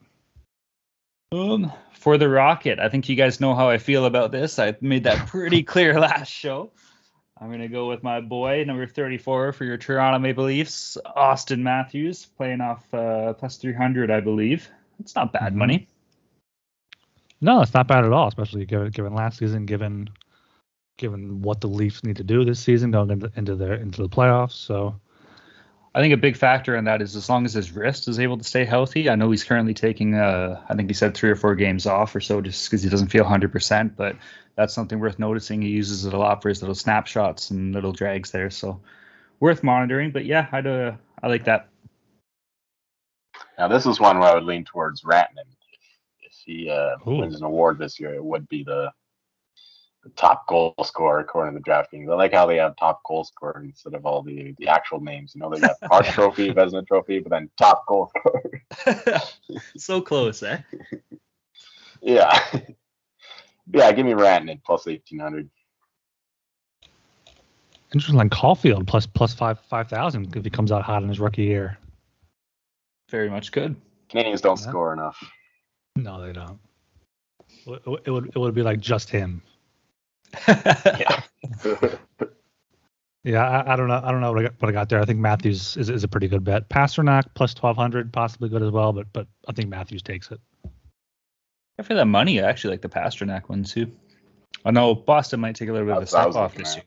Um, 1.32 1.72
for 1.92 2.18
the 2.18 2.28
Rocket, 2.28 2.78
I 2.78 2.88
think 2.88 3.08
you 3.08 3.16
guys 3.16 3.40
know 3.40 3.54
how 3.54 3.68
I 3.68 3.78
feel 3.78 4.06
about 4.06 4.32
this. 4.32 4.58
I 4.58 4.76
made 4.80 5.04
that 5.04 5.26
pretty 5.26 5.62
clear 5.64 5.98
last 5.98 6.30
show. 6.30 6.70
I'm 7.38 7.50
gonna 7.50 7.68
go 7.68 7.88
with 7.88 8.02
my 8.02 8.20
boy, 8.20 8.64
number 8.64 8.86
34 8.86 9.52
for 9.52 9.64
your 9.64 9.76
Toronto 9.76 10.18
Maple 10.18 10.44
Leafs, 10.44 10.96
Auston 11.16 11.60
Matthews, 11.60 12.24
playing 12.24 12.60
off 12.60 12.82
uh, 12.94 13.34
plus 13.34 13.56
300, 13.58 14.10
I 14.10 14.20
believe. 14.20 14.68
It's 15.00 15.14
not 15.14 15.32
bad 15.32 15.50
mm-hmm. 15.50 15.58
money. 15.58 15.88
No, 17.40 17.60
it's 17.60 17.74
not 17.74 17.86
bad 17.86 18.04
at 18.04 18.12
all, 18.12 18.28
especially 18.28 18.64
given 18.64 18.90
given 18.90 19.14
last 19.14 19.38
season, 19.38 19.66
given 19.66 20.08
given 20.96 21.42
what 21.42 21.60
the 21.60 21.68
Leafs 21.68 22.02
need 22.02 22.16
to 22.16 22.24
do 22.24 22.44
this 22.44 22.60
season 22.60 22.90
going 22.90 23.10
into 23.10 23.30
into 23.36 23.56
the 23.56 23.74
into 23.74 24.02
the 24.02 24.08
playoffs. 24.08 24.52
So 24.52 24.98
I 25.96 26.00
think 26.00 26.12
a 26.12 26.18
big 26.18 26.36
factor 26.36 26.76
in 26.76 26.84
that 26.84 27.00
is 27.00 27.16
as 27.16 27.30
long 27.30 27.46
as 27.46 27.54
his 27.54 27.72
wrist 27.72 28.06
is 28.06 28.20
able 28.20 28.36
to 28.36 28.44
stay 28.44 28.66
healthy. 28.66 29.08
I 29.08 29.14
know 29.14 29.30
he's 29.30 29.44
currently 29.44 29.72
taking, 29.72 30.14
uh, 30.14 30.60
I 30.68 30.74
think 30.74 30.90
he 30.90 30.94
said 30.94 31.14
three 31.14 31.30
or 31.30 31.36
four 31.36 31.54
games 31.54 31.86
off 31.86 32.14
or 32.14 32.20
so 32.20 32.42
just 32.42 32.68
because 32.68 32.82
he 32.82 32.90
doesn't 32.90 33.08
feel 33.08 33.24
100%. 33.24 33.96
But 33.96 34.14
that's 34.56 34.74
something 34.74 35.00
worth 35.00 35.18
noticing. 35.18 35.62
He 35.62 35.70
uses 35.70 36.04
it 36.04 36.12
a 36.12 36.18
lot 36.18 36.42
for 36.42 36.50
his 36.50 36.60
little 36.60 36.74
snapshots 36.74 37.50
and 37.50 37.72
little 37.72 37.92
drags 37.92 38.30
there. 38.30 38.50
So 38.50 38.78
worth 39.40 39.62
monitoring. 39.62 40.10
But 40.10 40.26
yeah, 40.26 40.48
I, 40.52 40.58
uh, 40.58 40.96
I 41.22 41.28
like 41.28 41.44
that. 41.44 41.70
Now, 43.58 43.68
this 43.68 43.86
is 43.86 44.00
one 44.00 44.18
where 44.18 44.30
I 44.30 44.34
would 44.34 44.44
lean 44.44 44.64
towards 44.64 45.02
Rantanen. 45.02 45.46
If, 46.20 46.32
he 46.44 46.70
uh, 46.70 46.96
wins 47.04 47.36
an 47.36 47.44
award 47.44 47.78
this 47.78 47.98
year, 47.98 48.14
it 48.14 48.24
would 48.24 48.48
be 48.48 48.62
the 48.62 48.92
top 50.14 50.46
goal 50.46 50.74
scorer 50.84 51.20
according 51.20 51.54
to 51.54 51.60
the 51.60 51.70
DraftKings. 51.70 52.10
I 52.10 52.14
like 52.14 52.32
how 52.32 52.46
they 52.46 52.56
have 52.56 52.76
top 52.76 53.02
goal 53.04 53.24
scorer 53.24 53.62
instead 53.64 53.94
of 53.94 54.06
all 54.06 54.22
the 54.22 54.54
the 54.58 54.68
actual 54.68 55.00
names. 55.00 55.32
You 55.34 55.40
know, 55.40 55.50
they 55.50 55.60
got 55.60 55.76
Hart 55.84 56.06
Trophy, 56.12 56.52
Vezina 56.52 56.86
Trophy, 56.86 57.18
but 57.18 57.30
then 57.30 57.50
top 57.56 57.86
goal 57.86 58.10
scorer. 58.16 59.20
so 59.76 60.00
close, 60.00 60.42
eh? 60.42 60.58
yeah, 62.00 62.38
yeah. 63.72 63.92
Give 63.92 64.06
me 64.06 64.12
Rantanen 64.12 64.62
plus 64.64 64.86
eighteen 64.86 65.18
hundred. 65.18 65.48
Interesting, 67.92 68.16
like 68.16 68.30
Caufield 68.30 68.86
plus 68.86 69.06
plus 69.06 69.34
five 69.34 69.58
five 69.68 69.88
thousand 69.88 70.36
if 70.36 70.44
he 70.44 70.50
comes 70.50 70.70
out 70.70 70.82
hot 70.82 71.02
in 71.02 71.08
his 71.08 71.20
rookie 71.20 71.44
year. 71.44 71.78
Very 73.10 73.30
much 73.30 73.52
good. 73.52 73.76
Canadians 74.08 74.40
don't 74.40 74.60
yeah. 74.60 74.68
score 74.68 74.92
enough. 74.92 75.22
No, 75.96 76.20
they 76.20 76.32
don't. 76.32 76.58
It 77.66 78.10
would 78.10 78.30
it 78.34 78.38
would 78.38 78.54
be 78.54 78.62
like 78.62 78.80
just 78.80 79.10
him 79.10 79.42
yeah. 80.48 81.22
yeah, 83.24 83.48
I, 83.48 83.72
I, 83.72 83.76
don't 83.76 83.88
know. 83.88 84.00
I 84.02 84.10
don't 84.10 84.20
know 84.20 84.32
what 84.32 84.40
I, 84.40 84.42
got, 84.44 84.54
what 84.60 84.68
I 84.68 84.72
got 84.72 84.88
there. 84.88 85.00
I 85.00 85.04
think 85.04 85.18
Matthews 85.18 85.76
is, 85.76 85.88
is 85.88 86.04
a 86.04 86.08
pretty 86.08 86.28
good 86.28 86.44
bet. 86.44 86.68
Pastrnak 86.68 87.24
plus 87.34 87.54
twelve 87.54 87.76
hundred, 87.76 88.12
possibly 88.12 88.48
good 88.48 88.62
as 88.62 88.70
well. 88.70 88.92
But 88.92 89.12
but 89.12 89.26
I 89.48 89.52
think 89.52 89.68
Matthews 89.68 90.02
takes 90.02 90.30
it. 90.30 90.40
For 91.82 91.94
that 91.94 92.06
money, 92.06 92.40
I 92.40 92.48
actually 92.48 92.70
like 92.72 92.82
the 92.82 92.88
Pastrnak 92.88 93.48
one 93.48 93.62
too. 93.64 93.90
I 94.64 94.70
know 94.70 94.94
Boston 94.94 95.40
might 95.40 95.56
take 95.56 95.68
a 95.68 95.72
little 95.72 95.86
bit 95.86 95.98
That's 95.98 96.14
of 96.14 96.28
a 96.28 96.32
step 96.32 96.42
off 96.42 96.54
this 96.54 96.76
year. 96.76 96.84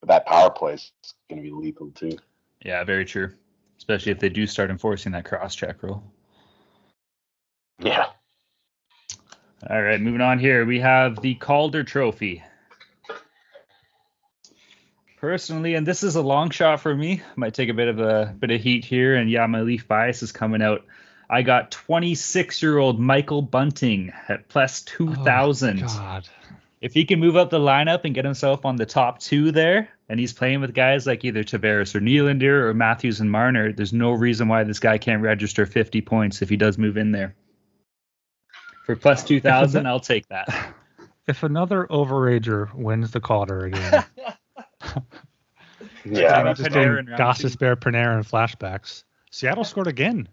But 0.00 0.08
that 0.08 0.26
power 0.26 0.50
play 0.50 0.74
is 0.74 0.92
going 1.30 1.42
to 1.42 1.42
be 1.42 1.50
lethal 1.50 1.90
too. 1.92 2.18
Yeah, 2.62 2.84
very 2.84 3.04
true. 3.06 3.32
Especially 3.78 4.12
if 4.12 4.18
they 4.18 4.28
do 4.28 4.46
start 4.46 4.70
enforcing 4.70 5.12
that 5.12 5.24
cross 5.24 5.54
check 5.54 5.82
rule. 5.82 6.02
Yeah. 7.78 8.06
All 9.68 9.82
right, 9.82 10.00
moving 10.00 10.20
on 10.20 10.38
here. 10.38 10.64
We 10.64 10.80
have 10.80 11.20
the 11.20 11.34
Calder 11.34 11.84
Trophy. 11.84 12.42
Personally, 15.18 15.74
and 15.74 15.86
this 15.86 16.02
is 16.02 16.14
a 16.14 16.22
long 16.22 16.50
shot 16.50 16.80
for 16.80 16.94
me, 16.94 17.22
might 17.36 17.54
take 17.54 17.68
a 17.68 17.74
bit 17.74 17.88
of 17.88 17.98
a 17.98 18.34
bit 18.38 18.50
of 18.50 18.60
heat 18.60 18.84
here, 18.84 19.16
and 19.16 19.30
yeah, 19.30 19.46
my 19.46 19.62
Leaf 19.62 19.88
bias 19.88 20.22
is 20.22 20.30
coming 20.30 20.62
out. 20.62 20.84
I 21.28 21.42
got 21.42 21.70
26 21.70 22.62
year 22.62 22.78
old 22.78 23.00
Michael 23.00 23.42
Bunting 23.42 24.12
at 24.28 24.48
plus 24.48 24.82
2,000. 24.82 25.82
Oh, 25.82 25.86
God. 25.86 26.28
If 26.80 26.92
he 26.92 27.04
can 27.04 27.18
move 27.18 27.34
up 27.34 27.50
the 27.50 27.58
lineup 27.58 28.02
and 28.04 28.14
get 28.14 28.24
himself 28.24 28.64
on 28.64 28.76
the 28.76 28.86
top 28.86 29.18
two 29.18 29.50
there, 29.50 29.88
and 30.08 30.20
he's 30.20 30.32
playing 30.32 30.60
with 30.60 30.74
guys 30.74 31.06
like 31.06 31.24
either 31.24 31.42
Tavares 31.42 31.94
or 31.94 32.00
Nylander 32.00 32.64
or 32.64 32.74
Matthews 32.74 33.20
and 33.20 33.30
Marner, 33.30 33.72
there's 33.72 33.92
no 33.92 34.12
reason 34.12 34.48
why 34.48 34.64
this 34.64 34.78
guy 34.78 34.98
can't 34.98 35.22
register 35.22 35.66
50 35.66 36.00
points 36.02 36.42
if 36.42 36.48
he 36.48 36.56
does 36.56 36.78
move 36.78 36.96
in 36.96 37.12
there. 37.12 37.34
For 38.84 38.94
plus 38.94 39.24
2,000, 39.24 39.86
I'll 39.86 40.00
take 40.00 40.28
that. 40.28 40.48
If 41.28 41.42
another 41.42 41.88
overager 41.90 42.72
wins 42.72 43.10
the 43.10 43.18
Calder 43.18 43.64
again. 43.64 44.04
yeah, 46.04 46.40
I'm 46.40 46.54
just 46.54 46.70
doing 46.70 47.06
Gostisbehere 47.06 47.74
Panarin 47.74 48.24
flashbacks. 48.24 49.02
Seattle 49.32 49.64
scored 49.64 49.88
again. 49.88 50.28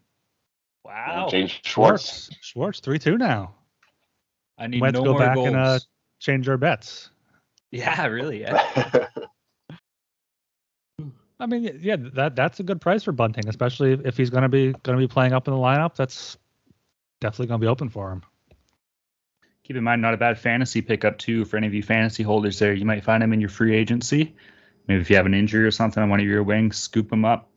Wow. 0.86 1.30
Jaden 1.32 1.52
Schwartz. 1.64 2.30
Schwartz, 2.42 2.80
3 2.80 3.00
2 3.00 3.18
now. 3.18 3.56
I 4.60 4.68
need 4.68 4.82
Let's 4.82 4.94
no 5.00 5.04
go 5.04 5.18
back 5.18 5.34
goals. 5.34 5.48
and 5.48 5.58
uh, 5.58 5.80
change 6.20 6.48
our 6.48 6.58
bets. 6.58 7.10
Yeah, 7.72 8.06
really. 8.06 8.42
Yeah. 8.42 9.08
I 11.44 11.46
mean, 11.46 11.80
yeah, 11.82 11.98
that 12.14 12.36
that's 12.36 12.60
a 12.60 12.64
good 12.64 12.80
price 12.80 13.04
for 13.04 13.12
Bunting, 13.12 13.48
especially 13.48 13.94
if 14.06 14.16
he's 14.18 14.30
going 14.30 14.44
to 14.44 14.50
be 14.50 14.72
going 14.84 14.98
to 14.98 15.08
be 15.08 15.08
playing 15.08 15.34
up 15.34 15.48
in 15.48 15.54
the 15.54 15.60
lineup. 15.60 15.96
That's 15.96 16.38
definitely 17.20 17.48
going 17.48 17.60
to 17.60 17.66
be 17.66 17.70
open 17.70 17.90
for 17.90 18.12
him 18.12 18.24
keep 19.64 19.78
in 19.78 19.84
mind, 19.84 20.02
not 20.02 20.14
a 20.14 20.18
bad 20.18 20.38
fantasy 20.38 20.82
pickup 20.82 21.18
too 21.18 21.46
for 21.46 21.58
any 21.58 21.68
of 21.68 21.74
you 21.74 21.84
fantasy 21.84 22.24
holders. 22.24 22.60
There, 22.60 22.74
you 22.74 22.86
might 22.86 23.04
find 23.04 23.24
him 23.24 23.34
in 23.34 23.40
your 23.40 23.50
free 23.50 23.76
agency. 23.76 24.36
Maybe 24.88 25.02
if 25.02 25.10
you 25.10 25.16
have 25.16 25.26
an 25.26 25.34
injury 25.34 25.64
or 25.64 25.72
something 25.72 26.04
on 26.04 26.10
one 26.10 26.20
of 26.20 26.26
your 26.26 26.44
wings, 26.44 26.78
scoop 26.78 27.12
him 27.12 27.24
up. 27.24 27.50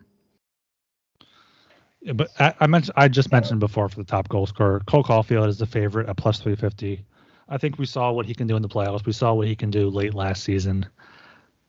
Yeah, 2.01 2.13
but 2.13 2.31
I, 2.39 2.55
I, 2.61 2.67
mentioned, 2.69 2.95
I 2.97 3.09
just 3.09 3.33
mentioned 3.33 3.59
before 3.59 3.89
for 3.89 3.97
the 3.97 4.05
top 4.05 4.29
goal 4.29 4.47
scorer, 4.47 4.81
Cole 4.87 5.03
Caufield 5.03 5.49
is 5.49 5.59
the 5.59 5.67
favorite 5.67 6.09
at 6.09 6.17
plus 6.17 6.39
350. 6.39 7.05
I 7.49 7.59
think 7.59 7.79
we 7.79 7.87
saw 7.87 8.13
what 8.13 8.27
he 8.27 8.35
can 8.35 8.47
do 8.47 8.55
in 8.55 8.63
the 8.63 8.69
playoffs. 8.69 9.05
We 9.05 9.13
saw 9.13 9.35
what 9.35 9.49
he 9.49 9.57
can 9.57 9.71
do 9.71 9.89
late 9.89 10.15
last 10.15 10.45
season. 10.45 10.87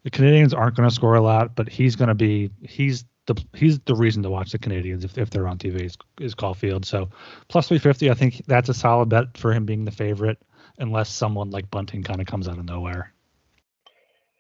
The 0.08 0.12
Canadians 0.12 0.54
aren't 0.54 0.78
going 0.78 0.88
to 0.88 0.96
score 0.96 1.16
a 1.16 1.22
lot, 1.22 1.54
but 1.54 1.68
he's 1.68 1.98
going 1.98 2.08
to 2.08 2.16
be 2.16 2.50
he's 2.62 3.04
the 3.26 3.36
he's 3.54 3.78
the 3.80 3.94
reason 3.94 4.24
to 4.24 4.30
watch 4.30 4.54
the 4.54 4.58
Canadians 4.58 5.04
if, 5.04 5.18
if 5.18 5.30
they're 5.30 5.50
on 5.50 5.58
TV 5.58 5.82
is, 5.82 5.98
is 6.22 6.34
Caufield. 6.34 6.86
So 6.86 7.10
plus 7.50 7.68
350, 7.68 8.10
I 8.10 8.14
think 8.14 8.42
that's 8.48 8.70
a 8.70 8.74
solid 8.74 9.10
bet 9.10 9.38
for 9.38 9.52
him 9.52 9.66
being 9.66 9.84
the 9.84 9.92
favorite, 9.92 10.42
unless 10.78 11.10
someone 11.10 11.52
like 11.52 11.70
Bunting 11.70 12.04
kind 12.04 12.22
of 12.22 12.26
comes 12.26 12.48
out 12.48 12.58
of 12.58 12.64
nowhere. 12.64 13.12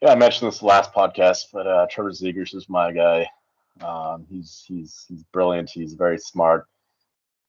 Yeah, 0.02 0.14
I 0.14 0.16
mentioned 0.16 0.50
this 0.50 0.64
last 0.64 0.94
podcast, 0.94 1.48
but 1.52 1.68
uh, 1.68 1.86
Trevor 1.92 2.12
Zegras 2.12 2.56
is 2.56 2.70
my 2.70 2.94
guy. 2.94 3.28
Um, 3.82 4.26
he's 4.30 4.64
he's 4.66 5.04
he's 5.10 5.24
brilliant. 5.34 5.70
He's 5.70 5.96
very 5.96 6.18
smart. 6.18 6.66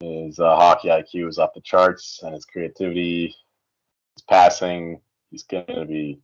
His 0.01 0.41
uh, 0.41 0.57
hockey 0.57 0.89
IQ 0.89 1.29
is 1.29 1.39
off 1.39 1.55
the 1.55 1.61
charts, 1.61 2.19
and 2.25 2.35
his 2.35 2.47
creativity, 2.47 3.37
his 4.17 4.25
passing. 4.29 5.03
He's 5.31 5.45
going 5.45 5.67
to 5.67 5.85
be 5.85 6.19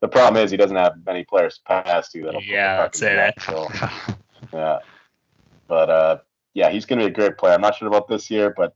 the 0.00 0.08
problem 0.08 0.42
is 0.42 0.50
he 0.50 0.56
doesn't 0.56 0.76
have 0.76 0.94
many 1.04 1.24
players 1.24 1.56
to 1.56 1.62
pass 1.64 2.10
to. 2.10 2.22
That'll 2.22 2.42
yeah, 2.42 2.76
that's 2.76 3.02
it. 3.02 3.34
So, 3.40 3.68
yeah, 4.52 4.78
but 5.66 5.90
uh, 5.90 6.18
yeah, 6.54 6.70
he's 6.70 6.86
going 6.86 7.00
to 7.00 7.06
be 7.06 7.10
a 7.10 7.14
great 7.14 7.36
player. 7.36 7.54
I'm 7.54 7.60
not 7.60 7.76
sure 7.76 7.88
about 7.88 8.06
this 8.06 8.30
year, 8.30 8.54
but 8.56 8.74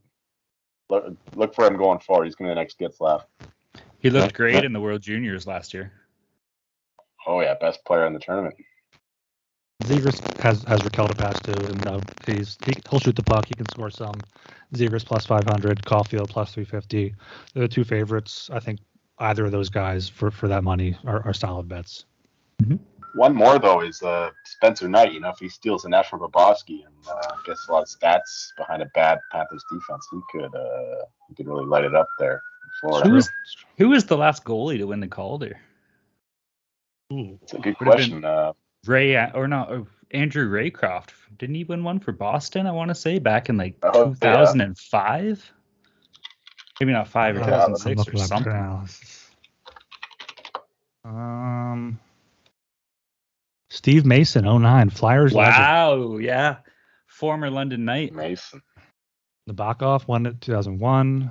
look 0.90 1.16
look 1.34 1.54
for 1.54 1.66
him 1.66 1.76
going 1.76 2.00
forward. 2.00 2.24
He's 2.24 2.34
going 2.34 2.48
to 2.48 2.54
be 2.54 2.56
the 2.56 2.60
next 2.60 2.78
Getzlaf. 2.78 3.24
He 3.98 4.10
looked 4.10 4.34
great 4.34 4.64
in 4.64 4.72
the 4.72 4.80
World 4.80 5.00
Juniors 5.00 5.46
last 5.46 5.72
year. 5.72 5.92
Oh 7.26 7.40
yeah, 7.40 7.54
best 7.54 7.84
player 7.84 8.06
in 8.06 8.12
the 8.12 8.18
tournament. 8.18 8.56
Zegras 9.84 10.20
has 10.40 10.62
has 10.64 10.80
Rakell 10.80 11.08
to 11.08 11.14
pass 11.14 11.38
to, 11.40 11.66
and 11.66 11.86
uh, 11.86 12.00
he's 12.26 12.58
he, 12.64 12.72
he'll 12.90 13.00
shoot 13.00 13.16
the 13.16 13.22
puck. 13.22 13.46
He 13.46 13.54
can 13.54 13.68
score 13.68 13.90
some. 13.90 14.14
Zegras 14.74 15.04
plus 15.04 15.24
500, 15.24 15.82
Caufield 15.84 16.28
plus 16.28 16.52
350. 16.52 17.14
They're 17.52 17.62
the 17.62 17.68
two 17.68 17.84
favorites. 17.84 18.50
I 18.52 18.58
think 18.58 18.80
either 19.18 19.44
of 19.44 19.52
those 19.52 19.68
guys 19.68 20.08
for 20.08 20.30
for 20.30 20.48
that 20.48 20.64
money 20.64 20.96
are, 21.04 21.24
are 21.24 21.34
solid 21.34 21.68
bets. 21.68 22.04
One 23.14 23.34
more 23.34 23.58
though 23.58 23.80
is 23.80 24.02
uh, 24.02 24.30
Spencer 24.44 24.88
Knight. 24.88 25.12
You 25.12 25.20
know, 25.20 25.30
if 25.30 25.38
he 25.38 25.48
steals 25.48 25.84
a 25.84 25.88
net 25.88 26.06
from 26.06 26.20
Bobrovsky 26.20 26.84
and 26.84 26.94
uh, 27.08 27.36
gets 27.44 27.68
a 27.68 27.72
lot 27.72 27.82
of 27.82 27.88
stats 27.88 28.54
behind 28.56 28.82
a 28.82 28.86
bad 28.86 29.18
Panthers 29.30 29.64
defense, 29.70 30.06
he 30.10 30.20
could 30.32 30.54
uh, 30.54 31.04
he 31.28 31.34
could 31.34 31.46
really 31.46 31.64
light 31.64 31.84
it 31.84 31.94
up 31.94 32.08
there. 32.18 32.42
Florida. 32.80 33.08
Who 33.08 33.14
was 33.14 33.30
who 33.78 33.88
was 33.90 34.04
the 34.04 34.16
last 34.16 34.44
goalie 34.44 34.78
to 34.78 34.84
win 34.84 35.00
the 35.00 35.08
Calder? 35.08 35.60
Ooh, 37.12 37.38
It's 37.42 37.54
a 37.54 37.58
good 37.58 37.76
question. 37.78 38.24
Uh, 38.24 38.52
Ray 38.86 39.16
or 39.34 39.46
not? 39.46 39.70
uh, 39.70 39.82
Andrew 40.10 40.48
Raycroft. 40.48 41.10
Didn't 41.38 41.56
he 41.56 41.64
win 41.64 41.82
one 41.82 41.98
for 41.98 42.12
Boston? 42.12 42.66
I 42.66 42.70
want 42.70 42.88
to 42.90 42.94
say 42.94 43.18
back 43.18 43.48
in 43.48 43.56
like 43.56 43.76
Oh, 43.82 44.14
yeah. 44.22 44.52
2005. 46.78 46.80
Maybe 46.80 46.92
not 46.92 47.08
five 47.08 47.36
or 47.36 47.40
Uh, 47.42 47.66
2006 47.68 48.08
or 48.08 48.26
something. 48.26 48.52
now. 48.52 48.84
Um, 51.04 51.98
Steve 53.70 54.04
Mason, 54.06 54.44
09, 54.44 54.90
Flyers 54.90 55.32
legend. 55.34 55.56
Wow, 55.56 56.16
yeah, 56.18 56.56
former 57.06 57.50
London 57.50 57.84
Knight. 57.84 58.12
Mason. 58.14 58.62
Nabokov 59.48 60.06
won 60.08 60.26
it 60.26 60.40
2001. 60.40 61.30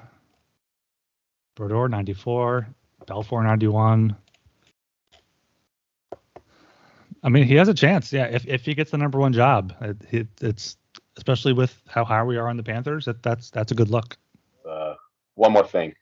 Brodeur 1.55 1.87
94. 1.87 2.67
Belfour 3.07 3.43
91. 3.43 4.15
I 7.25 7.29
mean, 7.29 7.43
he 7.43 7.55
has 7.55 7.67
a 7.69 7.73
chance. 7.73 8.11
Yeah, 8.11 8.25
if, 8.25 8.45
if 8.47 8.65
he 8.65 8.73
gets 8.75 8.91
the 8.91 8.97
number 8.97 9.17
one 9.19 9.33
job, 9.33 9.73
it, 9.81 9.97
it, 10.11 10.27
it's 10.41 10.77
especially 11.17 11.53
with 11.53 11.79
how 11.87 12.03
high 12.03 12.23
we 12.23 12.37
are 12.37 12.47
on 12.49 12.57
the 12.57 12.63
Panthers. 12.63 13.05
That, 13.05 13.23
that's 13.23 13.49
that's 13.49 13.71
a 13.71 13.75
good 13.75 13.89
look. 13.89 14.17
One 15.35 15.53
more 15.53 15.65
thing. 15.67 15.93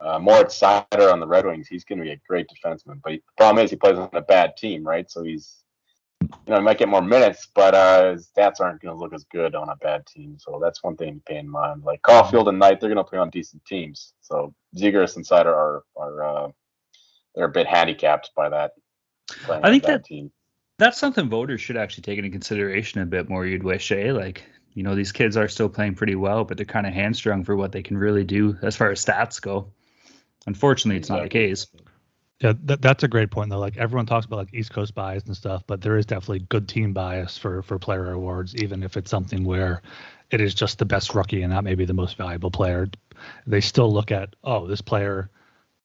Uh, 0.00 0.18
Moritz 0.18 0.60
Seider 0.60 1.10
on 1.12 1.20
the 1.20 1.26
Red 1.26 1.46
Wings. 1.46 1.66
He's 1.66 1.84
going 1.84 1.98
to 1.98 2.04
be 2.04 2.10
a 2.10 2.20
great 2.28 2.46
defenseman, 2.48 3.00
but 3.02 3.12
he, 3.12 3.18
the 3.18 3.32
problem 3.36 3.64
is 3.64 3.70
he 3.70 3.76
plays 3.76 3.98
on 3.98 4.10
a 4.12 4.20
bad 4.20 4.56
team, 4.56 4.84
right? 4.84 5.10
So 5.10 5.22
he's, 5.22 5.56
you 6.20 6.28
know, 6.48 6.56
he 6.56 6.62
might 6.62 6.78
get 6.78 6.88
more 6.88 7.00
minutes, 7.00 7.48
but 7.54 7.74
uh, 7.74 8.12
his 8.12 8.28
stats 8.28 8.60
aren't 8.60 8.82
going 8.82 8.94
to 8.94 9.00
look 9.00 9.14
as 9.14 9.24
good 9.24 9.54
on 9.54 9.70
a 9.70 9.76
bad 9.76 10.04
team. 10.06 10.36
So 10.38 10.60
that's 10.62 10.82
one 10.82 10.96
thing 10.96 11.14
to 11.14 11.20
pay 11.20 11.38
in 11.38 11.48
mind. 11.48 11.82
Like 11.82 12.02
Caufield 12.02 12.48
and 12.48 12.58
Knight, 12.58 12.80
they're 12.80 12.90
going 12.90 13.02
to 13.02 13.08
play 13.08 13.18
on 13.18 13.30
decent 13.30 13.64
teams. 13.64 14.12
So 14.20 14.54
Zegras 14.76 15.16
and 15.16 15.26
Seider 15.26 15.46
are 15.46 15.82
are 15.96 16.22
uh, 16.22 16.48
they're 17.34 17.46
a 17.46 17.50
bit 17.50 17.66
handicapped 17.66 18.30
by 18.36 18.50
that. 18.50 18.72
I 19.48 19.70
think 19.70 19.84
that- 19.84 20.04
team. 20.04 20.30
That's 20.78 20.96
something 20.96 21.28
voters 21.28 21.60
should 21.60 21.76
actually 21.76 22.04
take 22.04 22.16
into 22.16 22.30
consideration 22.30 23.02
a 23.02 23.06
bit 23.06 23.28
more. 23.28 23.44
You'd 23.44 23.62
wish, 23.62 23.92
eh? 23.92 24.12
Like, 24.12 24.44
you 24.72 24.82
know, 24.82 24.94
these 24.94 25.12
kids 25.12 25.36
are 25.36 25.48
still 25.48 25.68
playing 25.68 25.94
pretty 25.94 26.14
well, 26.14 26.44
but 26.44 26.56
they're 26.56 26.66
kind 26.66 26.86
of 26.86 26.92
hamstrung 26.92 27.44
for 27.44 27.56
what 27.56 27.72
they 27.72 27.82
can 27.82 27.98
really 27.98 28.24
do 28.24 28.56
as 28.62 28.76
far 28.76 28.90
as 28.90 29.04
stats 29.04 29.40
go. 29.40 29.72
Unfortunately, 30.46 30.98
it's 30.98 31.08
not 31.08 31.22
the 31.22 31.28
case. 31.28 31.66
Yeah, 32.40 32.54
that, 32.64 32.80
that's 32.80 33.02
a 33.02 33.08
great 33.08 33.30
point 33.30 33.50
though. 33.50 33.58
Like 33.58 33.76
everyone 33.76 34.06
talks 34.06 34.24
about 34.24 34.36
like 34.36 34.54
East 34.54 34.72
Coast 34.72 34.94
bias 34.94 35.24
and 35.24 35.36
stuff, 35.36 35.62
but 35.66 35.82
there 35.82 35.98
is 35.98 36.06
definitely 36.06 36.40
good 36.40 36.68
team 36.68 36.94
bias 36.94 37.36
for 37.36 37.62
for 37.62 37.78
player 37.78 38.10
awards, 38.12 38.54
even 38.56 38.82
if 38.82 38.96
it's 38.96 39.10
something 39.10 39.44
where 39.44 39.82
it 40.30 40.40
is 40.40 40.54
just 40.54 40.78
the 40.78 40.86
best 40.86 41.14
rookie 41.14 41.42
and 41.42 41.52
not 41.52 41.64
maybe 41.64 41.84
the 41.84 41.92
most 41.92 42.16
valuable 42.16 42.50
player. 42.50 42.88
They 43.46 43.60
still 43.60 43.92
look 43.92 44.10
at 44.10 44.34
oh 44.42 44.66
this 44.66 44.80
player 44.80 45.28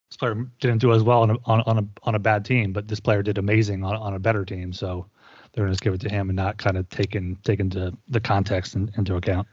this 0.09 0.17
player 0.17 0.47
didn't 0.61 0.77
do 0.77 0.93
as 0.93 1.03
well 1.03 1.23
on 1.23 1.31
a, 1.31 1.38
on, 1.45 1.61
on 1.61 1.77
a 1.79 1.88
on 2.03 2.15
a 2.15 2.19
bad 2.19 2.45
team, 2.45 2.71
but 2.71 2.88
this 2.88 3.01
player 3.01 3.21
did 3.21 3.38
amazing 3.38 3.83
on, 3.83 3.97
on 3.97 4.13
a 4.13 4.19
better 4.19 4.45
team. 4.45 4.71
So 4.71 5.07
they're 5.56 5.70
just 5.70 5.82
give 5.82 5.93
it 5.93 6.01
to 6.01 6.10
him 6.10 6.30
and 6.30 6.36
not 6.36 6.58
kind 6.58 6.78
of 6.78 6.88
taking 6.89 7.38
taking 7.43 7.70
the 7.70 7.95
the 8.10 8.20
context 8.20 8.76
in, 8.76 8.91
into 8.97 9.16
account. 9.16 9.47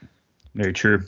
Very 0.55 0.73
true. 0.73 1.05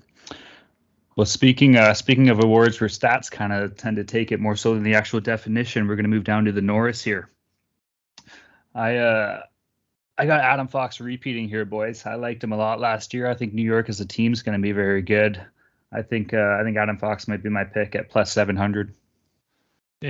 Well, 1.16 1.26
speaking 1.26 1.76
uh, 1.76 1.94
speaking 1.94 2.30
of 2.30 2.42
awards 2.42 2.80
where 2.80 2.88
stats 2.88 3.30
kind 3.30 3.52
of 3.52 3.76
tend 3.76 3.96
to 3.96 4.04
take 4.04 4.32
it 4.32 4.40
more 4.40 4.56
so 4.56 4.74
than 4.74 4.82
the 4.82 4.94
actual 4.94 5.20
definition, 5.20 5.86
we're 5.86 5.96
going 5.96 6.04
to 6.04 6.10
move 6.10 6.24
down 6.24 6.44
to 6.46 6.52
the 6.52 6.62
Norris 6.62 7.02
here. 7.02 7.28
I 8.74 8.96
uh, 8.96 9.42
I 10.16 10.26
got 10.26 10.40
Adam 10.40 10.68
Fox 10.68 11.00
repeating 11.00 11.48
here, 11.48 11.64
boys. 11.64 12.06
I 12.06 12.14
liked 12.14 12.42
him 12.42 12.52
a 12.52 12.56
lot 12.56 12.80
last 12.80 13.14
year. 13.14 13.28
I 13.28 13.34
think 13.34 13.52
New 13.52 13.62
York 13.62 13.88
as 13.88 14.00
a 14.00 14.06
team 14.06 14.32
is 14.32 14.42
going 14.42 14.58
to 14.58 14.62
be 14.62 14.72
very 14.72 15.02
good. 15.02 15.44
I 15.92 16.02
think 16.02 16.34
uh, 16.34 16.56
I 16.58 16.62
think 16.64 16.76
Adam 16.76 16.98
Fox 16.98 17.28
might 17.28 17.42
be 17.42 17.48
my 17.48 17.64
pick 17.64 17.94
at 17.94 18.10
plus 18.10 18.32
seven 18.32 18.56
hundred. 18.56 18.94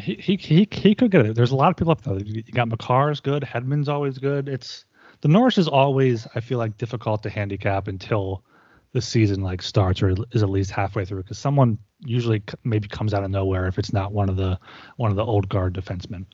He 0.00 0.36
he 0.36 0.68
he 0.70 0.94
could 0.94 1.10
get 1.10 1.26
it. 1.26 1.36
There's 1.36 1.52
a 1.52 1.56
lot 1.56 1.70
of 1.70 1.76
people 1.76 1.92
up 1.92 2.02
there. 2.02 2.18
You 2.18 2.42
got 2.42 2.68
Makar's 2.68 3.20
good. 3.20 3.42
Hedman's 3.42 3.88
always 3.88 4.18
good. 4.18 4.48
It's 4.48 4.84
the 5.20 5.28
Norris 5.28 5.56
is 5.56 5.68
always 5.68 6.26
I 6.34 6.40
feel 6.40 6.58
like 6.58 6.76
difficult 6.78 7.22
to 7.22 7.30
handicap 7.30 7.86
until 7.86 8.42
the 8.92 9.00
season 9.00 9.40
like 9.40 9.62
starts 9.62 10.02
or 10.02 10.14
is 10.32 10.42
at 10.42 10.50
least 10.50 10.70
halfway 10.70 11.04
through 11.04 11.22
because 11.22 11.38
someone 11.38 11.78
usually 12.00 12.42
maybe 12.64 12.88
comes 12.88 13.12
out 13.14 13.24
of 13.24 13.30
nowhere 13.30 13.66
if 13.66 13.78
it's 13.78 13.92
not 13.92 14.12
one 14.12 14.28
of 14.28 14.36
the 14.36 14.58
one 14.96 15.10
of 15.10 15.16
the 15.16 15.24
old 15.24 15.48
guard 15.48 15.74
defensemen. 15.74 16.26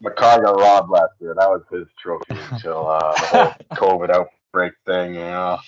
Makar 0.00 0.42
got 0.42 0.60
robbed 0.60 0.90
last 0.90 1.12
year. 1.20 1.34
That 1.38 1.48
was 1.48 1.62
his 1.70 1.86
trophy 2.00 2.24
until 2.50 2.88
uh, 2.88 3.12
the 3.12 3.26
whole 3.26 3.52
COVID 3.72 4.10
outbreak 4.10 4.72
thing. 4.86 5.14
You 5.14 5.20
know. 5.20 5.58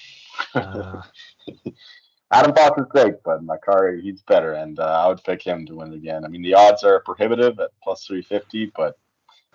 Uh, 0.54 1.02
Adam 2.32 2.54
Fox 2.54 2.80
is 2.80 2.86
great, 2.88 3.14
but 3.24 3.44
Makari, 3.44 4.00
he's 4.00 4.22
better, 4.22 4.52
and 4.52 4.78
uh, 4.78 5.02
I 5.04 5.08
would 5.08 5.22
pick 5.24 5.42
him 5.42 5.66
to 5.66 5.74
win 5.74 5.92
again. 5.92 6.24
I 6.24 6.28
mean, 6.28 6.42
the 6.42 6.54
odds 6.54 6.84
are 6.84 7.00
prohibitive 7.00 7.58
at 7.58 7.70
plus 7.82 8.06
350, 8.06 8.72
but 8.76 8.96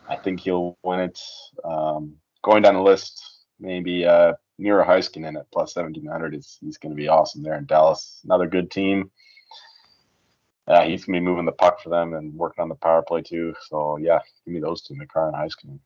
I 0.09 0.17
think 0.17 0.41
he'll 0.41 0.77
win 0.83 0.99
it. 0.99 1.19
Um, 1.63 2.15
going 2.43 2.63
down 2.63 2.73
the 2.73 2.81
list, 2.81 3.45
maybe 3.59 4.05
uh, 4.05 4.33
Miro 4.59 4.83
Heiskanen 4.85 5.39
at 5.39 5.49
plus 5.51 5.75
1700 5.75 6.35
is 6.35 6.57
he's 6.59 6.77
going 6.77 6.91
to 6.91 7.01
be 7.01 7.07
awesome 7.07 7.43
there 7.43 7.57
in 7.57 7.65
Dallas. 7.65 8.19
Another 8.25 8.47
good 8.47 8.69
team. 8.69 9.09
Uh, 10.67 10.83
he's 10.83 11.05
going 11.05 11.15
to 11.15 11.21
be 11.21 11.25
moving 11.25 11.45
the 11.45 11.51
puck 11.51 11.79
for 11.79 11.89
them 11.89 12.13
and 12.13 12.33
working 12.33 12.61
on 12.61 12.69
the 12.69 12.75
power 12.75 13.01
play 13.01 13.21
too. 13.21 13.53
So 13.69 13.97
yeah, 13.97 14.19
give 14.43 14.53
me 14.53 14.59
those 14.59 14.81
two, 14.81 14.95
Makar 14.95 15.27
and 15.27 15.35
Heiskanen. 15.35 15.79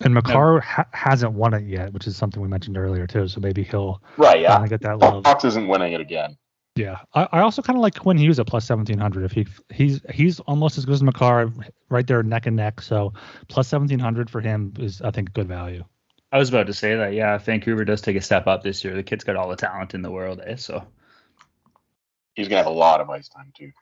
And 0.00 0.14
Makar 0.14 0.60
ha- 0.60 0.86
hasn't 0.92 1.32
won 1.32 1.54
it 1.54 1.64
yet, 1.64 1.92
which 1.92 2.06
is 2.06 2.16
something 2.16 2.40
we 2.40 2.48
mentioned 2.48 2.76
earlier 2.78 3.06
too. 3.06 3.26
So 3.28 3.40
maybe 3.40 3.64
he'll 3.64 4.00
Right? 4.16 4.40
Yeah. 4.40 4.52
finally 4.52 4.68
get 4.68 4.80
that 4.82 4.98
love. 4.98 5.24
Fox 5.24 5.44
isn't 5.44 5.66
winning 5.66 5.92
it 5.92 6.00
again. 6.00 6.36
Yeah, 6.76 6.98
I, 7.14 7.26
I 7.32 7.40
also 7.40 7.60
kind 7.60 7.76
of 7.76 7.82
like 7.82 7.98
Quinn 7.98 8.16
Hughes 8.16 8.38
at 8.38 8.46
plus 8.46 8.64
seventeen 8.64 8.98
hundred. 8.98 9.24
If 9.24 9.32
he 9.32 9.46
he's 9.72 10.00
he's 10.12 10.38
almost 10.40 10.78
as 10.78 10.84
good 10.84 10.94
as 10.94 11.02
Makar, 11.02 11.52
right 11.88 12.06
there 12.06 12.22
neck 12.22 12.46
and 12.46 12.54
neck. 12.54 12.80
So 12.80 13.12
plus 13.48 13.66
seventeen 13.66 13.98
hundred 13.98 14.30
for 14.30 14.40
him 14.40 14.72
is 14.78 15.02
I 15.02 15.10
think 15.10 15.32
good 15.32 15.48
value. 15.48 15.84
I 16.30 16.38
was 16.38 16.50
about 16.50 16.68
to 16.68 16.74
say 16.74 16.94
that. 16.94 17.14
Yeah, 17.14 17.36
Vancouver 17.38 17.84
does 17.84 18.00
take 18.00 18.14
a 18.16 18.20
step 18.20 18.46
up 18.46 18.62
this 18.62 18.84
year, 18.84 18.94
the 18.94 19.02
kid's 19.02 19.24
got 19.24 19.34
all 19.34 19.48
the 19.48 19.56
talent 19.56 19.94
in 19.94 20.02
the 20.02 20.10
world, 20.10 20.40
eh? 20.46 20.54
So 20.56 20.86
He's 22.34 22.46
going 22.46 22.60
to 22.60 22.62
have 22.64 22.72
a 22.72 22.78
lot 22.78 23.00
of 23.00 23.10
ice 23.10 23.28
time 23.28 23.50
too. 23.58 23.72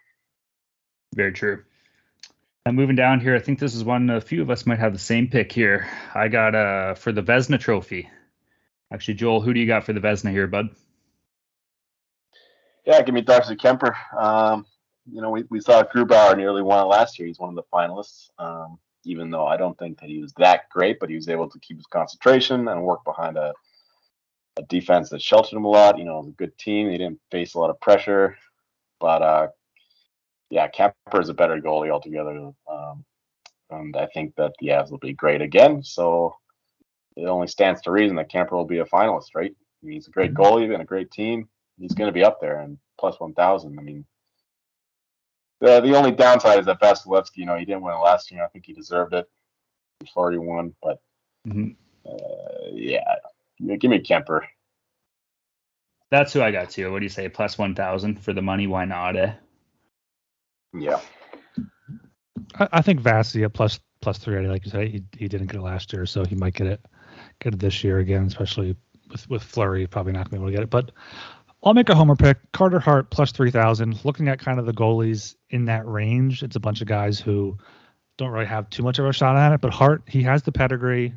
Very 1.15 1.33
true. 1.33 1.65
Moving 2.73 2.97
down 2.97 3.21
here, 3.21 3.37
I 3.37 3.39
think 3.39 3.61
this 3.61 3.75
is 3.75 3.85
one 3.85 4.11
a 4.11 4.21
few 4.21 4.43
of 4.43 4.51
us 4.51 4.67
might 4.67 4.81
have 4.81 4.93
the 4.93 4.99
same 4.99 5.29
pick 5.29 5.53
here. 5.53 5.89
I 6.15 6.29
got 6.29 6.55
uh 6.55 6.95
for 6.95 7.13
the 7.13 7.23
Vezina 7.23 7.61
Trophy. 7.61 8.11
Actually, 8.93 9.15
Joel, 9.15 9.41
who 9.41 9.55
do 9.55 9.61
you 9.61 9.67
got 9.67 9.85
for 9.85 9.93
the 9.93 10.01
Vezina 10.01 10.31
here, 10.31 10.47
bud? 10.47 10.71
Yeah, 12.85 13.03
give 13.03 13.15
me 13.15 13.21
Darcy 13.21 13.57
Kuemper. 13.57 13.95
Um, 14.17 14.67
you 15.11 15.21
know, 15.21 15.31
we, 15.31 15.45
we 15.51 15.61
saw 15.61 15.83
Grubauer 15.83 16.37
nearly 16.37 16.63
won 16.63 16.85
it 16.85 16.89
last 16.89 17.19
year. 17.19 17.27
He's 17.27 17.39
one 17.39 17.51
of 17.51 17.57
the 17.57 17.63
finalists. 17.73 18.31
Um, 18.39 18.79
even 19.05 19.31
though 19.31 19.47
I 19.47 19.57
don't 19.57 19.79
think 19.79 20.01
that 20.01 20.09
he 20.09 20.21
was 20.21 20.33
that 20.35 20.69
great, 20.69 20.99
but 20.99 21.09
he 21.09 21.17
was 21.17 21.29
able 21.29 21.49
to 21.49 21.59
keep 21.61 21.77
his 21.77 21.87
concentration 21.87 22.67
and 22.69 22.83
work 22.83 23.05
behind 23.05 23.37
a, 23.37 23.55
a 24.57 24.63
defense 24.63 25.11
that 25.11 25.23
sheltered 25.23 25.57
him 25.57 25.65
a 25.65 25.69
lot. 25.69 25.99
You 25.99 26.05
know, 26.05 26.19
it 26.19 26.23
was 26.23 26.29
a 26.29 26.33
good 26.33 26.59
team. 26.59 26.91
He 26.91 26.99
didn't 26.99 27.21
face 27.31 27.55
a 27.55 27.59
lot 27.59 27.71
of 27.71 27.81
pressure, 27.81 28.37
but 28.99 29.23
uh, 29.23 29.49
yeah, 30.51 30.69
Kuemper 30.69 31.21
is 31.21 31.29
a 31.29 31.35
better 31.35 31.61
goalie 31.61 31.91
altogether. 31.91 32.51
Um, 32.71 33.05
and 33.71 33.97
I 33.97 34.07
think 34.07 34.35
that 34.37 34.53
the 34.61 34.69
Avs 34.69 34.91
will 34.91 34.99
be 34.99 35.13
great 35.13 35.43
again. 35.43 35.83
So 35.83 36.37
it 37.17 37.27
only 37.27 37.49
stands 37.49 37.83
to 37.83 37.91
reason 37.91 38.17
that 38.17 38.31
Kuemper 38.31 38.53
will 38.53 38.65
be 38.65 38.79
a 38.79 38.85
finalist, 38.85 39.35
right? 39.35 39.53
I 39.53 39.87
mean, 39.87 39.95
he's 39.95 40.09
a 40.09 40.13
great 40.13 40.35
goalie 40.35 40.73
and 40.73 40.83
a 40.83 40.87
great 40.87 41.11
team 41.11 41.49
he's 41.79 41.95
going 41.95 42.09
to 42.09 42.13
be 42.13 42.25
up 42.25 42.41
there 42.41 42.61
and 42.61 42.79
plus 42.99 43.21
1,000. 43.21 43.79
I 43.79 43.83
mean, 43.83 44.05
the 45.61 45.81
the 45.81 45.97
only 45.97 46.13
downside 46.13 46.59
is 46.59 46.67
that 46.67 46.81
Vasilevskiy, 46.81 47.37
you 47.39 47.47
know, 47.47 47.57
he 47.57 47.65
didn't 47.65 47.83
win 47.83 47.99
last 47.99 48.31
year. 48.31 48.45
I 48.45 48.49
think 48.49 48.67
he 48.67 48.73
deserved 48.73 49.15
it. 49.15 49.27
He's 50.01 50.13
already 50.15 50.39
won, 50.39 50.75
but 50.83 51.01
Mhm. 51.47 51.77
uh, 52.05 52.71
yeah, 52.73 53.17
give 53.79 53.91
me 53.91 54.01
Kuemper. 54.01 54.47
That's 56.11 56.33
who 56.33 56.43
I 56.43 56.51
got 56.51 56.71
too. 56.71 56.93
What 56.93 56.99
do 57.01 57.05
you 57.05 57.11
say? 57.11 57.29
Plus 57.29 57.57
one 57.57 57.75
thousand 57.75 58.23
for 58.23 58.35
the 58.35 58.43
money? 58.43 58.67
Why 58.67 58.85
not? 58.85 59.17
Eh? 59.17 59.33
Yeah, 60.75 61.01
I, 62.59 62.69
I 62.73 62.83
think 62.83 63.01
Vasi 63.01 63.45
at 63.45 63.53
plus 63.53 63.81
plus 64.01 64.19
three 64.19 64.47
like 64.47 64.65
you 64.65 64.71
said, 64.71 64.89
he 64.89 65.03
he 65.17 65.29
didn't 65.29 65.49
get 65.49 65.57
it 65.57 65.63
last 65.63 65.93
year, 65.93 66.07
so 66.07 66.25
he 66.25 66.35
might 66.35 66.55
get 66.55 66.67
it 66.67 66.85
get 67.41 67.55
it 67.55 67.61
this 67.61 67.83
year 67.83 67.99
again, 67.99 68.25
especially 68.27 68.77
with 69.11 69.29
with 69.29 69.43
Fleury 69.43 69.87
probably 69.87 70.13
not 70.13 70.31
gonna 70.31 70.39
be 70.41 70.45
able 70.45 70.47
to 70.49 70.53
get 70.53 70.63
it. 70.63 70.71
But 70.71 70.93
I'll 71.63 71.75
make 71.75 71.89
a 71.89 71.95
homer 71.95 72.17
pick. 72.17 72.39
Carter 72.53 72.79
Hart 72.79 73.11
plus 73.11 73.33
three 73.33 73.51
thousand. 73.51 74.05
Looking 74.05 74.29
at 74.29 74.39
kind 74.39 74.59
of 74.59 74.67
the 74.67 74.73
goalies 74.73 75.35
in 75.51 75.65
that 75.67 75.87
range, 75.87 76.43
it's 76.43 76.57
a 76.57 76.61
bunch 76.61 76.81
of 76.81 76.87
guys 76.87 77.19
who 77.19 77.57
don't 78.17 78.31
really 78.31 78.47
have 78.47 78.71
too 78.71 78.83
much 78.83 78.99
of 78.99 79.07
a 79.07 79.13
shot 79.13 79.37
at 79.37 79.53
it. 79.53 79.61
But 79.61 79.73
Hart, 79.73 80.03
he 80.07 80.23
has 80.23 80.43
the 80.43 80.53
pedigree. 80.53 81.13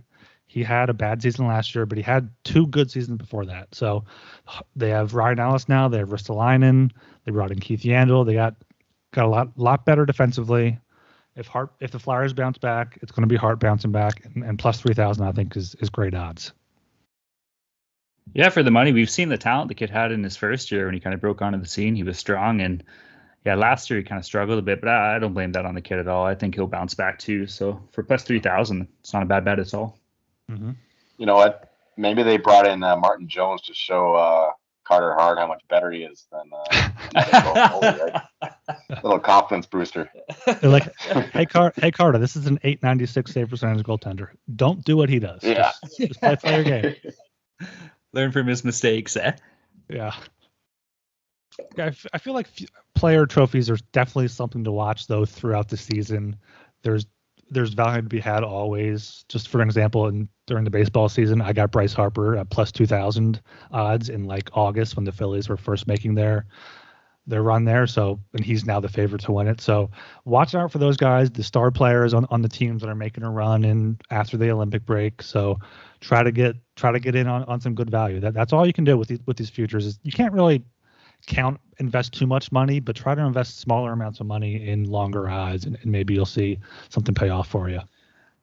He 0.47 0.63
had 0.63 0.89
a 0.89 0.93
bad 0.93 1.21
season 1.21 1.45
last 1.45 1.75
year, 1.75 1.85
but 1.85 1.97
he 1.97 2.01
had 2.01 2.31
two 2.43 2.65
good 2.65 2.89
seasons 2.89 3.17
before 3.17 3.45
that. 3.45 3.75
So 3.75 4.05
they 4.75 4.89
have 4.89 5.13
Ryan 5.13 5.39
Ellis 5.39 5.69
now. 5.69 5.87
They 5.87 5.99
have 5.99 6.09
Ristolainen. 6.09 6.91
They 7.23 7.31
brought 7.31 7.51
in 7.51 7.59
Keith 7.59 7.81
Yandle. 7.81 8.25
They 8.25 8.33
got 8.33 8.55
got 9.11 9.25
a 9.25 9.27
lot 9.27 9.57
lot 9.57 9.85
better 9.85 10.05
defensively. 10.05 10.79
If 11.35 11.47
Hart, 11.47 11.71
if 11.79 11.91
the 11.91 11.99
Flyers 11.99 12.33
bounce 12.33 12.57
back, 12.57 12.99
it's 13.01 13.11
going 13.11 13.21
to 13.21 13.27
be 13.27 13.37
Hart 13.37 13.59
bouncing 13.59 13.91
back, 13.91 14.25
and, 14.25 14.43
and 14.43 14.59
plus 14.59 14.81
three 14.81 14.93
thousand, 14.93 15.25
I 15.25 15.31
think, 15.31 15.55
is 15.55 15.75
is 15.75 15.89
great 15.89 16.13
odds. 16.13 16.53
Yeah, 18.33 18.49
for 18.49 18.61
the 18.61 18.71
money, 18.71 18.91
we've 18.91 19.09
seen 19.09 19.29
the 19.29 19.37
talent 19.37 19.69
the 19.69 19.75
kid 19.75 19.89
had 19.89 20.11
in 20.11 20.23
his 20.23 20.37
first 20.37 20.71
year 20.71 20.85
when 20.85 20.93
he 20.93 20.99
kind 20.99 21.13
of 21.13 21.21
broke 21.21 21.41
onto 21.41 21.59
the 21.59 21.67
scene. 21.67 21.95
He 21.95 22.03
was 22.03 22.17
strong, 22.17 22.61
and 22.61 22.83
yeah, 23.45 23.55
last 23.55 23.89
year 23.89 23.99
he 23.99 24.05
kind 24.05 24.19
of 24.19 24.25
struggled 24.25 24.59
a 24.59 24.61
bit, 24.61 24.81
but 24.81 24.89
I, 24.89 25.15
I 25.15 25.19
don't 25.19 25.33
blame 25.33 25.51
that 25.53 25.65
on 25.65 25.75
the 25.75 25.81
kid 25.81 25.99
at 25.99 26.07
all. 26.07 26.25
I 26.25 26.35
think 26.35 26.55
he'll 26.55 26.67
bounce 26.67 26.93
back 26.93 27.17
too. 27.19 27.47
So 27.47 27.81
for 27.91 28.03
plus 28.03 28.23
three 28.23 28.39
thousand, 28.39 28.87
it's 28.99 29.13
not 29.13 29.23
a 29.23 29.25
bad 29.25 29.45
bet 29.45 29.59
at 29.59 29.73
all. 29.73 29.97
Mm-hmm. 30.51 30.71
You 31.17 31.25
know 31.25 31.35
what? 31.35 31.71
Maybe 31.97 32.23
they 32.23 32.37
brought 32.37 32.67
in 32.67 32.83
uh, 32.83 32.95
Martin 32.97 33.27
Jones 33.27 33.61
to 33.63 33.73
show 33.73 34.15
uh, 34.15 34.51
Carter 34.89 35.13
Hart 35.13 35.37
how 35.37 35.45
much 35.45 35.61
better 35.69 35.91
he 35.91 35.99
is 36.01 36.25
than 36.31 36.49
uh, 36.51 38.19
little 39.03 39.19
confidence 39.19 39.67
booster. 39.67 40.09
They're 40.47 40.71
like, 40.71 40.99
hey, 41.31 41.45
Car- 41.45 41.73
hey 41.77 41.91
Carter, 41.91 42.17
this 42.17 42.35
is 42.35 42.47
an 42.47 42.57
896 42.63 43.31
save 43.31 43.49
percentage 43.51 43.85
goaltender. 43.85 44.29
Don't 44.55 44.83
do 44.83 44.97
what 44.97 45.07
he 45.09 45.19
does. 45.19 45.43
Yeah. 45.43 45.71
Just, 45.83 45.97
just 45.99 46.19
play, 46.19 46.35
play 46.37 46.55
your 46.55 46.63
game. 46.63 46.95
Learn 48.13 48.31
from 48.31 48.47
his 48.47 48.65
mistakes, 48.65 49.15
eh? 49.15 49.33
Yeah. 49.89 50.15
Yeah, 51.77 51.85
I, 51.85 51.87
f- 51.89 52.07
I 52.11 52.17
feel 52.17 52.33
like 52.33 52.47
f- 52.59 52.67
player 52.95 53.27
trophies 53.27 53.69
are 53.69 53.77
definitely 53.91 54.29
something 54.29 54.63
to 54.63 54.71
watch 54.71 55.05
though 55.05 55.25
throughout 55.25 55.69
the 55.69 55.77
season. 55.77 56.37
There's 56.81 57.05
there's 57.51 57.73
value 57.73 58.01
to 58.01 58.07
be 58.07 58.19
had 58.19 58.43
always. 58.43 59.25
Just 59.29 59.47
for 59.47 59.61
example, 59.61 60.07
in, 60.07 60.29
during 60.47 60.63
the 60.63 60.69
baseball 60.69 61.09
season, 61.09 61.41
I 61.41 61.53
got 61.53 61.71
Bryce 61.71 61.93
Harper 61.93 62.37
at 62.37 62.49
plus 62.49 62.71
two 62.71 62.85
thousand 62.85 63.41
odds 63.71 64.09
in 64.09 64.25
like 64.25 64.49
August 64.53 64.95
when 64.95 65.05
the 65.05 65.11
Phillies 65.11 65.49
were 65.49 65.57
first 65.57 65.87
making 65.87 66.15
their 66.15 66.45
their 67.27 67.43
run 67.43 67.65
there. 67.65 67.85
So 67.85 68.19
and 68.33 68.43
he's 68.43 68.65
now 68.65 68.79
the 68.79 68.89
favorite 68.89 69.21
to 69.23 69.31
win 69.31 69.47
it. 69.47 69.61
So 69.61 69.91
watch 70.25 70.55
out 70.55 70.71
for 70.71 70.79
those 70.79 70.97
guys, 70.97 71.29
the 71.29 71.43
star 71.43 71.69
players 71.71 72.13
on, 72.13 72.25
on 72.31 72.41
the 72.41 72.49
teams 72.49 72.81
that 72.81 72.89
are 72.89 72.95
making 72.95 73.23
a 73.23 73.29
run 73.29 73.63
in 73.63 73.99
after 74.09 74.37
the 74.37 74.49
Olympic 74.49 74.85
break. 74.85 75.21
So 75.21 75.59
try 76.01 76.23
to 76.23 76.31
get 76.31 76.55
try 76.75 76.91
to 76.91 76.99
get 76.99 77.15
in 77.15 77.27
on, 77.27 77.43
on 77.43 77.61
some 77.61 77.75
good 77.75 77.89
value. 77.89 78.19
That 78.19 78.33
that's 78.33 78.53
all 78.53 78.65
you 78.65 78.73
can 78.73 78.83
do 78.83 78.97
with 78.97 79.09
these 79.09 79.19
with 79.25 79.37
these 79.37 79.49
futures 79.49 79.85
is 79.85 79.99
you 80.03 80.11
can't 80.11 80.33
really 80.33 80.63
count 81.27 81.59
invest 81.79 82.13
too 82.13 82.27
much 82.27 82.51
money, 82.51 82.79
but 82.79 82.95
try 82.95 83.15
to 83.15 83.21
invest 83.21 83.59
smaller 83.59 83.91
amounts 83.93 84.19
of 84.19 84.27
money 84.27 84.67
in 84.67 84.85
longer 84.85 85.29
odds, 85.29 85.65
and, 85.65 85.77
and 85.81 85.91
maybe 85.91 86.13
you'll 86.13 86.25
see 86.25 86.59
something 86.89 87.15
pay 87.15 87.29
off 87.29 87.47
for 87.47 87.69
you. 87.69 87.79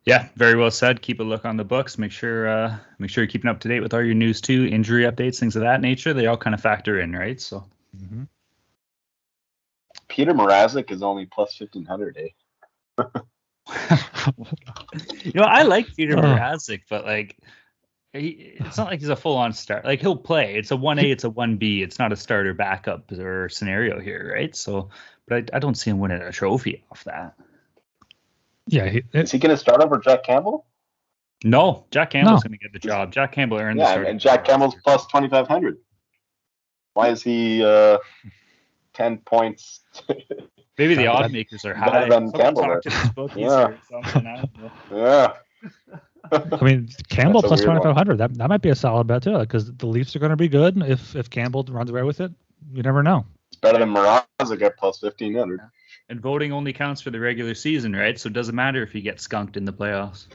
Yeah, 0.05 0.29
very 0.37 0.57
well 0.57 0.71
said. 0.71 1.03
Keep 1.03 1.21
a 1.21 1.25
look 1.25 1.45
on 1.45 1.57
the 1.57 1.65
books. 1.65 1.99
Make 1.99 2.13
sure 2.13 2.49
uh, 2.49 2.77
make 2.99 3.11
sure 3.11 3.25
you're 3.25 3.31
keeping 3.31 3.51
up 3.51 3.59
to 3.61 3.69
date 3.69 3.81
with 3.81 3.93
all 3.93 4.03
your 4.03 4.15
news 4.15 4.41
too, 4.41 4.67
injury 4.67 5.03
updates, 5.03 5.41
things 5.41 5.57
of 5.57 5.63
that 5.63 5.81
nature. 5.81 6.15
They 6.15 6.27
all 6.27 6.37
kind 6.37 6.55
of 6.55 6.61
factor 6.61 7.01
in, 7.01 7.13
right? 7.13 7.41
So. 7.41 7.65
Mm-hmm. 7.97 8.25
Peter 10.09 10.33
Mrazek 10.33 10.91
is 10.91 11.03
only 11.03 11.27
plus 11.27 11.55
fifteen 11.55 11.85
hundred, 11.85 12.17
eh? 12.19 12.29
you 15.25 15.33
know, 15.35 15.43
I 15.43 15.63
like 15.63 15.95
Peter 15.97 16.17
Oh. 16.19 16.23
Mrazek, 16.23 16.83
but 16.89 17.05
like, 17.05 17.37
he, 18.21 18.29
it's 18.61 18.77
not 18.77 18.89
like 18.89 19.01
he's 19.01 19.09
a 19.09 19.17
full-on 19.17 19.53
start. 19.53 19.85
Like 19.85 20.01
he'll 20.01 20.17
play. 20.17 20.57
It's 20.57 20.71
a 20.71 20.77
one 20.77 20.99
A. 20.99 21.11
It's 21.11 21.25
a 21.25 21.31
one 21.31 21.57
B. 21.57 21.83
It's 21.83 21.99
not 21.99 22.13
a 22.13 22.17
starter 22.17 22.55
backup 22.55 23.11
or 23.13 23.49
scenario 23.49 24.01
here, 24.01 24.33
right? 24.35 24.55
So, 24.55 24.91
but 25.29 25.51
I, 25.53 25.57
I 25.57 25.59
don't 25.59 25.75
see 25.77 25.91
him 25.91 25.99
winning 25.99 26.21
a 26.23 26.33
trophy 26.33 26.85
off 26.91 27.05
that. 27.05 27.35
Yeah, 28.67 28.89
he, 28.89 29.03
Is 29.13 29.31
he 29.31 29.39
going 29.39 29.51
to 29.51 29.57
start 29.57 29.81
over 29.83 29.99
Jack 29.99 30.25
Campbell? 30.25 30.67
No, 31.45 31.85
Jack 31.91 32.11
Campbell's 32.11 32.43
No. 32.45 32.49
going 32.49 32.59
to 32.59 32.63
get 32.65 32.73
the 32.73 32.79
job. 32.81 33.13
Jack 33.13 33.33
Campbell 33.33 33.59
earned 33.59 33.79
the 33.79 33.85
Yeah, 33.85 34.01
and 34.01 34.19
Jack 34.19 34.45
Campbell's 34.45 34.75
last 34.75 34.85
plus 34.85 35.07
twenty 35.07 35.29
five 35.29 35.47
hundred. 35.47 35.79
Why 36.95 37.09
is 37.11 37.23
he 37.23 37.63
uh, 37.63 37.99
ten 38.95 39.19
points? 39.19 39.81
Maybe 40.79 40.95
the 40.95 41.05
Better 41.05 41.25
odd 41.25 41.33
makers 41.33 41.65
are 41.65 41.75
better 41.75 41.91
high. 41.91 42.09
than 42.09 42.33
Campbell 42.33 42.63
talk 42.63 42.71
there. 42.71 42.81
to 42.83 42.89
these 43.03 43.11
bookies 43.11 43.37
Yeah. 43.45 43.67
or 43.69 43.79
something. 43.91 44.27
I 44.27 44.37
don't 44.37 44.59
know. 44.59 44.71
yeah. 44.93 45.69
I 46.33 46.65
mean, 46.65 46.89
Campbell 47.09 47.43
That's 47.43 47.45
a 47.45 47.49
plus 47.49 47.61
weird 47.61 47.67
twenty 47.67 47.81
one. 47.81 47.89
five 47.89 47.97
hundred. 47.97 48.19
That 48.19 48.35
that 48.35 48.49
might 48.49 48.63
be 48.63 48.71
a 48.71 48.75
solid 48.75 49.07
bet 49.07 49.23
too, 49.23 49.39
because 49.39 49.73
the 49.73 49.87
Leafs 49.87 50.15
are 50.17 50.19
going 50.19 50.31
to 50.31 50.37
be 50.37 50.49
good. 50.49 50.81
If 50.83 51.15
if 51.17 51.31
Campbell 51.31 51.65
runs 51.69 51.91
away 51.91 52.03
with 52.03 52.21
it, 52.21 52.33
you 52.73 52.83
never 52.83 53.03
know. 53.03 53.25
It's 53.51 53.61
better 53.61 53.79
than 53.79 53.91
Mrazek 53.91 54.63
at 54.63 54.77
plus 54.77 55.01
fifteen 55.01 55.35
hundred. 55.35 55.61
And 56.09 56.21
voting 56.21 56.53
only 56.53 56.73
counts 56.73 57.01
for 57.01 57.11
the 57.11 57.19
regular 57.19 57.55
season, 57.55 57.95
right? 57.95 58.19
So 58.19 58.29
it 58.29 58.33
doesn't 58.33 58.55
matter 58.55 58.83
if 58.83 58.93
he 58.93 59.01
gets 59.01 59.25
skunked 59.25 59.57
in 59.57 59.65
the 59.65 59.73
playoffs. 59.73 60.27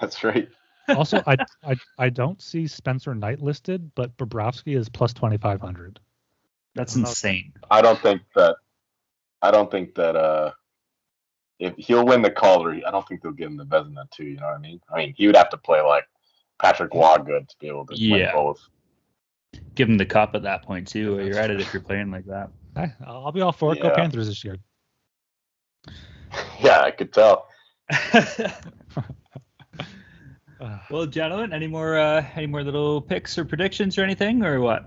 That's 0.00 0.22
right. 0.24 0.48
Also, 0.88 1.20
I, 1.26 1.36
I 1.64 1.74
I 1.98 2.08
don't 2.10 2.40
see 2.40 2.68
Spencer 2.68 3.12
Knight 3.12 3.42
listed, 3.42 3.90
but 3.96 4.16
Bobrovsky 4.18 4.76
is 4.76 4.88
plus 4.88 5.12
twenty 5.12 5.36
five 5.36 5.60
hundred. 5.60 5.98
That's 6.76 6.92
I 6.92 6.94
don't 6.94 7.02
know. 7.02 7.08
insane. 7.08 7.52
I 7.72 7.82
don't 7.82 7.98
think 8.00 8.22
that. 8.36 8.54
I 9.42 9.50
don't 9.50 9.68
think 9.68 9.96
that. 9.96 10.14
Uh, 10.14 10.52
if 11.58 11.74
he'll 11.78 12.04
win 12.04 12.22
the 12.22 12.30
Calder, 12.30 12.80
I 12.86 12.90
don't 12.90 13.06
think 13.08 13.22
they'll 13.22 13.32
give 13.32 13.48
him 13.50 13.56
the 13.56 13.64
Vezina 13.64 14.10
too. 14.10 14.24
You 14.24 14.36
know 14.36 14.46
what 14.46 14.56
I 14.56 14.58
mean? 14.58 14.80
I 14.92 14.98
mean, 14.98 15.14
he 15.16 15.26
would 15.26 15.36
have 15.36 15.48
to 15.50 15.56
play 15.56 15.80
like 15.80 16.04
Patrick 16.60 16.92
Roy 16.94 17.16
good 17.18 17.48
to 17.48 17.56
be 17.58 17.68
able 17.68 17.86
to 17.86 17.92
win 17.92 18.20
Yeah. 18.20 18.32
both. 18.32 18.60
Give 19.74 19.88
him 19.88 19.96
the 19.96 20.06
cup 20.06 20.34
at 20.34 20.42
that 20.42 20.62
point 20.62 20.86
too. 20.88 21.18
You're 21.24 21.38
at 21.38 21.50
it 21.50 21.60
if 21.60 21.72
you're 21.72 21.82
playing 21.88 22.10
like 22.10 22.26
that. 22.26 22.50
I'll 23.06 23.32
be 23.32 23.40
all 23.40 23.52
for 23.52 23.72
it. 23.72 23.80
Go 23.80 23.90
Panthers 23.90 24.26
this 24.28 24.44
year. 24.44 24.56
Yeah, 26.60 26.80
I 26.80 26.90
could 26.90 27.12
tell. 27.12 27.48
Well, 30.90 31.06
gentlemen, 31.06 31.52
any 31.52 31.66
more 31.66 31.98
uh, 31.98 32.24
any 32.34 32.46
more 32.46 32.62
little 32.62 33.00
picks 33.00 33.36
or 33.38 33.44
predictions 33.44 33.98
or 33.98 34.02
anything 34.02 34.42
or 34.44 34.60
what? 34.60 34.86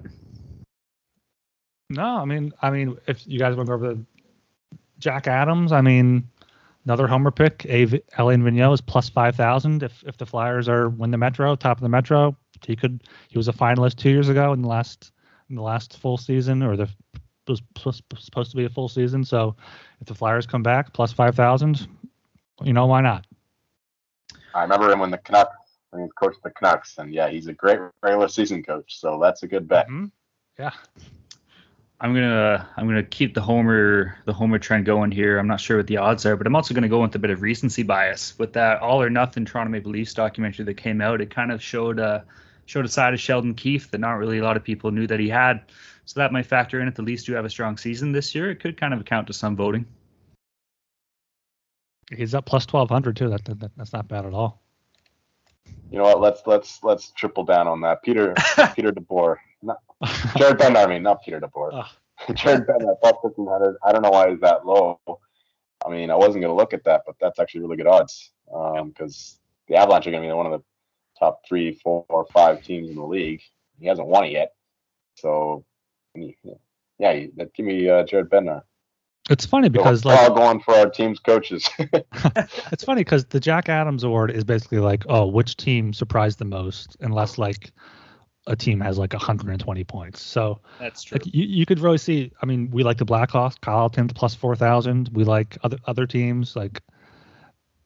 no, 1.92 2.04
I 2.18 2.26
mean, 2.26 2.54
I 2.62 2.70
mean, 2.70 2.98
if 3.08 3.26
you 3.28 3.38
guys 3.40 3.56
want 3.56 3.68
to 3.68 3.72
go 3.72 3.76
over 3.76 3.94
the 3.96 4.04
Jack 5.00 5.28
Adams, 5.28 5.72
I 5.72 5.82
mean, 5.82 6.28
another 6.90 7.06
homer 7.06 7.30
pick. 7.30 7.66
A 7.66 7.84
Alain 8.18 8.42
Vigneault 8.42 8.74
is 8.74 8.82
plus 8.82 9.10
five 9.10 9.36
thousand. 9.36 9.84
If 9.84 10.04
if 10.08 10.18
the 10.18 10.26
Flyers 10.26 10.68
are 10.68 10.90
win 10.90 11.12
the 11.12 11.18
Metro, 11.18 11.56
top 11.56 11.78
of 11.78 11.82
the 11.84 11.90
Metro, 11.90 12.36
he 12.66 12.76
could. 12.76 13.04
He 13.28 13.38
was 13.38 13.48
a 13.48 13.54
finalist 13.54 13.98
two 13.98 14.10
years 14.10 14.28
ago 14.28 14.54
in 14.54 14.64
the 14.64 14.68
last 14.68 15.12
in 15.50 15.56
the 15.56 15.62
last 15.62 15.98
full 15.98 16.18
season, 16.18 16.64
or 16.64 16.76
the 16.76 16.90
was 17.48 17.62
supposed 18.18 18.52
to 18.52 18.58
be 18.58 18.66
a 18.66 18.70
full 18.70 18.90
season. 18.90 19.24
So 19.24 19.56
if 20.02 20.08
the 20.08 20.16
Flyers 20.16 20.48
come 20.48 20.64
back, 20.64 20.92
plus 20.92 21.14
five 21.14 21.36
thousand, 21.36 21.88
you 22.64 22.74
know 22.74 22.88
why 22.88 23.02
not? 23.02 23.26
I 24.56 24.64
remember 24.64 24.92
him 24.92 25.00
when 25.00 25.12
the 25.12 25.20
Canucks 25.20 25.56
when 25.92 26.04
he 26.04 26.10
coached 26.20 26.42
the 26.44 26.50
Canucks, 26.50 26.98
and 26.98 27.14
yeah, 27.14 27.30
he's 27.30 27.46
a 27.46 27.54
great 27.54 27.80
regular 28.02 28.28
season 28.28 28.64
coach. 28.64 29.00
So 29.00 29.20
that's 29.22 29.44
a 29.44 29.48
good 29.48 29.68
bet. 29.68 29.88
Mhm. 29.88 30.12
Yeah. 30.58 30.72
I'm 32.02 32.14
gonna 32.14 32.68
I'm 32.78 32.88
gonna 32.88 33.04
keep 33.04 33.34
the 33.34 33.42
homer 33.42 34.18
the 34.26 34.34
homer 34.34 34.58
trend 34.58 34.86
going 34.86 35.12
here. 35.12 35.38
I'm 35.38 35.48
not 35.48 35.60
sure 35.60 35.78
what 35.78 35.88
the 35.88 35.98
odds 35.98 36.26
are, 36.26 36.38
but 36.38 36.48
I'm 36.48 36.56
also 36.56 36.74
gonna 36.74 36.88
go 36.88 37.02
with 37.02 37.14
a 37.16 37.20
bit 37.20 37.30
of 37.30 37.42
recency 37.42 37.84
bias 37.84 38.40
with 38.40 38.54
that 38.54 38.80
all 38.82 39.02
or 39.02 39.10
nothing 39.10 39.44
Toronto 39.44 39.70
Maple 39.70 39.92
Leafs 39.92 40.14
documentary 40.14 40.64
that 40.66 40.76
came 40.76 41.02
out. 41.02 41.20
It 41.20 41.30
kind 41.30 41.52
of 41.52 41.62
showed 41.62 42.00
uh 42.00 42.22
showed 42.68 42.86
a 42.86 42.90
side 42.90 43.14
of 43.14 43.20
Sheldon 43.20 43.54
Keefe 43.54 43.92
that 43.92 43.98
not 43.98 44.14
really 44.14 44.38
a 44.38 44.44
lot 44.44 44.56
of 44.56 44.64
people 44.64 44.92
knew 44.92 45.08
that 45.08 45.20
he 45.20 45.28
had. 45.28 45.62
So 46.06 46.20
that 46.22 46.32
might 46.32 46.46
factor 46.46 46.80
in 46.80 46.88
if 46.88 46.96
the 46.96 47.02
Leafs 47.02 47.24
do 47.24 47.34
have 47.34 47.46
a 47.46 47.50
strong 47.50 47.76
season 47.78 48.14
this 48.14 48.34
year. 48.34 48.50
It 48.50 48.62
could 48.62 48.80
kind 48.80 48.94
of 48.94 49.02
account 49.02 49.28
to 49.28 49.34
some 49.34 49.56
voting. 49.56 49.86
He's 52.16 52.34
up 52.34 52.46
plus 52.46 52.66
twelve 52.66 52.90
hundred 52.90 53.18
too. 53.18 53.30
That, 53.30 53.44
that 53.44 53.72
that's 53.76 53.92
not 53.92 54.08
bad 54.08 54.26
at 54.26 54.34
all. 54.34 54.62
You 55.92 55.98
know 55.98 56.04
what? 56.04 56.22
Let's 56.22 56.48
let's 56.48 56.82
let's 56.82 57.12
triple 57.12 57.44
down 57.44 57.68
on 57.68 57.82
that. 57.82 58.04
Peter 58.04 58.34
Peter 58.76 58.94
DeBoer, 58.94 59.36
not 59.62 59.80
Jared 60.38 60.58
Bednar. 60.58 60.86
I 60.86 60.88
mean, 60.88 61.04
not 61.04 61.24
Peter 61.24 61.40
DeBoer. 61.40 61.70
Ah. 61.74 61.96
Jared 62.34 62.68
Bednar 62.68 62.96
plus 63.02 63.16
fifteen 63.22 63.48
hundred. 63.48 63.76
I 63.84 63.92
don't 63.92 64.02
know 64.02 64.10
why 64.10 64.30
he's 64.30 64.40
that 64.42 64.66
low. 64.66 65.00
I 65.86 65.90
mean, 65.90 66.12
I 66.12 66.16
wasn't 66.16 66.42
going 66.42 66.52
to 66.52 66.54
look 66.54 66.74
at 66.74 66.84
that, 66.84 67.04
but 67.06 67.16
that's 67.22 67.40
actually 67.40 67.62
really 67.62 67.78
good 67.78 67.88
odds 67.88 68.32
because 68.46 69.40
the 69.68 69.76
Avalanche 69.76 70.08
are 70.08 70.12
going 70.12 70.24
to 70.24 70.28
be 70.28 70.34
one 70.34 70.46
of 70.46 70.52
the 70.52 70.64
top 71.18 71.42
three, 71.48 71.80
four, 71.82 72.06
or 72.10 72.26
five 72.34 72.62
teams 72.64 72.90
in 72.90 72.96
the 72.96 73.04
league. 73.04 73.42
He 73.80 73.88
hasn't 73.88 74.08
won 74.08 74.26
it 74.26 74.34
yet, 74.34 74.54
so 75.16 75.64
yeah, 77.00 77.14
give 77.56 77.66
me 77.66 77.90
uh, 77.90 78.04
Jared 78.04 78.30
Bednar. 78.30 78.64
It's 79.30 79.46
funny 79.46 79.70
because 79.70 80.04
We're 80.04 80.16
like 80.16 80.30
all 80.30 80.36
going 80.36 80.60
for 80.60 80.74
our 80.76 80.90
team's 80.90 81.20
coaches. 81.20 81.70
it's 81.78 82.84
funny 82.84 83.02
because 83.02 83.26
the 83.26 83.40
Jack 83.40 83.70
Adams 83.70 84.04
award 84.04 84.32
is 84.32 84.44
basically 84.44 84.80
like, 84.80 85.06
oh, 85.08 85.28
which 85.28 85.56
team 85.56 85.94
surprised 85.94 86.40
the 86.40 86.46
most, 86.46 86.98
unless 87.02 87.38
like 87.38 87.72
a 88.50 88.56
team 88.56 88.82
has 88.82 88.98
like 88.98 89.14
120 89.14 89.84
points. 89.86 90.22
So 90.22 90.60
That's 90.80 91.12
like 91.12 91.26
you, 91.26 91.46
you 91.46 91.66
could 91.66 91.80
really 91.80 92.00
see. 92.00 92.32
I 92.42 92.46
mean, 92.46 92.70
we 92.72 92.84
like 92.84 92.98
the 92.98 93.06
Blackhawks, 93.06 93.62
Kyle 93.62 93.90
Carlton's 93.90 94.12
plus 94.14 94.36
four 94.36 94.56
thousand. 94.56 95.10
We 95.14 95.24
like 95.24 95.58
other 95.64 95.78
other 95.86 96.06
teams 96.06 96.56
like 96.56 96.82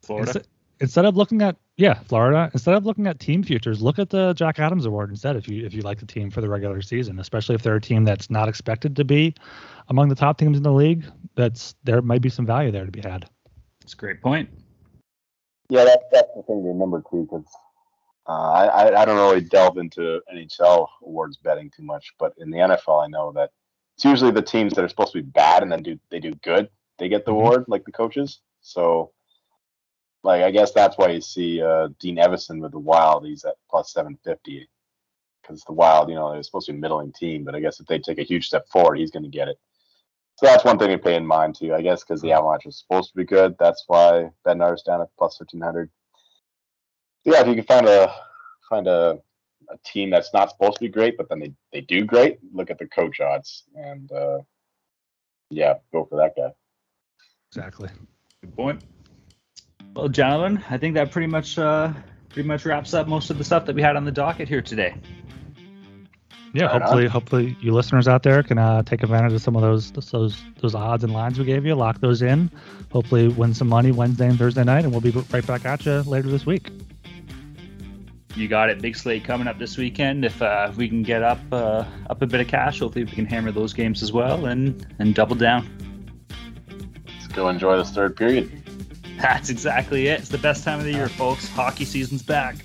Florida. 0.01 0.29
Instead, 0.29 0.47
instead 0.79 1.05
of 1.05 1.17
looking 1.17 1.41
at 1.41 1.57
yeah 1.75 1.95
Florida, 2.05 2.49
instead 2.53 2.75
of 2.75 2.85
looking 2.85 3.07
at 3.07 3.19
team 3.19 3.43
futures, 3.43 3.81
look 3.81 3.99
at 3.99 4.09
the 4.09 4.33
Jack 4.33 4.57
Adams 4.57 4.85
award 4.85 5.09
instead. 5.09 5.35
If 5.35 5.49
you 5.49 5.65
if 5.65 5.73
you 5.73 5.81
like 5.81 5.99
the 5.99 6.05
team 6.05 6.31
for 6.31 6.39
the 6.39 6.49
regular 6.49 6.81
season, 6.81 7.19
especially 7.19 7.55
if 7.55 7.61
they're 7.61 7.75
a 7.75 7.81
team 7.81 8.05
that's 8.05 8.29
not 8.29 8.47
expected 8.47 8.95
to 8.95 9.03
be 9.03 9.35
among 9.89 10.07
the 10.07 10.15
top 10.15 10.37
teams 10.37 10.57
in 10.57 10.63
the 10.63 10.71
league, 10.71 11.05
that's 11.35 11.75
there 11.83 12.01
might 12.01 12.21
be 12.21 12.29
some 12.29 12.45
value 12.45 12.71
there 12.71 12.85
to 12.85 12.91
be 12.91 13.01
had. 13.01 13.29
That's 13.81 13.93
a 13.93 13.97
great 13.97 14.21
point. 14.21 14.49
Yeah, 15.67 15.83
that's 15.83 16.03
that's 16.11 16.29
the 16.35 16.43
thing 16.43 16.63
to 16.63 16.69
remember 16.69 17.03
too, 17.11 17.27
because 17.29 17.45
uh, 18.27 18.31
I 18.31 19.01
I 19.01 19.05
don't 19.05 19.17
really 19.17 19.41
delve 19.41 19.77
into 19.77 20.21
NHL 20.33 20.87
awards 21.03 21.37
betting 21.37 21.71
too 21.75 21.83
much, 21.83 22.13
but 22.19 22.33
in 22.37 22.51
the 22.51 22.59
NFL, 22.59 23.03
I 23.05 23.07
know 23.07 23.33
that 23.33 23.51
it's 23.95 24.05
usually 24.05 24.31
the 24.31 24.41
teams 24.41 24.73
that 24.75 24.85
are 24.85 24.89
supposed 24.89 25.13
to 25.13 25.23
be 25.23 25.29
bad 25.29 25.63
and 25.63 25.71
then 25.71 25.83
do 25.83 25.99
they 26.11 26.19
do 26.19 26.33
good, 26.43 26.69
they 26.99 27.09
get 27.09 27.25
the 27.25 27.31
Mhm. 27.33 27.33
award, 27.33 27.65
like 27.67 27.85
the 27.85 27.91
coaches. 27.91 28.41
So, 28.61 29.11
like 30.23 30.43
I 30.43 30.51
guess 30.51 30.73
that's 30.73 30.97
why 30.97 31.09
you 31.09 31.21
see 31.21 31.61
uh, 31.61 31.89
Dean 31.99 32.17
Evason 32.17 32.61
with 32.61 32.73
the 32.73 32.79
Wild, 32.79 33.25
he's 33.27 33.45
at 33.45 33.55
plus 33.69 33.93
seven 33.93 34.17
fifty, 34.25 34.69
because 35.43 35.63
the 35.65 35.73
Wild, 35.73 36.09
you 36.09 36.15
know, 36.15 36.31
they're 36.33 36.43
supposed 36.43 36.67
to 36.67 36.73
be 36.73 36.79
a 36.79 36.81
middling 36.81 37.13
team, 37.13 37.43
but 37.45 37.55
I 37.55 37.61
guess 37.61 37.79
if 37.81 37.87
they 37.87 37.99
take 37.99 38.19
a 38.19 38.23
huge 38.23 38.47
step 38.47 38.67
forward, 38.69 38.97
he's 38.99 39.11
going 39.11 39.23
to 39.23 39.29
get 39.29 39.49
it. 39.49 39.57
So 40.37 40.47
that's 40.47 40.65
one 40.65 40.79
thing 40.79 40.89
to 40.89 40.99
pay 40.99 41.15
in 41.15 41.25
mind 41.27 41.55
too, 41.55 41.73
I 41.75 41.81
guess, 41.83 42.03
because 42.03 42.21
the 42.21 42.33
Avalanche 42.33 42.65
is 42.67 42.79
supposed 42.79 43.11
to 43.11 43.17
be 43.17 43.25
good. 43.25 43.55
That's 43.59 43.85
why 43.87 44.31
Bednar's 44.45 44.83
down 44.83 45.01
at 45.01 45.09
plus 45.17 45.37
fifteen 45.37 45.61
hundred. 45.61 45.91
Yeah, 47.25 47.41
if 47.41 47.47
you 47.47 47.55
can 47.55 47.63
find 47.63 47.87
a 47.87 48.13
find 48.69 48.87
a, 48.87 49.19
a 49.69 49.77
team 49.85 50.09
that's 50.09 50.33
not 50.33 50.49
supposed 50.49 50.75
to 50.75 50.79
be 50.81 50.89
great, 50.89 51.17
but 51.17 51.29
then 51.29 51.39
they, 51.39 51.53
they 51.71 51.81
do 51.81 52.03
great, 52.03 52.39
look 52.53 52.69
at 52.69 52.79
the 52.79 52.87
coach 52.87 53.19
odds 53.19 53.63
and 53.75 54.11
uh, 54.11 54.39
yeah, 55.49 55.75
go 55.91 56.05
for 56.05 56.17
that 56.17 56.35
guy. 56.35 56.51
Exactly. 57.49 57.89
Good 58.41 58.55
point. 58.55 58.83
Well, 59.95 60.09
gentlemen, 60.09 60.63
I 60.69 60.77
think 60.77 60.95
that 60.95 61.11
pretty 61.11 61.27
much 61.27 61.57
uh, 61.59 61.93
pretty 62.29 62.47
much 62.47 62.65
wraps 62.65 62.93
up 62.93 63.07
most 63.07 63.29
of 63.29 63.37
the 63.37 63.43
stuff 63.43 63.65
that 63.65 63.75
we 63.75 63.81
had 63.81 63.95
on 63.95 64.05
the 64.05 64.11
docket 64.11 64.47
here 64.47 64.61
today. 64.61 64.95
Yeah, 66.55 66.65
Right 66.65 66.73
on. 66.75 66.81
hopefully, 66.81 67.07
hopefully 67.07 67.57
you 67.61 67.73
listeners 67.73 68.07
out 68.07 68.21
there 68.21 68.43
can 68.43 68.59
uh, 68.59 68.83
take 68.83 69.01
advantage 69.01 69.33
of 69.33 69.41
some 69.41 69.55
of 69.55 69.61
those 69.63 69.91
those 69.91 70.39
those 70.61 70.75
odds 70.75 71.03
and 71.03 71.11
lines 71.13 71.39
we 71.39 71.45
gave 71.45 71.65
you. 71.65 71.73
Lock 71.75 71.99
those 71.99 72.21
in. 72.21 72.51
Hopefully, 72.91 73.27
win 73.27 73.53
some 73.53 73.67
money 73.67 73.91
Wednesday 73.91 74.27
and 74.27 74.37
Thursday 74.37 74.63
night, 74.63 74.83
and 74.83 74.91
we'll 74.91 75.01
be 75.01 75.11
right 75.31 75.45
back 75.45 75.65
at 75.65 75.85
you 75.85 76.01
later 76.01 76.29
this 76.29 76.45
week. 76.45 76.69
You 78.35 78.47
got 78.47 78.69
it. 78.69 78.81
Big 78.81 78.95
slate 78.95 79.23
coming 79.23 79.47
up 79.47 79.59
this 79.59 79.77
weekend. 79.77 80.25
If, 80.25 80.41
uh, 80.41 80.67
if 80.69 80.77
we 80.77 80.89
can 80.89 81.03
get 81.03 81.21
up 81.21 81.39
uh, 81.51 81.85
up 82.09 82.21
a 82.21 82.25
bit 82.25 82.41
of 82.41 82.47
cash, 82.47 82.79
hopefully 82.79 83.05
we 83.05 83.11
can 83.11 83.25
hammer 83.25 83.51
those 83.51 83.73
games 83.73 84.01
as 84.01 84.11
well 84.11 84.45
and 84.45 84.85
and 84.99 85.13
double 85.13 85.35
down. 85.35 85.69
Let's 87.05 87.27
go 87.27 87.49
enjoy 87.49 87.77
this 87.77 87.91
third 87.91 88.15
period. 88.15 88.51
That's 89.21 89.49
exactly 89.49 90.07
it. 90.07 90.19
It's 90.19 90.29
the 90.29 90.37
best 90.39 90.63
time 90.63 90.79
of 90.79 90.85
the 90.85 90.91
year, 90.91 91.07
folks. 91.07 91.47
Hockey 91.47 91.85
season's 91.85 92.23
back. 92.23 92.55